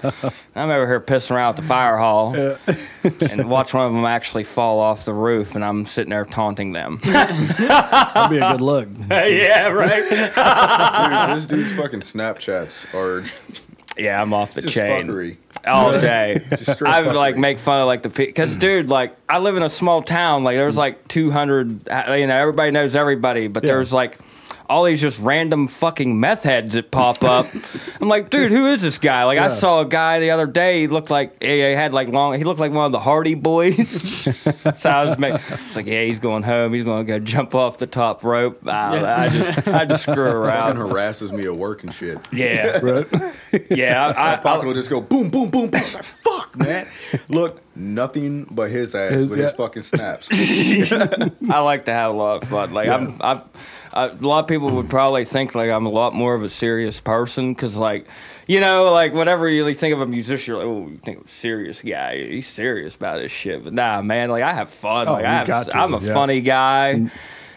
I'm 0.57 0.71
over 0.71 0.89
here 0.89 1.01
pissing 1.01 1.37
around 1.37 1.51
at 1.51 1.57
the 1.57 1.63
fire 1.63 1.99
hall 1.99 2.35
and 2.35 3.49
watch 3.49 3.73
one 3.73 3.87
of 3.87 3.93
them 3.93 4.05
actually 4.07 4.43
fall 4.43 4.81
off 4.81 5.05
the 5.05 5.15
roof, 5.15 5.55
and 5.55 5.65
I'm 5.65 5.87
sitting 5.87 6.11
there 6.11 6.25
taunting 6.25 6.73
them. 6.73 7.01
That'd 7.05 8.31
be 8.31 8.39
a 8.39 8.53
good 8.53 8.61
look. 8.61 8.89
yeah, 9.09 9.69
right. 9.69 10.03
dude, 10.03 11.37
this 11.37 11.47
dude's 11.47 11.73
fucking 11.75 12.01
Snapchats 12.01 12.93
are 12.93 13.25
Yeah, 13.97 14.21
I'm 14.21 14.33
off 14.33 14.55
the 14.55 14.63
just 14.63 14.75
chain. 14.75 15.07
fuckery. 15.07 15.37
all 15.67 15.93
day. 15.93 16.41
Just 16.51 16.73
straight 16.75 16.91
I 16.91 17.03
would 17.03 17.11
fuckery. 17.13 17.15
like 17.17 17.37
make 17.37 17.59
fun 17.59 17.81
of 17.83 17.87
like 17.87 18.03
the 18.03 18.09
because 18.09 18.57
dude, 18.57 18.89
like 18.89 19.15
I 19.29 19.39
live 19.39 19.57
in 19.57 19.63
a 19.63 19.69
small 19.69 20.03
town. 20.03 20.45
Like 20.45 20.57
there's 20.57 20.77
like 20.77 21.07
200. 21.09 21.71
You 22.19 22.27
know, 22.27 22.37
everybody 22.37 22.71
knows 22.71 22.97
everybody, 22.97 23.49
but 23.49 23.63
Yeah. 23.63 23.73
there's 23.75 23.93
like 23.93 24.19
all 24.73 24.85
these 24.85 25.01
just 25.03 25.19
random 25.21 25.69
fucking 25.69 26.19
meth 26.19 26.45
heads 26.45 26.73
that 26.75 26.91
pop 26.91 27.23
up. 27.23 27.47
I'm 28.01 28.09
like, 28.09 28.31
dude, 28.31 28.51
who 28.51 28.67
is 28.67 28.81
this 28.81 28.99
guy? 28.99 29.25
Like 29.25 29.39
I 29.39 29.49
saw 29.49 29.81
a 29.81 29.85
guy 29.85 30.19
the 30.19 30.31
other 30.31 30.47
day. 30.47 30.81
He 30.81 30.87
looked 30.87 31.11
like 31.11 31.43
he 31.43 31.61
had 31.61 31.93
like 31.93 32.09
long. 32.09 32.35
He 32.39 32.45
looked 32.45 32.59
like 32.59 32.73
one 32.73 32.87
of 32.87 32.93
the 32.93 32.99
Hardy 32.99 33.37
Boyz. 33.37 34.79
so 34.79 34.91
I 34.91 35.05
was 35.05 35.19
make, 35.19 35.35
it's 35.51 35.77
like, 35.77 35.87
yeah, 35.87 36.05
he's 36.05 36.19
going 36.21 36.43
home. 36.43 36.73
He's 36.73 36.85
going 36.85 37.05
to 37.07 37.13
go 37.13 37.19
jump 37.19 37.55
off 37.55 37.77
the 37.79 37.87
top 37.87 38.25
rope. 38.25 38.67
I, 38.67 39.25
I 39.27 39.29
just, 39.29 39.69
I 39.69 39.85
just 39.85 40.03
screw 40.05 40.15
Fucking 40.15 40.27
around. 40.37 40.77
harasses 40.77 41.33
me 41.33 41.45
at 41.45 41.55
work 41.55 41.83
and 41.83 41.93
shit. 41.93 42.19
Yeah, 42.33 42.79
Right? 42.83 43.07
yeah. 43.71 44.07
I, 44.17 44.33
I, 44.33 44.37
Pocket 44.39 44.65
I, 44.65 44.67
will 44.67 44.75
just 44.75 44.89
go 44.89 45.01
boom, 45.03 45.29
boom, 45.29 45.51
boom, 45.51 45.69
boom. 45.69 45.81
I 45.81 45.85
was 45.85 45.95
like, 45.95 46.05
fuck, 46.05 46.57
man. 46.57 46.87
Look, 47.29 47.61
nothing 47.77 48.45
but 48.51 48.71
his 48.71 48.95
ass 48.95 49.13
His- 49.13 49.29
with 49.29 49.39
his 49.39 49.53
fucking 49.53 49.83
snaps. 49.83 50.29
I 50.33 51.61
like 51.61 51.85
to 51.85 51.93
have 51.93 52.11
a 52.11 52.15
lot 52.17 52.43
of 52.43 52.49
fun. 52.49 52.73
Like 52.73 52.89
I'm, 52.89 53.21
I'm, 53.21 53.43
I, 53.93 54.07
a 54.07 54.15
lot 54.15 54.41
of 54.41 54.47
people 54.47 54.71
would 54.73 54.89
probably 54.89 55.25
think 55.25 55.55
like 55.55 55.71
I'm 55.71 55.87
a 55.87 55.91
lot 55.91 56.15
more 56.15 56.35
of 56.35 56.43
a 56.43 56.51
serious 56.51 57.01
person 57.01 57.53
because 57.53 57.77
like, 57.77 58.07
you 58.47 58.61
know, 58.61 58.93
like 58.93 59.13
whenever 59.13 59.49
you 59.49 59.65
like, 59.65 59.79
think 59.79 59.95
of 59.95 60.01
a 60.01 60.07
musician, 60.07 60.55
you're 60.55 60.65
like, 60.65 60.67
oh, 60.67 60.89
you 60.91 60.99
think 60.99 61.21
of 61.21 61.27
a 61.27 61.29
serious 61.29 61.83
guy. 61.83 62.19
He's 62.19 62.47
serious 62.47 62.95
about 62.95 63.21
his 63.21 63.31
shit. 63.31 63.65
But 63.65 63.73
nah, 63.73 64.03
man, 64.03 64.31
like 64.31 64.43
I 64.43 64.53
have 64.53 64.71
fun. 64.71 65.09
Oh, 65.09 65.13
like 65.13 65.25
I 65.25 65.35
have, 65.35 65.47
got 65.47 65.71
to, 65.71 65.79
I'm 65.79 65.95
a 65.95 66.01
yeah. 66.01 66.15
funny 66.15 66.41
guy. 66.41 67.11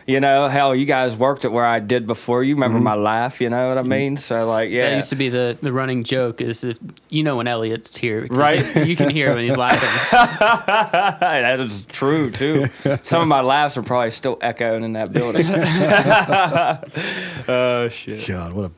You 0.07 0.19
know, 0.19 0.47
hell, 0.47 0.75
you 0.75 0.85
guys 0.85 1.15
worked 1.15 1.45
at 1.45 1.51
where 1.51 1.65
I 1.65 1.79
did 1.79 2.05
before. 2.05 2.43
You 2.43 2.53
remember 2.53 2.79
my 2.79 2.93
laugh, 2.93 3.41
you 3.41 3.49
know 3.49 3.69
what 3.69 3.79
I 3.79 3.81
mean? 3.81 4.17
So 4.17 4.47
like, 4.47 4.69
yeah. 4.69 4.91
That 4.91 4.97
used 4.97 5.09
to 5.09 5.15
be 5.15 5.29
the, 5.29 5.57
the 5.59 5.73
running 5.73 6.03
joke 6.03 6.41
is 6.41 6.63
if 6.63 6.77
you 7.09 7.23
know 7.23 7.37
when 7.37 7.47
Elliot's 7.47 7.97
here, 7.97 8.21
because 8.21 8.37
Right. 8.37 8.75
You 8.87 8.95
can 8.95 9.09
hear 9.09 9.33
when 9.33 9.43
he's 9.45 9.57
laughing. 9.57 9.89
that 11.19 11.59
is 11.59 11.85
true 11.85 12.29
too. 12.29 12.67
Some 13.01 13.23
of 13.23 13.27
my 13.27 13.41
laughs 13.41 13.77
are 13.77 13.81
probably 13.81 14.11
still 14.11 14.37
echoing 14.41 14.83
in 14.83 14.93
that 14.93 15.11
building. 15.11 15.47
oh 17.47 17.87
shit. 17.89 18.27
God, 18.27 18.53
what 18.53 18.65
a. 18.65 18.71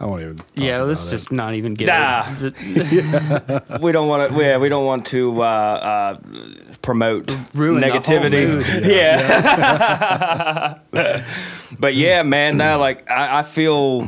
I 0.00 0.06
won't 0.06 0.22
even. 0.22 0.36
Talk 0.38 0.46
yeah, 0.54 0.82
let's 0.82 1.06
it. 1.06 1.10
just 1.10 1.30
not 1.30 1.54
even 1.54 1.74
get 1.74 1.86
Nah. 1.86 2.24
it. 2.40 3.80
we 3.82 3.92
don't 3.92 4.08
want 4.08 4.32
to. 4.32 4.40
Yeah, 4.40 4.58
we 4.58 4.68
don't 4.68 4.86
want 4.86 5.06
to 5.08 5.42
uh, 5.42 5.44
uh, 5.44 6.18
promote 6.82 7.34
Ruin 7.54 7.82
negativity. 7.82 8.48
mood. 8.48 8.66
Yeah. 8.84 10.78
but 11.78 11.94
yeah, 11.94 12.22
man, 12.22 12.56
now 12.56 12.78
like 12.78 13.08
I, 13.10 13.38
I 13.40 13.42
feel 13.42 14.02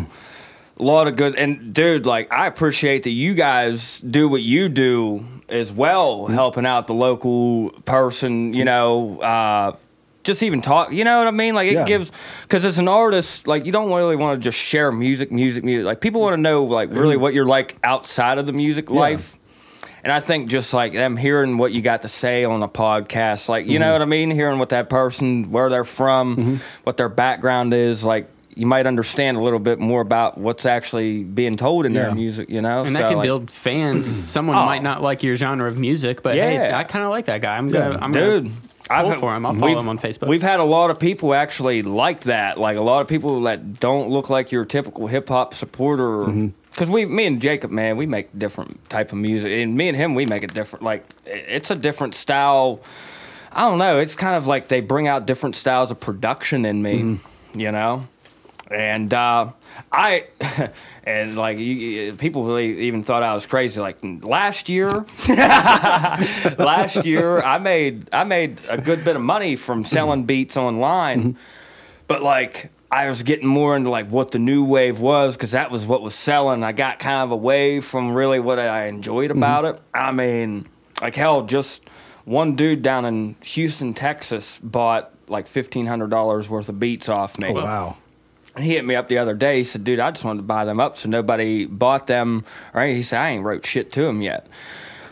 a 0.78 0.82
lot 0.82 1.06
of 1.06 1.16
good. 1.16 1.36
And 1.36 1.72
dude, 1.72 2.06
like 2.06 2.32
I 2.32 2.46
appreciate 2.46 3.04
that 3.04 3.10
you 3.10 3.34
guys 3.34 4.00
do 4.00 4.28
what 4.28 4.42
you 4.42 4.68
do 4.68 5.24
as 5.48 5.72
well, 5.72 6.26
helping 6.26 6.66
out 6.66 6.86
the 6.86 6.94
local 6.94 7.70
person. 7.84 8.54
You 8.54 8.64
know. 8.64 9.20
Uh, 9.20 9.76
just 10.24 10.42
even 10.42 10.62
talk, 10.62 10.90
you 10.90 11.04
know 11.04 11.18
what 11.18 11.26
I 11.26 11.32
mean? 11.32 11.54
Like 11.54 11.68
it 11.68 11.74
Yeah. 11.74 11.84
gives, 11.84 12.10
because 12.44 12.64
as 12.64 12.78
an 12.78 12.88
artist, 12.88 13.46
like 13.46 13.66
you 13.66 13.72
don't 13.72 13.92
really 13.92 14.16
want 14.16 14.40
to 14.40 14.42
just 14.42 14.56
share 14.56 14.90
music, 14.90 15.30
music, 15.30 15.62
music. 15.64 15.84
Like 15.84 16.00
people 16.00 16.22
want 16.22 16.32
to 16.32 16.40
know, 16.40 16.64
like 16.64 16.90
really 16.94 17.18
what 17.18 17.34
you're 17.34 17.44
like 17.44 17.76
outside 17.84 18.38
of 18.38 18.46
the 18.46 18.54
music 18.54 18.88
life. 18.90 19.36
And 20.04 20.12
I 20.12 20.20
think 20.20 20.48
just 20.48 20.72
like 20.74 20.92
them 20.92 21.16
hearing 21.16 21.56
what 21.58 21.72
you 21.72 21.80
got 21.80 22.02
to 22.02 22.08
say 22.08 22.44
on 22.44 22.62
a 22.62 22.68
podcast, 22.68 23.48
like 23.48 23.66
you 23.66 23.78
know 23.78 23.92
what 23.92 24.02
I 24.02 24.04
mean, 24.04 24.30
hearing 24.30 24.58
what 24.58 24.68
that 24.68 24.90
person, 24.90 25.50
where 25.50 25.70
they're 25.70 25.82
from, 25.84 26.60
what 26.84 26.96
their 26.98 27.08
background 27.08 27.72
is, 27.72 28.04
like 28.04 28.28
you 28.56 28.66
might 28.66 28.86
understand 28.86 29.36
a 29.36 29.42
little 29.42 29.58
bit 29.58 29.80
more 29.80 30.00
about 30.00 30.38
what's 30.38 30.64
actually 30.66 31.24
being 31.24 31.56
told 31.56 31.86
in 31.86 31.92
Yeah. 31.94 32.02
their 32.04 32.14
music. 32.14 32.50
You 32.50 32.60
know, 32.62 32.82
And 32.84 32.94
So, 32.94 33.02
that 33.02 33.08
can 33.08 33.16
like, 33.16 33.26
build 33.26 33.50
fans. 33.50 34.06
Someone 34.30 34.56
Oh. 34.56 34.64
might 34.66 34.82
not 34.82 35.02
like 35.02 35.22
your 35.24 35.34
genre 35.36 35.66
of 35.68 35.78
music, 35.78 36.22
but 36.22 36.34
hey, 36.36 36.54
Yeah. 36.54 36.78
I 36.78 36.84
kind 36.84 37.04
of 37.04 37.10
like 37.10 37.24
that 37.24 37.40
guy. 37.40 37.56
I'm 37.56 37.70
gonna, 37.70 37.92
Yeah. 37.92 37.98
I'm 38.00 38.12
dude. 38.12 38.50
gonna 38.88 39.04
pull 39.10 39.20
for 39.20 39.34
him. 39.34 39.46
I'll 39.46 39.54
follow 39.54 39.80
him 39.80 39.88
on 39.88 39.98
Facebook. 39.98 40.28
We've 40.28 40.42
had 40.42 40.60
a 40.60 40.64
lot 40.64 40.90
of 40.90 41.00
people 41.00 41.34
actually 41.34 41.82
like 41.82 42.20
that. 42.24 42.60
Like 42.60 42.76
a 42.76 42.82
lot 42.82 43.00
of 43.00 43.08
people 43.08 43.40
that 43.44 43.80
don't 43.80 44.10
look 44.10 44.28
like 44.30 44.52
your 44.52 44.64
typical 44.66 45.06
hip 45.08 45.30
hop 45.30 45.54
supporter. 45.54 46.04
Mm-hmm. 46.26 46.48
Because 46.74 46.90
we, 46.90 47.04
me 47.06 47.24
and 47.26 47.40
Jacob, 47.40 47.70
man, 47.70 47.96
we 47.96 48.04
make 48.04 48.36
different 48.36 48.90
type 48.90 49.12
of 49.12 49.18
music, 49.18 49.52
and 49.52 49.76
me 49.76 49.86
and 49.88 49.96
him, 49.96 50.14
we 50.14 50.26
make 50.26 50.42
it 50.42 50.52
different. 50.52 50.84
Like 50.84 51.04
it's 51.24 51.70
a 51.70 51.76
different 51.76 52.16
style. 52.16 52.80
I 53.52 53.60
don't 53.60 53.78
know. 53.78 54.00
It's 54.00 54.16
kind 54.16 54.34
of 54.34 54.48
like 54.48 54.66
they 54.66 54.80
bring 54.80 55.06
out 55.06 55.24
different 55.26 55.54
styles 55.54 55.92
of 55.92 56.00
production 56.00 56.64
in 56.64 56.82
me, 56.82 56.98
Mm-hmm. 57.00 57.60
you 57.60 57.70
know. 57.70 58.08
And 58.70 59.12
uh, 59.14 59.50
I, 59.92 60.24
and 61.04 61.36
like 61.36 61.58
you, 61.58 62.14
people 62.14 62.44
really 62.44 62.80
even 62.86 63.04
thought 63.04 63.22
I 63.22 63.34
was 63.36 63.46
crazy. 63.46 63.78
Like 63.80 63.98
last 64.22 64.68
year, 64.68 65.04
last 65.28 67.04
year 67.04 67.40
I 67.42 67.58
made 67.58 68.08
I 68.12 68.24
made 68.24 68.58
a 68.68 68.78
good 68.78 69.04
bit 69.04 69.16
of 69.16 69.22
money 69.22 69.56
from 69.56 69.84
selling 69.84 70.24
beats 70.24 70.56
online, 70.56 71.36
but 72.06 72.22
like 72.22 72.70
I 72.94 73.08
was 73.08 73.24
getting 73.24 73.48
more 73.48 73.74
into 73.74 73.90
like 73.90 74.08
what 74.08 74.30
the 74.30 74.38
new 74.38 74.64
wave 74.64 75.00
was 75.00 75.34
because 75.36 75.50
that 75.50 75.72
was 75.72 75.84
what 75.84 76.00
was 76.00 76.14
selling. 76.14 76.62
I 76.62 76.70
got 76.70 77.00
kind 77.00 77.24
of 77.24 77.32
away 77.32 77.80
from 77.80 78.12
really 78.12 78.38
what 78.38 78.60
I 78.60 78.86
enjoyed 78.86 79.30
mm-hmm. 79.30 79.38
about 79.38 79.64
it. 79.64 79.82
I 79.92 80.12
mean, 80.12 80.68
like 81.02 81.16
hell, 81.16 81.42
just 81.42 81.82
one 82.24 82.54
dude 82.54 82.82
down 82.82 83.04
in 83.04 83.34
Houston, 83.42 83.94
Texas, 83.94 84.60
bought 84.62 85.12
like 85.26 85.48
fifteen 85.48 85.86
hundred 85.86 86.10
dollars 86.10 86.48
worth 86.48 86.68
of 86.68 86.78
beats 86.78 87.08
off 87.08 87.36
me. 87.36 87.48
Oh, 87.48 87.54
wow. 87.54 87.96
And 88.54 88.64
he 88.64 88.74
hit 88.74 88.84
me 88.84 88.94
up 88.94 89.08
the 89.08 89.18
other 89.18 89.34
day. 89.34 89.58
He 89.58 89.64
said, 89.64 89.82
"Dude, 89.82 89.98
I 89.98 90.12
just 90.12 90.24
wanted 90.24 90.42
to 90.42 90.46
buy 90.46 90.64
them 90.64 90.78
up 90.78 90.96
so 90.96 91.08
nobody 91.08 91.66
bought 91.66 92.06
them." 92.06 92.44
Right? 92.72 92.94
He 92.94 93.02
said, 93.02 93.18
"I 93.18 93.30
ain't 93.30 93.42
wrote 93.42 93.66
shit 93.66 93.90
to 93.92 94.04
him 94.04 94.22
yet." 94.22 94.46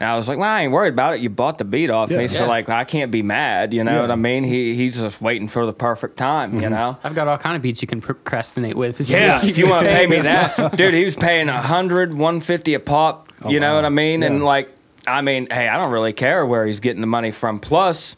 And 0.01 0.09
I 0.09 0.17
was 0.17 0.29
like, 0.29 0.39
"Well, 0.39 0.49
I 0.49 0.63
ain't 0.63 0.73
worried 0.73 0.93
about 0.95 1.15
it. 1.15 1.21
You 1.21 1.31
bought 1.31 1.59
the 1.59 1.65
beat 1.65 1.91
off 1.91 2.11
Yeah. 2.11 2.19
me, 2.19 2.29
so 2.29 2.43
Yeah. 2.43 2.49
like 2.49 2.69
I 2.69 2.85
can't 2.85 3.11
be 3.11 3.23
mad. 3.23 3.73
You 3.73 3.85
know 3.85 3.93
Yeah. 3.93 4.01
what 4.03 4.11
I 4.11 4.17
mean? 4.17 4.45
He 4.45 4.75
he's 4.75 5.01
just 5.01 5.21
waiting 5.21 5.49
for 5.49 5.67
the 5.67 5.73
perfect 5.73 6.17
time. 6.17 6.55
You 6.55 6.63
mm-hmm. 6.63 6.71
know." 6.71 6.99
I've 7.05 7.15
got 7.15 7.29
all 7.29 7.39
kind 7.39 7.57
of 7.57 7.63
beats 7.63 7.83
you 7.83 7.89
can 7.89 8.01
procrastinate 8.01 8.77
with. 8.77 9.01
Yeah, 9.09 9.45
if 9.45 9.59
you 9.59 9.69
want 9.69 9.87
to 9.87 9.93
pay 9.95 10.07
me 10.07 10.21
that, 10.21 10.77
dude, 10.77 10.95
he 10.95 11.05
was 11.05 11.17
paying 11.17 11.47
100, 11.49 12.15
150 12.15 12.75
a 12.75 12.81
pop. 12.81 13.29
Oh, 13.45 13.51
you 13.51 13.61
know 13.61 13.71
wow. 13.71 13.77
what 13.77 13.85
I 13.85 13.91
mean? 13.91 14.23
And 14.23 14.45
like, 14.45 14.71
I 15.07 15.21
mean, 15.21 15.49
hey, 15.51 15.69
I 15.69 15.77
don't 15.77 15.91
really 15.93 16.13
care 16.13 16.47
where 16.47 16.67
he's 16.67 16.81
getting 16.81 17.01
the 17.01 17.07
money 17.07 17.31
from. 17.33 17.59
Plus, 17.61 18.17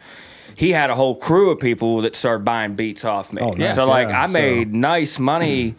he 0.54 0.70
had 0.70 0.90
a 0.90 0.94
whole 0.94 1.16
crew 1.16 1.50
of 1.50 1.58
people 1.58 2.02
that 2.02 2.14
started 2.14 2.44
buying 2.44 2.74
beats 2.74 3.04
off 3.04 3.32
me. 3.32 3.40
Oh, 3.42 3.52
nice, 3.52 3.74
So 3.74 3.86
like, 3.86 4.08
yeah, 4.08 4.24
I 4.24 4.26
so- 4.26 4.32
made 4.32 4.72
nice 4.74 5.18
money, 5.18 5.74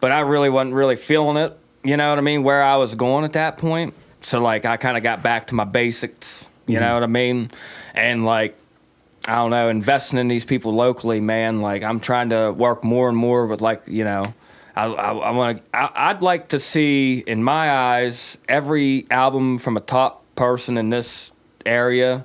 but 0.00 0.12
I 0.12 0.20
really 0.20 0.50
wasn't 0.50 0.74
really 0.74 0.96
feeling 0.96 1.36
it. 1.36 1.56
You 1.84 1.96
know 1.96 2.08
what 2.08 2.18
I 2.18 2.22
mean? 2.22 2.42
Where 2.42 2.62
I 2.62 2.76
was 2.76 2.94
going 2.94 3.24
at 3.24 3.34
that 3.34 3.58
point. 3.58 3.94
So 4.26 4.40
like, 4.40 4.64
I 4.64 4.76
kind 4.76 4.96
of 4.96 5.02
got 5.04 5.22
back 5.22 5.46
to 5.48 5.54
my 5.54 5.64
basics. 5.64 6.44
You 6.66 6.74
Mm-hmm. 6.74 6.80
know 6.84 6.94
what 6.94 7.02
I 7.02 7.06
mean? 7.06 7.50
And 7.94 8.24
like. 8.24 8.56
I 9.28 9.34
don't 9.36 9.50
know, 9.50 9.68
investing 9.68 10.20
in 10.20 10.28
these 10.28 10.44
people 10.44 10.72
locally, 10.72 11.20
man. 11.20 11.60
Like 11.60 11.82
I'm 11.82 11.98
trying 11.98 12.28
to 12.30 12.52
work 12.52 12.84
more 12.84 13.08
and 13.08 13.18
more 13.18 13.46
with 13.48 13.60
like 13.60 13.82
you 13.88 14.04
know, 14.04 14.22
I 14.76 14.84
I, 14.86 15.12
I 15.14 15.30
want 15.32 15.58
to. 15.58 15.62
I'd 16.00 16.22
like 16.22 16.50
to 16.50 16.60
see 16.60 17.24
in 17.26 17.42
my 17.42 17.68
eyes 17.72 18.38
every 18.48 19.04
album 19.10 19.58
from 19.58 19.76
a 19.76 19.80
top 19.80 20.22
person 20.36 20.78
in 20.78 20.90
this 20.90 21.32
area 21.64 22.24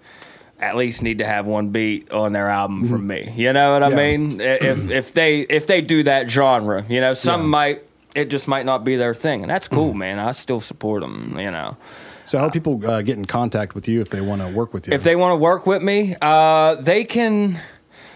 at 0.60 0.76
least 0.78 1.02
need 1.02 1.18
to 1.18 1.26
have 1.26 1.48
one 1.48 1.70
beat 1.70 2.12
on 2.12 2.34
their 2.34 2.50
album 2.50 2.88
from 2.88 3.08
me. 3.08 3.34
You 3.36 3.52
know 3.52 3.74
what 3.74 3.82
I 3.82 3.90
Mm-hmm. 3.90 3.98
Yeah. 3.98 4.18
mean? 4.18 4.42
If 4.42 4.90
if 4.92 5.14
they 5.14 5.40
if 5.40 5.66
they 5.66 5.82
do 5.82 6.04
that 6.04 6.30
genre, 6.30 6.86
you 6.88 7.02
know, 7.02 7.16
some 7.16 7.32
Yeah. 7.32 7.44
Mm-hmm. 7.46 7.50
might 7.50 7.84
it 8.16 8.26
just 8.30 8.48
might 8.48 8.66
not 8.66 8.84
be 8.84 8.96
their 8.96 9.14
thing, 9.14 9.42
and 9.44 9.50
that's 9.50 9.68
cool, 9.68 9.94
man. 9.94 10.20
I 10.20 10.32
still 10.34 10.60
support 10.62 11.02
them. 11.02 11.36
You 11.40 11.52
know. 11.52 11.78
So 12.26 12.38
how 12.38 12.46
do 12.46 12.52
people 12.52 12.86
uh, 12.90 13.02
get 13.02 13.18
in 13.18 13.26
contact 13.26 13.76
with 13.76 13.88
you 13.88 14.00
if 14.02 14.10
they 14.10 14.22
want 14.22 14.42
to 14.42 14.48
work 14.48 14.74
with 14.74 14.88
you? 14.88 14.94
If 14.94 15.04
they 15.04 15.16
want 15.16 15.32
to 15.34 15.36
work 15.38 15.66
with 15.68 15.82
me, 15.84 16.16
uh, 16.22 16.76
they 16.76 17.04
can. 17.04 17.60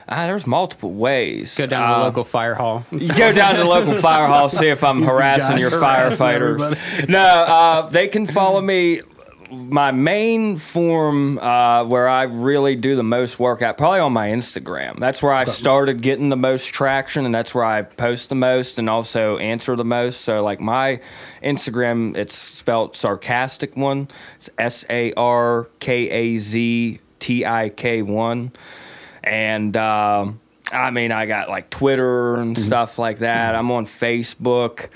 Uh, 0.07 0.27
there's 0.27 0.45
multiple 0.45 0.93
ways. 0.93 1.55
Go 1.55 1.65
down 1.65 1.81
to 1.89 1.95
Uh, 1.95 1.97
the 1.99 2.05
local 2.05 2.23
fire 2.23 2.53
hall. 2.53 2.85
You 2.91 3.07
go 3.17 3.33
down 3.33 3.55
to 3.55 3.61
the 3.61 3.67
local 3.67 3.95
fire 3.95 4.27
hall, 4.27 4.49
see 4.49 4.67
if 4.67 4.83
I'm 4.83 4.99
He's 5.01 5.09
harassing 5.09 5.57
your 5.57 5.71
harassing 5.71 6.17
firefighters. 6.17 6.61
everybody. 6.75 7.11
No, 7.11 7.19
uh, 7.25 7.89
they 7.89 8.07
can 8.07 8.27
follow 8.27 8.61
me. 8.61 9.01
My 9.51 9.91
main 9.91 10.57
form 10.57 11.37
uh, 11.39 11.85
where 11.85 12.07
I 12.07 12.23
really 12.23 12.75
do 12.75 12.95
the 12.95 13.03
most 13.03 13.39
work 13.39 13.61
at, 13.61 13.77
probably 13.77 13.99
on 13.99 14.13
my 14.13 14.29
Instagram. 14.29 14.99
That's 14.99 15.21
where 15.21 15.33
I 15.33 15.45
started 15.45 16.01
getting 16.01 16.29
the 16.29 16.37
most 16.37 16.67
traction, 16.67 17.25
and 17.25 17.33
that's 17.33 17.53
where 17.53 17.65
I 17.65 17.83
post 17.83 18.29
the 18.29 18.35
most 18.35 18.79
and 18.79 18.89
also 18.89 19.37
answer 19.37 19.75
the 19.75 19.85
most. 19.85 20.21
So, 20.21 20.43
like 20.43 20.59
my 20.59 20.99
Instagram, 21.43 22.17
it's 22.17 22.35
spelled 22.35 22.95
sarcastic 22.95 23.75
one. 23.75 24.09
It's 24.37 24.49
S 24.57 24.85
A 24.89 25.13
R 25.13 25.67
K 25.79 26.09
A 26.09 26.37
Z 26.39 26.99
T 27.19 27.45
I 27.45 27.69
K 27.69 28.01
one 28.01 28.51
and 29.25 29.75
um, 29.75 30.39
I 30.71 30.91
mean, 30.91 31.11
I 31.11 31.25
got 31.25 31.49
like 31.49 31.69
Twitter 31.69 32.35
and 32.35 32.57
stuff 32.57 32.97
like 32.99 33.19
that. 33.19 33.55
I'm 33.55 33.71
on 33.71 33.85
Facebook. 33.85 34.89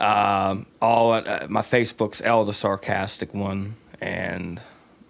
Um, 0.00 0.66
all 0.80 1.12
uh, 1.12 1.46
my 1.48 1.62
Facebook's 1.62 2.20
L 2.22 2.44
the 2.44 2.54
sarcastic 2.54 3.34
one, 3.34 3.74
and 4.00 4.60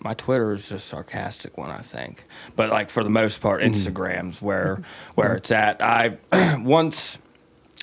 my 0.01 0.15
Twitter 0.15 0.53
is 0.53 0.69
just 0.69 0.87
sarcastic 0.89 1.57
one, 1.59 1.71
I 1.71 1.79
think. 1.83 2.25
But 2.57 2.71
like 2.71 2.91
for 2.91 3.05
the 3.05 3.11
most 3.11 3.41
part, 3.41 3.63
Instagram's 3.63 4.41
where 4.43 4.83
where 5.15 5.35
it's 5.37 5.51
at. 5.51 5.81
I 5.83 6.19
once 6.61 7.19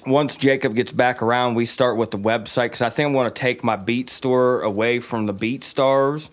once 0.05 0.36
Jacob 0.36 0.76
gets 0.76 0.91
back 0.91 1.22
around, 1.22 1.55
we 1.55 1.66
start 1.66 1.97
with 1.97 2.12
the 2.12 2.18
website 2.20 2.66
because 2.66 2.82
I 2.82 2.89
think 2.89 3.10
I 3.10 3.12
want 3.12 3.34
to 3.34 3.39
take 3.39 3.64
my 3.64 3.76
Beat 3.76 4.10
store 4.10 4.62
away 4.62 4.99
from 4.99 5.26
the 5.26 5.34
Beat 5.34 5.64
Stars. 5.64 6.30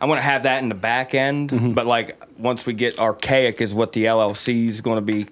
I 0.00 0.06
want 0.06 0.18
to 0.18 0.22
have 0.22 0.44
that 0.44 0.62
in 0.62 0.68
the 0.68 0.74
back 0.76 1.14
end, 1.14 1.50
Mm-hmm. 1.50 1.72
but 1.72 1.86
like 1.86 2.22
once 2.38 2.64
we 2.66 2.72
get 2.72 2.98
archaic 3.00 3.60
is 3.60 3.74
what 3.74 3.92
the 3.92 4.04
LLC 4.04 4.68
is 4.68 4.80
going 4.80 4.96
to 4.96 5.02
be 5.02 5.26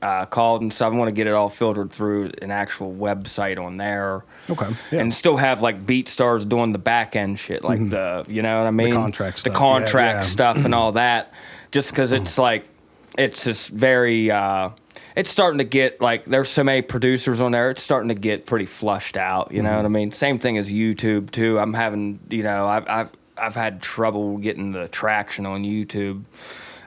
uh, 0.00 0.26
called, 0.26 0.62
and 0.62 0.72
so 0.72 0.86
I 0.86 0.88
want 0.90 1.08
to 1.08 1.12
get 1.12 1.26
it 1.26 1.32
all 1.32 1.48
filtered 1.48 1.90
through 1.90 2.32
an 2.40 2.50
actual 2.50 2.92
website 2.92 3.62
on 3.62 3.76
there. 3.76 4.24
Okay, 4.48 4.66
yeah. 4.66 4.72
Mm-hmm. 4.72 4.96
And 4.96 5.14
still 5.14 5.36
have 5.36 5.60
like 5.60 5.86
Beat 5.86 6.08
Stars 6.08 6.44
doing 6.44 6.72
the 6.72 6.78
back 6.78 7.16
end 7.16 7.38
shit, 7.38 7.64
like 7.64 7.88
the 7.90 8.24
you 8.28 8.42
know 8.42 8.58
what 8.58 8.66
I 8.66 8.70
mean, 8.70 8.94
contract 8.94 9.36
the 9.36 9.40
stuff, 9.40 9.52
yeah, 9.52 9.58
contract 9.58 10.16
yeah. 10.16 10.22
stuff, 10.22 10.64
and 10.64 10.74
all 10.74 10.92
that. 10.92 11.32
Just 11.70 11.90
because 11.90 12.12
it's 12.12 12.38
like 12.38 12.68
it's 13.16 13.44
just 13.44 13.70
very. 13.70 14.30
Uh, 14.30 14.70
it's 15.16 15.30
starting 15.30 15.58
to 15.58 15.64
get 15.64 16.00
like 16.00 16.24
there's 16.26 16.48
so 16.48 16.62
many 16.62 16.80
producers 16.80 17.40
on 17.40 17.50
there. 17.50 17.70
It's 17.70 17.82
starting 17.82 18.08
to 18.08 18.14
get 18.14 18.46
pretty 18.46 18.66
flushed 18.66 19.16
out. 19.16 19.50
You 19.50 19.62
know 19.62 19.74
what 19.74 19.84
I 19.84 19.88
mean? 19.88 20.12
Same 20.12 20.38
thing 20.38 20.58
as 20.58 20.70
YouTube 20.70 21.32
too. 21.32 21.58
I'm 21.58 21.74
having 21.74 22.20
you 22.30 22.44
know 22.44 22.66
I've 22.66 22.88
I've 22.88 23.10
I've 23.36 23.54
had 23.56 23.82
trouble 23.82 24.38
getting 24.38 24.70
the 24.70 24.86
traction 24.86 25.44
on 25.44 25.64
YouTube, 25.64 26.22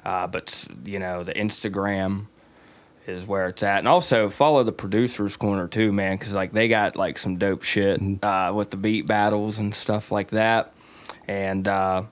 uh, 0.05 0.27
but 0.27 0.65
you 0.85 0.97
know 0.97 1.25
the 1.25 1.33
Instagram 1.33 2.27
is 3.07 3.25
where 3.25 3.47
it's 3.47 3.63
at, 3.63 3.79
and 3.79 3.87
also 3.87 4.29
follow 4.29 4.63
the 4.63 4.71
producers 4.71 5.37
corner 5.37 5.67
too, 5.67 5.91
man, 5.91 6.17
because 6.17 6.33
like 6.33 6.51
they 6.53 6.67
got 6.67 6.95
like 6.95 7.17
some 7.17 7.37
dope 7.37 7.63
shit 7.63 7.99
uh, 8.23 8.51
with 8.55 8.69
the 8.69 8.77
beat 8.77 9.07
battles 9.07 9.59
and 9.59 9.73
stuff 9.75 10.11
like 10.11 10.31
that, 10.31 10.73
and. 11.27 11.67
uh 11.67 12.03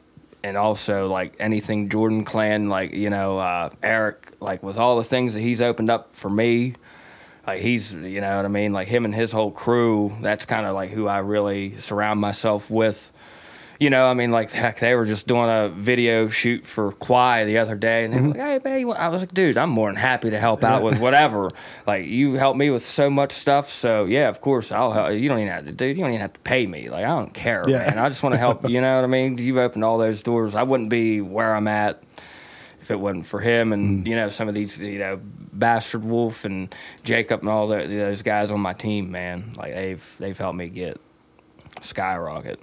and 0.44 0.56
also 0.56 1.08
like 1.08 1.36
anything 1.40 1.90
Jordan 1.90 2.24
Clan, 2.24 2.70
like 2.70 2.94
you 2.94 3.10
know 3.10 3.38
uh, 3.38 3.70
Eric, 3.84 4.32
like 4.40 4.64
with 4.64 4.78
all 4.78 4.98
the 4.98 5.04
things 5.04 5.34
that 5.34 5.42
he's 5.42 5.62
opened 5.62 5.90
up 5.90 6.16
for 6.16 6.30
me, 6.30 6.76
like 7.46 7.62
he's 7.62 7.92
you 7.92 8.22
know 8.22 8.38
what 8.38 8.46
I 8.46 8.48
mean, 8.48 8.72
like 8.72 8.88
him 8.88 9.06
and 9.06 9.14
his 9.14 9.32
whole 9.32 9.52
crew. 9.52 10.16
That's 10.22 10.46
kind 10.46 10.66
of 10.66 10.76
like 10.76 10.92
who 10.92 11.08
I 11.08 11.20
really 11.20 11.78
surround 11.80 12.22
myself 12.22 12.70
with. 12.70 13.12
You 13.80 13.90
know, 13.90 14.08
I 14.08 14.14
mean, 14.14 14.30
like 14.32 14.52
heck, 14.52 14.80
they 14.80 14.94
were 14.94 15.06
just 15.06 15.26
doing 15.26 15.50
a 15.50 15.70
video 15.70 16.28
shoot 16.28 16.68
for 16.68 16.92
Quai 16.92 17.46
the 17.46 17.60
other 17.60 17.76
day, 17.76 18.04
and 18.04 18.14
they 18.14 18.20
were 18.20 18.28
mm-hmm. 18.28 18.40
like, 18.40 18.62
"Hey, 18.64 18.70
man," 18.70 18.80
you 18.82 18.88
want-" 18.88 19.00
I 19.00 19.08
was 19.08 19.22
like, 19.22 19.34
"Dude, 19.34 19.58
I'm 19.58 19.70
more 19.70 19.88
than 19.88 19.96
happy 19.96 20.32
to 20.32 20.38
help 20.38 20.66
out 20.66 20.84
with 20.84 21.00
whatever. 21.02 21.50
like, 21.88 22.06
you 22.06 22.34
helped 22.34 22.60
me 22.60 22.70
with 22.72 22.84
so 22.84 23.10
much 23.10 23.32
stuff, 23.32 23.72
so 23.72 24.04
yeah, 24.04 24.28
of 24.28 24.42
course 24.42 24.74
I'll 24.74 24.92
help. 24.92 25.14
You 25.14 25.30
don't 25.30 25.40
even 25.40 25.54
have 25.54 25.66
to, 25.66 25.72
dude. 25.72 25.96
You 25.96 26.04
don't 26.04 26.12
even 26.12 26.22
have 26.22 26.34
to 26.34 26.40
pay 26.42 26.68
me. 26.68 26.90
Like, 26.90 27.06
I 27.06 27.08
don't 27.08 27.34
care, 27.34 27.64
Yeah. 27.70 27.78
man. 27.78 28.00
I 28.00 28.10
just 28.10 28.22
want 28.22 28.34
to 28.34 28.40
help. 28.40 28.68
You 28.70 28.82
know 28.82 28.96
what 28.98 29.06
I 29.06 29.08
mean? 29.08 29.38
You've 29.38 29.58
opened 29.58 29.86
all 29.86 29.98
those 29.98 30.22
doors. 30.22 30.56
I 30.56 30.64
wouldn't 30.64 30.90
be 30.90 31.22
where 31.22 31.56
I'm 31.56 31.70
at 31.70 32.04
if 32.82 32.92
it 32.92 33.00
wasn't 33.00 33.26
for 33.26 33.40
him 33.40 33.72
and 33.72 34.04
mm. 34.04 34.10
you 34.10 34.16
know 34.16 34.30
some 34.30 34.48
of 34.48 34.56
these 34.56 34.80
you 34.80 34.98
know 34.98 35.20
bastard 35.54 36.04
wolf 36.04 36.44
and 36.44 36.74
jacob 37.04 37.42
and 37.42 37.50
all 37.50 37.68
the, 37.68 37.86
those 37.86 38.24
guys 38.24 38.50
on 38.50 38.60
my 38.60 38.74
team 38.74 39.12
man 39.12 39.54
like 39.56 39.76
they've 39.76 40.16
they've 40.18 40.38
helped 40.38 40.58
me 40.58 40.68
get 40.70 41.00
skyrocket 41.82 42.60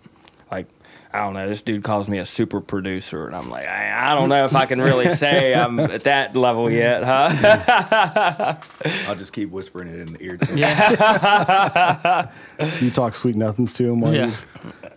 i 1.16 1.24
don't 1.24 1.34
know 1.34 1.48
this 1.48 1.62
dude 1.62 1.82
calls 1.82 2.08
me 2.08 2.18
a 2.18 2.26
super 2.26 2.60
producer 2.60 3.26
and 3.26 3.34
i'm 3.34 3.48
like 3.50 3.66
i, 3.66 4.12
I 4.12 4.14
don't 4.14 4.28
know 4.28 4.44
if 4.44 4.54
i 4.54 4.66
can 4.66 4.80
really 4.80 5.14
say 5.14 5.54
i'm 5.54 5.78
at 5.96 6.04
that 6.04 6.36
level 6.36 6.70
yet 6.70 7.02
huh 7.04 8.56
I'll 9.08 9.14
just 9.16 9.32
keep 9.32 9.50
whispering 9.50 9.88
it 9.88 9.98
in 10.00 10.12
the 10.12 10.22
ear. 10.22 10.36
too. 10.40 10.56
Yeah. 10.56 12.30
You 12.80 12.90
talk 12.90 13.14
sweet 13.16 13.36
nothings 13.36 13.72
to 13.74 13.84
him 13.88 14.00
while 14.00 14.14
Yeah. 14.14 14.26
he's 14.26 14.46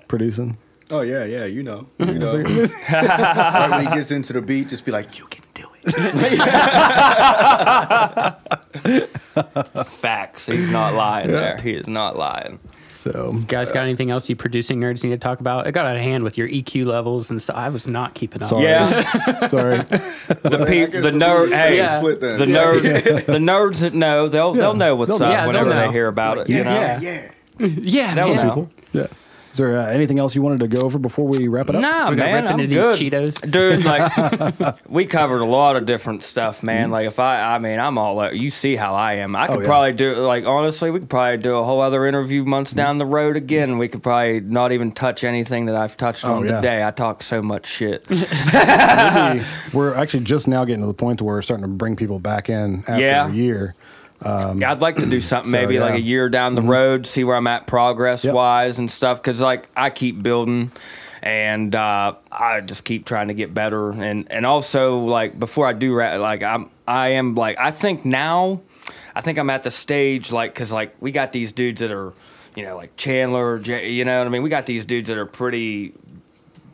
producing? 0.07 0.57
Oh 0.91 1.01
yeah, 1.01 1.23
yeah, 1.25 1.45
you 1.45 1.61
know, 1.63 1.87
you 1.99 2.05
know. 2.19 2.37
right 2.37 3.69
when 3.69 3.81
he 3.87 3.95
gets 3.95 4.11
into 4.11 4.33
the 4.33 4.41
beat, 4.41 4.69
just 4.69 4.85
be 4.85 4.91
like, 4.91 5.17
"You 5.19 5.25
can 5.25 5.43
do 5.53 5.67
it." 5.83 5.93
facts 9.87 10.45
he's 10.45 10.69
not 10.69 10.93
lying 10.93 11.27
there 11.31 11.57
he 11.57 11.73
is 11.73 11.87
not 11.87 12.15
lying 12.17 12.59
So 12.99 13.31
Guys, 13.47 13.71
got 13.71 13.79
uh, 13.81 13.83
anything 13.83 14.11
else 14.11 14.29
you 14.29 14.35
producing 14.35 14.77
nerds 14.81 15.03
need 15.05 15.11
to 15.11 15.17
talk 15.17 15.39
about? 15.39 15.67
It 15.67 15.71
got 15.71 15.85
out 15.85 15.95
of 15.95 16.01
hand 16.01 16.25
with 16.25 16.37
your 16.37 16.49
EQ 16.49 16.85
levels 16.85 17.29
and 17.31 17.41
stuff. 17.41 17.55
I 17.55 17.69
was 17.69 17.87
not 17.87 18.13
keeping 18.13 18.43
up. 18.43 18.49
Sorry. 18.49 18.63
yeah 18.65 19.47
sorry. 19.47 19.77
the 19.77 20.59
I 20.61 20.65
peop, 20.65 20.91
guess 20.91 21.03
the 21.03 21.11
nerd 21.11 21.49
hey 21.53 21.77
Yeah. 21.77 21.99
split 21.99 22.19
then. 22.19 22.37
the 22.37 22.45
nerd 22.45 23.25
the 23.25 23.37
nerds 23.37 23.79
that 23.79 23.93
know 23.93 24.27
they'll 24.27 24.53
they'll 24.53 24.73
know 24.73 24.95
what's 24.97 25.09
They'll- 25.09 25.23
up 25.23 25.31
yeah, 25.31 25.47
whenever 25.47 25.69
know. 25.69 25.85
they 25.87 25.91
hear 25.93 26.07
about 26.07 26.39
it 26.39 26.49
yeah, 26.49 26.57
you 26.57 26.63
know 26.65 26.71
yeah, 26.75 26.99
yeah. 27.01 27.31
Yeah, 27.81 28.15
That 28.15 28.27
was 28.27 28.35
man. 28.37 28.47
people. 28.49 28.71
Yeah. 28.91 29.07
Is 29.51 29.57
there 29.57 29.77
uh, 29.79 29.87
anything 29.87 30.19
else 30.19 30.35
you 30.35 30.41
wanted 30.41 30.59
to 30.59 30.67
go 30.67 30.83
over 30.83 30.99
before 30.99 31.27
we 31.27 31.47
wrap 31.47 31.69
it 31.69 31.75
up? 31.75 31.81
Nah, 31.81 32.09
We're 32.09 32.15
man, 32.17 32.43
rip 32.43 32.53
I'm 32.53 32.59
into 32.59 32.75
good. 32.75 32.99
Cheetos. 32.99 33.49
dude. 33.51 33.83
Like, 33.83 34.79
we 34.89 35.05
covered 35.07 35.41
a 35.41 35.45
lot 35.45 35.75
of 35.75 35.85
different 35.87 36.21
stuff, 36.23 36.61
man. 36.61 36.83
Mm-hmm. 36.83 36.91
Like, 36.91 37.07
if 37.07 37.19
I, 37.19 37.55
I 37.55 37.59
mean, 37.59 37.79
I'm 37.79 37.97
all. 37.97 38.19
out- 38.19 38.35
You 38.35 38.51
see 38.51 38.75
how 38.75 38.93
I 38.93 39.15
am. 39.15 39.35
I 39.35 39.45
oh, 39.45 39.47
could 39.47 39.57
Oh, 39.57 39.61
yeah. 39.61 39.65
probably 39.67 39.93
do. 39.93 40.15
Like, 40.15 40.45
honestly, 40.45 40.91
we 40.91 40.99
could 40.99 41.09
probably 41.09 41.37
do 41.37 41.55
a 41.55 41.63
whole 41.63 41.81
other 41.81 42.05
interview 42.05 42.45
months 42.45 42.71
mm-hmm. 42.71 42.77
down 42.77 42.97
the 42.99 43.05
road 43.07 43.35
again. 43.35 43.77
We 43.79 43.87
could 43.87 44.03
probably 44.03 44.39
not 44.39 44.71
even 44.71 44.91
touch 44.91 45.23
anything 45.23 45.65
that 45.65 45.75
I've 45.75 45.97
touched 45.97 46.25
Oh, 46.25 46.35
on 46.35 46.45
yeah. 46.45 46.55
today. 46.57 46.83
I 46.85 46.91
talk 46.91 47.23
so 47.23 47.41
much 47.41 47.65
shit. 47.65 48.07
Maybe 48.09 49.45
we're 49.73 49.93
actually 49.95 50.23
just 50.23 50.47
now 50.47 50.65
getting 50.65 50.81
to 50.81 50.87
the 50.87 50.93
point 50.93 51.21
where 51.21 51.35
we're 51.35 51.41
starting 51.41 51.63
to 51.63 51.67
bring 51.67 51.95
people 51.95 52.19
back 52.19 52.49
in 52.49 52.79
after 52.87 52.99
Yeah. 52.99 53.27
a 53.29 53.31
year. 53.31 53.75
Yeah, 54.23 54.71
I'd 54.71 54.81
like 54.81 54.97
to 54.97 55.05
do 55.05 55.21
something 55.21 55.51
so, 55.51 55.57
maybe 55.57 55.79
like 55.79 55.95
a 55.95 56.01
year 56.01 56.29
down 56.29 56.55
the 56.55 56.61
road, 56.61 57.07
see 57.07 57.23
where 57.23 57.35
I'm 57.35 57.47
at 57.47 57.67
progress 57.67 58.25
Yep. 58.25 58.33
wise 58.33 58.79
and 58.79 58.89
stuff. 58.89 59.21
Because 59.21 59.39
like 59.39 59.67
I 59.75 59.89
keep 59.89 60.21
building, 60.21 60.71
and 61.21 61.73
uh, 61.75 62.15
I 62.31 62.61
just 62.61 62.83
keep 62.83 63.05
trying 63.05 63.29
to 63.29 63.33
get 63.33 63.53
better. 63.53 63.91
And 63.91 64.31
and 64.31 64.45
also 64.45 64.99
like 64.99 65.39
before 65.39 65.67
I 65.67 65.73
do 65.73 65.93
ra- 65.93 66.17
like 66.17 66.43
I'm 66.43 66.69
I 66.87 67.09
am 67.09 67.35
like 67.35 67.57
I 67.59 67.71
think 67.71 68.03
now, 68.05 68.61
I 69.15 69.21
think 69.21 69.37
I'm 69.37 69.49
at 69.49 69.63
the 69.63 69.71
stage 69.71 70.31
like 70.31 70.53
because 70.53 70.71
like 70.71 70.95
we 70.99 71.11
got 71.11 71.31
these 71.33 71.51
dudes 71.51 71.79
that 71.81 71.91
are, 71.91 72.13
you 72.55 72.63
know, 72.63 72.75
like 72.75 72.95
Chandler, 72.97 73.59
J, 73.59 73.89
you 73.91 74.05
know 74.05 74.17
what 74.19 74.27
I 74.27 74.29
mean. 74.29 74.43
We 74.43 74.49
got 74.49 74.65
these 74.65 74.85
dudes 74.85 75.07
that 75.07 75.17
are 75.17 75.25
pretty 75.25 75.93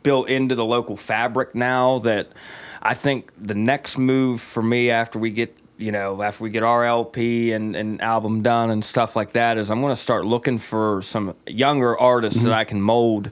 built 0.02 0.28
into 0.28 0.54
the 0.54 0.64
local 0.64 0.96
fabric 0.96 1.54
now 1.54 1.98
that 2.00 2.28
I 2.82 2.94
think 2.94 3.32
the 3.40 3.54
next 3.54 3.98
move 3.98 4.40
for 4.40 4.62
me 4.62 4.90
after 4.90 5.18
we 5.18 5.30
get 5.30 5.56
you 5.78 5.92
know 5.92 6.22
after 6.22 6.42
we 6.44 6.50
get 6.50 6.62
our 6.62 6.84
LP 6.84 7.52
and, 7.52 7.76
and 7.76 8.00
album 8.00 8.42
done 8.42 8.70
and 8.70 8.84
stuff 8.84 9.14
like 9.16 9.32
that 9.32 9.58
is 9.58 9.70
I'm 9.70 9.80
going 9.80 9.94
to 9.94 10.00
start 10.00 10.24
looking 10.24 10.58
for 10.58 11.02
some 11.02 11.34
younger 11.46 11.98
artists 11.98 12.42
that 12.42 12.52
I 12.52 12.64
can 12.64 12.80
mold 12.80 13.30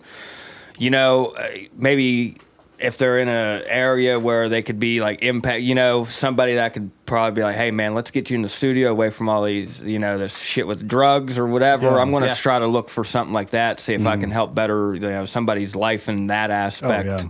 you 0.78 0.90
know 0.90 1.26
uh, 1.26 1.48
maybe 1.76 2.36
if 2.78 2.98
they're 2.98 3.18
in 3.20 3.28
an 3.28 3.62
area 3.66 4.18
where 4.18 4.48
they 4.48 4.60
could 4.60 4.78
be 4.80 5.00
like 5.00 5.22
impact 5.22 5.62
you 5.62 5.74
know 5.74 6.04
somebody 6.04 6.56
that 6.56 6.74
could 6.74 6.90
probably 7.06 7.40
be 7.40 7.42
like 7.42 7.54
hey 7.56 7.70
man 7.70 7.94
let's 7.94 8.10
get 8.10 8.28
you 8.28 8.34
in 8.36 8.42
the 8.42 8.48
studio 8.48 8.90
away 8.90 9.08
from 9.10 9.28
all 9.28 9.42
these 9.44 9.80
you 9.80 9.98
know 9.98 10.18
this 10.18 10.36
shit 10.42 10.66
with 10.66 10.86
drugs 10.86 11.38
or 11.38 11.46
whatever 11.46 11.86
Yeah. 11.92 11.96
I'm 11.98 12.10
going 12.10 12.24
to 12.24 12.28
Yeah. 12.30 12.34
try 12.34 12.58
to 12.58 12.66
look 12.66 12.88
for 12.90 13.04
something 13.04 13.32
like 13.32 13.50
that 13.50 13.80
see 13.80 13.94
if 13.94 14.04
I 14.06 14.16
can 14.16 14.30
help 14.30 14.54
better 14.54 14.92
you 14.94 15.00
know 15.00 15.24
somebody's 15.24 15.74
life 15.76 16.08
in 16.08 16.26
that 16.26 16.50
aspect 16.50 17.06
yeah. 17.06 17.22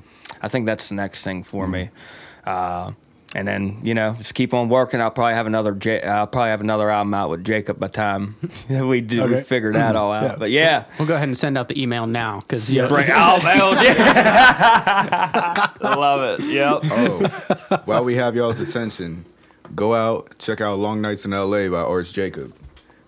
I 0.42 0.48
think 0.48 0.66
that's 0.66 0.88
the 0.88 0.94
next 0.96 1.22
thing 1.22 1.42
for 1.44 1.66
me. 1.68 1.90
Uh, 2.44 2.92
and 3.34 3.46
then 3.48 3.80
you 3.82 3.94
know 3.94 4.14
just 4.18 4.34
keep 4.34 4.54
on 4.54 4.68
working. 4.68 5.00
I'll 5.00 5.10
probably 5.10 5.34
have 5.34 5.46
another. 5.46 5.72
J- 5.72 6.02
I'll 6.02 6.26
probably 6.26 6.50
have 6.50 6.60
another 6.60 6.88
album 6.90 7.12
out 7.14 7.30
with 7.30 7.44
Jacob 7.44 7.78
by 7.78 7.88
the 7.88 7.92
time 7.92 8.36
we 8.68 9.00
do 9.00 9.24
we 9.24 9.34
Okay. 9.34 9.42
figure 9.42 9.72
that 9.72 9.88
mm-hmm. 9.94 9.96
all 9.96 10.12
out. 10.12 10.22
Yeah. 10.22 10.36
But 10.38 10.50
yeah, 10.50 10.84
We'll 10.98 11.08
go 11.08 11.14
ahead 11.14 11.28
and 11.28 11.36
send 11.36 11.58
out 11.58 11.68
the 11.68 11.80
email 11.80 12.06
now 12.06 12.40
because 12.40 12.70
Right. 12.78 13.10
Oh, 13.14 13.38
hell 13.40 13.74
yeah. 13.84 15.70
Love 15.82 16.40
it. 16.40 16.46
Yep. 16.46 16.80
Oh, 16.84 17.80
while 17.84 18.04
we 18.04 18.14
have 18.14 18.36
y'all's 18.36 18.60
attention, 18.60 19.24
go 19.74 19.94
out 19.94 20.38
check 20.38 20.60
out 20.60 20.78
Long 20.78 21.00
Nights 21.00 21.24
in 21.24 21.32
L.A. 21.32 21.68
by 21.68 21.82
Oris 21.82 22.12
Jacob. 22.12 22.54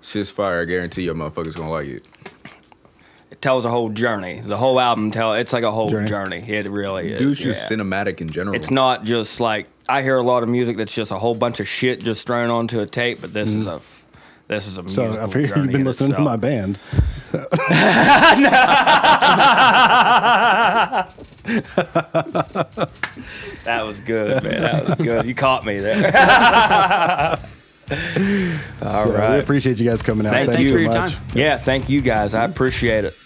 Shit's 0.03 0.31
fire. 0.31 0.63
I 0.63 0.65
guarantee 0.65 1.03
your 1.03 1.15
motherfuckers 1.15 1.57
gonna 1.57 1.71
like 1.71 1.89
it. 1.89 2.07
It 3.31 3.43
tells 3.43 3.65
a 3.65 3.71
whole 3.71 3.89
journey. 3.89 4.41
The 4.41 4.57
whole 4.57 4.79
album 4.79 5.11
tell 5.11 5.35
it's 5.35 5.53
like 5.53 5.65
a 5.65 5.71
whole 5.71 5.91
Journey. 5.91 6.09
journey. 6.09 6.45
It 6.47 6.71
really 6.71 7.13
is. 7.13 7.19
Dude's 7.19 7.41
just 7.41 7.71
yeah. 7.71 7.77
cinematic 7.77 8.21
in 8.21 8.31
general. 8.31 8.55
It's 8.55 8.71
not 8.71 9.05
just 9.05 9.41
like 9.41 9.67
I 9.89 10.03
hear 10.03 10.17
a 10.17 10.23
lot 10.23 10.45
of 10.45 10.49
music 10.49 10.77
that's 10.77 10.95
just 10.95 11.11
a 11.11 11.19
whole 11.19 11.35
bunch 11.35 11.59
of 11.59 11.67
shit 11.67 12.03
just 12.03 12.27
thrown 12.27 12.51
onto 12.51 12.81
a 12.81 12.87
tape, 12.87 13.21
but 13.21 13.33
this 13.33 13.49
is 13.49 13.67
mm. 13.67 13.77
a 13.77 13.81
this 14.49 14.69
is 14.69 14.79
a. 14.79 14.83
So 14.89 15.03
musical 15.03 15.29
I 15.29 15.33
figure 15.33 15.49
journey 15.49 15.63
you've 15.63 15.73
been 15.73 15.81
in 15.81 15.87
listening 15.87 16.13
to 16.13 16.21
my 16.21 16.37
band. 16.37 16.79
That 23.67 23.85
was 23.85 24.01
good, 24.01 24.45
man. 24.45 24.63
That 24.63 24.87
was 24.87 24.95
good. 24.95 25.27
You 25.27 25.35
caught 25.35 25.67
me 25.67 25.81
there. 25.81 26.03
All 27.91 29.07
so 29.07 29.13
right. 29.13 29.35
We 29.35 29.39
appreciate 29.39 29.79
you 29.79 29.89
guys 29.89 30.03
coming 30.03 30.27
out. 30.27 30.33
Thank 30.47 30.61
you. 30.61 30.73
for 30.73 30.79
your 30.79 30.93
much. 30.93 31.15
time. 31.15 31.23
Yeah, 31.35 31.57
thank 31.57 31.89
you 31.89 32.01
guys. 32.01 32.35
I 32.35 32.45
appreciate 32.45 33.05
it. 33.05 33.17